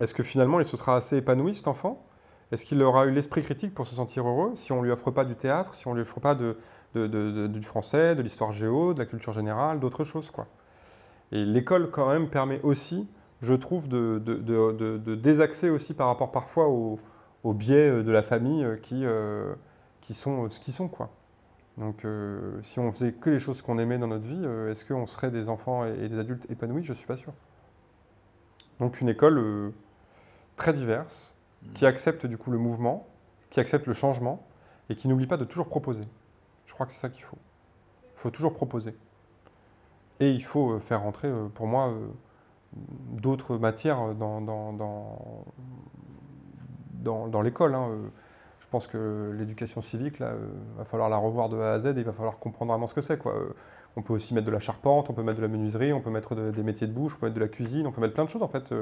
Est-ce 0.01 0.13
que 0.13 0.23
finalement, 0.23 0.61
il 0.61 0.67
se 0.67 0.77
sera 0.77 0.97
assez 0.97 1.17
épanoui, 1.17 1.55
cet 1.55 1.69
enfant? 1.69 2.05
Est-ce 2.53 2.65
qu'il 2.65 2.81
aura 2.83 3.07
eu 3.07 3.11
l'esprit 3.11 3.43
critique 3.43 3.75
pour 3.75 3.87
se 3.87 3.95
sentir 3.95 4.29
heureux 4.29 4.53
si 4.55 4.73
on 4.73 4.83
lui 4.83 4.91
offre 4.91 5.11
pas 5.11 5.25
du 5.25 5.35
théâtre, 5.35 5.75
si 5.75 5.89
on 5.89 5.95
lui 5.95 6.03
offre 6.03 6.21
pas 6.21 6.37
de, 6.37 6.57
du 6.95 7.63
français, 7.63 8.15
de 8.15 8.23
l'histoire 8.23 8.53
géo, 8.53 8.95
de 8.95 8.99
la 8.99 9.07
culture 9.07 9.33
générale, 9.33 9.81
d'autres 9.81 10.05
choses 10.05 10.31
quoi? 10.31 10.47
Et 11.33 11.45
l'école, 11.45 11.91
quand 11.91 12.09
même, 12.09 12.29
permet 12.29 12.61
aussi, 12.63 13.09
je 13.43 13.55
trouve, 13.55 13.89
de, 13.89 15.15
désaxer 15.15 15.71
aussi 15.71 15.95
par 15.95 16.09
rapport 16.09 16.33
parfois 16.33 16.69
aux, 16.69 16.99
biais 17.53 18.03
de 18.03 18.11
la 18.11 18.23
famille 18.23 18.67
qui, 18.83 19.05
euh, 19.05 19.55
qui 20.01 20.15
sont 20.15 20.51
ce 20.51 20.59
qu'ils 20.59 20.75
sont. 20.75 20.89
Quoi. 20.89 21.11
Donc, 21.79 22.05
euh, 22.05 22.61
si 22.63 22.81
on 22.81 22.91
faisait 22.91 23.13
que 23.13 23.31
les 23.31 23.39
choses 23.39 23.63
qu'on 23.63 23.79
aimait 23.79 23.99
dans 23.99 24.09
notre 24.09 24.27
vie, 24.27 24.43
euh, 24.43 24.71
est-ce 24.71 24.85
qu'on 24.85 25.07
serait 25.07 25.31
des 25.31 25.49
enfants 25.49 25.85
et, 25.85 26.09
des 26.09 26.19
adultes 26.19 26.51
épanouis? 26.51 26.85
Je 26.85 26.93
ne 26.93 26.97
suis 26.97 27.07
pas 27.07 27.17
sûr. 27.17 27.33
Donc, 28.81 29.01
une 29.01 29.09
école 29.09 29.73
très 30.57 30.73
diverse, 30.73 31.37
qui 31.75 31.85
mmh. 31.85 31.89
accepte 31.89 32.27
du 32.27 32.37
coup 32.37 32.51
le 32.51 32.59
mouvement, 32.59 33.07
qui 33.51 33.61
accepte 33.61 33.87
le 33.87 33.95
changement 33.95 34.47
et 34.89 34.97
qui 34.97 35.09
n'oublie 35.09 35.27
pas 35.27 35.37
de 35.37 35.45
toujours 35.45 35.69
proposer. 35.69 36.05
Je 36.67 36.75
crois 36.75 36.87
que 36.87 36.93
c'est 36.93 37.01
ça 37.01 37.09
qu'il 37.09 37.25
faut. 37.25 37.39
Il 38.17 38.21
faut 38.21 38.31
toujours 38.31 38.55
proposer. 38.55 38.97
Et 40.21 40.31
il 40.31 40.43
faut 40.43 40.73
euh, 40.73 40.81
faire 40.81 41.03
rentrer, 41.03 41.29
euh, 41.29 41.49
pour 41.55 41.67
moi, 41.67 41.89
euh, 41.89 42.07
d'autres 43.11 43.59
matières 43.59 44.15
dans, 44.15 44.41
dans, 44.41 44.73
dans, 47.03 47.43
l'école. 47.43 47.75
Hein, 47.75 47.91
je 48.61 48.67
pense 48.69 48.87
que 48.87 49.35
l'éducation 49.39 49.83
civique, 49.83 50.19
là, 50.19 50.33
va 50.77 50.85
falloir 50.85 51.09
la 51.09 51.17
revoir 51.17 51.49
de 51.49 51.59
A 51.59 51.73
à 51.73 51.81
Z 51.81 51.87
et 51.87 51.91
il 51.97 52.05
va 52.05 52.13
falloir 52.13 52.39
comprendre 52.39 52.73
vraiment 52.73 52.87
ce 52.87 52.95
que 52.95 53.01
c'est. 53.01 53.19
On 53.97 54.03
peut 54.03 54.13
aussi 54.13 54.35
mettre 54.35 54.47
de 54.47 54.53
la 54.53 54.61
charpente, 54.61 55.09
on 55.09 55.15
peut 55.15 55.23
mettre 55.23 55.39
de 55.39 55.43
la 55.43 55.49
menuiserie, 55.49 55.93
on 55.93 56.01
peut 56.01 56.11
mettre 56.11 56.35
des 56.35 56.63
métiers 56.63 56.87
de 56.87 56.93
bouche, 56.93 57.15
on 57.17 57.21
peut 57.21 57.27
mettre 57.27 57.37
de 57.37 57.41
la 57.41 57.49
cuisine, 57.49 57.87
on 57.87 57.93
peut 57.93 58.01
mettre 58.01 58.15
plein 58.15 58.25
de 58.25 58.31
choses 58.31 58.43
en 58.43 58.49
fait. 58.49 58.75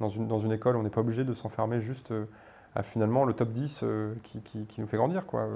Dans 0.00 0.08
une, 0.10 0.26
dans 0.26 0.40
une 0.40 0.52
école, 0.52 0.76
on 0.76 0.82
n'est 0.82 0.90
pas 0.90 1.00
obligé 1.00 1.24
de 1.24 1.32
s'enfermer 1.32 1.80
juste 1.80 2.12
à 2.74 2.82
finalement 2.82 3.24
le 3.24 3.32
top 3.32 3.50
10 3.50 3.84
qui, 4.24 4.40
qui, 4.40 4.66
qui, 4.66 4.80
nous 4.80 4.88
fait 4.88 4.96
grandir. 4.96 5.24
Quoi. 5.24 5.46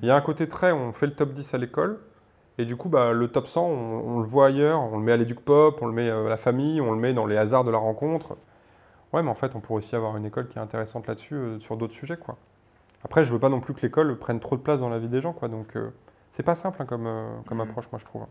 Il 0.00 0.08
y 0.08 0.10
a 0.10 0.16
un 0.16 0.20
côté 0.20 0.48
très, 0.48 0.72
on 0.72 0.92
fait 0.92 1.06
le 1.06 1.14
top 1.14 1.32
10 1.32 1.54
à 1.54 1.58
l'école, 1.58 1.98
et 2.58 2.64
du 2.64 2.76
coup, 2.76 2.88
bah, 2.88 3.12
le 3.12 3.28
top 3.28 3.48
100, 3.48 3.66
on, 3.66 4.20
le 4.20 4.26
voit 4.26 4.46
ailleurs, 4.46 4.80
on 4.80 4.98
le 4.98 5.02
met 5.02 5.12
à 5.12 5.16
l'éduc 5.16 5.40
pop, 5.40 5.78
on 5.80 5.86
le 5.86 5.92
met 5.92 6.08
euh, 6.08 6.26
à 6.26 6.28
la 6.28 6.36
famille, 6.36 6.80
on 6.80 6.92
le 6.92 6.98
met 6.98 7.12
dans 7.12 7.26
les 7.26 7.36
hasards 7.36 7.64
de 7.64 7.70
la 7.70 7.78
rencontre. 7.78 8.36
Ouais, 9.12 9.22
mais 9.22 9.30
en 9.30 9.34
fait, 9.34 9.56
on 9.56 9.60
pourrait 9.60 9.78
aussi 9.78 9.96
avoir 9.96 10.16
une 10.16 10.24
école 10.24 10.48
qui 10.48 10.58
est 10.58 10.62
intéressante 10.62 11.08
là-dessus, 11.08 11.34
euh, 11.34 11.58
sur 11.58 11.76
d'autres 11.76 11.94
sujets, 11.94 12.16
quoi. 12.16 12.36
Après, 13.04 13.24
je 13.24 13.32
veux 13.32 13.40
pas 13.40 13.48
non 13.48 13.60
plus 13.60 13.74
que 13.74 13.82
l'école 13.82 14.16
prenne 14.18 14.40
trop 14.40 14.56
de 14.56 14.62
place 14.62 14.80
dans 14.80 14.88
la 14.88 14.98
vie 14.98 15.08
des 15.08 15.20
gens, 15.20 15.32
quoi. 15.32 15.48
Donc, 15.48 15.76
euh, 15.76 15.90
c'est 16.30 16.44
pas 16.44 16.54
simple 16.54 16.80
hein, 16.80 16.86
comme, 16.86 17.08
comme 17.46 17.58
mmh. 17.58 17.62
approche, 17.62 17.90
moi, 17.90 17.98
je 17.98 18.04
trouve. 18.04 18.24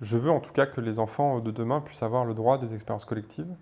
Je 0.00 0.18
veux 0.18 0.30
en 0.30 0.40
tout 0.40 0.52
cas 0.52 0.66
que 0.66 0.80
les 0.80 0.98
enfants 0.98 1.38
de 1.38 1.52
demain 1.52 1.80
puissent 1.80 2.02
avoir 2.02 2.24
le 2.24 2.34
droit 2.34 2.58
des 2.58 2.74
expériences 2.74 3.04
collectives 3.04 3.54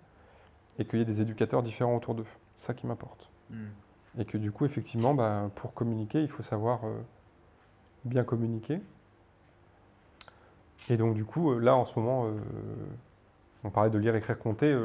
et 0.79 0.85
qu'il 0.85 0.97
y 0.97 1.01
ait 1.03 1.05
des 1.05 1.21
éducateurs 1.21 1.61
différents 1.61 1.95
autour 1.95 2.15
d'eux. 2.15 2.25
C'est 2.55 2.67
ça 2.67 2.73
qui 2.73 2.87
m'importe. 2.87 3.29
Mmh. 3.51 3.65
Et 4.19 4.25
que 4.25 4.37
du 4.37 4.51
coup, 4.51 4.65
effectivement, 4.65 5.13
bah, 5.13 5.51
pour 5.55 5.73
communiquer, 5.73 6.21
il 6.23 6.29
faut 6.29 6.41
savoir 6.41 6.79
euh, 6.85 6.99
bien 8.05 8.23
communiquer. 8.23 8.81
Et 10.89 10.97
donc, 10.97 11.13
du 11.13 11.25
coup, 11.25 11.51
euh, 11.51 11.59
là, 11.59 11.75
en 11.75 11.85
ce 11.85 11.97
moment, 11.99 12.25
euh, 12.25 12.31
on 13.63 13.69
parlait 13.69 13.91
de 13.91 13.97
lire, 13.97 14.15
écrire, 14.15 14.39
compter. 14.39 14.75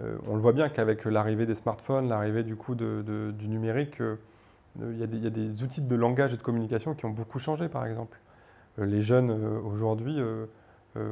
on 0.00 0.34
le 0.34 0.40
voit 0.40 0.52
bien 0.52 0.70
qu'avec 0.70 1.04
l'arrivée 1.04 1.44
des 1.44 1.54
smartphones, 1.54 2.08
l'arrivée 2.08 2.44
du 2.44 2.56
coup 2.56 2.74
de, 2.74 3.32
du 3.36 3.48
numérique, 3.48 3.98
il 4.80 4.98
y, 4.98 5.02
a 5.02 5.30
des 5.30 5.62
outils 5.62 5.82
de 5.82 5.94
langage 5.94 6.32
et 6.32 6.36
de 6.38 6.42
communication 6.42 6.94
qui 6.94 7.04
ont 7.04 7.10
beaucoup 7.10 7.38
changé, 7.38 7.68
par 7.68 7.84
exemple. 7.84 8.18
les 8.78 9.02
jeunes, 9.02 9.30
aujourd'hui, 9.30 10.18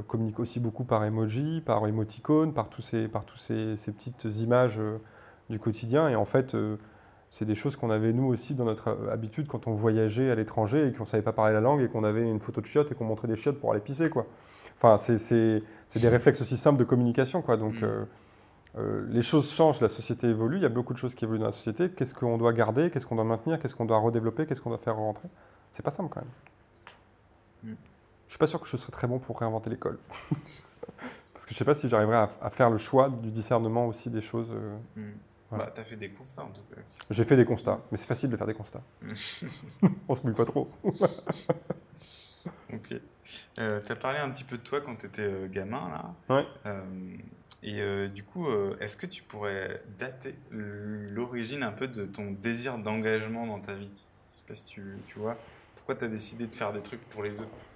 communiquent 0.07 0.40
aussi 0.40 0.61
beaucoup 0.61 0.84
par 0.84 1.05
emoji, 1.05 1.62
par 1.64 1.86
émoticône, 1.86 2.55
par 2.55 2.70
tous 2.70 2.80
ces, 2.80 3.07
par 3.07 3.26
tous 3.26 3.38
ces, 3.38 3.76
ces 3.76 3.92
petites 3.92 4.24
images 4.24 4.80
du 5.51 5.59
quotidien. 5.59 6.09
Et 6.09 6.16
en 6.16 6.24
fait, 6.24 6.57
c'est 7.35 7.47
des 7.47 7.57
choses 7.57 7.74
qu'on 7.74 7.91
avait 7.91 8.12
nous 8.12 8.26
aussi 8.26 8.55
dans 8.55 8.64
notre 8.64 8.91
euh, 8.91 9.12
habitude 9.12 9.49
quand 9.49 9.66
on 9.66 9.72
voyageait 9.72 10.30
à 10.30 10.37
l'étranger 10.37 10.87
et 10.87 10.93
qu'on 10.93 11.03
ne 11.03 11.09
savait 11.09 11.24
pas 11.24 11.32
parler 11.32 11.53
la 11.53 11.61
langue 11.61 11.80
et 11.80 11.89
qu'on 11.89 12.05
avait 12.05 12.22
une 12.22 12.39
photo 12.39 12.61
de 12.61 12.66
chiottes 12.66 12.93
et 12.93 12.95
qu'on 12.95 13.07
montrait 13.07 13.26
des 13.26 13.35
chiottes 13.35 13.59
pour 13.59 13.72
aller 13.72 13.80
pisser. 13.80 14.09
Quoi. 14.09 14.24
Enfin, 14.76 14.99
c'est 14.99 15.61
des 15.97 16.09
réflexes 16.09 16.41
aussi 16.43 16.57
simples 16.57 16.78
de 16.78 16.85
communication. 16.85 17.43
Quoi. 17.43 17.57
Donc, 17.57 17.74
mm. 17.74 17.85
euh, 17.85 18.05
euh, 18.78 19.07
les 19.09 19.22
choses 19.22 19.51
changent, 19.51 19.80
la 19.80 19.89
société 19.89 20.28
évolue, 20.28 20.59
il 20.59 20.62
y 20.62 20.64
a 20.64 20.68
beaucoup 20.68 20.93
de 20.93 20.99
choses 20.99 21.16
qui 21.16 21.24
évoluent 21.24 21.41
dans 21.41 21.47
la 21.47 21.51
société. 21.51 21.91
Qu'est-ce 21.91 22.14
qu'on 22.14 22.39
doit 22.39 22.53
garder, 22.53 22.89
qu'est-ce 22.93 23.05
qu'on 23.05 23.16
doit 23.16 23.24
maintenir, 23.24 23.59
qu'est-ce 23.59 23.74
qu'on 23.74 23.85
doit 23.85 23.99
redévelopper, 23.99 24.47
qu'est-ce 24.47 24.61
qu'on 24.61 24.70
doit 24.70 24.78
faire 24.78 24.95
rentrer? 24.95 25.28
C'est 25.72 25.82
pas 25.82 25.91
simple 25.91 26.11
quand 26.14 26.20
même. 26.20 27.72
Mm. 27.72 27.76
Je 28.28 28.32
suis 28.32 28.39
pas 28.39 28.47
sûr 28.47 28.61
que 28.61 28.68
je 28.68 28.76
serais 28.76 28.93
très 28.93 29.09
bon 29.09 29.18
pour 29.18 29.41
réinventer 29.41 29.70
l'école. 29.70 29.99
Parce 31.35 31.47
que 31.47 31.53
je 31.53 31.59
sais 31.59 31.64
pas 31.64 31.74
si 31.74 31.89
j'arriverais 31.89 32.28
à, 32.41 32.51
faire 32.51 32.70
le 32.70 32.78
choix 32.78 33.09
du 33.09 33.32
discernement 33.32 33.89
aussi 33.89 34.09
des 34.09 34.20
choses. 34.20 34.53
Mm. 34.95 35.03
Bah, 35.59 35.70
t'as 35.74 35.84
fait 35.84 35.96
des 35.96 36.11
constats 36.11 36.44
en 36.44 36.50
tout 36.50 36.62
cas. 36.74 36.80
J'ai 37.11 37.24
fait 37.24 37.36
des 37.36 37.44
constats, 37.44 37.80
mais 37.90 37.98
c'est 37.98 38.07
facile 38.07 38.30
de 38.30 38.36
faire 38.36 38.46
des 38.46 38.55
constats. 38.55 38.82
On 40.09 40.14
se 40.14 40.22
mouille 40.22 40.34
pas 40.34 40.44
trop. 40.44 40.70
ok. 42.72 42.94
Euh, 43.59 43.80
t'as 43.86 43.96
parlé 43.96 44.18
un 44.18 44.30
petit 44.30 44.44
peu 44.44 44.59
de 44.59 44.62
toi 44.62 44.80
quand 44.80 44.96
t'étais 44.96 45.22
euh, 45.22 45.48
gamin, 45.48 45.88
là. 45.88 46.34
Ouais. 46.34 46.46
Euh, 46.66 46.82
et 47.62 47.80
euh, 47.80 48.09
du 48.09 48.24
coup, 48.24 48.46
est-ce 48.80 48.96
que 48.96 49.07
tu 49.07 49.22
pourrais 49.22 49.82
dater 49.98 50.34
l'origine 50.50 51.62
un 51.62 51.72
peu 51.72 51.88
de 51.88 52.05
ton 52.05 52.30
désir 52.30 52.76
d'engagement 52.78 53.46
dans 53.46 53.61
ta 53.61 53.74
vie? 53.74 53.90
Je 53.94 54.38
sais 54.38 54.44
pas 54.46 54.55
si 54.55 54.66
tu, 54.66 54.98
tu 55.07 55.18
vois. 55.18 55.38
Pourquoi 55.76 55.94
t'as 55.94 56.09
décidé 56.09 56.46
de 56.46 56.55
faire 56.55 56.74
des 56.74 56.82
trucs 56.82 57.02
pour 57.09 57.22
les 57.22 57.40
autres? 57.40 57.66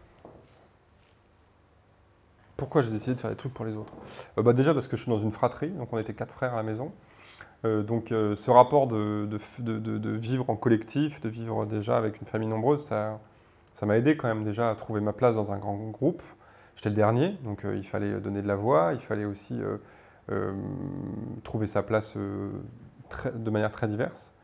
Pourquoi 2.58 2.82
j'ai 2.82 2.90
décidé 2.90 3.14
de 3.14 3.20
faire 3.20 3.30
des 3.30 3.36
trucs 3.36 3.54
pour 3.54 3.64
les 3.64 3.74
autres? 3.76 3.92
Bah 4.36 4.52
Déjà 4.52 4.74
parce 4.74 4.88
que 4.88 4.96
je 4.96 5.02
suis 5.02 5.10
dans 5.10 5.20
une 5.20 5.30
fratrie, 5.30 5.70
donc 5.70 5.92
on 5.92 5.98
était 5.98 6.12
quatre 6.12 6.34
frères 6.34 6.54
à 6.54 6.56
la 6.56 6.64
maison. 6.64 6.92
Euh, 7.64 7.82
donc 7.82 8.12
euh, 8.12 8.36
ce 8.36 8.50
rapport 8.50 8.86
de, 8.86 9.28
vivre 10.16 10.48
en 10.48 10.56
collectif, 10.56 11.20
de 11.20 11.28
vivre 11.28 11.66
déjà 11.66 11.96
avec 11.96 12.20
une 12.20 12.26
famille 12.26 12.48
nombreuse, 12.48 12.84
ça 12.84 13.18
m'a 13.82 13.96
aidé 13.96 14.16
quand 14.16 14.28
même 14.28 14.44
déjà 14.44 14.70
à 14.70 14.74
trouver 14.74 15.00
ma 15.00 15.12
place 15.12 15.34
dans 15.34 15.52
un 15.52 15.58
grand 15.58 15.76
groupe. 15.90 16.22
J'étais 16.76 16.90
le 16.90 16.96
dernier, 16.96 17.32
donc 17.42 17.64
euh, 17.64 17.76
il 17.76 17.84
fallait 17.84 18.20
donner 18.20 18.42
de 18.42 18.48
la 18.48 18.56
voix, 18.56 18.92
il 18.94 19.00
fallait 19.00 19.24
aussi 19.24 19.60
trouver 21.42 21.66
sa 21.66 21.82
place 21.82 22.16
de 22.16 23.50
manière 23.50 23.72
très 23.72 23.88
diverse. 23.88 24.34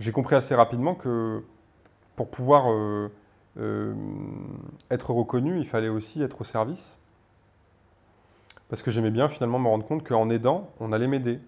J'ai 0.00 0.10
compris 0.10 0.34
assez 0.34 0.56
rapidement 0.56 0.96
que 0.96 1.42
pour 2.16 2.28
pouvoir 2.30 2.64
être 4.90 5.10
reconnu, 5.10 5.58
il 5.58 5.66
fallait 5.66 5.88
aussi 5.88 6.22
être 6.22 6.40
au 6.40 6.44
service. 6.44 7.00
Parce 8.68 8.82
que 8.82 8.90
j'aimais 8.90 9.12
bien 9.12 9.28
finalement 9.28 9.60
me 9.60 9.68
rendre 9.68 9.86
compte 9.86 10.04
qu'en 10.04 10.28
aidant, 10.30 10.68
on 10.80 10.92
allait 10.92 11.06
m'aider. 11.06 11.38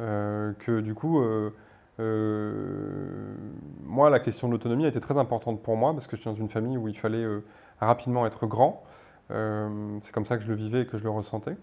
Euh, 0.00 0.52
que 0.58 0.80
du 0.80 0.94
coup, 0.94 1.20
euh, 1.20 1.50
euh, 2.00 3.34
moi, 3.84 4.10
la 4.10 4.20
question 4.20 4.48
de 4.48 4.52
l'autonomie 4.52 4.86
a 4.86 4.88
été 4.88 5.00
très 5.00 5.18
importante 5.18 5.62
pour 5.62 5.76
moi 5.76 5.92
parce 5.92 6.06
que 6.06 6.16
je 6.16 6.22
suis 6.22 6.30
dans 6.30 6.36
une 6.36 6.48
famille 6.48 6.78
où 6.78 6.88
il 6.88 6.96
fallait 6.96 7.26
rapidement 7.80 8.26
être 8.26 8.46
grand. 8.46 8.82
c'est 9.28 10.12
comme 10.12 10.26
ça 10.26 10.36
que 10.36 10.42
je 10.42 10.48
le 10.48 10.54
vivais 10.54 10.82
et 10.82 10.86
que 10.86 10.98
je 10.98 11.04
le 11.04 11.10
ressentais. 11.10 11.56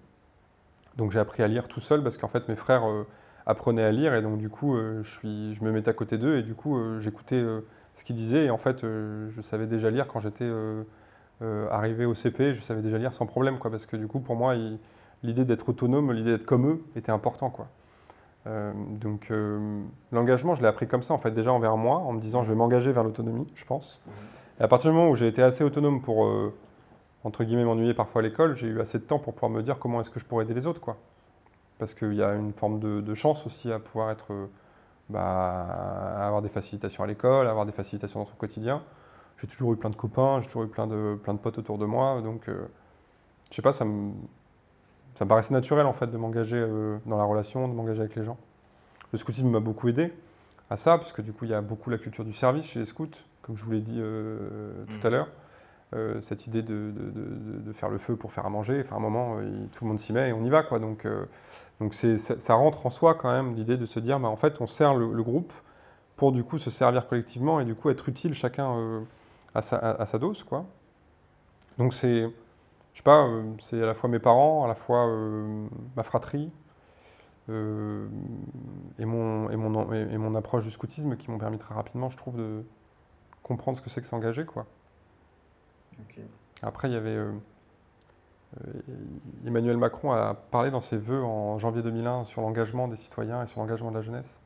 Donc 0.98 1.12
j'ai 1.12 1.20
appris 1.20 1.44
à 1.44 1.48
lire 1.48 1.68
tout 1.68 1.82
seul 1.82 2.04
parce 2.04 2.18
qu'en 2.18 2.28
fait 2.28 2.48
mes 2.50 2.56
frères 2.56 2.84
apprenaient 3.46 3.84
à 3.84 3.92
lire 3.92 4.14
et 4.16 4.22
donc 4.22 4.38
du 4.38 4.50
coup 4.50 4.76
je, 4.76 5.64
me 5.64 5.72
mettais 5.72 5.90
à 5.90 5.94
côté 5.94 6.18
d'eux 6.18 6.38
et 6.38 6.44
du 6.44 6.56
coup 6.56 6.80
j'écoutais 7.00 7.44
ce 7.96 8.04
qu'ils 8.04 8.16
disaient 8.16 8.46
et 8.46 8.50
en 8.50 8.58
fait 8.58 8.82
je 8.82 9.42
savais 9.42 9.68
déjà 9.68 9.90
lire 9.90 10.08
quand 10.08 10.20
j'étais 10.20 10.50
arrivé 11.72 12.06
au 12.06 12.16
CP, 12.16 12.56
je 12.56 12.62
savais 12.62 12.82
déjà 12.82 12.98
lire 12.98 13.14
sans 13.14 13.26
problème 13.26 13.58
quoi 13.60 13.72
parce 13.72 13.86
que 13.86 13.98
du 13.98 14.08
coup 14.08 14.20
pour 14.20 14.36
moi 14.36 14.56
l'idée 15.24 15.46
d'être 15.46 15.70
autonome, 15.70 16.12
l'idée 16.14 16.32
d'être 16.32 16.46
comme 16.46 16.68
eux 16.68 16.84
était 16.96 17.12
important 17.12 17.50
quoi. 17.50 17.70
Euh, 18.46 18.72
donc 19.00 19.28
euh, 19.32 19.82
l'engagement, 20.12 20.56
je 20.56 20.62
l'ai 20.62 20.68
appris 20.68 20.88
comme 20.88 21.04
ça, 21.04 21.14
en 21.14 21.18
fait, 21.18 21.32
déjà 21.32 21.52
envers 21.52 21.78
moi, 21.78 21.98
en 21.98 22.14
me 22.14 22.22
disant 22.22 22.44
je 22.44 22.52
vais 22.52 22.58
m'engager 22.58 22.92
vers 22.92 23.04
l'autonomie, 23.04 23.48
je 23.56 23.66
pense. 23.66 24.02
Et 24.60 24.64
à 24.64 24.68
partir 24.68 24.92
du 24.92 24.98
moment 24.98 25.10
où 25.10 25.16
j'ai 25.16 25.28
été 25.28 25.42
assez 25.44 25.64
autonome 25.64 26.02
pour, 26.02 26.26
euh, 26.26 26.54
entre 27.24 27.44
guillemets, 27.44 27.66
m'ennuyer 27.66 27.94
parfois 27.94 28.22
à 28.22 28.24
l'école, 28.24 28.56
j'ai 28.56 28.68
eu 28.68 28.80
assez 28.80 29.00
de 29.00 29.04
temps 29.04 29.20
pour 29.20 29.34
pouvoir 29.34 29.52
me 29.52 29.62
dire 29.62 29.80
comment 29.80 30.02
est-ce 30.02 30.10
que 30.10 30.20
je 30.20 30.26
pourrais 30.26 30.46
aider 30.46 30.54
les 30.54 30.68
autres, 30.68 30.82
quoi. 30.82 30.98
Parce 31.80 31.94
qu'il 31.94 32.14
y 32.14 32.24
a 32.24 32.34
une 32.34 32.54
forme 32.54 32.80
de, 32.80 33.14
chance 33.14 33.46
aussi 33.46 33.72
à 33.72 33.80
pouvoir 33.80 34.10
être 34.12 34.34
bah, 35.10 35.68
avoir 36.20 36.42
des 36.42 36.50
facilitations 36.50 37.04
à 37.04 37.08
l'école, 37.08 37.48
avoir 37.48 37.66
des 37.66 37.72
facilitations 37.72 38.22
dans 38.22 38.26
son 38.26 38.36
quotidien. 38.36 38.82
J'ai 39.40 39.48
toujours 39.48 39.74
eu 39.74 39.78
plein 39.78 39.92
de 39.92 39.96
copains, 39.96 40.42
j'ai 40.42 40.48
toujours 40.48 40.64
eu 40.64 40.70
plein 40.70 40.88
de, 40.88 41.20
plein 41.22 41.36
de 41.36 41.40
potes 41.40 41.60
autour 41.60 41.78
de 41.78 41.86
moi, 41.86 42.22
donc 42.24 42.48
je 42.48 43.56
sais 43.56 43.62
pas, 43.62 43.74
ça 43.74 43.86
me, 43.86 44.12
ça 45.18 45.26
me 45.26 45.30
paraissait 45.30 45.54
naturel 45.54 45.86
en 45.86 45.94
fait 45.94 46.08
de 46.08 46.18
m'engager 46.18 46.58
euh, 46.58 46.98
dans 47.06 47.18
la 47.18 47.24
relation, 47.24 47.68
de 47.68 47.74
m'engager 47.74 48.02
avec 48.02 48.16
les 48.16 48.24
gens. 48.24 48.38
Le 49.12 49.18
scoutisme 49.18 49.50
m'a 49.50 49.60
beaucoup 49.60 49.88
aidé 49.88 50.14
à 50.70 50.78
ça, 50.78 50.98
parce 50.98 51.14
que 51.14 51.22
du 51.22 51.34
coup 51.34 51.46
il 51.46 51.52
y 51.52 51.54
a 51.54 51.62
beaucoup 51.62 51.90
la 51.90 51.98
culture 51.98 52.26
du 52.26 52.34
service 52.34 52.66
chez 52.66 52.80
les 52.80 52.86
scouts, 52.86 53.08
comme 53.42 53.56
je 53.58 53.64
vous 53.64 53.72
l'ai 53.72 53.82
dit 53.82 53.98
euh, 54.00 54.84
tout 54.86 55.04
Mm. 55.04 55.08
à 55.08 55.10
l'heure. 55.10 55.28
Euh, 55.96 56.22
cette 56.22 56.48
idée 56.48 56.64
de, 56.64 56.92
de- 56.92 57.10
de- 57.12 57.60
de 57.62 57.72
faire 57.74 57.88
le 57.90 57.98
feu 57.98 58.18
pour 58.18 58.34
faire 58.34 58.46
à 58.46 58.50
manger, 58.50 58.82
enfin, 58.84 58.98
à 58.98 59.00
un 59.00 59.02
moment, 59.02 59.40
il- 59.40 59.70
tout 59.70 59.86
le 59.86 59.88
monde 59.88 60.00
s'y 60.02 60.12
met 60.12 60.30
et 60.30 60.34
on 60.34 60.44
y 60.44 60.50
va. 60.50 60.62
Quoi. 60.64 60.80
Donc, 60.80 61.08
donc 61.80 61.94
ça, 61.94 62.18
ça 62.18 62.54
rentre 62.56 62.86
en 62.86 62.90
soi 62.90 63.16
quand 63.16 63.32
même 63.32 63.56
l'idée 63.56 63.78
de 63.78 63.86
se 63.86 64.02
dire, 64.02 64.20
bah, 64.20 64.28
en 64.28 64.36
fait, 64.36 64.60
on 64.60 64.68
sert 64.68 64.94
le, 64.96 65.14
le 65.14 65.24
groupe 65.24 65.54
pour 66.18 66.34
du 66.34 66.44
coup 66.44 66.58
se 66.58 66.70
servir 66.70 67.08
collectivement 67.08 67.62
et 67.62 67.66
du 67.66 67.74
coup 67.74 67.90
être 67.90 68.10
utile 68.10 68.34
chacun 68.34 69.06
à, 69.56 69.62
sa, 69.62 69.78
à, 69.78 70.02
à 70.02 70.06
sa 70.08 70.20
dose. 70.20 70.44
Quoi. 70.44 70.66
Donc 71.78 71.94
c'est, 71.94 72.28
je 72.98 73.02
sais 73.02 73.04
pas, 73.04 73.28
euh, 73.28 73.44
c'est 73.60 73.80
à 73.80 73.86
la 73.86 73.94
fois 73.94 74.10
mes 74.10 74.18
parents, 74.18 74.66
à 74.66 74.68
la 74.68 74.74
fois 74.74 75.08
euh, 75.08 75.68
ma 75.96 76.02
fratrie 76.02 76.52
euh, 77.48 78.08
et, 78.98 79.06
mon, 79.06 79.52
et, 79.52 79.56
mon, 79.56 79.94
et, 79.94 80.14
et 80.14 80.18
mon 80.18 80.34
approche 80.34 80.64
du 80.64 80.72
scoutisme 80.72 81.16
qui 81.16 81.30
m'ont 81.30 81.38
permis 81.38 81.60
très 81.60 81.76
rapidement, 81.76 82.10
je 82.10 82.18
trouve, 82.18 82.38
de 82.38 82.64
comprendre 83.44 83.78
ce 83.78 83.84
que 83.84 83.92
c'est 83.92 84.02
que 84.02 84.08
s'engager. 84.08 84.46
Quoi. 84.46 84.66
Après, 86.64 86.90
il 86.90 86.96
y 86.96 86.98
avait. 86.98 87.20
Emmanuel 89.46 89.78
Macron 89.78 90.12
a 90.14 90.34
parlé 90.34 90.72
dans 90.72 90.82
ses 90.82 90.98
vœux 90.98 91.24
en 91.24 91.60
janvier 91.60 91.84
2001 91.84 92.24
sur 92.24 92.42
l'engagement 92.42 92.88
des 92.88 92.96
citoyens 92.96 93.44
et 93.44 93.48
sur 93.48 93.62
l'engagement 93.62 93.92
de 93.92 93.98
la 93.98 94.02
jeunesse. 94.02 94.42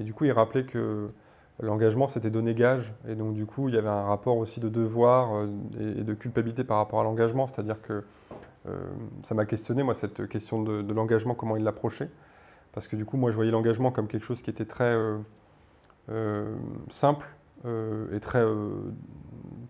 Et 0.00 0.02
du 0.02 0.12
coup, 0.12 0.24
il 0.24 0.32
rappelait 0.32 0.64
que 0.64 1.12
l'engagement, 1.60 2.08
c'était 2.08 2.30
donner 2.30 2.54
gage. 2.54 2.92
Et 3.08 3.14
donc, 3.14 3.34
du 3.34 3.46
coup, 3.46 3.68
il 3.68 3.74
y 3.74 3.78
avait 3.78 3.88
un 3.88 4.04
rapport 4.04 4.36
aussi 4.36 4.60
de 4.60 4.68
devoir 4.68 5.34
euh, 5.34 5.46
et, 5.78 6.02
de 6.02 6.14
culpabilité 6.14 6.64
par 6.64 6.78
rapport 6.78 7.00
à 7.00 7.04
l'engagement. 7.04 7.46
C'est-à-dire 7.46 7.80
que 7.80 8.04
euh, 8.68 8.78
ça 9.22 9.34
m'a 9.34 9.46
questionné, 9.46 9.82
moi, 9.82 9.94
cette 9.94 10.28
question 10.28 10.62
de, 10.62 10.92
l'engagement, 10.92 11.34
comment 11.34 11.56
il 11.56 11.64
l'approchait. 11.64 12.10
Parce 12.72 12.88
que 12.88 12.96
du 12.96 13.04
coup, 13.04 13.16
moi, 13.16 13.30
je 13.30 13.36
voyais 13.36 13.50
l'engagement 13.50 13.90
comme 13.90 14.06
quelque 14.06 14.24
chose 14.24 14.42
qui 14.42 14.50
était 14.50 14.66
très 14.66 14.96
euh, 16.10 16.54
simple 16.90 17.26
et 18.12 18.20
très, 18.20 18.44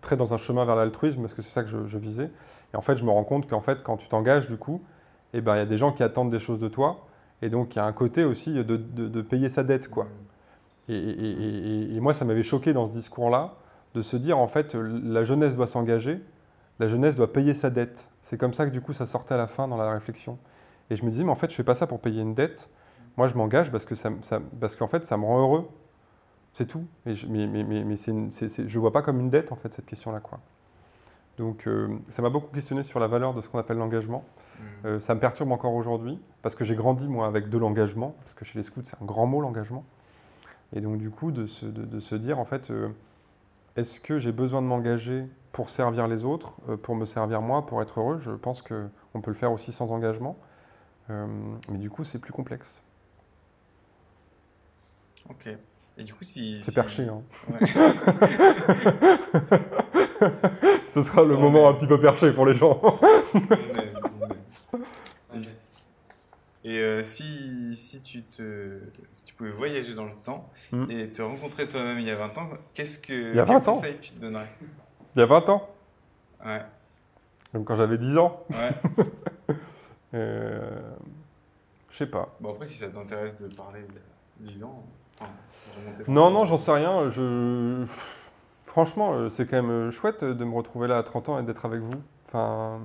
très 0.01 0.17
dans 0.17 0.31
un 0.31 0.37
chemin 0.37 0.65
vers 0.65 0.75
l'altruisme, 0.75 1.21
parce 1.21 1.33
que 1.33 1.41
c'est 1.41 1.49
ça 1.49 1.63
que 1.63 1.87
je, 1.87 1.97
visais. 1.97 2.29
Et 2.71 2.77
en 2.77 2.83
fait, 2.83 2.95
je 2.95 3.03
me 3.03 3.09
rends 3.09 3.23
compte 3.23 3.49
qu'en 3.49 3.61
fait, 3.61 3.81
quand 3.81 3.97
tu 3.97 4.07
t'engages, 4.07 4.47
du 4.47 4.57
coup, 4.57 4.83
eh 5.33 5.41
ben, 5.41 5.55
il 5.55 5.59
y 5.59 5.61
a 5.61 5.65
des 5.65 5.79
gens 5.79 5.91
qui 5.91 6.03
attendent 6.03 6.29
des 6.29 6.37
choses 6.37 6.59
de 6.59 6.67
toi. 6.67 7.07
Et 7.41 7.49
donc, 7.49 7.73
il 7.73 7.79
y 7.79 7.81
a 7.81 7.85
un 7.85 7.93
côté 7.93 8.23
aussi 8.23 8.53
de- 8.53 8.63
de 8.63 9.21
payer 9.23 9.49
sa 9.49 9.63
dette, 9.63 9.89
quoi. 9.89 10.05
Et, 10.89 10.93
et- 10.95 10.97
et- 10.97 11.91
et- 11.91 11.95
et 11.95 11.99
moi, 11.99 12.13
ça 12.13 12.25
m'avait 12.25 12.43
choqué 12.43 12.73
dans 12.73 12.87
ce 12.87 12.91
discours-là, 12.91 13.55
de 13.93 14.01
se 14.01 14.15
dire, 14.17 14.37
en 14.37 14.47
fait, 14.47 14.75
la 14.75 15.23
jeunesse 15.23 15.55
doit 15.55 15.67
s'engager, 15.67 16.21
la 16.79 16.87
jeunesse 16.87 17.15
doit 17.15 17.31
payer 17.33 17.53
sa 17.55 17.69
dette. 17.69 18.11
C'est 18.21 18.37
comme 18.37 18.53
ça 18.53 18.65
que, 18.65 18.71
du 18.71 18.81
coup, 18.81 18.93
ça 18.93 19.05
sortait 19.05 19.33
à 19.33 19.37
la 19.37 19.47
fin 19.47 19.67
dans 19.67 19.77
la 19.77 19.91
réflexion. 19.91 20.37
Et 20.89 20.95
je 20.95 21.03
me 21.05 21.09
disais, 21.11 21.23
mais 21.23 21.31
en 21.31 21.35
fait, 21.35 21.49
je 21.49 21.55
fais 21.55 21.63
pas 21.63 21.75
ça 21.75 21.87
pour 21.87 21.99
payer 21.99 22.21
une 22.21 22.33
dette. 22.33 22.69
Moi, 23.17 23.27
je 23.27 23.35
m'engage 23.35 23.71
parce 23.71 23.85
que 23.85 23.95
ça, 23.95 24.09
parce 24.59 24.75
qu'en 24.75 24.87
fait, 24.87 25.03
ça 25.05 25.17
me 25.17 25.25
rend 25.25 25.39
heureux. 25.41 25.67
C'est 26.53 26.67
tout. 26.67 26.85
Mais 27.05 27.15
je, 27.15 27.27
mais, 27.27 27.47
mais, 27.47 27.63
mais, 27.63 27.83
mais 27.83 27.97
c'est 27.97 28.11
une- 28.11 28.31
c'est- 28.31 28.49
c'est- 28.49 28.67
je 28.69 28.79
vois 28.79 28.91
pas 28.93 29.01
comme 29.01 29.19
une 29.19 29.29
dette, 29.29 29.51
en 29.51 29.55
fait, 29.55 29.73
cette 29.73 29.85
question-là, 29.85 30.19
quoi. 30.19 30.39
Donc, 31.37 31.67
euh, 31.67 31.87
ça 32.09 32.21
m'a 32.21 32.29
beaucoup 32.29 32.53
questionné 32.53 32.83
sur 32.83 32.99
la 32.99 33.07
valeur 33.07 33.33
de 33.33 33.41
ce 33.41 33.49
qu'on 33.49 33.59
appelle 33.59 33.77
l'engagement. 33.77 34.23
Mm. 34.23 34.63
Euh, 34.85 34.99
ça 34.99 35.13
me 35.13 35.19
perturbe 35.19 35.51
encore 35.51 35.73
aujourd'hui, 35.73 36.19
parce 36.41 36.55
que 36.55 36.63
j'ai 36.65 36.75
grandi, 36.75 37.07
moi, 37.07 37.27
avec 37.27 37.49
de 37.49 37.57
l'engagement, 37.57 38.15
parce 38.21 38.33
que 38.33 38.45
chez 38.45 38.57
les 38.57 38.63
scouts, 38.63 38.81
c'est 38.85 39.01
un 39.01 39.05
grand 39.05 39.25
mot, 39.27 39.41
l'engagement. 39.41 39.83
Et 40.73 40.81
donc, 40.81 40.97
du 40.97 41.09
coup, 41.09 41.31
de 41.31 41.47
se, 41.47 41.65
de, 41.65 41.83
de 41.85 41.99
se 41.99 42.15
dire, 42.15 42.39
en 42.39 42.45
fait, 42.45 42.69
euh, 42.71 42.89
est-ce 43.75 43.99
que 44.01 44.19
j'ai 44.19 44.31
besoin 44.31 44.61
de 44.61 44.67
m'engager 44.67 45.25
pour 45.53 45.69
servir 45.69 46.07
les 46.07 46.25
autres, 46.25 46.53
euh, 46.69 46.77
pour 46.77 46.95
me 46.95 47.05
servir 47.05 47.41
moi, 47.41 47.65
pour 47.65 47.81
être 47.81 47.99
heureux? 47.99 48.19
Je 48.19 48.31
pense 48.31 48.61
qu'on 48.61 49.21
peut 49.21 49.31
le 49.31 49.37
faire 49.37 49.51
aussi 49.51 49.71
sans 49.71 49.91
engagement. 49.91 50.37
Euh, 51.09 51.25
mais 51.71 51.77
du 51.77 51.89
coup, 51.89 52.03
c'est 52.03 52.19
plus 52.19 52.33
complexe. 52.33 52.83
Ok. 55.29 55.49
Et 55.97 56.03
du 56.03 56.13
coup, 56.13 56.23
si. 56.23 56.59
C'est 56.61 56.71
si- 56.71 56.75
perché, 56.75 57.07
hein. 57.07 57.21
Ouais. 57.49 57.59
Ce 60.87 61.01
sera 61.01 61.23
le 61.23 61.37
moment 61.37 61.69
un 61.69 61.73
petit 61.73 61.87
peu 61.87 61.99
perché 61.99 62.31
pour 62.33 62.45
les 62.45 62.55
gens. 62.55 62.81
Et- 63.51 64.77
Et 66.69 66.79
euh, 66.79 67.01
si, 67.01 67.73
si, 67.75 68.01
tu 68.01 68.23
te, 68.23 68.77
si 69.13 69.23
tu 69.23 69.33
pouvais 69.33 69.51
voyager 69.51 69.93
dans 69.95 70.03
le 70.03 70.11
temps 70.25 70.49
Mm. 70.73 70.85
et 70.91 71.09
te 71.09 71.21
rencontrer 71.21 71.65
toi-même 71.65 71.97
il 71.97 72.05
y 72.05 72.11
a 72.11 72.15
20 72.15 72.37
ans, 72.37 72.49
qu'est-ce 72.73 72.99
que, 72.99 73.13
Il 73.13 73.35
y 73.37 73.39
a 73.39 73.45
quel 73.45 73.55
20 73.55 73.67
ans 73.69 73.73
conseil 73.73 73.97
tu 74.01 74.11
te 74.11 74.19
donnerais? 74.19 74.47
Il 75.15 75.19
y 75.19 75.21
a 75.21 75.25
20 75.25 75.47
ans, 75.47 75.69
Ouais, 76.45 76.61
donc 77.53 77.65
quand 77.65 77.77
j'avais 77.77 77.97
10 77.97 78.17
ans, 78.17 78.43
ouais. 78.49 79.05
euh, 80.13 80.91
je 81.89 81.97
sais 81.97 82.05
pas. 82.07 82.35
Bon, 82.41 82.51
après, 82.51 82.65
si 82.65 82.73
ça 82.73 82.89
t'intéresse 82.89 83.37
de 83.37 83.47
parler 83.47 83.81
de 83.83 84.43
10 84.45 84.65
ans, 84.65 84.83
enfin, 85.15 85.31
Non, 86.09 86.31
non, 86.31 86.45
j'en 86.45 86.57
sais 86.57 86.73
rien. 86.73 87.09
Je... 87.11 87.85
Franchement, 88.65 89.13
euh, 89.13 89.29
c'est 89.29 89.47
quand 89.47 89.63
même 89.63 89.89
chouette 89.91 90.25
de 90.25 90.43
me 90.43 90.53
retrouver 90.53 90.89
là 90.89 90.97
à 90.97 91.03
30 91.03 91.29
ans 91.29 91.39
et 91.39 91.43
d'être 91.43 91.65
avec 91.65 91.79
vous. 91.79 92.01
Enfin... 92.25 92.81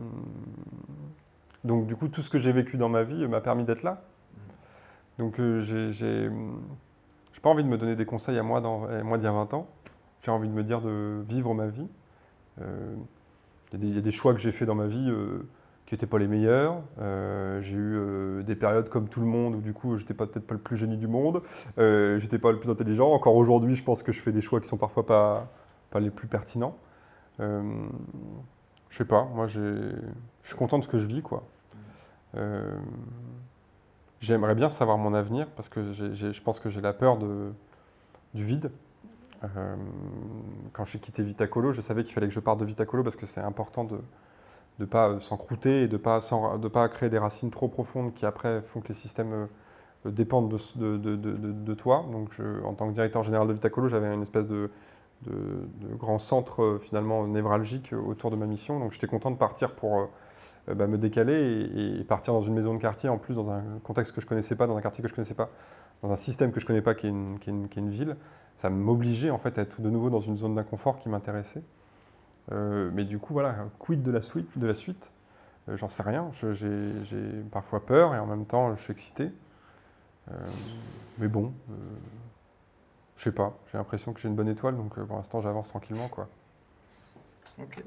Donc, 1.64 1.86
du 1.86 1.96
coup, 1.96 2.08
tout 2.08 2.22
ce 2.22 2.30
que 2.30 2.38
j'ai 2.38 2.52
vécu 2.52 2.76
dans 2.76 2.88
ma 2.88 3.02
vie 3.04 3.24
euh, 3.24 3.28
m'a 3.28 3.40
permis 3.40 3.64
d'être 3.64 3.82
là. 3.82 4.02
Donc, 5.18 5.38
euh, 5.40 5.60
j'ai 5.62 5.92
j'ai 5.92 6.30
pas 7.42 7.50
envie 7.50 7.64
de 7.64 7.68
me 7.68 7.78
donner 7.78 7.96
des 7.96 8.06
conseils 8.06 8.38
à 8.38 8.42
moi, 8.42 8.60
dans... 8.60 8.84
à 8.84 9.02
moi 9.02 9.18
d'il 9.18 9.24
y 9.24 9.28
a 9.28 9.32
20 9.32 9.52
ans. 9.54 9.66
J'ai 10.22 10.30
envie 10.30 10.48
de 10.48 10.52
me 10.54 10.62
dire 10.62 10.80
de 10.80 11.22
vivre 11.28 11.54
ma 11.54 11.66
vie. 11.66 11.86
Euh, 12.62 12.94
Il 13.72 13.80
y, 13.80 13.82
a 13.82 13.86
des- 13.86 13.88
il 13.90 13.96
y 13.96 13.98
a 13.98 14.02
des 14.02 14.12
choix 14.12 14.34
que 14.34 14.40
j'ai 14.40 14.52
faits 14.52 14.68
dans 14.68 14.74
ma 14.76 14.86
vie 14.86 15.08
euh, 15.10 15.46
qui 15.86 15.94
n'étaient 15.94 16.06
pas 16.06 16.18
les 16.18 16.28
meilleurs. 16.28 16.82
Euh, 17.00 17.60
j'ai 17.62 17.76
eu 17.76 18.44
des 18.44 18.56
périodes 18.56 18.88
comme 18.90 19.08
tout 19.08 19.20
le 19.20 19.26
monde 19.26 19.56
où, 19.56 19.60
du 19.60 19.72
coup, 19.74 19.96
j'étais 19.98 20.14
pas- 20.14 20.26
peut-être 20.26 20.46
pas 20.46 20.54
le 20.54 20.60
plus 20.60 20.76
génie 20.76 20.96
du 20.98 21.08
monde. 21.08 21.42
J'étais 21.78 22.38
pas 22.38 22.52
le 22.52 22.60
plus 22.60 22.70
intelligent. 22.70 23.10
Encore 23.12 23.36
aujourd'hui, 23.36 23.74
je 23.76 23.84
pense 23.84 24.02
que 24.04 24.12
je 24.12 24.20
fais 24.20 24.32
des 24.32 24.42
choix 24.42 24.60
qui 24.60 24.68
sont 24.68 24.78
parfois 24.78 25.06
pas, 25.06 25.48
pas 25.90 26.00
les 26.00 26.10
plus 26.10 26.28
pertinents. 26.28 26.76
Je 28.90 28.96
sais 28.98 29.04
pas, 29.04 29.24
moi 29.34 29.46
je 29.46 29.92
suis 30.42 30.56
content 30.56 30.78
de 30.78 30.84
ce 30.84 30.88
que 30.88 30.98
je 30.98 31.06
vis, 31.06 31.22
quoi. 31.22 31.44
Euh, 32.36 32.78
J'aimerais 34.20 34.54
bien 34.54 34.70
savoir 34.70 34.98
mon 34.98 35.14
avenir 35.14 35.48
parce 35.56 35.68
que 35.68 35.92
je 35.92 36.42
pense 36.42 36.60
que 36.60 36.70
j'ai 36.70 36.80
la 36.80 36.92
peur 36.92 37.18
de, 37.18 37.52
du 38.34 38.44
vide. 38.44 38.72
Euh, 39.44 39.76
quand 40.72 40.84
j'ai 40.86 41.00
quitté 41.00 41.22
Vitacolo, 41.24 41.72
je 41.72 41.82
savais 41.82 42.04
qu'il 42.04 42.14
fallait 42.14 42.28
que 42.28 42.34
je 42.34 42.40
parte 42.40 42.60
de 42.60 42.66
Vitacolo 42.66 43.04
parce 43.04 43.16
que 43.16 43.26
c'est 43.26 43.40
important 43.40 43.84
de 43.84 43.98
ne 44.80 44.86
pas 44.86 45.10
euh, 45.10 45.20
s'encrouter 45.20 45.84
et 45.84 45.88
de 45.88 45.94
ne 45.94 45.98
pas, 45.98 46.20
de 46.60 46.68
pas 46.68 46.88
créer 46.88 47.10
des 47.10 47.18
racines 47.18 47.50
trop 47.50 47.68
profondes 47.68 48.14
qui 48.14 48.26
après 48.26 48.62
font 48.62 48.80
que 48.80 48.88
les 48.88 48.94
systèmes 48.94 49.48
dépendent 50.06 50.50
de, 50.50 50.98
de, 50.98 51.16
de, 51.16 51.36
de- 51.36 51.74
toi. 51.74 52.06
Donc, 52.12 52.32
en 52.64 52.74
tant 52.74 52.88
que 52.88 52.94
directeur 52.94 53.22
général 53.24 53.48
de 53.48 53.54
Vitacolo, 53.54 53.88
j'avais 53.88 54.12
une 54.14 54.22
espèce 54.22 54.46
de, 54.48 54.70
de, 55.26 55.68
grand 55.96 56.18
centre 56.18 56.78
finalement 56.82 57.26
névralgique 57.26 57.92
autour 57.94 58.30
de 58.30 58.36
ma 58.36 58.46
mission. 58.46 58.78
Donc, 58.80 58.92
j'étais 58.92 59.06
content 59.08 59.30
de 59.30 59.36
partir 59.36 59.74
pour 59.74 60.10
bah, 60.66 60.86
me 60.86 60.98
décaler 60.98 61.98
et, 62.00 62.04
partir 62.04 62.34
dans 62.34 62.42
une 62.42 62.54
maison 62.54 62.74
de 62.74 62.78
quartier, 62.78 63.08
en 63.08 63.18
plus 63.18 63.34
dans 63.34 63.50
un 63.50 63.62
contexte 63.82 64.14
que 64.14 64.20
je 64.20 64.26
connaissais 64.26 64.56
pas, 64.56 64.66
dans 64.66 64.76
un 64.76 64.80
quartier 64.80 65.02
que 65.02 65.08
je 65.08 65.14
connaissais 65.14 65.34
pas, 65.34 65.50
dans 66.02 66.10
un 66.10 66.16
système 66.16 66.52
que 66.52 66.60
je 66.60 66.66
connais 66.66 66.82
pas, 66.82 66.94
qui 66.94 67.06
est 67.06 67.10
une, 67.10 67.38
qui 67.38 67.50
est 67.50 67.52
une, 67.52 67.68
qui 67.68 67.78
est 67.78 67.82
une 67.82 67.90
ville. 67.90 68.16
Ça 68.56 68.70
m'obligeait 68.70 69.30
en 69.30 69.38
fait 69.38 69.58
à 69.58 69.62
être 69.62 69.80
de 69.80 69.90
nouveau 69.90 70.10
dans 70.10 70.20
une 70.20 70.36
zone 70.36 70.54
d'inconfort 70.54 70.98
qui 70.98 71.08
m'intéressait. 71.08 71.62
Euh, 72.50 72.90
mais 72.92 73.04
du 73.04 73.18
coup, 73.18 73.32
voilà, 73.32 73.54
quid 73.78 74.02
de 74.02 74.10
la 74.10 74.22
suite, 74.22 74.58
de 74.58 74.66
la 74.66 74.74
suite? 74.74 75.12
Euh, 75.68 75.76
J'en 75.76 75.88
sais 75.88 76.02
rien. 76.02 76.30
J'ai 76.32 77.22
parfois 77.50 77.84
peur 77.84 78.14
et 78.14 78.18
en 78.18 78.26
même 78.26 78.46
temps, 78.46 78.74
je 78.76 78.82
suis 78.82 78.92
excité. 78.92 79.32
Euh, 80.30 80.34
mais 81.18 81.28
bon, 81.28 81.52
euh, 81.70 81.74
je 83.16 83.24
sais 83.24 83.32
pas. 83.32 83.58
J'ai 83.70 83.78
l'impression 83.78 84.12
que 84.12 84.20
j'ai 84.20 84.28
une 84.28 84.36
bonne 84.36 84.48
étoile, 84.48 84.76
donc 84.76 84.98
euh, 84.98 85.04
pour 85.04 85.16
l'instant, 85.16 85.40
j'avance 85.40 85.68
tranquillement, 85.68 86.08
quoi. 86.08 86.28
Ok. 87.60 87.82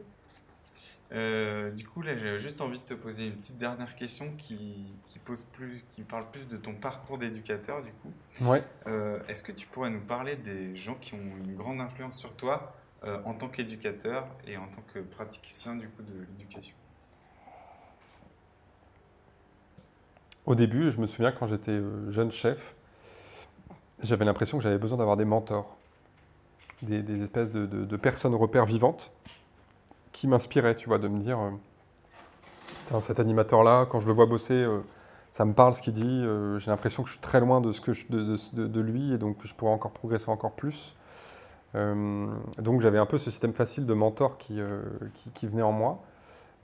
Euh, 1.16 1.72
du 1.72 1.88
coup, 1.88 2.02
là, 2.02 2.18
j'ai 2.18 2.38
juste 2.40 2.60
envie 2.60 2.78
de 2.80 2.84
te 2.84 2.94
poser 2.94 3.28
une 3.28 3.36
petite 3.38 3.58
dernière 3.58 3.96
question 3.96 4.34
qui, 4.38 4.94
qui, 5.08 5.18
pose 5.20 5.44
plus, 5.46 5.84
qui 5.92 6.02
parle 6.04 6.30
plus 6.30 6.46
de 6.48 6.58
ton 6.58 6.74
parcours 6.74 7.18
d'éducateur, 7.18 7.82
du 7.82 7.92
coup. 7.94 8.12
Ouais. 8.42 8.62
Euh, 8.88 9.20
Est-ce 9.30 9.42
que 9.42 9.54
tu 9.54 9.66
pourrais 9.66 9.90
nous 9.90 10.02
parler 10.02 10.36
des 10.36 10.76
gens 10.76 10.96
qui 10.96 11.14
ont 11.14 11.20
une 11.44 11.56
grande 11.56 11.80
influence 11.80 12.18
sur 12.18 12.36
toi 12.36 12.76
euh, 13.06 13.18
en 13.24 13.34
tant 13.34 13.48
qu'éducateur 13.48 14.28
et 14.46 14.58
en 14.58 14.68
tant 14.68 14.82
que 14.94 15.00
praticien, 15.00 15.76
du 15.76 15.88
coup, 15.88 16.02
de 16.04 16.26
l'éducation? 16.38 16.76
Au 20.46 20.54
début, 20.56 20.92
je 20.92 21.00
me 21.00 21.08
souviens 21.08 21.32
quand 21.32 21.48
j'étais 21.48 21.80
jeune 22.10 22.32
chef, 22.32 22.76
j'avais 24.04 24.26
l'impression 24.26 24.58
que 24.58 24.64
j'avais 24.64 24.78
besoin 24.78 24.98
d'avoir 24.98 25.18
des 25.18 25.26
mentors, 25.26 25.78
des, 26.82 27.02
des 27.02 27.24
espèces 27.24 27.52
de, 27.52 27.66
de- 27.66 27.86
de 27.86 27.98
personnes 27.98 28.36
repères 28.36 28.66
vivantes 28.66 29.12
qui 30.16 30.30
m'inspiraient, 30.30 30.76
tu 30.76 30.88
vois, 30.88 30.98
de 30.98 31.10
me 31.10 31.20
dire, 31.20 31.38
euh, 31.40 33.02
cet 33.02 33.20
animateur-là, 33.20 33.86
quand 33.86 34.00
je 34.00 34.08
le 34.08 34.14
vois 34.14 34.26
bosser, 34.26 34.54
euh, 34.54 34.80
ça 35.34 35.44
me 35.44 35.52
parle 35.52 35.76
ce 35.76 35.82
qu'il 35.82 35.94
dit. 35.94 36.26
J'ai 36.60 36.72
l'impression 36.72 37.04
que 37.04 37.10
je 37.10 37.16
suis 37.16 37.22
très 37.22 37.42
loin 37.42 37.60
de, 37.60 37.74
ce 37.74 37.82
que 37.82 37.92
de, 38.56 38.80
lui 38.80 39.14
et 39.14 39.18
donc 39.18 39.36
je 39.44 39.54
pourrais 39.54 39.74
encore 39.74 39.92
progresser 39.92 40.32
encore 40.32 40.54
plus. 40.54 40.96
donc 41.74 42.80
j'avais 42.80 43.00
un 43.00 43.06
peu 43.06 43.18
ce 43.18 43.30
système 43.30 43.52
facile 43.52 43.86
de 43.86 43.94
mentor 43.94 44.38
qui, 44.38 44.62
qui, 45.34 45.48
venait 45.48 45.62
en 45.62 45.74
moi. 45.74 46.00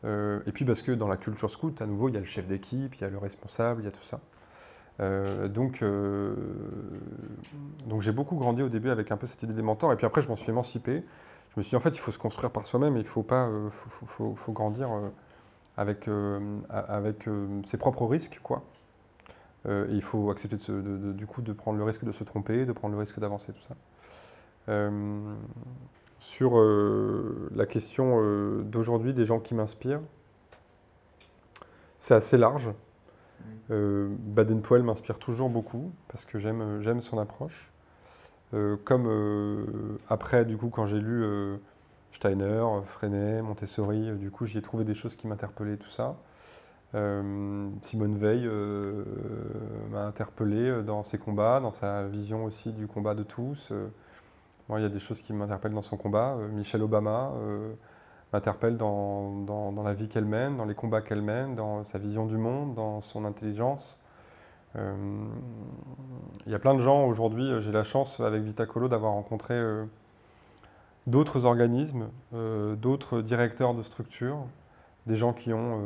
et 0.06 0.52
puis 0.54 0.64
parce 0.64 0.82
que 0.82 0.94
dans 0.94 1.10
la 1.10 1.18
culture 1.18 1.52
scout, 1.52 1.82
à 1.82 1.86
nouveau, 1.86 2.08
il 2.08 2.14
y 2.14 2.18
a 2.18 2.22
le 2.22 2.26
chef 2.26 2.48
d'équipe, 2.48 2.96
il 2.96 3.02
y 3.02 3.04
a 3.04 3.10
le 3.10 3.18
responsable, 3.18 3.82
il 3.82 3.86
y 3.86 3.90
a 3.90 3.92
tout 3.92 4.06
ça. 4.06 4.22
donc, 5.50 5.84
donc 7.88 8.02
j'ai 8.02 8.14
beaucoup 8.14 8.38
grandi 8.38 8.62
au 8.62 8.70
début 8.70 8.90
avec 8.90 9.12
un 9.12 9.18
peu 9.18 9.28
cette 9.28 9.44
idée 9.44 9.54
des 9.54 9.62
mentors, 9.62 9.92
et 9.92 9.98
puis 9.98 10.06
après 10.06 10.22
je 10.22 10.30
m'en 10.30 10.38
suis 10.38 10.50
émancipé 10.50 11.04
je 11.54 11.60
me 11.60 11.64
suis 11.64 11.72
dit, 11.72 11.76
en 11.76 11.82
fait, 11.82 11.90
il 11.90 12.00
faut 12.00 12.12
se 12.12 12.20
construire 12.20 12.52
par 12.52 12.66
soi-même, 12.66 12.96
il 12.96 13.06
faut, 13.06 13.24
pas, 13.24 13.48
euh, 13.48 13.70
faut, 14.08 14.52
grandir 14.54 14.90
euh, 14.92 15.10
avec, 15.76 16.08
euh, 16.08 16.60
avec 16.70 17.28
ses 17.66 17.78
propres 17.78 18.06
risques, 18.06 18.40
quoi. 18.42 18.64
et 19.68 19.92
il 19.92 20.02
faut 20.02 20.32
accepter 20.32 20.58
de, 20.72 21.12
du 21.12 21.28
coup 21.28 21.42
de 21.42 21.52
prendre 21.52 21.78
le 21.78 21.84
risque 21.84 22.06
de 22.06 22.14
se 22.14 22.24
tromper, 22.24 22.66
de 22.66 22.72
prendre 22.72 22.94
le 22.94 23.00
risque 23.00 23.20
d'avancer, 23.20 23.52
tout 23.54 23.62
ça. 23.62 23.76
sur 26.20 26.56
la 27.54 27.66
question 27.66 28.62
d'aujourd'hui 28.64 29.14
des 29.14 29.26
gens 29.26 29.40
qui 29.40 29.54
m'inspirent, 29.54 30.02
c'est 32.00 32.16
assez 32.16 32.38
large. 32.38 32.72
Mmh. 33.70 34.16
Baden-Powell 34.20 34.84
m'inspire 34.84 35.20
toujours 35.20 35.50
beaucoup 35.50 35.92
parce 36.08 36.24
que 36.24 36.40
j'aime 36.40 37.02
son 37.02 37.20
approche. 37.20 37.71
Euh, 38.54 38.78
comme 38.84 39.08
euh, 39.08 39.98
après, 40.10 40.46
du 40.46 40.58
coup, 40.58 40.70
quand 40.70 40.86
j'ai 40.86 41.00
lu 41.00 41.24
euh, 41.24 41.58
Steiner, 42.14 42.64
Freinet, 42.86 43.42
Montessori, 43.42 44.12
du 44.18 44.32
coup, 44.32 44.46
j'y 44.46 44.58
ai 44.58 44.62
trouvé 44.62 44.84
des 44.84 44.94
choses 44.94 45.16
qui 45.16 45.28
m'interpellaient, 45.28 45.78
tout 45.78 45.90
ça. 45.90 46.16
Simone 46.94 48.18
Veil 48.18 48.50
m'a 49.92 50.04
interpellé 50.08 50.84
dans 50.84 51.06
ses 51.06 51.18
combats, 51.18 51.62
dans 51.62 51.74
sa 51.74 52.06
vision 52.08 52.44
aussi 52.44 52.74
du 52.74 52.86
combat 52.86 53.16
de 53.16 53.24
tous. 53.24 53.72
Moi, 54.68 54.82
il 54.82 54.84
y 54.84 54.86
a 54.86 54.90
des 54.90 55.00
choses 55.00 55.22
qui 55.22 55.32
m'interpellent 55.32 55.74
dans 55.74 55.82
son 55.82 55.96
combat. 55.96 56.36
Michelle 56.52 56.84
Obama 56.84 57.32
m'interpelle 58.34 58.76
dans, 58.76 59.32
dans, 59.46 59.84
la 59.84 59.94
vie 59.94 60.10
qu'elle 60.10 60.26
mène, 60.26 60.58
dans 60.58 60.66
les 60.66 60.76
combats 60.76 61.02
qu'elle 61.02 61.22
mène, 61.22 61.56
dans 61.56 61.86
sa 61.86 61.98
vision 61.98 62.26
du 62.26 62.36
monde, 62.36 62.76
dans 62.76 63.00
son 63.00 63.24
intelligence. 63.24 63.98
Euh, 64.78 65.26
il 66.46 66.52
y 66.52 66.56
a 66.56 66.60
plein 66.60 66.74
de 66.74 66.82
gens 66.82 67.06
aujourd'hui, 67.06 67.44
euh, 67.44 67.60
j'ai 67.60 67.72
la 67.72 67.84
chance 67.84 68.20
avec 68.20 68.42
Vitacolo 68.44 68.88
d'avoir 68.88 69.14
rencontré 69.14 69.54
euh, 69.54 69.86
d'autres 71.08 71.46
organismes, 71.46 72.08
d'autres 72.32 73.22
directeurs 73.22 73.74
de 73.74 73.84
structures, 73.84 74.46
des 75.08 75.16
gens 75.16 75.34
qui 75.34 75.52
ont 75.52 75.82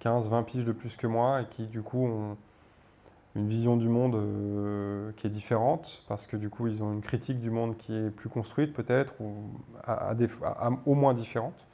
15, 0.00 0.30
20 0.30 0.42
piges 0.42 0.64
de 0.64 0.72
plus 0.72 0.96
que 0.96 1.06
moi 1.06 1.42
et 1.42 1.46
qui 1.46 1.66
du 1.66 1.80
coup 1.80 2.04
ont 2.04 2.36
une 3.36 3.48
vision 3.48 3.76
du 3.76 3.88
monde 3.88 4.20
qui 5.16 5.28
est 5.28 5.30
différente, 5.30 6.04
parce 6.08 6.26
que 6.26 6.36
du 6.36 6.50
coup 6.50 6.66
ils 6.66 6.82
ont 6.82 6.92
une 6.92 7.02
critique 7.02 7.40
du 7.40 7.50
monde 7.50 7.76
qui 7.76 7.94
est 7.94 8.10
plus 8.10 8.28
construite 8.28 8.74
peut-être, 8.74 9.14
ou 9.20 9.32
au 10.86 10.94
moins 10.94 11.14
différente. 11.14 11.66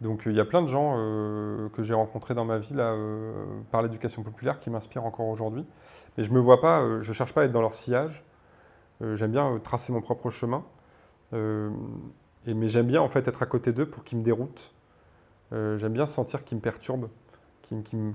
Donc 0.00 0.26
euh, 0.26 0.30
il 0.30 0.36
y 0.36 0.40
a 0.40 0.44
plein 0.44 0.62
de 0.62 0.68
gens 0.68 0.94
euh, 0.96 1.68
que 1.70 1.82
j'ai 1.82 1.94
rencontrés 1.94 2.34
dans 2.34 2.44
ma 2.44 2.58
vie 2.58 2.74
là, 2.74 2.92
euh, 2.92 3.44
par 3.70 3.82
l'éducation 3.82 4.22
populaire 4.22 4.60
qui 4.60 4.70
m'inspirent 4.70 5.04
encore 5.04 5.28
aujourd'hui. 5.28 5.64
Mais 6.16 6.24
je 6.24 6.32
me 6.32 6.40
vois 6.40 6.60
pas, 6.60 7.00
je 7.00 7.12
cherche 7.12 7.32
pas 7.32 7.42
à 7.42 7.44
être 7.44 7.52
dans 7.52 7.62
leur 7.62 7.74
sillage. 7.74 8.24
j'aime 9.00 9.32
bien 9.32 9.58
tracer 9.62 9.92
mon 9.92 10.00
propre 10.00 10.30
chemin. 10.30 10.64
mais 11.32 12.68
j'aime 12.68 12.86
bien 12.86 13.00
en 13.00 13.08
fait 13.08 13.26
être 13.28 13.42
à 13.42 13.46
côté 13.46 13.72
d'eux 13.72 13.86
pour 13.86 14.04
qu'ils 14.04 14.18
me 14.18 14.24
déroutent. 14.24 14.72
j'aime 15.52 15.92
bien 15.92 16.06
sentir 16.06 16.44
qu'ils 16.44 16.58
me 16.58 16.62
perturbent, 16.62 17.08
qu'ils 17.62 18.14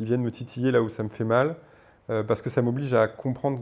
viennent 0.00 0.22
me 0.22 0.30
titiller 0.30 0.72
là 0.72 0.82
où 0.82 0.88
ça 0.88 1.02
me 1.02 1.08
fait 1.08 1.24
mal. 1.24 1.56
parce 2.08 2.42
que 2.42 2.50
ça 2.50 2.62
m'oblige 2.62 2.94
à 2.94 3.08
comprendre 3.08 3.60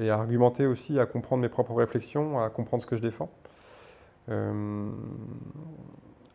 et 0.00 0.10
à 0.10 0.14
argumenter 0.14 0.66
aussi, 0.66 0.98
à 1.00 1.06
comprendre 1.06 1.42
mes 1.42 1.48
propres 1.48 1.74
réflexions, 1.74 2.40
à 2.40 2.50
comprendre 2.50 2.82
ce 2.82 2.86
que 2.86 2.96
je 2.96 3.02
défends. 3.02 3.30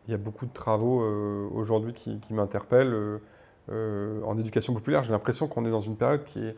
Il 0.08 0.10
y 0.10 0.14
a 0.14 0.18
beaucoup 0.18 0.46
de 0.46 0.52
travaux 0.52 1.02
euh, 1.02 1.48
aujourd'hui 1.54 1.92
qui, 1.92 2.20
m'interpellent. 2.30 2.92
Euh, 2.92 3.18
euh, 3.70 4.20
en 4.24 4.36
éducation 4.38 4.74
populaire, 4.74 5.04
j'ai 5.04 5.12
l'impression 5.12 5.46
qu'on 5.46 5.64
est 5.64 5.70
dans 5.70 5.80
une 5.80 5.96
période 5.96 6.24
qui 6.24 6.44
est 6.44 6.56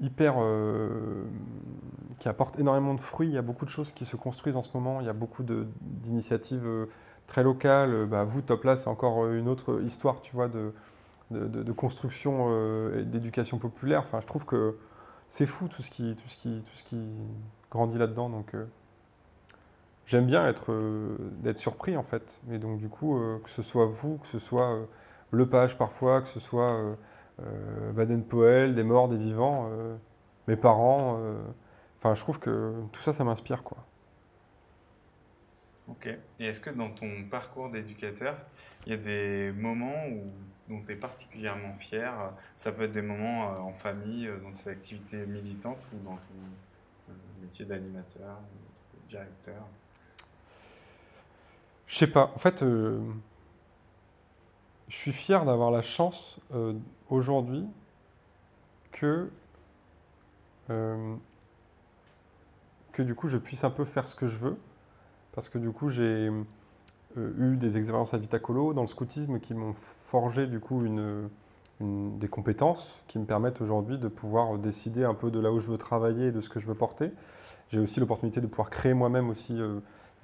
hyper. 0.00 0.34
qui 2.18 2.28
apporte 2.28 2.58
énormément 2.58 2.94
de 2.94 3.00
fruits. 3.00 3.28
Il 3.28 3.34
y 3.34 3.38
a 3.38 3.42
beaucoup 3.42 3.64
de 3.64 3.70
choses 3.70 3.92
qui 3.92 4.04
se 4.04 4.16
construisent 4.16 4.56
en 4.56 4.62
ce 4.62 4.76
moment. 4.76 5.00
Il 5.00 5.06
y 5.06 5.10
a 5.10 5.14
beaucoup 5.14 5.44
d'initiatives 5.44 6.66
très 7.26 7.44
locales. 7.44 8.06
Bah, 8.06 8.24
vous, 8.24 8.42
Top 8.42 8.64
là, 8.64 8.76
c'est 8.76 8.88
encore 8.88 9.26
une 9.28 9.46
autre 9.46 9.80
histoire, 9.82 10.20
tu 10.20 10.34
vois, 10.34 10.48
de, 10.48 11.72
construction 11.72 12.50
d'éducation 13.02 13.58
populaire. 13.58 14.00
Enfin, 14.00 14.20
je 14.20 14.26
trouve 14.26 14.46
que 14.46 14.76
c'est 15.28 15.46
fou 15.46 15.68
tout 15.68 15.82
ce 15.82 15.90
qui, 15.90 16.16
grandit 17.70 17.98
là-dedans. 17.98 18.30
J'aime 20.10 20.26
bien 20.26 20.48
être 20.48 20.72
euh, 20.72 21.16
d'être 21.42 21.58
surpris 21.58 21.96
en 21.96 22.02
fait. 22.02 22.42
Et 22.50 22.58
donc 22.58 22.78
du 22.78 22.88
coup, 22.88 23.16
euh, 23.16 23.38
que 23.44 23.50
ce 23.50 23.62
soit 23.62 23.86
vous, 23.86 24.18
que 24.18 24.26
ce 24.26 24.40
soit 24.40 24.74
euh, 24.74 24.84
Lepage 25.32 25.78
parfois, 25.78 26.20
que 26.22 26.28
ce 26.28 26.40
soit 26.40 26.96
Baden-Powell, 27.94 28.74
des 28.74 28.82
morts, 28.82 29.08
des 29.08 29.16
vivants, 29.16 29.70
mes 30.48 30.56
parents. 30.56 31.20
Enfin, 31.98 32.16
je 32.16 32.20
trouve 32.20 32.40
que 32.40 32.74
tout 32.90 33.00
ça, 33.00 33.12
ça 33.12 33.22
m'inspire 33.22 33.62
quoi. 33.62 33.78
Ok. 35.86 36.08
Et 36.40 36.46
est-ce 36.46 36.60
que 36.60 36.70
dans 36.70 36.90
ton 36.90 37.28
parcours 37.30 37.70
d'éducateur, 37.70 38.36
il 38.86 38.90
y 38.90 38.94
a 38.94 38.96
des 38.96 39.52
moments 39.52 40.02
dont 40.68 40.82
tu 40.84 40.90
es 40.90 40.96
particulièrement 40.96 41.74
fier? 41.74 42.12
Ça 42.56 42.72
peut 42.72 42.82
être 42.82 42.92
des 42.92 43.02
moments 43.02 43.52
en 43.52 43.72
famille, 43.72 44.28
dans 44.42 44.50
tes 44.50 44.68
activités 44.68 45.26
militantes 45.26 45.86
ou 45.94 46.04
dans 46.04 46.16
ton 46.16 47.14
métier 47.40 47.66
d'animateur, 47.66 48.40
directeur? 49.06 49.62
Je 51.90 51.98
sais 51.98 52.06
pas. 52.06 52.32
En 52.36 52.38
fait, 52.38 52.62
euh, 52.62 53.00
je 54.88 54.96
suis 54.96 55.12
fier 55.12 55.44
d'avoir 55.44 55.72
la 55.72 55.82
chance 55.82 56.38
euh, 56.54 56.72
aujourd'hui 57.10 57.66
que, 58.92 59.28
euh, 60.70 61.14
que 62.92 63.02
du 63.02 63.16
coup 63.16 63.26
je 63.26 63.38
puisse 63.38 63.64
un 63.64 63.70
peu 63.70 63.84
faire 63.84 64.06
ce 64.06 64.14
que 64.14 64.28
je 64.28 64.36
veux. 64.36 64.56
Parce 65.32 65.48
que 65.48 65.58
du 65.58 65.70
coup 65.70 65.90
j'ai 65.90 66.30
eu 67.16 67.56
des 67.56 67.76
expériences 67.76 68.14
à 68.14 68.18
Vitacolo 68.18 68.72
dans 68.72 68.82
le 68.82 68.88
scoutisme 68.88 69.40
qui 69.40 69.54
m'ont 69.54 69.74
forgé 69.74 70.46
du 70.46 70.60
coup 70.60 70.84
une, 70.84 71.28
des 71.80 72.28
compétences 72.28 73.02
qui 73.06 73.18
me 73.18 73.24
permettent 73.24 73.60
aujourd'hui 73.60 73.96
de 73.98 74.08
pouvoir 74.08 74.58
décider 74.58 75.04
un 75.04 75.14
peu 75.14 75.30
de 75.30 75.40
là 75.40 75.52
où 75.52 75.60
je 75.60 75.70
veux 75.70 75.78
travailler 75.78 76.26
et 76.26 76.32
de 76.32 76.40
ce 76.40 76.48
que 76.48 76.60
je 76.60 76.66
veux 76.66 76.74
porter. 76.74 77.10
J'ai 77.70 77.80
aussi 77.80 78.00
l'opportunité 78.00 78.40
de 78.40 78.46
pouvoir 78.46 78.70
créer 78.70 78.94
moi-même 78.94 79.30
aussi 79.30 79.56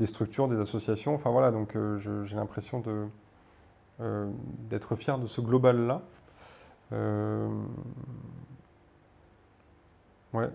des 0.00 0.06
structures, 0.06 0.48
des 0.48 0.60
associations. 0.60 1.14
Enfin 1.14 1.30
voilà, 1.30 1.50
donc 1.50 1.76
euh, 1.76 1.98
j'ai 2.24 2.36
l'impression 2.36 2.82
euh, 4.00 4.30
d'être 4.70 4.96
fier 4.96 5.18
de 5.18 5.26
ce 5.26 5.40
global-là. 5.40 6.02
Euh, 6.92 7.48
ouais. 10.32 10.50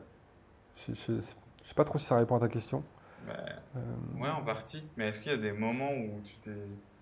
Je 0.78 0.94
sais 0.94 1.76
pas 1.76 1.84
trop 1.84 2.00
si 2.00 2.06
ça 2.06 2.18
répond 2.18 2.36
à 2.36 2.40
ta 2.40 2.48
question. 2.48 2.84
Bah, 3.28 3.34
ouais, 4.18 4.30
en 4.30 4.44
partie. 4.44 4.84
Mais 4.98 5.08
est-ce 5.08 5.20
qu'il 5.20 5.32
y 5.32 5.36
a 5.36 5.38
des 5.38 5.52
moments 5.52 5.92
où 5.92 6.22
tu 6.24 6.36
t'es. 6.38 6.56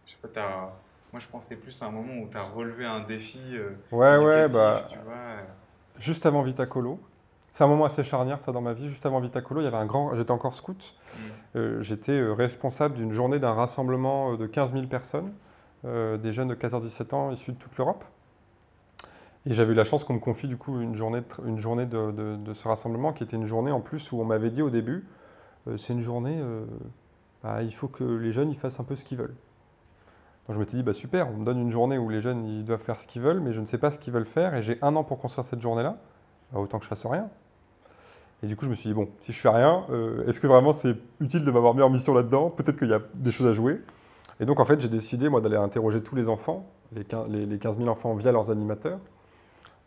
Je 0.05 0.11
sais 0.11 0.17
pas, 0.21 0.41
as... 0.41 0.73
Moi, 1.11 1.19
je 1.19 1.27
pensais 1.27 1.55
plus 1.55 1.81
à 1.81 1.87
un 1.87 1.91
moment 1.91 2.21
où 2.21 2.29
tu 2.29 2.37
as 2.37 2.43
relevé 2.43 2.85
un 2.85 2.99
défi. 2.99 3.57
ouais, 3.91 4.17
ouais, 4.17 4.47
bah. 4.49 4.79
Juste 5.97 6.25
avant 6.25 6.43
Vitacolo. 6.43 6.99
C'est 7.53 7.63
un 7.63 7.67
moment 7.67 7.85
assez 7.85 8.03
charnière, 8.03 8.41
ça, 8.41 8.51
dans 8.51 8.61
ma 8.61 8.73
vie. 8.73 8.89
Juste 8.89 9.05
avant 9.05 9.19
Vitacolo, 9.19 9.61
il 9.61 9.65
y 9.65 9.67
avait 9.67 9.77
un 9.77 9.85
grand. 9.85 10.15
J'étais 10.15 10.31
encore 10.31 10.55
scout. 10.55 10.93
Mm. 10.93 11.17
Euh, 11.55 11.83
j'étais 11.83 12.13
euh, 12.13 12.33
responsable 12.33 12.95
d'une 12.95 13.11
journée 13.11 13.39
d'un 13.39 13.53
rassemblement 13.53 14.33
euh, 14.33 14.37
de 14.37 14.45
15 14.45 14.73
000 14.73 14.87
personnes, 14.87 15.33
des 15.83 16.33
jeunes 16.33 16.49
de 16.49 16.55
14-17 16.55 17.15
ans 17.15 17.31
issus 17.31 17.53
de 17.53 17.57
toute 17.57 17.77
l'Europe. 17.77 18.03
Et 19.45 19.53
j'avais 19.53 19.71
eu 19.71 19.75
la 19.75 19.85
chance 19.85 20.03
qu'on 20.03 20.15
me 20.15 20.19
confie 20.19 20.49
du 20.49 20.57
coup 20.57 20.81
une 20.81 20.95
journée, 20.95 21.21
de, 21.21 21.47
une 21.47 21.57
journée 21.57 21.85
de, 21.85 22.53
ce 22.53 22.67
rassemblement 22.67 23.13
qui 23.13 23.23
était 23.23 23.37
une 23.37 23.45
journée 23.45 23.71
en 23.71 23.79
plus 23.79 24.11
où 24.11 24.19
on 24.19 24.25
m'avait 24.25 24.49
dit 24.49 24.61
au 24.61 24.69
début, 24.69 25.07
c'est 25.77 25.93
une 25.93 26.01
journée, 26.01 26.37
bah, 27.41 27.63
il 27.63 27.73
faut 27.73 27.87
que 27.87 28.03
les 28.03 28.33
jeunes 28.33 28.51
ils 28.51 28.57
fassent 28.57 28.81
un 28.81 28.83
peu 28.83 28.97
ce 28.97 29.05
qu'ils 29.05 29.17
veulent. 29.17 29.35
Donc 30.49 30.55
je 30.55 30.59
m'étais 30.59 30.75
dit, 30.75 30.83
bah 30.83 30.93
super, 30.93 31.29
on 31.29 31.37
me 31.37 31.45
donne 31.45 31.59
une 31.61 31.71
journée 31.71 31.97
où 31.97 32.09
les 32.09 32.21
jeunes 32.21 32.45
ils 32.45 32.65
doivent 32.65 32.81
faire 32.81 32.99
ce 32.99 33.07
qu'ils 33.07 33.21
veulent, 33.21 33.39
mais 33.39 33.53
je 33.53 33.61
ne 33.61 33.65
sais 33.65 33.77
pas 33.77 33.89
ce 33.89 33.99
qu'ils 33.99 34.11
veulent 34.11 34.25
faire 34.25 34.55
et 34.55 34.63
j'ai 34.63 34.79
un 34.81 34.95
an 34.95 35.03
pour 35.03 35.19
construire 35.19 35.45
cette 35.45 35.61
journée-là, 35.61 35.97
autant 36.57 36.79
que 36.79 36.85
je 36.85 36.89
fasse 36.89 37.05
rien. 37.05 37.29
Et 38.41 38.47
du 38.47 38.55
coup, 38.55 38.65
je 38.65 38.69
me 38.69 38.75
suis 38.75 38.89
dit, 38.89 38.93
bon, 38.93 39.09
si 39.23 39.33
je 39.33 39.39
fais 39.39 39.49
rien, 39.49 39.85
euh, 39.89 40.25
est-ce 40.27 40.39
que 40.39 40.47
vraiment 40.47 40.73
c'est 40.73 40.95
utile 41.19 41.43
de 41.43 41.51
m'avoir 41.51 41.75
mis 41.75 41.81
en 41.81 41.89
mission 41.89 42.13
là-dedans? 42.13 42.49
Peut-être 42.49 42.77
qu'il 42.77 42.89
y 42.89 42.93
a 42.93 43.01
des 43.15 43.31
choses 43.31 43.47
à 43.47 43.53
jouer. 43.53 43.81
Et 44.39 44.45
donc, 44.45 44.59
en 44.59 44.65
fait, 44.65 44.79
j'ai 44.79 44.87
décidé, 44.87 45.27
moi, 45.27 45.41
d'aller 45.41 45.57
interroger 45.57 46.01
tous 46.01 46.15
les 46.15 46.29
enfants, 46.29 46.65
les 46.93 47.03
15 47.03 47.77
000 47.77 47.89
enfants 47.89 48.15
via 48.15 48.31
leurs 48.31 48.49
animateurs, 48.49 48.99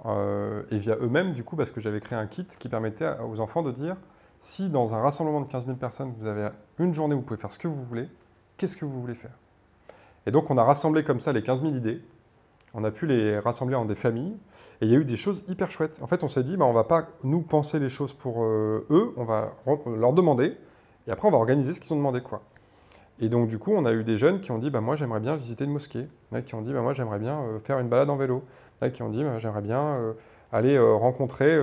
euh, 0.05 0.63
et 0.71 0.79
via 0.79 0.97
eux-mêmes, 0.97 1.33
du 1.33 1.45
coup, 1.45 1.57
parce 1.57 1.71
que 1.71 1.81
j'avais 1.81 2.01
créé 2.01 2.19
un 2.19 2.27
kit 2.27 2.47
qui 2.47 2.69
permettait 2.69 3.09
aux 3.27 3.41
enfants 3.41 3.63
de 3.63 3.71
dire, 3.71 3.97
si 4.43 4.69
dans 4.69 4.93
un 4.93 5.01
rassemblement 5.01 5.41
de 5.41 5.49
15 5.49 5.65
000 5.65 5.79
personnes, 5.79 6.13
vous 6.19 6.27
avez 6.27 6.49
une 6.79 6.93
journée 6.93 7.15
où 7.15 7.19
vous 7.19 7.25
pouvez 7.25 7.41
faire 7.41 7.53
ce 7.53 7.59
que 7.59 7.69
vous 7.69 7.85
voulez, 7.85 8.09
qu'est-ce 8.59 8.77
que 8.77 8.85
vous 8.85 9.01
voulez 9.01 9.15
faire? 9.15 9.39
Et 10.27 10.31
donc, 10.31 10.51
on 10.51 10.59
a 10.59 10.65
rassemblé 10.65 11.05
comme 11.05 11.21
ça 11.21 11.33
les 11.33 11.43
15 11.43 11.63
000 11.63 11.75
idées. 11.75 12.03
On 12.75 12.85
a 12.85 12.91
pu 12.91 13.07
les 13.07 13.39
rassembler 13.39 13.75
en 13.75 13.85
des 13.85 13.95
familles. 13.95 14.37
Et 14.81 14.87
il 14.87 14.91
y 14.91 14.95
a 14.95 14.99
eu 14.99 15.05
des 15.05 15.17
choses 15.17 15.45
hyper 15.49 15.71
chouettes. 15.71 16.01
En 16.03 16.07
fait, 16.07 16.25
on 16.25 16.29
s'est 16.29 16.43
dit, 16.43 16.57
bah, 16.57 16.65
on 16.65 16.73
va 16.73 16.85
pas 16.85 17.09
nous 17.23 17.43
penser 17.43 17.79
les 17.79 17.91
choses 17.91 18.13
pour 18.13 18.45
eux, 18.45 19.15
on 19.17 19.25
va 19.25 19.53
leur 19.97 20.13
demander. 20.13 20.57
Et 21.07 21.11
après, 21.11 21.29
on 21.29 21.31
va 21.31 21.39
organiser 21.39 21.75
ce 21.75 21.81
qu'ils 21.81 21.93
ont 21.93 21.97
demandé. 21.97 22.21
quoi. 22.21 22.43
Et 23.21 23.29
donc, 23.29 23.49
du 23.49 23.59
coup, 23.59 23.73
on 23.73 23.85
a 23.85 23.93
eu 23.93 24.05
des 24.05 24.17
jeunes 24.17 24.41
qui 24.41 24.51
ont 24.51 24.59
dit 24.59 24.71
bah, 24.71 24.81
Moi, 24.81 24.97
j'aimerais 24.97 25.21
bien 25.21 25.37
visiter 25.37 25.65
une 25.65 25.73
mosquée. 25.73 26.09
Qui 26.45 26.55
ont 26.55 26.63
dit 26.63 26.73
bah, 26.73 26.81
Moi, 26.81 26.95
j'aimerais 26.95 27.19
bien 27.19 27.41
euh, 27.43 27.59
faire 27.61 27.79
une 27.79 27.89
balade 27.89 28.11
en 28.11 28.17
vélo. 28.17 28.43
Qui 28.93 29.03
ont 29.03 29.11
dit 29.11 29.23
bah, 29.23 29.39
J'aimerais 29.39 29.61
bien 29.61 29.81
euh, 29.81 30.13
aller 30.51 30.75
euh, 30.77 30.95
rencontrer 30.95 31.55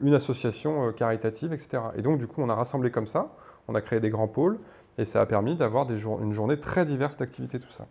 une 0.00 0.14
association 0.14 0.92
caritative, 0.92 1.52
etc. 1.52 1.82
Et 1.96 2.02
donc, 2.02 2.18
du 2.18 2.26
coup, 2.26 2.42
on 2.42 2.48
a 2.48 2.54
rassemblé 2.54 2.90
comme 2.90 3.06
ça. 3.06 3.34
On 3.68 3.74
a 3.74 3.80
créé 3.80 4.00
des 4.00 4.10
grands 4.10 4.28
pôles. 4.28 4.58
Et 4.98 5.04
ça 5.04 5.20
a 5.20 5.26
permis 5.26 5.56
d'avoir 5.56 5.86
une 5.90 6.32
journée 6.32 6.60
très 6.60 6.84
diverse 6.84 7.16
d'activités, 7.16 7.58
tout 7.58 7.70
ça. 7.70 7.86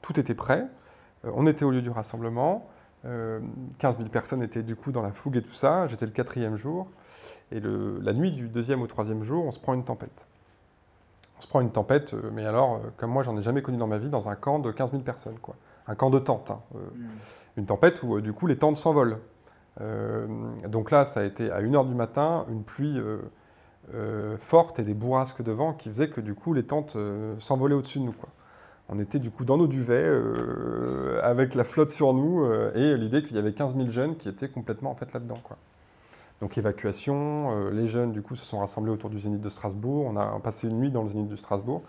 Tout 0.00 0.18
était 0.18 0.34
prêt. 0.34 0.66
On 1.34 1.46
était 1.46 1.64
au 1.64 1.70
lieu 1.70 1.82
du 1.82 1.90
rassemblement. 1.90 2.68
15 3.78 3.98
000 3.98 4.08
personnes 4.08 4.42
étaient 4.42 4.64
du 4.64 4.74
coup 4.74 4.90
dans 4.90 5.02
la 5.02 5.12
fougue 5.12 5.36
et 5.36 5.42
tout 5.42 5.54
ça. 5.54 5.86
J'étais 5.86 6.06
le 6.06 6.12
quatrième 6.12 6.56
jour. 6.56 6.88
Et 7.52 7.60
le, 7.60 8.00
la 8.00 8.12
nuit 8.12 8.32
du 8.32 8.48
deuxième 8.48 8.82
au 8.82 8.86
troisième 8.88 9.22
jour, 9.22 9.44
on 9.44 9.52
se 9.52 9.60
prend 9.60 9.74
une 9.74 9.84
tempête 9.84 10.26
on 11.38 11.42
se 11.42 11.48
prend 11.48 11.60
une 11.60 11.70
tempête, 11.70 12.14
euh, 12.14 12.30
mais 12.32 12.46
alors, 12.46 12.76
euh, 12.76 12.78
comme 12.96 13.10
moi, 13.10 13.22
j'en 13.22 13.36
ai 13.36 13.42
jamais 13.42 13.62
connu 13.62 13.78
dans 13.78 13.86
ma 13.86 13.98
vie, 13.98 14.08
dans 14.08 14.28
un 14.28 14.34
camp 14.34 14.58
de 14.58 14.70
15 14.70 14.92
000 14.92 15.02
personnes, 15.02 15.38
quoi. 15.40 15.56
Un 15.86 15.94
camp 15.94 16.10
de 16.10 16.18
tentes. 16.18 16.50
Hein, 16.50 16.60
euh, 16.74 16.78
hmm. 16.78 17.58
Une 17.58 17.66
tempête 17.66 18.02
où, 18.02 18.20
du 18.20 18.32
coup, 18.32 18.46
les 18.46 18.56
tentes 18.56 18.76
s'envolent. 18.76 19.18
donc 20.68 20.90
là, 20.90 21.04
ça 21.04 21.20
a 21.20 21.24
été 21.24 21.50
à 21.50 21.60
1h 21.60 21.86
du 21.86 21.94
matin, 21.94 22.44
une 22.50 22.62
pluie 22.62 23.00
forte 24.38 24.78
et 24.78 24.84
des 24.84 24.92
bourrasques 24.92 25.42
de 25.42 25.52
vent 25.52 25.72
qui 25.72 25.88
faisaient 25.88 26.10
que, 26.10 26.20
du 26.20 26.34
coup, 26.34 26.52
les 26.52 26.64
tentes 26.64 26.98
s'envolaient 27.38 27.74
au-dessus 27.74 28.00
de 28.00 28.04
nous, 28.04 28.12
quoi. 28.12 28.28
On 28.88 28.98
était, 28.98 29.18
du 29.18 29.30
coup, 29.30 29.44
dans 29.44 29.56
nos 29.56 29.66
duvets, 29.66 30.08
avec 31.22 31.54
la 31.54 31.64
flotte 31.64 31.90
sur 31.90 32.14
nous, 32.14 32.44
et 32.74 32.96
l'idée 32.96 33.24
qu'il 33.24 33.34
y 33.34 33.38
avait 33.38 33.52
15 33.52 33.76
000 33.76 33.90
jeunes 33.90 34.16
qui 34.16 34.28
étaient 34.28 34.48
complètement, 34.48 34.92
en 34.92 34.94
fait, 34.94 35.12
là-dedans, 35.12 35.40
quoi. 35.42 35.56
Donc 36.40 36.58
évacuation, 36.58 37.50
euh, 37.50 37.70
les 37.70 37.86
jeunes 37.86 38.12
du 38.12 38.20
coup 38.20 38.36
se 38.36 38.44
sont 38.44 38.58
rassemblés 38.58 38.92
autour 38.92 39.08
du 39.08 39.18
Zénith 39.18 39.40
de 39.40 39.48
Strasbourg, 39.48 40.06
on 40.06 40.16
a 40.16 40.38
passé 40.40 40.68
une 40.68 40.78
nuit 40.78 40.90
dans 40.90 41.02
le 41.02 41.08
Zénith 41.08 41.28
de 41.28 41.36
Strasbourg. 41.36 41.82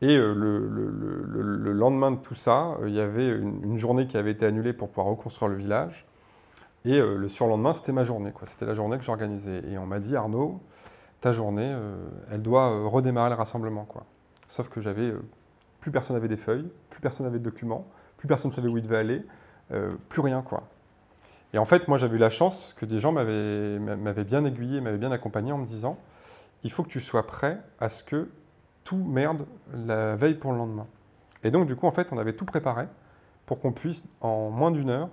Et 0.00 0.16
euh, 0.16 0.34
le, 0.34 1.72
lendemain 1.72 2.10
de 2.10 2.16
tout 2.16 2.34
ça, 2.34 2.76
euh, 2.80 2.88
il 2.88 2.94
y 2.94 3.00
avait 3.00 3.28
une, 3.28 3.78
journée 3.78 4.08
qui 4.08 4.16
avait 4.16 4.32
été 4.32 4.44
annulée 4.44 4.72
pour 4.72 4.88
pouvoir 4.88 5.06
reconstruire 5.06 5.48
le 5.48 5.56
village. 5.56 6.06
Et 6.84 6.98
le 6.98 7.28
surlendemain, 7.28 7.74
c'était 7.74 7.92
ma 7.92 8.02
journée, 8.02 8.32
c'était 8.46 8.66
la 8.66 8.74
journée 8.74 8.98
que 8.98 9.04
j'organisais. 9.04 9.62
Et 9.70 9.78
on 9.78 9.86
m'a 9.86 10.00
dit, 10.00 10.16
Arnaud, 10.16 10.60
ta 11.20 11.30
journée, 11.30 11.72
elle 12.28 12.42
doit 12.42 12.88
redémarrer 12.88 13.30
le 13.30 13.36
rassemblement. 13.36 13.84
Quoi. 13.84 14.04
Sauf 14.48 14.68
que 14.68 14.80
j'avais, 14.80 15.12
plus 15.82 15.90
personne 15.90 16.16
n'avait 16.16 16.28
des 16.28 16.38
feuilles, 16.38 16.70
plus 16.88 17.02
personne 17.02 17.26
n'avait 17.26 17.38
de 17.38 17.44
documents, 17.44 17.86
plus 18.16 18.26
personne 18.26 18.50
ne 18.50 18.54
savait 18.54 18.68
où 18.68 18.78
il 18.78 18.82
devait 18.82 18.96
aller, 18.96 19.22
plus 20.08 20.20
rien. 20.20 20.42
quoi. 20.42 20.62
Et 21.52 21.58
en 21.58 21.64
fait, 21.64 21.88
moi, 21.88 21.98
j'avais 21.98 22.16
eu 22.16 22.18
la 22.18 22.30
chance 22.30 22.74
que 22.78 22.86
des 22.86 22.98
gens 22.98 23.12
m'avaient 23.12 24.24
bien 24.24 24.44
aiguillé, 24.44 24.80
m'avaient 24.80 24.98
bien 24.98 25.12
accompagné 25.12 25.52
en 25.52 25.58
me 25.58 25.66
disant 25.66 25.98
il 26.64 26.70
faut 26.70 26.82
que 26.82 26.88
tu 26.88 27.00
sois 27.00 27.26
prêt 27.26 27.60
à 27.80 27.90
ce 27.90 28.04
que 28.04 28.30
tout 28.84 29.04
merde 29.04 29.46
la 29.72 30.16
veille 30.16 30.34
pour 30.34 30.52
le 30.52 30.58
lendemain. 30.58 30.86
Et 31.44 31.50
donc, 31.50 31.66
du 31.66 31.76
coup, 31.76 31.86
en 31.86 31.92
fait, 31.92 32.12
on 32.12 32.18
avait 32.18 32.34
tout 32.34 32.44
préparé 32.44 32.86
pour 33.46 33.60
qu'on 33.60 33.72
puisse, 33.72 34.04
en 34.20 34.50
moins 34.50 34.70
d'une 34.70 34.90
heure, 34.90 35.08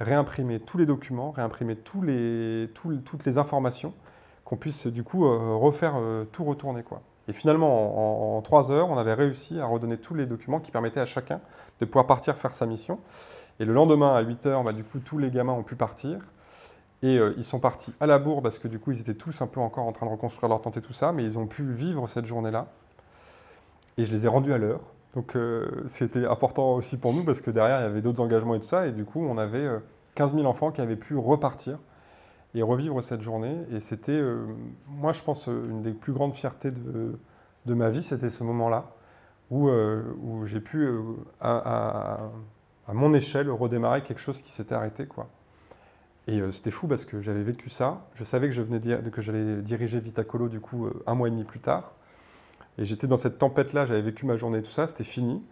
réimprimer 0.00 0.60
tous 0.60 0.78
les 0.78 0.86
documents, 0.86 1.30
réimprimer 1.30 1.76
toutes 1.76 2.06
les 2.06 3.38
informations, 3.38 3.92
qu'on 4.44 4.56
puisse, 4.56 4.86
du 4.86 5.04
coup, 5.04 5.26
euh, 5.26 5.54
refaire 5.56 5.94
euh, 5.96 6.24
tout 6.32 6.44
retourner, 6.44 6.82
quoi. 6.82 7.02
Et 7.28 7.32
finalement, 7.34 8.36
en, 8.36 8.42
trois 8.42 8.72
heures, 8.72 8.88
on 8.88 8.96
avait 8.96 9.14
réussi 9.14 9.60
à 9.60 9.66
redonner 9.66 9.98
tous 9.98 10.14
les 10.14 10.26
documents 10.26 10.60
qui 10.60 10.70
permettaient 10.70 11.00
à 11.00 11.06
chacun 11.06 11.40
de 11.80 11.84
pouvoir 11.84 12.06
partir 12.06 12.36
faire 12.36 12.54
sa 12.54 12.64
mission. 12.64 12.98
Et 13.60 13.66
le 13.66 13.74
lendemain, 13.74 14.14
à 14.14 14.22
8h, 14.22 14.64
bah, 14.64 14.72
du 14.72 14.82
coup, 14.82 14.98
tous 14.98 15.18
les 15.18 15.30
gamins 15.30 15.52
ont 15.52 15.62
pu 15.62 15.76
partir. 15.76 16.18
Et 17.02 17.18
euh, 17.18 17.34
ils 17.36 17.44
sont 17.44 17.60
partis 17.60 17.92
à 18.00 18.06
la 18.06 18.18
bourre 18.18 18.42
parce 18.42 18.58
que 18.58 18.66
du 18.66 18.78
coup, 18.78 18.90
ils 18.90 19.00
étaient 19.00 19.14
tous 19.14 19.40
un 19.40 19.46
peu 19.46 19.60
encore 19.60 19.86
en 19.86 19.92
train 19.92 20.06
de 20.06 20.10
reconstruire 20.10 20.48
leur 20.48 20.60
tente 20.62 20.78
et 20.78 20.82
tout 20.82 20.92
ça, 20.92 21.12
mais 21.12 21.22
ils 21.22 21.38
ont 21.38 21.46
pu 21.46 21.62
vivre 21.70 22.08
cette 22.08 22.26
journée-là. 22.26 22.66
Et 23.98 24.04
je 24.04 24.12
les 24.12 24.24
ai 24.26 24.28
rendus 24.28 24.52
à 24.52 24.58
l'heure. 24.58 24.80
Donc 25.14 25.36
euh, 25.36 25.84
c'était 25.88 26.26
important 26.26 26.74
aussi 26.74 26.98
pour 26.98 27.12
nous 27.12 27.24
parce 27.24 27.40
que 27.40 27.50
derrière, 27.50 27.80
il 27.80 27.82
y 27.82 27.86
avait 27.86 28.00
d'autres 28.00 28.22
engagements 28.22 28.54
et 28.54 28.60
tout 28.60 28.66
ça. 28.66 28.86
Et 28.86 28.92
du 28.92 29.04
coup, 29.04 29.24
on 29.24 29.38
avait 29.38 29.68
15 30.16 30.32
euh, 30.32 30.36
000 30.38 30.48
enfants 30.48 30.72
qui 30.72 30.80
avaient 30.80 30.96
pu 30.96 31.16
repartir 31.16 31.78
et 32.54 32.62
revivre 32.62 33.02
cette 33.02 33.22
journée. 33.22 33.56
Et 33.72 33.80
c'était, 33.80 34.20
moi, 34.86 35.12
je 35.12 35.22
pense, 35.22 35.46
une 35.46 35.82
des 35.82 35.92
plus 35.92 36.12
grandes 36.12 36.34
fiertés 36.34 36.70
de, 36.70 37.18
de 37.66 37.74
ma 37.74 37.90
vie, 37.90 38.02
c'était 38.02 38.30
ce 38.30 38.44
moment-là 38.44 38.90
où, 39.50 39.70
où 39.70 40.44
j'ai 40.44 40.60
pu, 40.60 40.88
à, 41.40 42.18
mon 42.92 43.14
échelle, 43.14 43.50
redémarrer 43.50 44.02
quelque 44.02 44.20
chose 44.20 44.42
qui 44.42 44.52
s'était 44.52 44.74
arrêté. 44.74 45.06
quoi. 45.06 45.28
Et 46.28 46.40
euh, 46.40 46.52
c'était 46.52 46.70
fou 46.70 46.86
parce 46.86 47.06
que 47.06 47.22
j'avais 47.22 47.42
vécu 47.42 47.70
ça. 47.70 48.06
Je 48.14 48.22
savais 48.22 48.48
que 48.48 48.54
je 48.54 48.60
venais 48.60 48.80
que 49.10 49.22
j'allais 49.22 49.62
diriger 49.62 49.98
Vitacolo 49.98 50.48
du 50.48 50.60
coup 50.60 50.86
euh, 50.86 51.02
un 51.06 51.14
mois 51.14 51.28
et 51.28 51.30
demi 51.30 51.42
plus 51.42 51.58
tard. 51.58 51.92
Et 52.76 52.84
j'étais 52.84 53.06
dans 53.06 53.16
cette 53.16 53.38
tempête-là, 53.38 53.86
j'avais 53.86 54.02
vécu 54.02 54.26
ma 54.26 54.36
journée 54.36 54.58
et 54.58 54.62
tout 54.62 54.70
ça, 54.70 54.86
c'était 54.86 55.04
fini. 55.04 55.42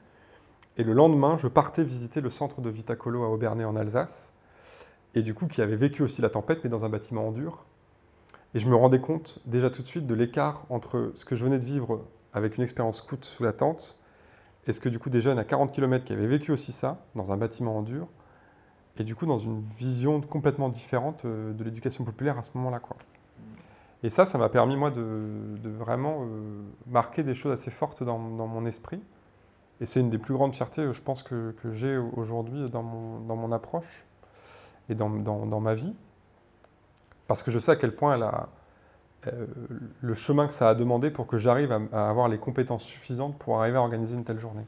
Et 0.76 0.84
le 0.84 0.92
lendemain, 0.92 1.38
je 1.38 1.48
partais 1.48 1.82
visiter 1.82 2.20
le 2.20 2.28
centre 2.28 2.60
de 2.60 2.68
Vitacolo 2.68 3.24
à 3.24 3.30
Aubernay 3.30 3.64
en 3.64 3.74
Alsace. 3.74 4.35
Et 5.16 5.22
du 5.22 5.34
coup, 5.34 5.48
qui 5.48 5.60
avait 5.60 5.76
vécu 5.76 6.04
aussi 6.04 6.22
la 6.22 6.30
tempête, 6.30 6.60
mais 6.62 6.70
dans 6.70 6.84
un 6.84 6.88
bâtiment 6.88 7.26
en 7.26 7.32
dur. 7.32 7.64
Et 8.54 8.60
je 8.60 8.68
me 8.68 8.76
rendais 8.76 9.00
compte 9.00 9.40
déjà 9.46 9.70
tout 9.70 9.82
de 9.82 9.88
suite 9.88 10.06
de 10.06 10.14
l'écart 10.14 10.64
entre 10.70 11.10
ce 11.14 11.24
que 11.24 11.34
je 11.34 11.44
venais 11.44 11.58
de 11.58 11.64
vivre 11.64 12.04
avec 12.32 12.56
une 12.56 12.62
expérience 12.62 12.98
scout 12.98 13.24
sous 13.24 13.42
la 13.42 13.52
tente 13.52 13.98
est-ce 14.66 14.80
que 14.80 14.88
du 14.88 14.98
coup 14.98 15.10
des 15.10 15.20
jeunes 15.20 15.38
à 15.38 15.44
40 15.44 15.72
km 15.72 16.04
qui 16.04 16.12
avaient 16.12 16.26
vécu 16.26 16.50
aussi 16.50 16.72
ça, 16.72 16.98
dans 17.14 17.30
un 17.32 17.36
bâtiment 17.36 17.78
en 17.78 17.82
dur, 17.82 18.08
et 18.98 19.04
du 19.04 19.14
coup 19.14 19.26
dans 19.26 19.38
une 19.38 19.62
vision 19.78 20.20
complètement 20.20 20.68
différente 20.68 21.24
euh, 21.24 21.52
de 21.52 21.62
l'éducation 21.62 22.04
populaire 22.04 22.38
à 22.38 22.42
ce 22.42 22.56
moment-là. 22.58 22.80
Quoi. 22.80 22.96
Et 24.02 24.10
ça, 24.10 24.24
ça 24.24 24.38
m'a 24.38 24.48
permis 24.48 24.76
moi 24.76 24.90
de, 24.90 25.56
vraiment 25.64 26.22
euh, 26.22 26.62
marquer 26.88 27.22
des 27.22 27.34
choses 27.34 27.52
assez 27.52 27.70
fortes 27.70 28.02
dans, 28.02 28.18
mon 28.18 28.66
esprit. 28.66 29.00
Et 29.80 29.86
c'est 29.86 30.00
une 30.00 30.10
des 30.10 30.18
plus 30.18 30.34
grandes 30.34 30.54
fiertés, 30.54 30.92
je 30.92 31.02
pense, 31.02 31.22
que, 31.22 31.54
j'ai 31.72 31.96
aujourd'hui 31.96 32.68
dans 32.70 32.82
mon, 32.82 33.20
dans 33.20 33.36
mon, 33.36 33.52
approche 33.52 34.04
et 34.88 34.94
dans, 34.94 35.10
dans, 35.10 35.60
ma 35.60 35.74
vie. 35.74 35.94
Parce 37.26 37.42
que 37.42 37.50
je 37.50 37.58
sais 37.58 37.72
à 37.72 37.76
quel 37.76 37.94
point 37.94 38.14
elle 38.14 38.22
a, 38.22 38.48
euh, 39.26 39.46
le 40.00 40.14
chemin 40.14 40.46
que 40.46 40.54
ça 40.54 40.68
a 40.68 40.74
demandé 40.74 41.10
pour 41.10 41.26
que 41.26 41.38
j'arrive 41.38 41.72
à, 41.92 42.08
avoir 42.08 42.28
les 42.28 42.38
compétences 42.38 42.84
suffisantes 42.84 43.36
pour 43.38 43.60
arriver 43.60 43.76
à 43.76 43.80
organiser 43.80 44.16
une 44.16 44.24
telle 44.24 44.38
journée. 44.38 44.66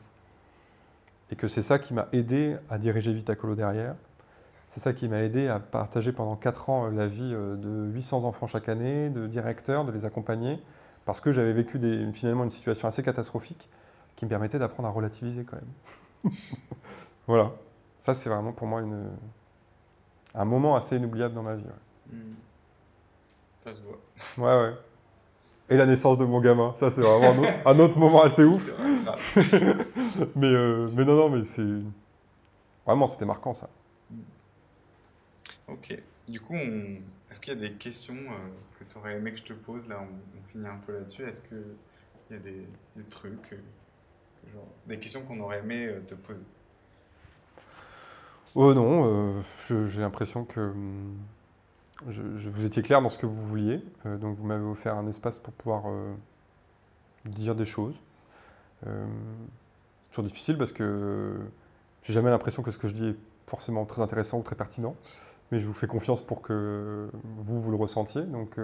Et 1.31 1.37
que 1.37 1.49
c'est 1.49 1.63
ça 1.63 1.79
qui 1.79 1.95
m'a 1.95 2.09
aidé 2.13 2.57
à 2.71 2.79
diriger 2.79 3.13
Vitacolo 3.13 3.55
derrière. 3.55 3.95
C'est 4.69 4.81
ça 4.81 4.93
qui 4.93 5.09
m'a 5.09 5.23
aidé 5.23 5.49
à 5.49 5.61
partager 5.61 6.13
pendant 6.13 6.37
4 6.37 6.71
ans 6.71 6.87
euh, 6.87 6.91
la 6.91 7.07
vie 7.07 7.33
euh, 7.33 7.57
de 7.57 7.93
800 7.93 8.25
enfants 8.25 8.47
chaque 8.47 8.69
année, 8.69 9.09
de 9.11 9.27
directeurs, 9.27 9.85
de 9.85 9.93
les 9.93 10.05
accompagner, 10.05 10.61
parce 11.05 11.21
que 11.21 11.33
j'avais 11.33 11.53
vécu 11.53 11.81
finalement 12.13 12.45
une 12.45 12.51
situation 12.51 12.89
assez 12.89 13.03
catastrophique 13.03 13.71
qui 14.17 14.25
me 14.25 14.31
permettait 14.31 14.59
d'apprendre 14.59 14.89
à 14.89 14.93
relativiser 14.93 15.45
quand 15.45 15.57
même. 15.57 16.33
voilà. 17.27 17.53
Ça, 18.03 18.15
c'est 18.15 18.29
vraiment 18.29 18.53
pour 18.53 18.67
moi 18.67 18.81
une, 18.81 19.09
un 20.35 20.45
moment 20.45 20.77
assez 20.77 20.97
inoubliable 20.97 21.35
dans 21.35 21.43
ma 21.43 21.57
vie. 21.57 21.65
Hmm. 22.11 22.35
Ça 23.61 23.75
se 23.75 23.81
voit. 23.81 23.99
Ouais, 24.39 24.63
ouais. 24.63 24.75
Et 25.71 25.77
la 25.77 25.85
naissance 25.85 26.17
de 26.17 26.25
mon 26.25 26.41
gamin, 26.41 26.75
ça 26.77 26.91
c'est 26.91 27.03
vraiment 27.03 27.47
un 27.67 27.79
autre, 27.79 27.99
moment 27.99 28.23
assez 28.23 28.43
ouf. 28.43 28.73
mais, 30.35 30.47
euh, 30.47 30.89
mais 30.95 31.05
non, 31.05 31.15
non, 31.17 31.31
mais 31.31 31.47
c'est. 31.47 31.63
Vraiment, 32.87 33.07
c'était 33.07 33.27
marquant 33.27 33.53
ça. 33.53 33.69
Ok. 35.67 36.01
Du 36.27 36.41
coup, 36.41 36.55
est-ce 36.55 37.39
qu'il 37.41 37.53
y 37.53 37.57
a 37.57 37.61
des 37.61 37.75
questions 37.75 38.15
euh, 38.15 38.79
que 38.79 38.85
tu 38.85 38.97
aurais 38.97 39.17
aimé 39.17 39.33
que 39.33 39.39
je 39.39 39.45
te 39.45 39.53
pose 39.53 39.87
Là, 39.89 40.01
on, 40.01 40.43
finit 40.43 40.67
un 40.67 40.79
peu 40.79 40.95
là-dessus. 40.95 41.25
Est-ce 41.25 41.43
qu'il 41.43 41.63
y 42.31 42.35
a 42.35 42.39
des, 42.39 42.67
des 42.97 43.05
trucs, 43.05 43.53
euh, 43.53 44.53
genre, 44.55 44.69
des 44.87 44.99
questions 44.99 45.23
qu'on 45.25 45.39
aurait 45.41 45.59
aimé 45.59 45.91
te 46.07 46.15
poser? 46.15 46.45
Oh 48.55 48.75
non, 48.75 49.43
j'ai 49.69 50.01
l'impression 50.01 50.45
que. 50.45 50.61
Hum, 50.61 51.17
vous 52.07 52.65
étiez 52.65 52.83
clair 52.83 53.03
dans 53.03 53.11
ce 53.11 53.19
que 53.19 53.27
vous 53.27 53.43
vouliez, 53.49 53.85
euh, 54.07 54.17
donc 54.19 54.39
vous 54.39 54.47
m'avez 54.47 54.65
offert 54.65 54.97
un 54.97 55.09
espace 55.09 55.39
pour 55.39 55.53
pouvoir 55.53 55.85
euh, 55.87 56.13
dire 57.25 57.55
des 57.55 57.65
choses. 57.65 57.97
Euh, 58.87 59.07
toujours 60.11 60.25
difficile 60.25 60.57
parce 60.57 60.73
que 60.73 61.37
j'ai 62.05 62.13
jamais 62.13 62.31
l'impression 62.31 62.63
que 62.63 62.71
ce 62.71 62.79
que 62.79 62.87
je 62.87 62.95
dis 62.95 63.09
est 63.09 63.17
forcément 63.47 63.85
très 63.85 64.01
intéressant 64.01 64.39
ou 64.39 64.43
très 64.43 64.55
pertinent, 64.55 64.95
mais 65.51 65.59
je 65.59 65.67
vous 65.67 65.73
fais 65.73 65.89
confiance 65.89 66.23
pour 66.23 66.41
que 66.41 67.11
vous, 67.23 67.61
vous 67.61 67.71
le 67.71 67.77
ressentiez. 67.77 68.23
Donc, 68.23 68.57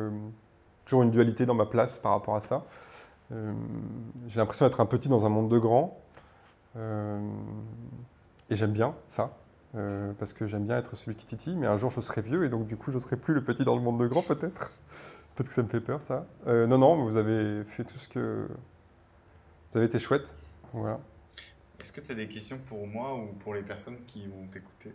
toujours 0.84 1.02
une 1.02 1.10
dualité 1.10 1.46
dans 1.46 1.54
ma 1.54 1.66
place 1.66 1.98
par 1.98 2.12
rapport 2.12 2.36
à 2.36 2.40
ça. 2.40 2.64
j'ai 3.30 4.38
l'impression 4.38 4.66
d'être 4.66 4.80
un 4.80 4.86
petit 4.86 5.08
dans 5.08 5.26
un 5.26 5.30
monde 5.30 5.48
de 5.50 5.58
grands, 5.58 5.98
et 6.76 8.56
j'aime 8.56 8.72
bien 8.72 8.94
ça. 9.08 9.36
Euh, 9.76 10.12
parce 10.18 10.32
que 10.32 10.46
j'aime 10.46 10.66
bien 10.66 10.78
être 10.78 10.94
celui 10.94 11.16
qui 11.16 11.26
titille, 11.26 11.56
mais 11.56 11.66
un 11.66 11.76
jour 11.76 11.90
je 11.90 12.00
serai 12.00 12.22
vieux 12.22 12.44
et 12.44 12.48
donc 12.48 12.66
du 12.66 12.76
coup 12.76 12.92
je 12.92 12.98
serai 13.00 13.16
plus 13.16 13.34
le 13.34 13.42
petit 13.42 13.64
dans 13.64 13.74
le 13.74 13.82
monde 13.82 14.00
de 14.00 14.06
grand 14.06 14.22
peut-être. 14.22 14.70
peut-être 15.34 15.48
que 15.48 15.54
ça 15.54 15.62
me 15.62 15.68
fait 15.68 15.80
peur 15.80 16.00
ça. 16.02 16.26
Euh, 16.46 16.66
non, 16.66 16.78
non, 16.78 17.04
vous 17.04 17.16
avez 17.16 17.64
fait 17.64 17.84
tout 17.84 17.98
ce 17.98 18.08
que... 18.08 18.46
Vous 19.72 19.78
avez 19.78 19.86
été 19.86 19.98
chouette. 19.98 20.36
Voilà. 20.72 21.00
Est-ce 21.80 21.90
que 21.90 22.00
tu 22.00 22.12
as 22.12 22.14
des 22.14 22.28
questions 22.28 22.58
pour 22.66 22.86
moi 22.86 23.16
ou 23.16 23.26
pour 23.40 23.54
les 23.54 23.62
personnes 23.62 23.98
qui 24.06 24.26
vont 24.26 24.46
t'écouter? 24.46 24.92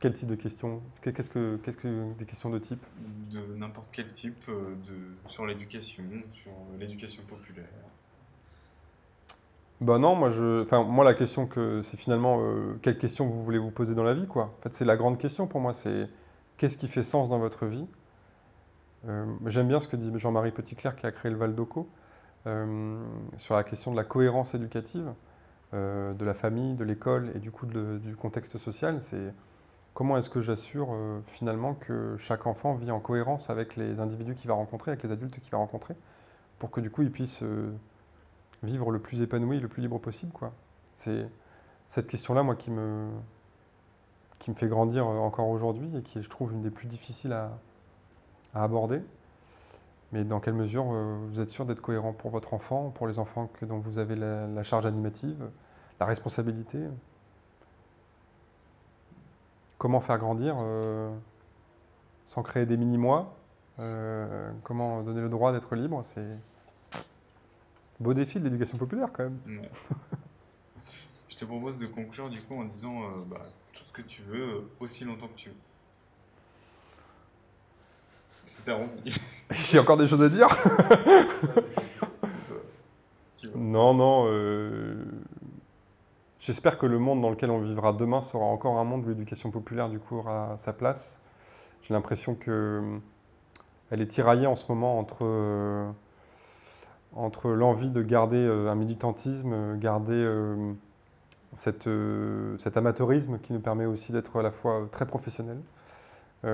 Quel 0.00 0.14
type 0.14 0.28
de 0.28 0.34
questions? 0.34 0.82
Qu'est-ce 1.00 1.30
que, 1.30 1.56
qu'est-ce 1.62 1.76
que 1.76 2.12
des 2.18 2.24
questions 2.24 2.50
de 2.50 2.58
type? 2.58 2.84
De 3.30 3.54
n'importe 3.54 3.90
quel 3.92 4.10
type, 4.10 4.42
euh, 4.48 4.74
de, 4.86 5.28
sur 5.28 5.46
l'éducation, 5.46 6.02
sur 6.32 6.52
l'éducation 6.80 7.22
populaire. 7.22 7.68
Bah 9.82 9.98
non, 9.98 10.14
moi, 10.14 10.30
je, 10.30 10.62
enfin, 10.62 10.84
moi 10.84 11.04
la 11.04 11.12
question 11.12 11.48
que 11.48 11.82
c'est 11.82 11.96
finalement 11.96 12.38
euh, 12.40 12.78
quelle 12.82 12.98
question 12.98 13.26
vous 13.26 13.42
voulez 13.42 13.58
vous 13.58 13.72
poser 13.72 13.96
dans 13.96 14.04
la 14.04 14.14
vie, 14.14 14.28
quoi. 14.28 14.44
En 14.44 14.62
fait, 14.62 14.72
c'est 14.76 14.84
la 14.84 14.96
grande 14.96 15.18
question 15.18 15.48
pour 15.48 15.60
moi. 15.60 15.74
C'est 15.74 16.08
qu'est-ce 16.56 16.76
qui 16.76 16.86
fait 16.86 17.02
sens 17.02 17.30
dans 17.30 17.38
votre 17.40 17.66
vie? 17.66 17.84
Euh, 19.08 19.26
J'aime 19.46 19.66
bien 19.66 19.80
ce 19.80 19.88
que 19.88 19.96
dit 19.96 20.12
Jean-Marie 20.14 20.52
Petitclerc 20.52 20.94
qui 20.94 21.06
a 21.06 21.10
créé 21.10 21.32
le 21.32 21.36
Val 21.36 21.56
d'Oco 21.56 21.88
euh, 22.46 23.02
sur 23.38 23.56
la 23.56 23.64
question 23.64 23.90
de 23.90 23.96
la 23.96 24.04
cohérence 24.04 24.54
éducative 24.54 25.12
de 25.72 26.24
la 26.24 26.34
famille, 26.34 26.74
de 26.74 26.84
l'école 26.84 27.32
et 27.34 27.38
du 27.38 27.50
coup 27.50 27.64
du 27.64 28.14
contexte 28.14 28.58
social. 28.58 28.98
C'est 29.02 29.32
comment 29.94 30.18
est-ce 30.18 30.28
que 30.28 30.42
j'assure 30.42 30.94
finalement 31.26 31.72
que 31.74 32.16
chaque 32.18 32.46
enfant 32.46 32.74
vit 32.74 32.90
en 32.90 33.00
cohérence 33.00 33.48
avec 33.48 33.76
les 33.76 33.98
individus 33.98 34.34
qu'il 34.34 34.48
va 34.48 34.54
rencontrer, 34.54 34.90
avec 34.90 35.02
les 35.02 35.12
adultes 35.12 35.40
qu'il 35.40 35.50
va 35.50 35.56
rencontrer, 35.56 35.94
pour 36.58 36.70
que 36.70 36.82
du 36.82 36.90
coup 36.90 37.00
il 37.00 37.10
puisse 37.10 37.42
vivre 38.62 38.90
le 38.90 38.98
plus 38.98 39.22
épanoui, 39.22 39.60
le 39.60 39.68
plus 39.68 39.82
libre 39.82 39.98
possible. 39.98 40.32
C'est 40.96 41.28
cette 41.88 42.06
question-là, 42.06 42.42
moi, 42.42 42.56
qui 42.56 42.70
me, 42.70 43.08
qui 44.38 44.50
me 44.50 44.56
fait 44.56 44.66
grandir 44.66 45.06
euh, 45.06 45.18
encore 45.18 45.48
aujourd'hui 45.48 45.88
et 45.96 46.02
qui 46.02 46.18
est, 46.18 46.22
je 46.22 46.30
trouve, 46.30 46.52
une 46.52 46.62
des 46.62 46.70
plus 46.70 46.88
difficiles 46.88 47.32
à, 47.32 47.50
aborder. 48.54 49.00
Mais 50.12 50.24
dans 50.24 50.40
quelle 50.40 50.54
mesure 50.54 50.92
euh, 50.92 51.16
vous 51.30 51.40
êtes 51.40 51.50
sûr 51.50 51.64
d'être 51.64 51.80
cohérent 51.80 52.12
pour 52.12 52.30
votre 52.30 52.52
enfant, 52.52 52.90
pour 52.90 53.06
les 53.06 53.18
enfants 53.18 53.48
que, 53.58 53.64
dont 53.64 53.78
vous 53.78 53.98
avez 53.98 54.16
la, 54.16 54.62
charge 54.62 54.84
animative, 54.84 55.48
la 56.00 56.06
responsabilité? 56.06 56.78
Comment 59.78 60.00
faire 60.00 60.18
grandir 60.18 60.56
euh, 60.60 61.10
sans 62.24 62.42
créer 62.42 62.66
des 62.66 62.76
mini-mois 62.76 63.34
Comment 64.62 65.02
donner 65.02 65.20
le 65.20 65.28
droit 65.28 65.52
d'être 65.52 65.74
libre? 65.74 66.02
C'est 66.04 66.38
Beau 68.00 68.14
défi 68.14 68.38
de 68.38 68.44
l'éducation 68.44 68.78
populaire 68.78 69.08
quand 69.12 69.24
même. 69.24 69.38
Je 71.28 71.36
te 71.36 71.44
propose 71.44 71.78
de 71.78 71.86
conclure 71.86 72.28
du 72.28 72.40
coup 72.40 72.60
en 72.60 72.64
disant 72.64 73.02
euh, 73.02 73.06
bah, 73.26 73.40
tout 73.72 73.84
ce 73.84 73.92
que 73.92 74.02
tu 74.02 74.22
veux, 74.22 74.42
euh, 74.42 74.70
aussi 74.80 75.04
longtemps 75.04 75.28
que 75.28 75.36
tu 75.36 75.48
veux. 75.48 75.54
Si 78.44 78.64
t'as 78.64 78.74
envie. 78.74 79.16
J'ai 79.50 79.78
encore 79.78 79.96
des 79.96 80.08
choses 80.08 80.22
à 80.22 80.28
dire 80.28 80.48
Non, 83.54 83.94
non. 83.94 84.24
Euh, 84.26 85.04
j'espère 86.40 86.78
que 86.78 86.86
le 86.86 86.98
monde 86.98 87.22
dans 87.22 87.30
lequel 87.30 87.50
on 87.50 87.60
vivra 87.60 87.92
demain 87.92 88.22
sera 88.22 88.44
encore 88.44 88.78
un 88.78 88.84
monde 88.84 89.04
où 89.04 89.08
l'éducation 89.08 89.50
populaire 89.50 89.88
du 89.88 89.98
coup 89.98 90.18
aura 90.18 90.56
sa 90.58 90.72
place. 90.72 91.20
J'ai 91.82 91.94
l'impression 91.94 92.34
que 92.34 93.00
elle 93.90 94.00
est 94.00 94.06
tiraillée 94.06 94.46
en 94.46 94.56
ce 94.56 94.70
moment 94.72 94.98
entre 94.98 95.92
entre 97.14 97.50
l'envie 97.50 97.90
de 97.90 98.02
garder 98.02 98.38
euh, 98.38 98.70
un 98.70 98.74
militantisme, 98.74 99.52
euh, 99.52 99.76
garder 99.76 100.14
euh, 100.14 100.72
cette, 101.56 101.88
cet 102.58 102.76
amateurisme 102.76 103.38
qui 103.38 103.52
nous 103.52 103.60
permet 103.60 103.84
aussi 103.84 104.12
d'être 104.12 104.38
à 104.38 104.42
la 104.42 104.50
fois 104.50 104.88
très 104.90 105.06
professionnel, 105.06 105.58
et 106.44 106.48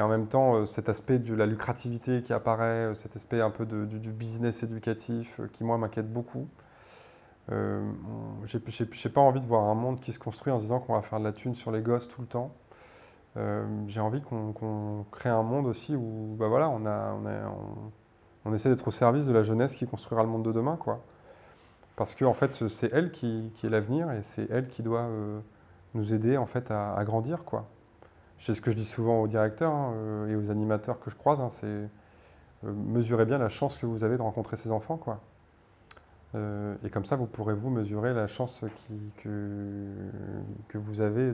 en 0.00 0.08
même 0.08 0.26
temps 0.26 0.66
cet 0.66 0.88
aspect 0.88 1.20
de 1.20 1.34
la 1.34 1.46
lucrativité 1.46 2.22
qui 2.22 2.32
apparaît, 2.32 2.92
cet 2.96 3.14
aspect 3.14 3.40
un 3.40 3.50
peu 3.50 3.64
du, 3.64 4.10
business 4.10 4.64
éducatif 4.64 5.40
qui 5.52 5.62
moi 5.62 5.78
m'inquiète 5.78 6.12
beaucoup. 6.12 6.48
Euh, 7.52 7.88
J'ai 8.46 9.08
pas 9.10 9.20
envie 9.20 9.40
de 9.40 9.46
voir 9.46 9.64
un 9.64 9.74
monde 9.74 10.00
qui 10.00 10.12
se 10.12 10.18
construit 10.18 10.52
en 10.52 10.58
disant 10.58 10.80
qu'on 10.80 10.94
va 10.94 11.02
faire 11.02 11.20
de 11.20 11.24
la 11.24 11.32
thune 11.32 11.54
sur 11.54 11.70
les 11.70 11.82
gosses 11.82 12.08
tout 12.08 12.22
le 12.22 12.26
temps. 12.26 12.54
J'ai 13.86 14.00
envie 14.00 14.22
qu'on 14.22 15.04
crée 15.12 15.28
un 15.28 15.42
monde 15.42 15.66
aussi 15.66 15.94
où 15.94 16.34
bah 16.38 16.48
voilà, 16.48 16.70
on 16.70 16.86
a, 16.86 17.14
essaie 18.54 18.68
d'être 18.68 18.88
au 18.88 18.92
service 18.92 19.26
de 19.26 19.32
la 19.32 19.42
jeunesse 19.42 19.74
qui 19.74 19.86
construira 19.86 20.22
le 20.22 20.28
monde 20.28 20.44
de 20.44 20.52
demain, 20.52 20.76
quoi. 20.76 21.00
Parce 21.96 22.14
que 22.14 22.26
en 22.26 22.34
fait, 22.34 22.68
c'est 22.68 22.92
elle 22.92 23.10
qui, 23.10 23.50
est 23.64 23.68
l'avenir 23.68 24.12
et 24.12 24.22
c'est 24.22 24.48
elle 24.50 24.68
qui 24.68 24.82
doit 24.82 25.00
euh, 25.00 25.40
nous 25.94 26.12
aider 26.12 26.36
en 26.36 26.46
fait 26.46 26.70
à, 26.70 27.02
grandir, 27.04 27.44
quoi. 27.44 27.66
C'est 28.38 28.54
ce 28.54 28.60
que 28.60 28.70
je 28.70 28.76
dis 28.76 28.84
souvent 28.84 29.22
aux 29.22 29.28
directeurs 29.28 29.72
hein, 29.72 29.92
euh, 29.94 30.28
et 30.28 30.36
aux 30.36 30.50
animateurs 30.50 31.00
que 31.00 31.10
je 31.10 31.16
croise, 31.16 31.40
hein, 31.40 31.48
c'est 31.50 31.66
euh, 31.66 31.88
mesurez 32.64 33.24
bien 33.24 33.38
la 33.38 33.48
chance 33.48 33.78
que 33.78 33.86
vous 33.86 34.04
avez 34.04 34.18
de 34.18 34.22
rencontrer 34.22 34.58
ces 34.58 34.70
enfants, 34.70 34.98
quoi. 34.98 35.20
et 36.84 36.90
comme 36.90 37.06
ça, 37.06 37.16
vous 37.16 37.26
pourrez 37.26 37.54
vous 37.54 37.70
mesurer 37.70 38.12
la 38.12 38.26
chance 38.26 38.64
que, 39.22 39.88
vous 40.74 41.00
avez 41.00 41.32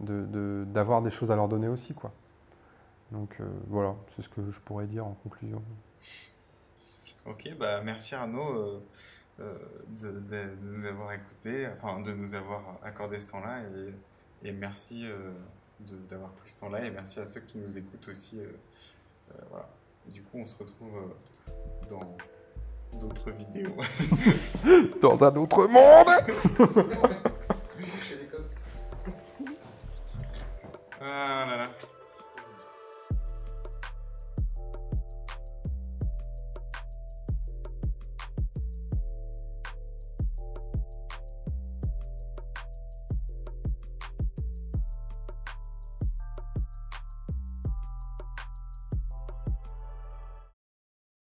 d'avoir 0.00 1.00
des 1.00 1.10
choses 1.10 1.30
à 1.30 1.36
leur 1.36 1.48
donner 1.48 1.68
aussi, 1.68 1.94
quoi. 1.94 2.12
Donc 3.12 3.40
voilà, 3.68 3.94
c'est 4.14 4.22
ce 4.22 4.28
que 4.28 4.50
je 4.50 4.60
pourrais 4.60 4.86
dire 4.86 5.06
en 5.06 5.16
conclusion. 5.22 5.62
Ok, 7.26 7.50
bah 7.58 7.80
merci 7.82 8.14
Arnaud 8.14 8.54
euh, 8.54 8.80
euh, 9.40 9.58
de, 9.88 10.44
nous 10.62 10.84
avoir 10.84 11.12
écoutés, 11.12 11.66
enfin 11.74 12.00
de 12.00 12.12
nous 12.12 12.34
avoir 12.34 12.78
accordé 12.82 13.18
ce 13.18 13.28
temps-là 13.28 13.62
et, 14.42 14.52
merci 14.52 15.06
euh, 15.06 15.32
d'avoir 16.10 16.32
pris 16.32 16.50
ce 16.50 16.60
temps-là 16.60 16.84
et 16.84 16.90
merci 16.90 17.20
à 17.20 17.24
ceux 17.24 17.40
qui 17.40 17.56
nous 17.56 17.78
écoutent 17.78 18.08
aussi. 18.08 18.42
voilà. 19.48 19.68
Du 20.12 20.22
coup, 20.22 20.38
on 20.38 20.44
se 20.44 20.58
retrouve 20.58 21.14
dans 21.88 22.14
d'autres 23.00 23.30
vidéos. 23.30 23.74
dans 25.00 25.24
un 25.24 25.34
autre 25.36 25.66
monde 25.66 26.08
Ah 31.00 31.46
là 31.46 31.56
là. 31.56 31.68